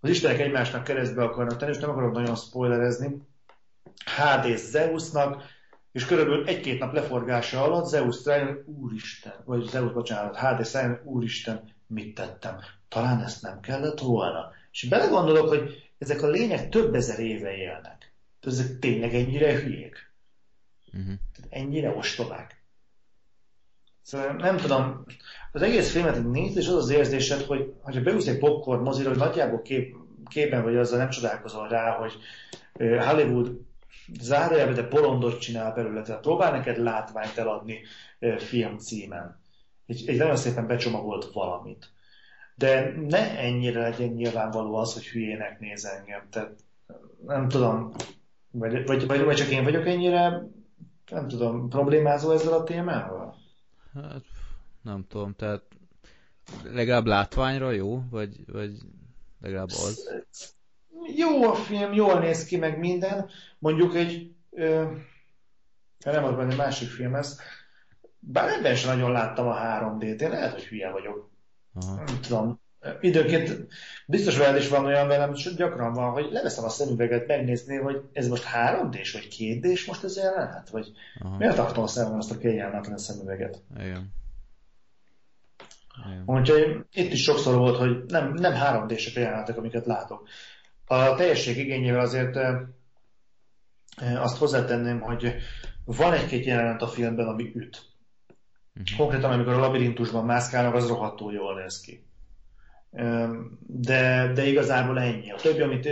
az 0.00 0.10
istenek 0.10 0.40
egymásnak 0.40 0.84
keresztbe 0.84 1.22
akarnak 1.22 1.56
tenni, 1.56 1.72
és 1.72 1.78
nem 1.78 1.90
akarok 1.90 2.12
nagyon 2.12 2.36
spoilerezni. 2.36 3.26
Hades 4.04 4.60
Zeusnak, 4.60 5.42
és 5.92 6.06
körülbelül 6.06 6.46
egy-két 6.46 6.78
nap 6.78 6.92
leforgása 6.92 7.62
alatt 7.62 7.86
Zeus 7.86 8.24
rájön, 8.24 8.64
úristen, 8.66 9.34
vagy 9.44 9.62
Zeus, 9.62 9.92
bocsánat, 9.92 10.36
Hades 10.36 10.72
rájön, 10.72 11.00
úristen, 11.04 11.62
mit 11.86 12.14
tettem? 12.14 12.56
Talán 12.88 13.22
ezt 13.22 13.42
nem 13.42 13.60
kellett 13.60 13.98
volna. 13.98 14.52
És 14.72 14.88
belegondolok, 14.88 15.48
hogy 15.48 15.89
ezek 16.00 16.22
a 16.22 16.28
lények 16.28 16.68
több 16.68 16.94
ezer 16.94 17.18
éve 17.18 17.56
élnek. 17.56 18.12
Ezek 18.40 18.78
tényleg 18.78 19.14
ennyire 19.14 19.60
hülyék. 19.60 20.12
Uh-huh. 20.92 21.14
Ennyire 21.48 21.90
ostobák. 21.90 22.62
Szóval 24.02 24.32
nem 24.32 24.56
tudom, 24.56 25.04
az 25.52 25.62
egész 25.62 25.90
filmet 25.90 26.30
nézd, 26.30 26.56
és 26.56 26.68
az 26.68 26.74
az 26.74 26.90
érzésed, 26.90 27.42
hogy 27.42 27.74
ha 27.82 28.00
beúsz 28.00 28.26
egy 28.26 28.38
popcorn 28.38 28.82
mozira, 28.82 29.08
hogy 29.08 29.18
nagyjából 29.18 29.62
kép, 29.62 29.96
képen 30.28 30.62
vagy 30.62 30.76
azzal 30.76 30.98
nem 30.98 31.10
csodálkozol 31.10 31.68
rá, 31.68 31.90
hogy 31.90 32.12
Hollywood 32.78 33.60
zárójelben, 34.20 34.74
de 34.74 34.88
bolondot 34.88 35.40
csinál 35.40 35.74
belőle, 35.74 36.02
tehát 36.02 36.22
próbál 36.22 36.52
neked 36.52 36.78
látványt 36.78 37.38
eladni 37.38 37.80
film 38.38 38.78
címen. 38.78 39.40
Egy, 39.86 40.04
egy 40.06 40.18
nagyon 40.18 40.36
szépen 40.36 40.66
becsomagolt 40.66 41.32
valamit. 41.32 41.90
De 42.60 42.94
ne 43.08 43.38
ennyire 43.38 43.80
legyen 43.80 44.08
nyilvánvaló 44.08 44.74
az, 44.74 44.92
hogy 44.92 45.06
hülyének 45.06 45.60
néz 45.60 45.84
engem. 45.84 46.28
Tehát 46.30 46.52
nem 47.26 47.48
tudom, 47.48 47.92
vagy, 48.50 48.86
vagy, 48.86 49.06
vagy, 49.06 49.24
vagy 49.24 49.36
csak 49.36 49.48
én 49.48 49.64
vagyok 49.64 49.86
ennyire, 49.86 50.42
nem 51.10 51.28
tudom, 51.28 51.68
problémázó 51.68 52.30
ezzel 52.30 52.52
a 52.52 52.64
témával? 52.64 53.36
Hát, 53.94 54.24
nem 54.82 55.04
tudom, 55.08 55.34
tehát 55.36 55.62
legalább 56.62 57.06
látványra 57.06 57.70
jó, 57.70 58.02
vagy, 58.10 58.44
vagy 58.52 58.72
legalább 59.40 59.68
az? 59.68 60.10
Jó 61.16 61.42
a 61.42 61.54
film, 61.54 61.92
jól 61.92 62.18
néz 62.18 62.44
ki, 62.44 62.56
meg 62.56 62.78
minden. 62.78 63.28
Mondjuk 63.58 63.94
egy, 63.94 64.34
ö, 64.50 64.92
nem 66.04 66.24
az 66.24 66.34
benne 66.34 66.54
másik 66.54 66.88
film 66.88 67.14
ez, 67.14 67.40
bár 68.18 68.48
ebben 68.48 68.74
sem 68.74 68.90
nagyon 68.96 69.12
láttam 69.12 69.48
a 69.48 69.54
3D-t, 69.54 70.20
én 70.20 70.30
lehet, 70.30 70.52
hogy 70.52 70.64
hülye 70.64 70.90
vagyok. 70.90 71.29
Aha. 71.74 71.94
Nem 71.94 72.20
tudom. 72.20 72.60
Időnként 73.00 73.66
biztos 74.06 74.36
veled 74.36 74.60
is 74.60 74.68
van 74.68 74.84
olyan 74.84 75.08
velem, 75.08 75.28
hogy 75.28 75.54
gyakran 75.56 75.92
van, 75.92 76.10
hogy 76.10 76.28
leveszem 76.30 76.64
a 76.64 76.68
szemüveget 76.68 77.26
megnézni, 77.26 77.76
hogy 77.76 78.00
ez 78.12 78.28
most 78.28 78.44
3D-s, 78.54 79.12
vagy 79.12 79.28
2D-s 79.38 79.86
most 79.86 80.04
ez 80.04 80.16
jelenet? 80.16 80.70
Vagy 80.70 80.92
Aha. 81.20 81.36
miért 81.36 81.56
tartom 81.56 81.82
a 81.82 81.86
szemem 81.86 82.18
azt 82.18 82.30
a 82.30 82.38
kényelmetlen 82.38 82.98
szemüveget? 82.98 83.62
Igen. 83.74 84.12
Igen. 86.06 86.22
Úgyhogy 86.26 86.84
itt 86.92 87.12
is 87.12 87.22
sokszor 87.22 87.56
volt, 87.56 87.76
hogy 87.76 88.04
nem, 88.06 88.32
nem 88.32 88.52
3D-sek 88.54 89.16
a 89.16 89.20
jelenetek, 89.20 89.56
amiket 89.56 89.86
látok. 89.86 90.28
A 90.86 91.14
teljesség 91.14 91.56
igényével 91.56 92.00
azért 92.00 92.38
azt 94.16 94.38
hozzátenném, 94.38 95.00
hogy 95.00 95.34
van 95.84 96.12
egy-két 96.12 96.44
jelenet 96.44 96.82
a 96.82 96.88
filmben, 96.88 97.26
ami 97.26 97.52
üt. 97.54 97.89
Uh-huh. 98.74 98.96
Konkrétan, 98.98 99.32
amikor 99.32 99.52
a 99.52 99.58
labirintusban 99.58 100.24
mászkálnak, 100.24 100.74
az 100.74 100.88
rohadtul 100.88 101.32
jól 101.32 101.60
néz 101.60 101.80
ki. 101.80 102.04
De, 103.66 104.32
de 104.34 104.46
igazából 104.46 104.98
ennyi. 104.98 105.30
A 105.30 105.36
többi, 105.36 105.60
amit, 105.60 105.88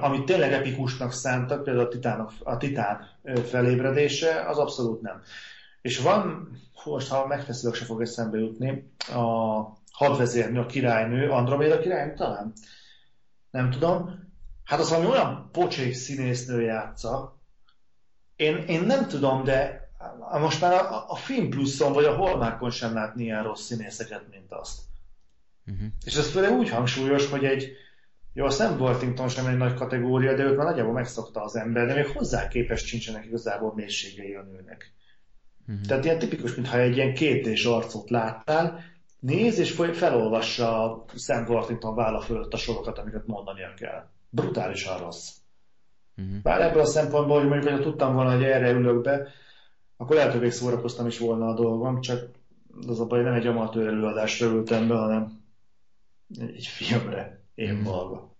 amit 0.00 0.24
tényleg 0.24 0.52
epikusnak 0.52 1.12
szántak, 1.12 1.62
például 1.64 1.86
a, 1.86 1.88
titánok, 1.88 2.32
a 2.44 2.56
titán 2.56 3.08
felébredése, 3.44 4.48
az 4.48 4.58
abszolút 4.58 5.00
nem. 5.00 5.22
És 5.82 5.98
van, 5.98 6.50
most 6.84 7.08
ha 7.08 7.26
megfeszülök, 7.26 7.74
se 7.74 7.84
fog 7.84 8.00
eszembe 8.00 8.38
jutni, 8.38 8.92
a 9.08 9.62
hadvezérnő, 9.92 10.60
a 10.60 10.66
királynő, 10.66 11.30
Androméda 11.30 11.78
királynő 11.78 12.14
talán? 12.14 12.52
Nem 13.50 13.70
tudom. 13.70 14.24
Hát 14.64 14.80
az 14.80 14.90
valami 14.90 15.08
olyan 15.08 15.48
pocsék 15.52 15.94
színésznő 15.94 16.62
játsza. 16.62 17.40
Én, 18.36 18.56
én 18.56 18.82
nem 18.82 19.08
tudom, 19.08 19.44
de 19.44 19.85
most 20.38 20.60
már 20.60 20.72
a, 20.72 21.04
a 21.08 21.14
Film 21.14 21.48
Pluszon 21.48 21.92
vagy 21.92 22.04
a 22.04 22.16
Holmákon 22.16 22.70
sem 22.70 22.94
látni 22.94 23.22
ilyen 23.22 23.42
rossz 23.42 23.62
színészeket, 23.62 24.22
mint 24.30 24.52
azt. 24.52 24.80
Uh-huh. 25.66 25.86
És 26.04 26.16
ez 26.16 26.30
főleg 26.30 26.52
úgy 26.52 26.68
hangsúlyos, 26.68 27.30
hogy 27.30 27.44
egy, 27.44 27.72
jó, 28.32 28.44
a 28.44 28.50
Sam 28.50 28.80
Worthington 28.80 29.28
sem 29.28 29.46
egy 29.46 29.56
nagy 29.56 29.74
kategória, 29.74 30.34
de 30.34 30.42
őt 30.42 30.56
már 30.56 30.66
nagyjából 30.66 30.92
megszokta 30.92 31.42
az 31.42 31.56
ember, 31.56 31.86
de 31.86 31.94
még 31.94 32.06
hozzá 32.06 32.48
képes 32.48 32.84
sincsenek 32.84 33.24
igazából 33.24 33.72
mélységei 33.74 34.34
a 34.34 34.42
nőnek. 34.42 34.94
Uh-huh. 35.68 35.86
Tehát 35.86 36.04
ilyen 36.04 36.18
tipikus, 36.18 36.54
mintha 36.54 36.78
egy 36.78 36.96
ilyen 36.96 37.14
kétés 37.14 37.64
arcot 37.64 38.10
láttál, 38.10 38.80
néz 39.20 39.58
és 39.58 39.80
felolvassa 39.92 40.82
a 40.82 41.04
Sam 41.14 41.44
Worthington 41.46 41.94
válla 41.94 42.20
fölött 42.20 42.52
a 42.52 42.56
sorokat, 42.56 42.98
amiket 42.98 43.26
mondania 43.26 43.74
kell. 43.74 44.08
Brutálisan 44.30 44.98
rossz. 44.98 45.30
Uh-huh. 46.16 46.42
Bár 46.42 46.60
ebből 46.60 46.82
a 46.82 46.86
szempontból, 46.86 47.38
hogy 47.38 47.48
mondjuk, 47.48 47.72
ha 47.72 47.80
tudtam 47.80 48.14
volna, 48.14 48.34
hogy 48.34 48.44
erre 48.44 48.70
ülök 48.70 49.02
be, 49.02 49.28
akkor 49.96 50.16
lehet, 50.16 50.32
hogy 50.32 50.40
még 50.40 50.50
szórakoztam 50.50 51.06
is 51.06 51.18
volna 51.18 51.48
a 51.48 51.54
dolgom, 51.54 52.00
csak 52.00 52.30
az 52.86 53.00
a 53.00 53.06
baj, 53.06 53.22
nem 53.22 53.34
egy 53.34 53.46
amatőr 53.46 53.86
előadásra 53.86 54.46
ültem 54.46 54.88
be, 54.88 54.94
hanem 54.94 55.44
egy 56.38 56.66
filmre, 56.66 57.44
én 57.54 57.70
uh-huh. 57.70 57.84
maga. 57.84 58.36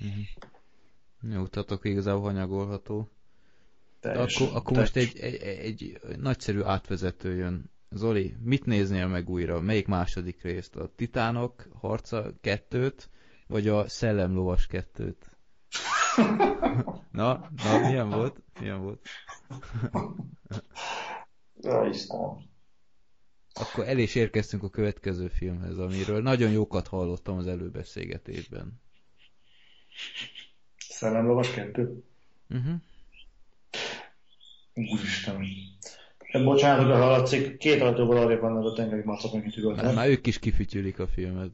Uh-huh. 0.00 1.34
Jó, 1.34 1.46
tehát 1.46 1.84
igazából 1.84 2.22
hanyagolható. 2.22 3.08
Teljes, 4.00 4.40
akkor, 4.40 4.56
akkor 4.56 4.76
most 4.76 4.96
egy, 4.96 5.18
egy, 5.18 5.34
egy, 5.34 5.98
egy 6.08 6.18
nagyszerű 6.18 6.62
átvezető 6.62 7.34
jön. 7.36 7.70
Zoli, 7.90 8.36
mit 8.42 8.64
néznél 8.64 9.06
meg 9.06 9.28
újra? 9.28 9.60
Melyik 9.60 9.86
második 9.86 10.42
részt? 10.42 10.76
A 10.76 10.90
Titánok 10.96 11.68
harca 11.80 12.32
kettőt, 12.40 13.10
vagy 13.46 13.68
a 13.68 13.88
Szellemlovas 13.88 14.66
kettőt? 14.66 15.36
Na, 17.10 17.50
na, 17.64 17.78
milyen 17.86 18.08
volt? 18.08 18.42
Milyen 18.60 18.82
volt? 18.82 19.08
ja, 21.60 21.84
Istenem. 21.84 22.48
Akkor 23.52 23.88
el 23.88 23.98
is 23.98 24.14
érkeztünk 24.14 24.62
a 24.62 24.68
következő 24.68 25.28
filmhez, 25.28 25.78
amiről 25.78 26.22
nagyon 26.22 26.50
jókat 26.50 26.86
hallottam 26.86 27.36
az 27.38 27.46
előbeszélgetésben. 27.46 28.80
Szellemlovas 30.88 31.50
kettő? 31.50 32.04
Uh-huh. 32.48 32.74
Úristen. 34.74 35.46
Bocsánat, 36.32 36.84
hogy 36.84 36.94
hallatszik, 36.94 37.56
két 37.56 37.80
ajtóval 37.80 38.16
arra 38.16 38.40
vannak 38.40 38.64
a 38.64 38.72
tengeri 38.72 39.02
macok, 39.04 39.34
akik 39.34 39.56
üvöltenek. 39.56 39.86
Hát 39.86 39.94
már 39.94 40.08
ők 40.08 40.26
is 40.26 40.38
kifütyülik 40.38 40.98
a 40.98 41.06
filmet. 41.06 41.50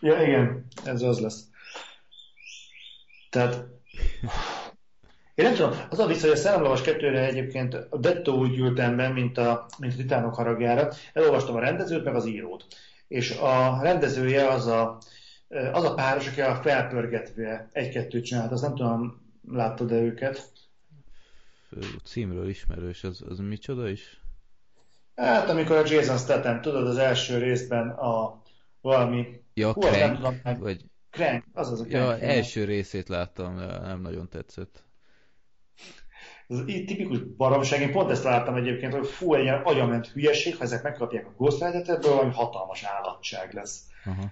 Ja, 0.00 0.22
igen, 0.22 0.66
ez 0.84 1.02
az 1.02 1.20
lesz. 1.20 1.48
Tehát 3.30 3.66
én 5.34 5.44
nem 5.44 5.54
tudom, 5.54 5.72
az 5.90 5.98
a 5.98 6.06
vissza, 6.06 6.26
hogy 6.26 6.36
a 6.36 6.40
Szellemlovas 6.40 6.80
2-re 6.84 7.24
egyébként 7.24 7.74
a 7.74 7.98
Detto 7.98 8.32
úgy 8.32 8.58
ültem 8.58 8.96
be, 8.96 9.08
mint 9.08 9.38
a, 9.38 9.66
mint 9.78 9.92
a 9.92 9.96
Titánok 9.96 10.34
haragjára. 10.34 10.88
Elolvastam 11.12 11.54
a 11.54 11.60
rendezőt, 11.60 12.04
meg 12.04 12.14
az 12.14 12.26
írót. 12.26 12.66
És 13.08 13.30
a 13.30 13.78
rendezője 13.82 14.48
az 14.48 14.66
a 14.66 14.98
az 15.72 15.84
a 15.84 15.94
páros, 15.94 16.26
aki 16.28 16.40
a 16.40 16.54
felpörgetve 16.54 17.68
egy-kettőt 17.72 18.24
csinált, 18.24 18.52
azt 18.52 18.62
nem 18.62 18.74
tudom, 18.74 19.22
láttad-e 19.48 19.94
őket? 19.94 20.52
Címről 22.04 22.48
ismerős, 22.48 23.04
az, 23.04 23.24
az 23.28 23.38
micsoda 23.38 23.88
is? 23.88 24.20
Hát 25.14 25.48
amikor 25.48 25.76
a 25.76 25.86
Jason 25.86 26.18
Statham, 26.18 26.60
tudod, 26.60 26.86
az 26.86 26.96
első 26.96 27.38
részben 27.38 27.88
a 27.88 28.42
valami... 28.80 29.42
Ja, 29.54 29.72
Hú, 29.72 29.80
Crank, 29.80 30.16
tudom, 30.16 30.40
meg... 30.42 30.58
vagy... 30.58 30.84
Crank, 31.14 31.44
az 31.52 31.72
az 31.72 31.80
a 31.80 31.84
Crank. 31.84 32.20
Ja, 32.20 32.26
első 32.26 32.64
részét 32.64 33.08
láttam, 33.08 33.54
nem 33.82 34.00
nagyon 34.00 34.28
tetszett. 34.28 34.84
Ez 36.48 36.58
így 36.66 36.84
tipikus 36.84 37.18
baromság. 37.18 37.80
Én 37.80 37.92
pont 37.92 38.10
ezt 38.10 38.24
láttam 38.24 38.54
egyébként, 38.54 38.92
hogy 38.92 39.06
fú, 39.06 39.34
egy 39.34 39.42
ilyen 39.42 39.60
agyament 39.64 40.08
hülyeség, 40.08 40.56
ha 40.56 40.62
ezek 40.62 40.82
megkapják 40.82 41.26
a 41.26 41.32
Ghost 41.36 41.64
Rider-t, 41.64 41.88
ebből 41.88 42.10
valami 42.10 42.32
hatalmas 42.32 42.82
állatság 42.82 43.52
lesz. 43.52 43.82
Uh-huh. 44.04 44.24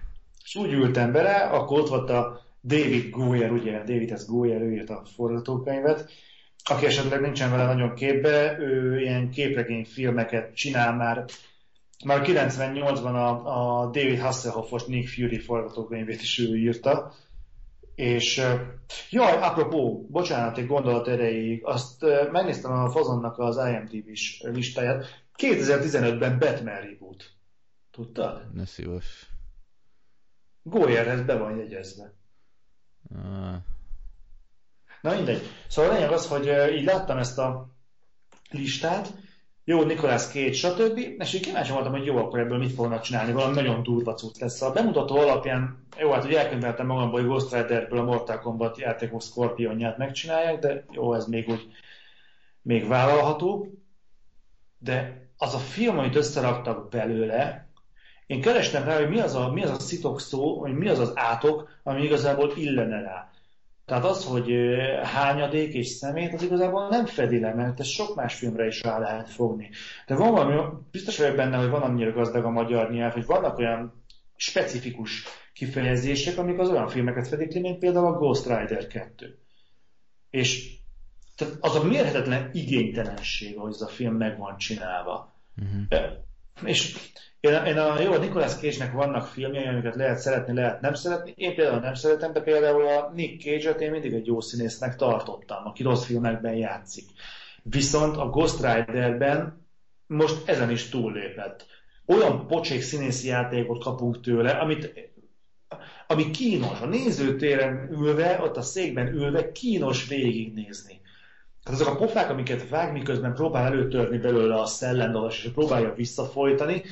És 0.43 0.55
úgy 0.55 0.71
ültem 0.71 1.11
bele, 1.11 1.35
akkor 1.35 1.79
ott 1.79 1.89
volt 1.89 2.09
a 2.09 2.41
David 2.61 3.09
Goyer, 3.09 3.51
ugye, 3.51 3.77
David 3.77 4.17
S. 4.19 4.25
Goyer, 4.25 4.61
ő 4.61 4.73
írt 4.73 4.89
a 4.89 5.03
forgatókönyvet, 5.15 6.11
aki 6.63 6.85
esetleg 6.85 7.21
nincsen 7.21 7.51
vele 7.51 7.65
nagyon 7.65 7.95
képbe, 7.95 8.57
ő 8.59 8.99
ilyen 9.01 9.29
képregényfilmeket 9.29 10.55
csinál 10.55 10.95
már, 10.95 11.25
már 12.05 12.21
98-ban 12.25 13.13
a, 13.13 13.81
a 13.81 13.85
David 13.85 14.19
Hasselhoffos 14.19 14.85
Nick 14.85 15.07
Fury 15.07 15.39
forgatókönyvét 15.39 16.21
is 16.21 16.39
ő 16.39 16.57
írta, 16.57 17.13
és 17.95 18.41
jaj, 19.09 19.41
apropó, 19.41 20.07
bocsánat, 20.09 20.57
egy 20.57 20.67
gondolat 20.67 21.07
erejéig, 21.07 21.65
azt 21.65 22.05
megnéztem 22.31 22.71
a 22.71 22.89
Fazonnak 22.89 23.39
az 23.39 23.57
IMDb-s 23.57 24.41
listáját, 24.41 25.23
2015-ben 25.37 26.39
Batman 26.39 26.81
reboot. 26.81 27.31
Tudtad? 27.91 28.53
Ne 28.53 28.65
szívos. 28.65 29.29
Goyerhez 30.63 31.21
be 31.21 31.37
van 31.37 31.57
jegyezve. 31.57 32.13
Ah. 33.15 33.55
Na 35.01 35.15
mindegy. 35.15 35.41
Szóval 35.67 35.91
a 35.91 35.93
lényeg 35.93 36.11
az, 36.11 36.27
hogy 36.27 36.75
így 36.77 36.83
láttam 36.83 37.17
ezt 37.17 37.37
a 37.37 37.69
listát, 38.49 39.13
jó, 39.65 39.83
Nikolász 39.83 40.31
két, 40.31 40.53
stb. 40.53 40.97
És 40.97 41.33
így 41.33 41.41
kíváncsi 41.41 41.71
voltam, 41.71 41.91
hogy 41.91 42.05
jó, 42.05 42.17
akkor 42.17 42.39
ebből 42.39 42.57
mit 42.57 42.73
fognak 42.73 43.01
csinálni, 43.01 43.31
valami 43.31 43.53
nagyon 43.53 43.83
durva 43.83 44.13
cucc 44.13 44.39
lesz. 44.39 44.61
A 44.61 44.71
bemutató 44.71 45.17
alapján, 45.17 45.87
jó, 45.99 46.11
hát 46.11 46.23
ugye 46.23 46.39
elkönyveltem 46.39 46.85
magamból, 46.85 47.19
hogy 47.19 47.29
Ghost 47.29 47.53
Riderből 47.53 47.99
a 47.99 48.03
Mortal 48.03 48.39
Kombat 48.39 48.77
játékok 48.77 49.21
Scorpionját 49.21 49.97
megcsinálják, 49.97 50.59
de 50.59 50.85
jó, 50.91 51.13
ez 51.13 51.25
még 51.25 51.49
úgy 51.49 51.67
még 52.61 52.87
vállalható. 52.87 53.67
De 54.77 55.27
az 55.37 55.53
a 55.53 55.57
film, 55.57 55.97
amit 55.97 56.15
összeraktak 56.15 56.89
belőle, 56.89 57.67
én 58.25 58.41
kerestem 58.41 58.83
rá, 58.83 58.97
hogy 58.97 59.09
mi 59.09 59.19
az 59.19 59.35
a, 59.35 59.51
mi 59.51 59.63
az 59.63 59.69
a 59.69 59.79
szitok 59.79 60.19
szó, 60.19 60.59
hogy 60.59 60.73
mi 60.73 60.87
az 60.87 60.99
az 60.99 61.11
átok, 61.15 61.69
ami 61.83 62.03
igazából 62.03 62.53
illene 62.55 63.01
rá. 63.01 63.31
Tehát 63.93 64.07
az, 64.07 64.25
hogy 64.25 64.51
hányadék 65.03 65.73
és 65.73 65.87
szemét, 65.87 66.33
az 66.33 66.43
igazából 66.43 66.87
nem 66.87 67.05
fedi 67.05 67.39
le, 67.39 67.53
mert 67.53 67.79
ezt 67.79 67.89
sok 67.89 68.15
más 68.15 68.35
filmre 68.35 68.65
is 68.65 68.83
rá 68.83 68.99
lehet 68.99 69.29
fogni. 69.29 69.69
De 70.07 70.15
van 70.15 70.31
valami, 70.31 70.61
biztos 70.91 71.17
vagyok 71.17 71.35
benne, 71.35 71.57
hogy 71.57 71.69
van 71.69 71.81
annyira 71.81 72.11
gazdag 72.11 72.45
a 72.45 72.49
magyar 72.49 72.91
nyelv, 72.91 73.13
hogy 73.13 73.25
vannak 73.25 73.57
olyan 73.57 74.03
specifikus 74.35 75.23
kifejezések, 75.53 76.37
amik 76.37 76.59
az 76.59 76.69
olyan 76.69 76.87
filmeket 76.87 77.27
fedik 77.27 77.53
le, 77.53 77.59
mint 77.59 77.79
például 77.79 78.05
a 78.05 78.17
Ghost 78.17 78.45
Rider 78.45 78.87
2. 78.87 79.39
És 80.29 80.77
tehát 81.35 81.57
az 81.59 81.75
a 81.75 81.83
mérhetetlen 81.83 82.49
igénytelenség, 82.53 83.57
hogy 83.57 83.73
ez 83.73 83.81
a 83.81 83.87
film 83.87 84.15
meg 84.15 84.37
van 84.37 84.57
csinálva. 84.57 85.35
Uh-huh. 85.57 86.01
És 86.65 86.97
én, 87.39 87.65
én 87.65 87.77
a, 87.77 88.01
jó, 88.01 88.11
a 88.11 88.17
Nicolas 88.17 88.55
Cage-nek 88.55 88.91
vannak 88.91 89.27
filmjei, 89.27 89.67
amiket 89.67 89.95
lehet 89.95 90.17
szeretni, 90.17 90.53
lehet 90.53 90.81
nem 90.81 90.93
szeretni. 90.93 91.33
Én 91.35 91.55
például 91.55 91.79
nem 91.79 91.93
szeretem, 91.93 92.33
de 92.33 92.41
például 92.41 92.87
a 92.87 93.11
Nick 93.13 93.41
Cage-et 93.41 93.81
én 93.81 93.91
mindig 93.91 94.13
egy 94.13 94.25
jó 94.25 94.41
színésznek 94.41 94.95
tartottam, 94.95 95.65
aki 95.65 95.83
rossz 95.83 96.05
filmekben 96.05 96.53
játszik. 96.53 97.05
Viszont 97.63 98.17
a 98.17 98.29
Ghost 98.29 98.55
Rider-ben 98.55 99.67
most 100.07 100.47
ezen 100.47 100.69
is 100.69 100.89
túllépett. 100.89 101.65
Olyan 102.05 102.47
pocsék 102.47 102.81
színészi 102.81 103.27
játékot 103.27 103.83
kapunk 103.83 104.21
tőle, 104.21 104.51
amit 104.51 105.11
ami 106.07 106.31
kínos. 106.31 106.81
A 106.81 106.85
nézőtéren 106.85 107.89
ülve, 107.91 108.39
ott 108.41 108.57
a 108.57 108.61
székben 108.61 109.07
ülve 109.07 109.51
kínos 109.51 110.07
végignézni. 110.07 111.01
Tehát 111.63 111.79
azok 111.79 111.93
a 111.93 111.97
pofák, 111.97 112.29
amiket 112.29 112.69
vág, 112.69 112.91
miközben 112.91 113.33
próbál 113.33 113.65
előtörni 113.65 114.17
belőle 114.17 114.55
a 114.55 114.65
szellemdalas, 114.65 115.43
és 115.43 115.51
próbálja 115.51 115.93
visszafolytani, 115.93 116.83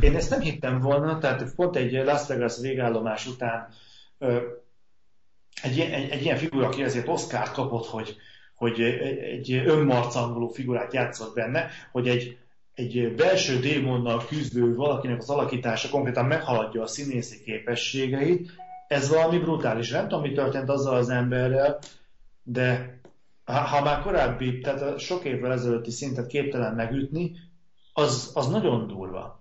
én 0.00 0.16
ezt 0.16 0.30
nem 0.30 0.40
hittem 0.40 0.80
volna, 0.80 1.18
tehát 1.18 1.54
pont 1.54 1.76
egy 1.76 1.92
Las 1.92 2.26
Vegas 2.26 2.58
végállomás 2.60 3.26
után 3.26 3.68
egy, 5.62 5.80
egy, 5.80 6.10
egy 6.10 6.22
ilyen 6.22 6.36
figura, 6.36 6.66
aki 6.66 6.82
ezért 6.82 7.08
Oscar 7.08 7.50
kapott, 7.50 7.86
hogy, 7.86 8.16
hogy 8.54 8.80
egy 8.80 9.52
önmarcangoló 9.52 10.48
figurát 10.48 10.92
játszott 10.92 11.34
benne, 11.34 11.70
hogy 11.92 12.08
egy, 12.08 12.38
egy 12.74 13.14
belső 13.14 13.58
démonnal 13.58 14.24
küzdő 14.26 14.74
valakinek 14.74 15.18
az 15.18 15.30
alakítása 15.30 15.88
konkrétan 15.88 16.24
meghaladja 16.24 16.82
a 16.82 16.86
színészi 16.86 17.42
képességeit, 17.42 18.52
ez 18.88 19.08
valami 19.08 19.38
brutális. 19.38 19.90
Nem 19.90 20.08
tudom, 20.08 20.22
mi 20.22 20.32
történt 20.32 20.68
azzal 20.68 20.96
az 20.96 21.08
emberrel, 21.08 21.78
de 22.42 22.99
ha, 23.44 23.82
már 23.82 24.02
korábbi, 24.02 24.58
tehát 24.58 24.98
sok 24.98 25.24
évvel 25.24 25.52
ezelőtti 25.52 25.90
szintet 25.90 26.26
képtelen 26.26 26.74
megütni, 26.74 27.32
az, 27.92 28.30
az 28.34 28.48
nagyon 28.48 28.86
durva. 28.86 29.40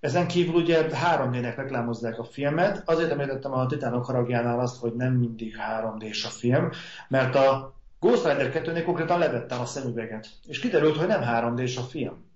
Ezen 0.00 0.26
kívül 0.26 0.54
ugye 0.54 0.86
3D-nek 0.90 1.52
reklámozzák 1.56 2.18
a 2.18 2.24
filmet, 2.24 2.82
azért 2.84 3.10
említettem 3.10 3.52
a 3.52 3.66
Titánok 3.66 4.04
haragjánál 4.04 4.60
azt, 4.60 4.80
hogy 4.80 4.94
nem 4.94 5.12
mindig 5.12 5.56
3D-s 5.80 6.24
a 6.24 6.28
film, 6.28 6.70
mert 7.08 7.34
a 7.34 7.76
Ghost 8.00 8.26
Rider 8.26 8.52
2-nél 8.54 8.82
konkrétan 8.84 9.18
levettem 9.18 9.60
a 9.60 9.64
szemüveget, 9.64 10.28
és 10.46 10.58
kiderült, 10.58 10.96
hogy 10.96 11.06
nem 11.06 11.22
3D-s 11.24 11.76
a 11.76 11.82
film. 11.82 12.26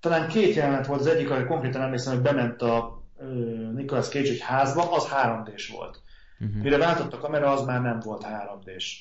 Talán 0.00 0.28
két 0.28 0.54
jelenet 0.54 0.86
volt, 0.86 1.00
az 1.00 1.06
egyik, 1.06 1.30
ahol 1.30 1.46
konkrétan 1.46 1.82
emlékszem, 1.82 2.12
hogy 2.12 2.22
bement 2.22 2.62
a 2.62 3.02
Nicolas 3.74 4.08
Cage 4.08 4.28
egy 4.30 4.40
házba, 4.40 4.92
az 4.92 5.08
3D-s 5.22 5.68
volt. 5.68 6.00
Uh-huh. 6.40 6.62
Mire 6.62 6.76
váltott 6.76 7.12
a 7.12 7.18
kamera, 7.18 7.52
az 7.52 7.64
már 7.64 7.82
nem 7.82 8.00
volt 8.00 8.26
3D-s. 8.26 8.96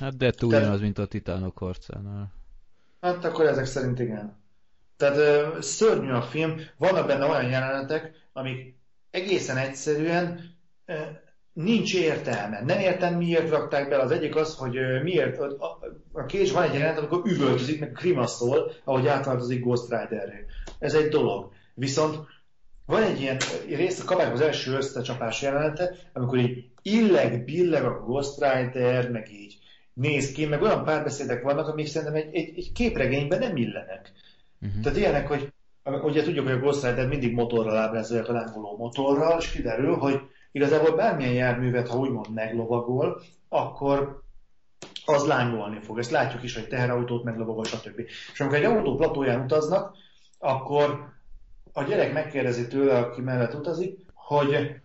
Hát 0.00 0.16
de 0.16 0.30
túl 0.30 0.50
Tehát... 0.50 0.74
az, 0.74 0.80
mint 0.80 0.98
a 0.98 1.06
Titánok 1.06 1.58
harcánál. 1.58 2.32
Hát 3.00 3.24
akkor 3.24 3.46
ezek 3.46 3.64
szerint 3.64 3.98
igen. 3.98 4.36
Tehát 4.96 5.16
ö, 5.16 5.60
szörnyű 5.60 6.10
a 6.10 6.22
film, 6.22 6.60
vannak 6.76 7.06
benne 7.06 7.26
olyan 7.26 7.50
jelenetek, 7.50 8.12
amik 8.32 8.74
egészen 9.10 9.56
egyszerűen 9.56 10.40
ö, 10.86 10.94
nincs 11.52 11.94
értelme. 11.94 12.62
Nem 12.64 12.78
értem, 12.78 13.14
miért 13.14 13.50
rakták 13.50 13.88
bele. 13.88 14.02
Az 14.02 14.10
egyik 14.10 14.36
az, 14.36 14.56
hogy 14.56 14.76
ö, 14.76 15.02
miért, 15.02 15.38
a, 15.38 15.78
a 16.12 16.24
kés 16.24 16.52
van 16.52 16.62
egy 16.62 16.72
jelenet, 16.72 16.98
amikor 16.98 17.22
üvöltözik, 17.24 17.80
meg 17.80 17.92
krimaszol, 17.92 18.72
ahogy 18.84 19.06
átváltozik 19.06 19.62
Ghost 19.62 19.88
Riderre. 19.88 20.44
Ez 20.78 20.94
egy 20.94 21.08
dolog. 21.08 21.52
Viszont 21.74 22.18
van 22.86 23.02
egy 23.02 23.20
ilyen 23.20 23.36
rész, 23.68 24.00
a 24.00 24.04
kabályok 24.04 24.32
az 24.32 24.40
első 24.40 24.72
összecsapás 24.72 25.42
jelenete, 25.42 25.94
amikor 26.12 26.38
így 26.38 26.70
illeg, 26.82 27.44
billeg 27.44 27.84
a 27.84 28.00
Ghost 28.04 28.38
Rider, 28.38 29.10
meg 29.10 29.32
így 29.32 29.58
néz 29.98 30.32
ki, 30.32 30.46
meg 30.46 30.62
olyan 30.62 30.84
párbeszédek 30.84 31.42
vannak, 31.42 31.68
amik 31.68 31.86
szerintem 31.86 32.16
egy, 32.16 32.34
egy, 32.34 32.52
egy 32.56 32.72
képregényben 32.72 33.38
nem 33.38 33.56
illenek. 33.56 34.12
Uh-huh. 34.60 34.82
Tehát 34.82 34.98
ilyenek, 34.98 35.28
hogy 35.28 35.52
ugye 36.02 36.22
tudjuk, 36.22 36.46
hogy 36.46 36.54
a 36.54 36.58
Ghost 36.58 37.08
mindig 37.08 37.32
motorral 37.32 37.76
ábrázolják 37.76 38.28
a 38.28 38.32
lángoló 38.32 38.76
motorral, 38.76 39.38
és 39.38 39.50
kiderül, 39.50 39.96
hogy 39.96 40.20
igazából 40.52 40.96
bármilyen 40.96 41.32
járművet, 41.32 41.88
ha 41.88 41.98
úgymond 41.98 42.34
meglovagol, 42.34 43.20
akkor 43.48 44.22
az 45.04 45.26
lángolni 45.26 45.80
fog. 45.80 45.98
Ezt 45.98 46.10
látjuk 46.10 46.42
is, 46.42 46.54
hogy 46.54 46.68
teherautót 46.68 47.24
meglovagol, 47.24 47.64
stb. 47.64 47.98
És 48.32 48.40
amikor 48.40 48.58
egy 48.58 48.64
autó 48.64 48.94
platóján 48.94 49.40
utaznak, 49.40 49.96
akkor 50.38 51.12
a 51.72 51.82
gyerek 51.82 52.12
megkérdezi 52.12 52.66
tőle, 52.66 52.98
aki 52.98 53.20
mellett 53.20 53.54
utazik, 53.54 53.98
hogy 54.14 54.80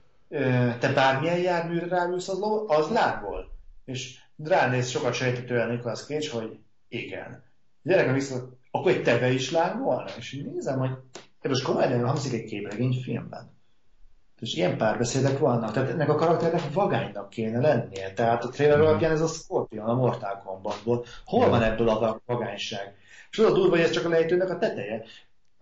te 0.79 0.93
bármilyen 0.93 1.39
járműre 1.39 1.87
ráülsz, 1.87 2.29
az, 2.29 2.39
az 2.67 2.89
lángol. 2.89 3.51
És 3.85 4.22
ránéz 4.37 4.89
sokat 4.89 5.13
sejtetően 5.13 5.69
Nicolas 5.69 6.05
Cage, 6.05 6.31
hogy 6.31 6.59
igen. 6.87 7.43
A 7.83 7.89
gyerek 7.89 8.13
vissza, 8.13 8.57
akkor 8.71 8.91
egy 8.91 9.03
tebe 9.03 9.31
is 9.31 9.51
lángolna? 9.51 10.09
És 10.17 10.31
így 10.31 10.45
nézem, 10.45 10.79
hogy 10.79 10.91
ez 11.41 11.49
most 11.49 11.63
komolyan 11.63 12.05
hangzik 12.05 12.33
egy 12.33 12.43
képregény 12.43 13.01
filmben. 13.03 13.51
És 14.39 14.55
ilyen 14.55 14.77
párbeszédek 14.77 15.39
vannak. 15.39 15.71
Tehát 15.71 15.89
ennek 15.89 16.09
a 16.09 16.15
karakternek 16.15 16.73
vagánynak 16.73 17.29
kéne 17.29 17.59
lennie. 17.59 18.13
Tehát 18.13 18.43
a 18.43 18.49
trailer 18.49 18.77
mm. 18.77 18.81
alapján 18.81 19.11
ez 19.11 19.21
a 19.21 19.27
Scorpion 19.27 19.89
a 19.89 19.95
Mortal 19.95 20.41
Kombatból. 20.45 21.05
Hol 21.25 21.49
van 21.49 21.61
ebből 21.61 21.89
a 21.89 22.21
vagányság? 22.25 22.95
És 23.31 23.39
az 23.39 23.45
a 23.45 23.53
durva, 23.53 23.69
hogy 23.69 23.79
ez 23.79 23.91
csak 23.91 24.05
a 24.05 24.09
lejtőnek 24.09 24.49
a 24.49 24.57
teteje. 24.57 25.03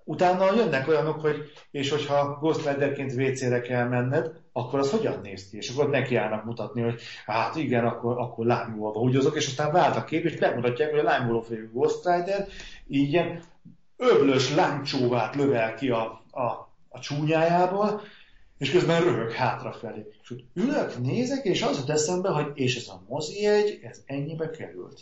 Utána 0.03 0.53
jönnek 0.53 0.87
olyanok, 0.87 1.21
hogy 1.21 1.51
és 1.71 1.89
hogyha 1.89 2.37
Ghost 2.39 2.67
Riderként 2.67 3.13
WC-re 3.13 3.61
kell 3.61 3.87
menned, 3.87 4.31
akkor 4.51 4.79
az 4.79 4.91
hogyan 4.91 5.19
néz 5.21 5.49
ki? 5.49 5.57
És 5.57 5.69
akkor 5.69 5.89
neki 5.89 6.15
állnak 6.15 6.45
mutatni, 6.45 6.81
hogy 6.81 7.01
hát 7.25 7.55
igen, 7.55 7.85
akkor, 7.85 8.17
akkor 8.19 8.45
lángolva 8.45 8.99
húgyozok, 8.99 9.35
és 9.35 9.47
aztán 9.47 9.71
vált 9.71 9.95
a 9.95 10.03
kép, 10.03 10.25
és 10.25 10.35
bemutatják, 10.35 10.89
hogy 10.89 10.99
a 10.99 11.03
lángoló 11.03 11.41
fejű 11.41 11.69
Ghost 11.71 12.05
Rider 12.05 12.47
így 12.87 13.11
ilyen 13.11 13.43
öblös 13.97 14.53
lángcsóvát 14.55 15.35
lövel 15.35 15.73
ki 15.75 15.89
a, 15.89 16.23
a, 16.31 16.43
a 16.89 16.99
csúnyájából, 16.99 18.01
és 18.57 18.71
közben 18.71 19.03
röhög 19.03 19.31
hátrafelé. 19.31 20.05
És 20.21 20.31
úgy 20.31 20.45
ülök, 20.53 20.97
nézek, 20.97 21.45
és 21.45 21.61
az 21.61 21.77
jut 21.77 21.89
eszembe, 21.89 22.29
hogy 22.29 22.51
és 22.53 22.75
ez 22.75 22.87
a 22.87 23.03
mozi 23.07 23.45
egy, 23.45 23.79
ez 23.83 24.01
ennyibe 24.05 24.49
került. 24.49 24.99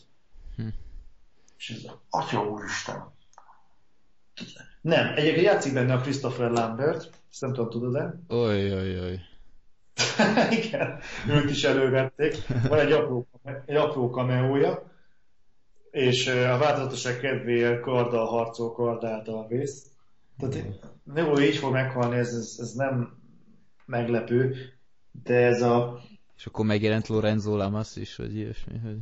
Hm. 0.56 0.68
És 1.58 1.70
ez 1.70 1.84
a 1.84 2.02
atya 2.10 2.50
úristen. 2.50 3.18
Nem, 4.82 5.14
egyébként 5.16 5.46
játszik 5.46 5.74
benne 5.74 5.94
a 5.94 6.00
Christopher 6.00 6.52
Lambert, 6.52 7.10
ezt 7.32 7.42
nem 7.42 7.54
tudom, 7.54 7.70
tudod-e? 7.70 8.20
Oj, 8.28 8.74
oj, 8.74 9.00
oj. 9.00 9.20
Igen, 10.66 11.00
őt 11.30 11.50
is 11.50 11.64
elővették. 11.64 12.36
Van 12.68 12.80
egy 12.80 12.92
apró, 12.92 13.28
egy 13.66 13.76
apró 13.76 14.10
kameója, 14.10 14.92
és 15.92 16.28
a 16.28 16.58
változatosság 16.58 17.20
kedvéért 17.20 17.82
karddal 17.82 18.26
harcol, 18.26 18.72
kardáltal 18.72 19.48
vész. 19.48 19.86
Tehát 20.38 20.66
jó, 21.16 21.40
így 21.40 21.56
fog 21.56 21.72
meghalni, 21.72 22.18
ez, 22.18 22.34
ez, 22.34 22.56
ez 22.60 22.74
nem 22.74 23.18
meglepő, 23.86 24.56
de 25.24 25.46
ez 25.46 25.62
a... 25.62 26.00
És 26.38 26.46
akkor 26.46 26.66
megjelent 26.66 27.08
Lorenzo 27.08 27.56
Lamas 27.56 27.96
is, 27.96 28.16
vagy 28.16 28.36
ilyesmi, 28.36 28.78
hogy... 28.78 28.98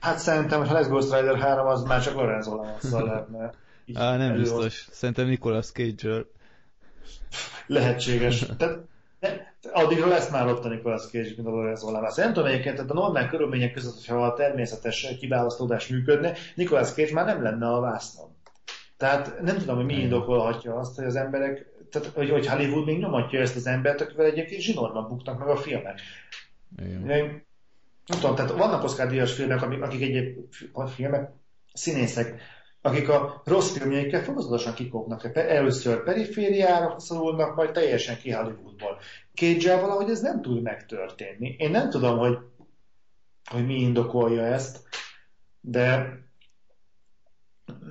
Hát 0.00 0.18
szerintem, 0.18 0.66
ha 0.66 0.72
lesz 0.72 0.88
Ghost 0.88 1.14
Rider 1.14 1.38
3, 1.38 1.66
az 1.66 1.82
már 1.82 2.02
csak 2.02 2.14
Lorenzo 2.14 2.56
Lamas-szal 2.56 3.04
lehetne. 3.08 3.52
Á, 3.94 4.16
nem 4.16 4.30
elő... 4.30 4.38
biztos. 4.38 4.88
Szerintem 4.90 5.26
Nicolas 5.26 5.70
cage 5.70 6.24
Lehetséges. 7.66 8.38
Tehát 8.58 8.78
addigra 9.72 10.06
lesz 10.06 10.30
már 10.30 10.46
ott 10.46 10.64
a 10.64 10.68
Nicolas 10.68 11.06
Cage, 11.06 11.30
mint 11.36 11.46
a 11.46 11.50
Lorenzo 11.50 11.90
Lamas. 11.90 12.14
Nem 12.14 12.32
tudom 12.32 12.48
egyébként, 12.48 12.74
tehát 12.74 12.90
a 12.90 12.94
normál 12.94 13.28
körülmények 13.28 13.72
között, 13.72 13.94
hogyha 13.94 14.26
a 14.26 14.34
természetes 14.34 15.06
kiválasztódás 15.18 15.88
működne, 15.88 16.32
Nicolas 16.54 16.92
Cage 16.92 17.12
már 17.12 17.26
nem 17.26 17.42
lenne 17.42 17.66
a 17.66 17.80
vásznon. 17.80 18.36
Tehát 18.96 19.40
nem 19.42 19.58
tudom, 19.58 19.76
hogy 19.76 19.84
mi 19.84 19.94
indokolhatja 19.94 20.74
azt, 20.74 20.96
hogy 20.96 21.04
az 21.04 21.16
emberek, 21.16 21.66
tehát, 21.90 22.08
hogy, 22.08 22.30
hogy 22.30 22.46
Hollywood 22.46 22.84
még 22.84 22.98
nyomatja 22.98 23.40
ezt 23.40 23.56
az 23.56 23.66
embert, 23.66 24.00
akivel 24.00 24.26
egyébként 24.26 24.60
zsinórban 24.60 25.08
buktak 25.08 25.38
meg 25.38 25.48
a 25.48 25.56
filmek. 25.56 26.00
Igen. 26.78 27.00
Nem 27.00 28.20
tudom, 28.20 28.34
tehát 28.34 28.50
vannak 28.50 28.84
Oscar 28.84 29.08
díjas 29.08 29.34
filmek, 29.34 29.62
akik 29.62 30.02
egyéb 30.02 30.38
filmek, 30.94 31.30
színészek, 31.72 32.40
akik 32.82 33.08
a 33.08 33.42
rossz 33.44 33.76
filmjeikkel 33.76 34.24
fokozatosan 34.24 34.74
kikopnak. 34.74 35.36
Először 35.36 36.02
perifériára 36.02 36.98
szorulnak, 36.98 37.54
majd 37.54 37.70
teljesen 37.70 38.18
ki 38.18 38.30
Hollywoodból. 38.30 38.98
cage 39.34 39.80
valahogy 39.80 40.10
ez 40.10 40.20
nem 40.20 40.42
tud 40.42 40.62
megtörténni. 40.62 41.56
Én 41.58 41.70
nem 41.70 41.90
tudom, 41.90 42.18
hogy, 42.18 42.38
hogy 43.50 43.66
mi 43.66 43.74
indokolja 43.74 44.42
ezt, 44.42 44.88
de 45.60 46.18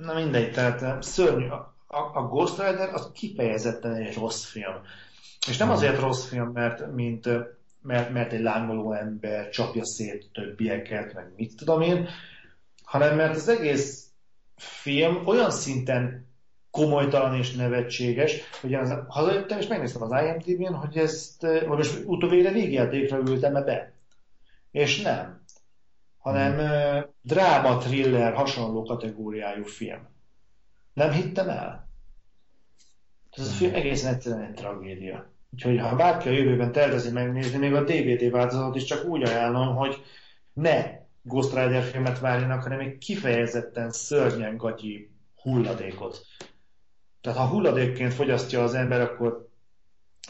na 0.02 0.14
mindegy, 0.14 0.52
tehát 0.52 1.02
szörnyű. 1.02 1.46
A, 1.46 1.96
a 2.14 2.26
Ghost 2.28 2.58
Rider 2.58 2.94
az 2.94 3.10
kifejezetten 3.14 3.94
egy 3.94 4.14
rossz 4.14 4.44
film. 4.44 4.74
És 5.48 5.56
nem 5.56 5.70
azért 5.70 6.00
rossz 6.00 6.28
film, 6.28 6.48
mert, 6.48 6.92
mint, 6.92 7.28
mert, 7.82 8.12
mert 8.12 8.32
egy 8.32 8.40
lángoló 8.40 8.92
ember 8.92 9.48
csapja 9.48 9.84
szét 9.84 10.30
többieket, 10.32 11.14
meg 11.14 11.32
mit 11.36 11.56
tudom 11.56 11.80
én, 11.80 12.08
hanem 12.84 13.16
mert 13.16 13.36
az 13.36 13.48
egész 13.48 14.07
film 14.58 15.26
olyan 15.26 15.50
szinten 15.50 16.26
komolytalan 16.70 17.34
és 17.34 17.54
nevetséges, 17.54 18.40
hogy 18.60 18.74
az, 18.74 18.94
hazajöttem 19.08 19.58
és 19.58 19.66
megnéztem 19.66 20.02
az 20.02 20.22
IMDb-n, 20.22 20.74
hogy 20.74 20.96
ezt, 20.96 21.42
vagy 21.42 21.76
most 21.76 22.02
utóvére 22.04 22.50
végjátékra 22.50 23.18
ültem 23.18 23.56
-e 23.56 23.62
be. 23.62 23.92
És 24.70 25.02
nem. 25.02 25.42
Hanem 26.18 26.54
hmm. 26.58 27.04
dráma, 27.22 27.78
thriller, 27.78 28.34
hasonló 28.34 28.82
kategóriájú 28.82 29.64
film. 29.64 30.08
Nem 30.92 31.10
hittem 31.10 31.48
el. 31.48 31.88
Ez 33.30 33.48
a 33.48 33.52
film 33.52 33.74
egészen 33.74 34.14
egyszerűen 34.14 34.42
egy 34.42 34.54
tragédia. 34.54 35.30
Úgyhogy 35.52 35.78
ha 35.78 35.96
bárki 35.96 36.28
a 36.28 36.32
jövőben 36.32 36.72
tervezi 36.72 37.10
megnézni, 37.10 37.58
még 37.58 37.74
a 37.74 37.84
DVD 37.84 38.30
változatot 38.30 38.76
is 38.76 38.84
csak 38.84 39.04
úgy 39.04 39.22
ajánlom, 39.22 39.76
hogy 39.76 40.04
ne 40.52 40.97
Ghost 41.28 41.54
Rider 41.54 41.82
filmet 41.82 42.18
várjanak, 42.18 42.62
hanem 42.62 42.80
egy 42.80 42.98
kifejezetten 42.98 43.90
szörnyen 43.90 44.56
gatyi 44.56 45.10
hulladékot. 45.42 46.26
Tehát 47.20 47.38
ha 47.38 47.46
hulladékként 47.46 48.14
fogyasztja 48.14 48.62
az 48.62 48.74
ember, 48.74 49.00
akkor 49.00 49.48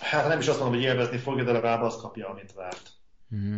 hát 0.01 0.29
nem 0.29 0.39
is 0.39 0.49
azt 0.49 0.59
mondom, 0.59 0.77
hogy 0.77 0.87
élvezni 0.87 1.17
fogja, 1.17 1.45
de 1.45 1.53
legalább 1.53 1.83
azt 1.83 2.01
kapja, 2.01 2.29
amit 2.29 2.53
várt. 2.53 2.93
Mm. 3.35 3.57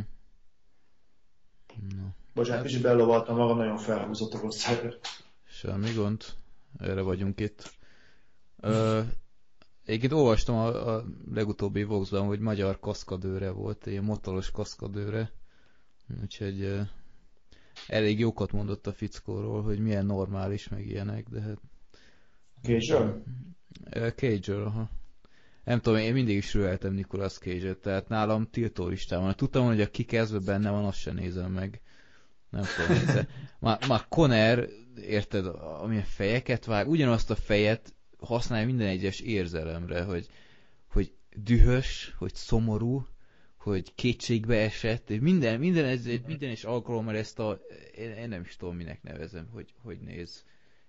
No. 1.96 2.04
Bocsánat, 2.34 2.64
kicsit 2.64 2.82
bellovaltam 2.82 3.36
magam, 3.36 3.56
nagyon 3.56 3.76
felhúzott 3.76 4.34
a 4.34 4.38
Ghost 4.38 4.68
Rider. 4.68 4.98
Semmi 5.44 5.92
gond, 5.92 6.24
erre 6.78 7.00
vagyunk 7.00 7.40
itt. 7.40 7.72
Ö, 8.60 9.00
egyébként 9.84 10.12
olvastam 10.12 10.54
a, 10.54 10.94
a 10.94 11.04
legutóbbi 11.32 11.84
Voxban, 11.84 12.26
hogy 12.26 12.40
magyar 12.40 12.80
kaszkadőre 12.80 13.50
volt, 13.50 13.86
egy 13.86 14.00
motoros 14.00 14.50
kaszkadőre, 14.50 15.32
úgyhogy 16.22 16.80
elég 17.86 18.18
jókat 18.18 18.52
mondott 18.52 18.86
a 18.86 18.92
fickóról, 18.92 19.62
hogy 19.62 19.78
milyen 19.78 20.06
normális, 20.06 20.68
meg 20.68 20.86
ilyenek, 20.86 21.28
de 21.28 21.40
hát... 21.40 21.58
Cage-ről? 22.62 23.22
Cage-ről, 24.14 24.64
aha. 24.64 24.90
Nem 25.64 25.80
tudom, 25.80 25.98
én 25.98 26.12
mindig 26.12 26.36
is 26.36 26.54
rüheltem 26.54 26.92
Nicolas 26.92 27.38
Cage-et, 27.38 27.78
tehát 27.78 28.08
nálam 28.08 28.50
tiltó 28.50 28.86
listán 28.86 29.20
van. 29.20 29.34
Tudtam, 29.36 29.66
hogy 29.66 29.80
a 29.80 29.90
kikezve 29.90 30.38
benne 30.38 30.70
van, 30.70 30.84
azt 30.84 30.98
sem 30.98 31.14
nézem 31.14 31.52
meg. 31.52 31.80
Nem 32.50 32.64
tudom, 32.76 33.04
de 33.14 33.28
már, 33.58 33.78
már 33.88 34.06
Conner, 34.08 34.68
érted, 35.06 35.46
amilyen 35.82 36.04
fejeket 36.04 36.64
vág, 36.64 36.88
ugyanazt 36.88 37.30
a 37.30 37.34
fejet 37.34 37.94
használja 38.18 38.66
minden 38.66 38.86
egyes 38.86 39.20
érzelemre, 39.20 40.02
hogy, 40.02 40.26
hogy 40.90 41.12
dühös, 41.36 42.14
hogy 42.18 42.34
szomorú, 42.34 43.06
hogy 43.60 43.94
kétségbe 43.94 44.56
esett, 44.56 45.20
minden, 45.20 45.58
minden, 45.58 45.84
ez, 45.84 46.04
minden 46.26 46.50
is 46.50 46.64
alkalommal 46.64 47.16
ezt 47.16 47.38
a, 47.38 47.60
én, 47.96 48.10
én 48.10 48.28
nem 48.28 48.40
is 48.40 48.56
tudom, 48.56 48.76
minek 48.76 49.02
nevezem, 49.02 49.48
hogy, 49.52 49.74
hogy 49.82 50.00
néz. 50.00 50.44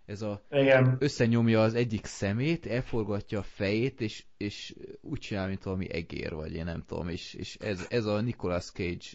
Ez 0.06 0.22
a, 0.22 0.46
Igen. 0.52 0.96
összenyomja 1.00 1.62
az 1.62 1.74
egyik 1.74 2.06
szemét, 2.06 2.66
elforgatja 2.66 3.40
a 3.40 3.44
fejét, 3.44 4.02
és, 4.02 4.26
és 4.38 4.76
úgy 5.02 5.20
csinál, 5.20 5.48
mint 5.48 5.64
valami 5.64 5.92
egér, 5.92 6.34
vagy 6.34 6.54
én 6.54 6.66
nem 6.66 6.84
tudom, 6.86 7.10
és, 7.10 7.34
és 7.34 7.56
ez, 7.56 7.86
ez 7.90 8.06
a 8.06 8.22
Nicolas 8.22 8.72
Cage 8.72 9.06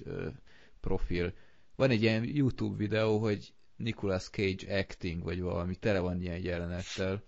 profil. 0.81 1.33
Van 1.77 1.91
egy 1.91 2.03
ilyen 2.03 2.25
YouTube 2.25 2.77
videó, 2.77 3.19
hogy 3.19 3.53
Nicolas 3.77 4.29
Cage 4.29 4.79
acting, 4.79 5.23
vagy 5.23 5.41
valami, 5.41 5.77
tele 5.77 5.99
van 5.99 6.21
ilyen 6.21 6.43
jelenettel. 6.43 7.23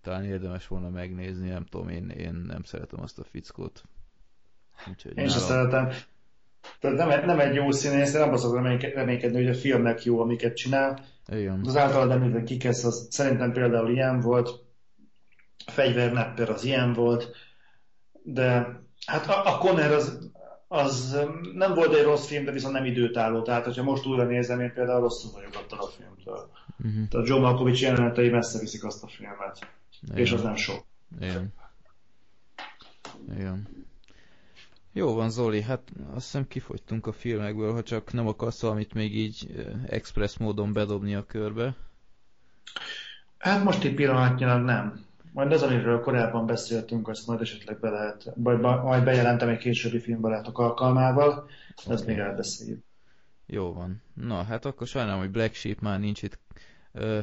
Talán 0.00 0.24
érdemes 0.24 0.66
volna 0.66 0.88
megnézni, 0.88 1.48
nem 1.48 1.64
tudom, 1.64 1.88
én, 1.88 2.08
én 2.08 2.34
nem 2.34 2.62
szeretem 2.62 3.00
azt 3.00 3.18
a 3.18 3.24
fickót. 3.24 3.82
Úgyhogy 4.88 5.18
Én 5.18 5.28
sem 5.28 5.40
szeretem. 5.40 5.90
Tehát 6.80 6.96
nem, 6.96 7.26
nem 7.26 7.40
egy 7.40 7.54
jó 7.54 7.70
színész, 7.70 8.12
nem 8.12 8.32
azt 8.32 8.52
reménykedni, 8.52 9.32
hogy 9.32 9.48
a 9.48 9.54
filmnek 9.54 10.04
jó, 10.04 10.20
amiket 10.20 10.56
csinál. 10.56 11.04
Igen. 11.32 11.60
Az 11.64 11.76
általad 11.76 12.10
említett 12.10 12.44
kikesz, 12.44 12.84
az 12.84 13.06
szerintem 13.10 13.52
például 13.52 13.90
ilyen 13.90 14.20
volt, 14.20 14.50
fegyvernepper 15.66 16.50
az 16.50 16.64
ilyen 16.64 16.92
volt, 16.92 17.36
de 18.22 18.80
hát 19.06 19.26
a, 19.26 19.54
a 19.54 19.58
Conner 19.58 19.92
az, 19.92 20.30
az 20.68 21.18
nem 21.54 21.74
volt 21.74 21.94
egy 21.94 22.04
rossz 22.04 22.26
film, 22.26 22.44
de 22.44 22.52
viszont 22.52 22.74
nem 22.74 22.84
időtálló. 22.84 23.42
Tehát, 23.42 23.64
hogyha 23.64 23.82
most 23.82 24.06
újra 24.06 24.24
nézem, 24.24 24.60
én 24.60 24.72
például 24.72 25.00
rosszul 25.00 25.30
vagyok 25.32 25.54
attól 25.54 25.78
a 25.78 25.86
filmtől. 25.86 26.50
Uh-huh. 26.78 27.08
Tehát 27.08 27.28
John 27.28 27.40
Malkovich 27.42 27.82
jelenetei 27.82 28.28
messze 28.28 28.58
viszik 28.58 28.84
azt 28.84 29.02
a 29.02 29.06
filmet. 29.06 29.58
Igen. 30.02 30.18
És 30.18 30.32
az 30.32 30.42
nem 30.42 30.56
sok. 30.56 30.84
Igen. 31.20 31.54
Igen. 33.34 33.81
Jó 34.92 35.14
van, 35.14 35.30
Zoli, 35.30 35.62
hát 35.62 35.92
azt 36.14 36.24
hiszem 36.24 36.48
kifogytunk 36.48 37.06
a 37.06 37.12
filmekből, 37.12 37.72
ha 37.72 37.82
csak 37.82 38.12
nem 38.12 38.26
akarsz 38.26 38.60
valamit 38.60 38.94
még 38.94 39.16
így 39.16 39.66
express 39.86 40.36
módon 40.36 40.72
bedobni 40.72 41.14
a 41.14 41.26
körbe. 41.26 41.74
Hát 43.38 43.64
most 43.64 43.84
egy 43.84 43.94
pillanatnyilag 43.94 44.64
nem. 44.64 45.04
Majd 45.32 45.52
az, 45.52 45.62
amiről 45.62 46.00
korábban 46.00 46.46
beszéltünk, 46.46 47.08
azt 47.08 47.26
majd 47.26 47.40
esetleg 47.40 47.80
be 47.80 47.90
lehet, 47.90 48.32
majd, 48.36 48.60
majd 48.60 49.04
bejelentem 49.04 49.48
egy 49.48 49.58
későbbi 49.58 49.98
filmbarátok 49.98 50.58
alkalmával, 50.58 51.48
de 51.86 51.92
ezt 51.92 52.06
még 52.06 52.18
elbeszéljük. 52.18 52.84
Jó 53.46 53.72
van. 53.72 54.02
Na, 54.14 54.42
hát 54.42 54.64
akkor 54.64 54.86
sajnálom, 54.86 55.20
hogy 55.20 55.30
Black 55.30 55.54
Sheep 55.54 55.80
már 55.80 56.00
nincs 56.00 56.22
itt, 56.22 56.38
ö, 56.92 57.18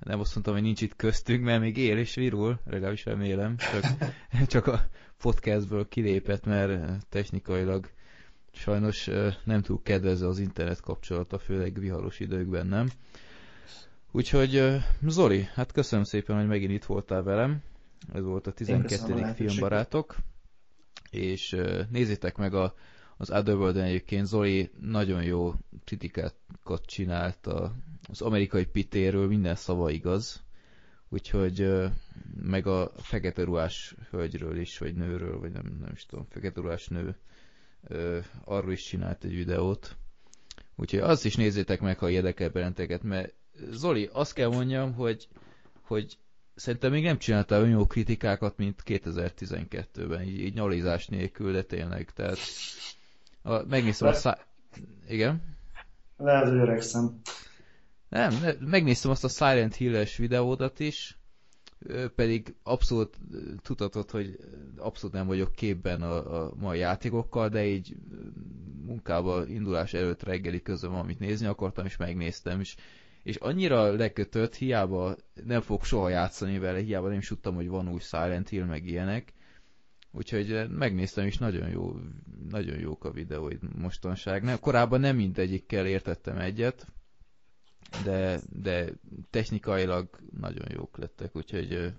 nem 0.00 0.20
azt 0.20 0.32
mondtam, 0.34 0.54
hogy 0.54 0.62
nincs 0.62 0.80
itt 0.80 0.96
köztünk, 0.96 1.44
mert 1.44 1.60
még 1.60 1.76
él 1.76 1.98
és 1.98 2.14
virul, 2.14 2.58
legalábbis 2.66 3.04
remélem, 3.04 3.56
csak, 3.56 3.84
csak 4.52 4.66
a 4.66 4.80
podcastből 5.22 5.88
kilépett, 5.88 6.44
mert 6.44 7.06
technikailag 7.08 7.90
sajnos 8.52 9.10
nem 9.44 9.62
túl 9.62 9.80
kedvező 9.82 10.26
az 10.26 10.38
internet 10.38 10.80
kapcsolata, 10.80 11.38
főleg 11.38 11.78
viharos 11.78 12.20
időkben 12.20 12.66
nem. 12.66 12.90
Úgyhogy 14.10 14.80
Zoli, 15.06 15.48
hát 15.54 15.72
köszönöm 15.72 16.04
szépen, 16.04 16.36
hogy 16.36 16.46
megint 16.46 16.72
itt 16.72 16.84
voltál 16.84 17.22
velem. 17.22 17.62
Ez 18.12 18.22
volt 18.22 18.46
a 18.46 18.52
12. 18.52 19.32
filmbarátok. 19.34 20.16
És 21.10 21.56
nézzétek 21.90 22.36
meg 22.36 22.54
a, 22.54 22.74
az 23.16 23.30
otherworld 23.30 23.76
egyébként 23.76 24.26
Zoli 24.26 24.70
nagyon 24.80 25.22
jó 25.22 25.54
kritikákat 25.84 26.86
csinált 26.86 27.46
a, 27.46 27.74
az 28.08 28.20
amerikai 28.20 28.64
pitéről, 28.64 29.26
minden 29.26 29.54
szava 29.54 29.90
igaz 29.90 30.42
úgyhogy 31.12 31.72
meg 32.42 32.66
a 32.66 32.92
fekete 32.96 33.44
ruhás 33.44 33.94
hölgyről 34.10 34.58
is, 34.58 34.78
vagy 34.78 34.94
nőről, 34.94 35.38
vagy 35.38 35.52
nem, 35.52 35.76
nem 35.80 35.92
is 35.94 36.06
tudom, 36.06 36.26
fekete 36.30 36.60
ruhás 36.60 36.88
nő, 36.88 37.16
arról 38.44 38.72
is 38.72 38.82
csinált 38.82 39.24
egy 39.24 39.34
videót. 39.34 39.96
Úgyhogy 40.74 41.00
azt 41.00 41.24
is 41.24 41.36
nézzétek 41.36 41.80
meg, 41.80 41.98
ha 41.98 42.10
érdekel 42.10 42.48
benneteket, 42.50 43.02
mert 43.02 43.34
Zoli, 43.70 44.08
azt 44.12 44.32
kell 44.32 44.48
mondjam, 44.48 44.92
hogy, 44.92 45.28
hogy 45.80 46.18
szerintem 46.54 46.90
még 46.90 47.04
nem 47.04 47.18
csináltál 47.18 47.60
olyan 47.60 47.72
jó 47.72 47.86
kritikákat, 47.86 48.56
mint 48.56 48.82
2012-ben, 48.86 50.22
így, 50.22 50.40
így 50.40 50.54
nyalizás 50.54 51.06
nélkül, 51.06 51.52
de 51.52 51.62
tényleg, 51.62 52.10
tehát 52.10 52.38
a, 53.42 53.62
megnéztem 53.66 54.08
a 54.08 54.12
szá... 54.12 54.38
Igen? 55.08 55.56
Lehet, 56.16 56.48
hogy 56.48 56.58
öregszem. 56.58 57.20
Nem, 58.12 58.34
megnéztem 58.60 59.10
azt 59.10 59.24
a 59.24 59.28
Silent 59.28 59.74
Hill-es 59.74 60.16
videódat 60.16 60.80
is, 60.80 61.18
pedig 62.14 62.54
abszolút 62.62 63.18
tudhatod, 63.62 64.10
hogy 64.10 64.36
abszolút 64.76 65.14
nem 65.14 65.26
vagyok 65.26 65.52
képben 65.54 66.02
a, 66.02 66.42
a 66.44 66.52
mai 66.56 66.78
játékokkal, 66.78 67.48
de 67.48 67.66
így 67.66 67.96
munkába 68.84 69.46
indulás 69.46 69.94
előtt 69.94 70.22
reggeli 70.22 70.62
közben 70.62 70.92
amit 70.92 71.18
nézni 71.18 71.46
akartam, 71.46 71.84
és 71.84 71.96
megnéztem, 71.96 72.60
és, 72.60 72.76
és 73.22 73.36
annyira 73.36 73.92
lekötött, 73.92 74.54
hiába 74.54 75.16
nem 75.44 75.60
fog 75.60 75.84
soha 75.84 76.08
játszani 76.08 76.58
vele, 76.58 76.78
hiába 76.78 77.08
nem 77.08 77.18
is 77.18 77.28
tudtam, 77.28 77.54
hogy 77.54 77.68
van 77.68 77.88
új 77.88 78.00
Silent 78.00 78.48
Hill, 78.48 78.64
meg 78.64 78.86
ilyenek, 78.86 79.32
úgyhogy 80.10 80.68
megnéztem, 80.70 81.26
és 81.26 81.38
nagyon 81.38 81.68
jó, 81.68 81.96
nagyon 82.48 82.78
jók 82.78 83.04
a 83.04 83.10
videóid 83.10 83.76
mostanság. 83.78 84.42
Nem, 84.42 84.60
korábban 84.60 85.00
nem 85.00 85.16
mindegyikkel 85.16 85.86
értettem 85.86 86.38
egyet, 86.38 86.86
de, 88.04 88.40
de 88.50 88.92
technikailag 89.30 90.08
nagyon 90.40 90.66
jók 90.70 90.98
lettek, 90.98 91.36
úgyhogy 91.36 91.92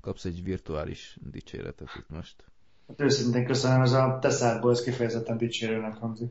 kapsz 0.00 0.24
egy 0.24 0.42
virtuális 0.42 1.16
dicséretet 1.30 1.88
itt 1.98 2.08
most. 2.08 2.44
Hát 2.88 3.00
őszintén 3.00 3.46
köszönöm, 3.46 3.82
ez 3.82 3.92
a 3.92 4.18
teszádból 4.20 4.70
ez 4.70 4.82
kifejezetten 4.82 5.36
dicsérőnek 5.36 5.94
hangzik. 5.94 6.30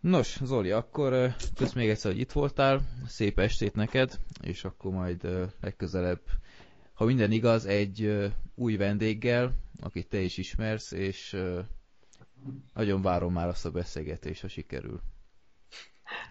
Nos, 0.00 0.38
Zoli, 0.44 0.70
akkor 0.70 1.34
kösz 1.54 1.72
még 1.72 1.88
egyszer, 1.88 2.10
hogy 2.10 2.20
itt 2.20 2.32
voltál, 2.32 2.80
szép 3.06 3.38
estét 3.38 3.74
neked, 3.74 4.18
és 4.42 4.64
akkor 4.64 4.92
majd 4.92 5.28
legközelebb, 5.60 6.20
ha 6.92 7.04
minden 7.04 7.32
igaz, 7.32 7.66
egy 7.66 8.30
új 8.54 8.76
vendéggel, 8.76 9.54
akit 9.80 10.08
te 10.08 10.20
is 10.20 10.36
ismersz, 10.36 10.92
és 10.92 11.36
nagyon 12.74 13.02
várom 13.02 13.32
már 13.32 13.48
azt 13.48 13.66
a 13.66 13.70
beszélgetést, 13.70 14.40
ha 14.40 14.48
sikerül. 14.48 15.00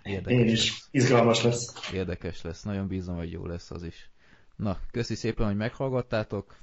Érdekes 0.03 0.39
Én 0.39 0.47
is. 0.47 0.69
Lesz. 0.69 0.87
Izgalmas 0.91 1.43
lesz. 1.43 1.91
Érdekes 1.93 2.41
lesz. 2.41 2.63
Nagyon 2.63 2.87
bízom, 2.87 3.15
hogy 3.15 3.31
jó 3.31 3.45
lesz 3.45 3.71
az 3.71 3.83
is. 3.83 4.09
Na, 4.55 4.79
köszi 4.91 5.15
szépen, 5.15 5.45
hogy 5.45 5.55
meghallgattátok. 5.55 6.57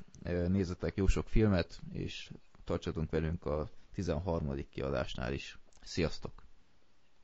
Nézzetek 0.49 0.97
jó 0.97 1.07
sok 1.07 1.29
filmet, 1.29 1.81
és 1.93 2.31
tartsatunk 2.65 3.11
velünk 3.11 3.47
a 3.47 3.71
13. 3.95 4.67
kiadásnál 4.71 5.33
is. 5.33 5.59
Sziasztok! 5.83 6.33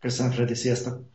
Köszönöm, 0.01 0.33
Freddy, 0.33 0.55
sziasztok! 0.55 1.11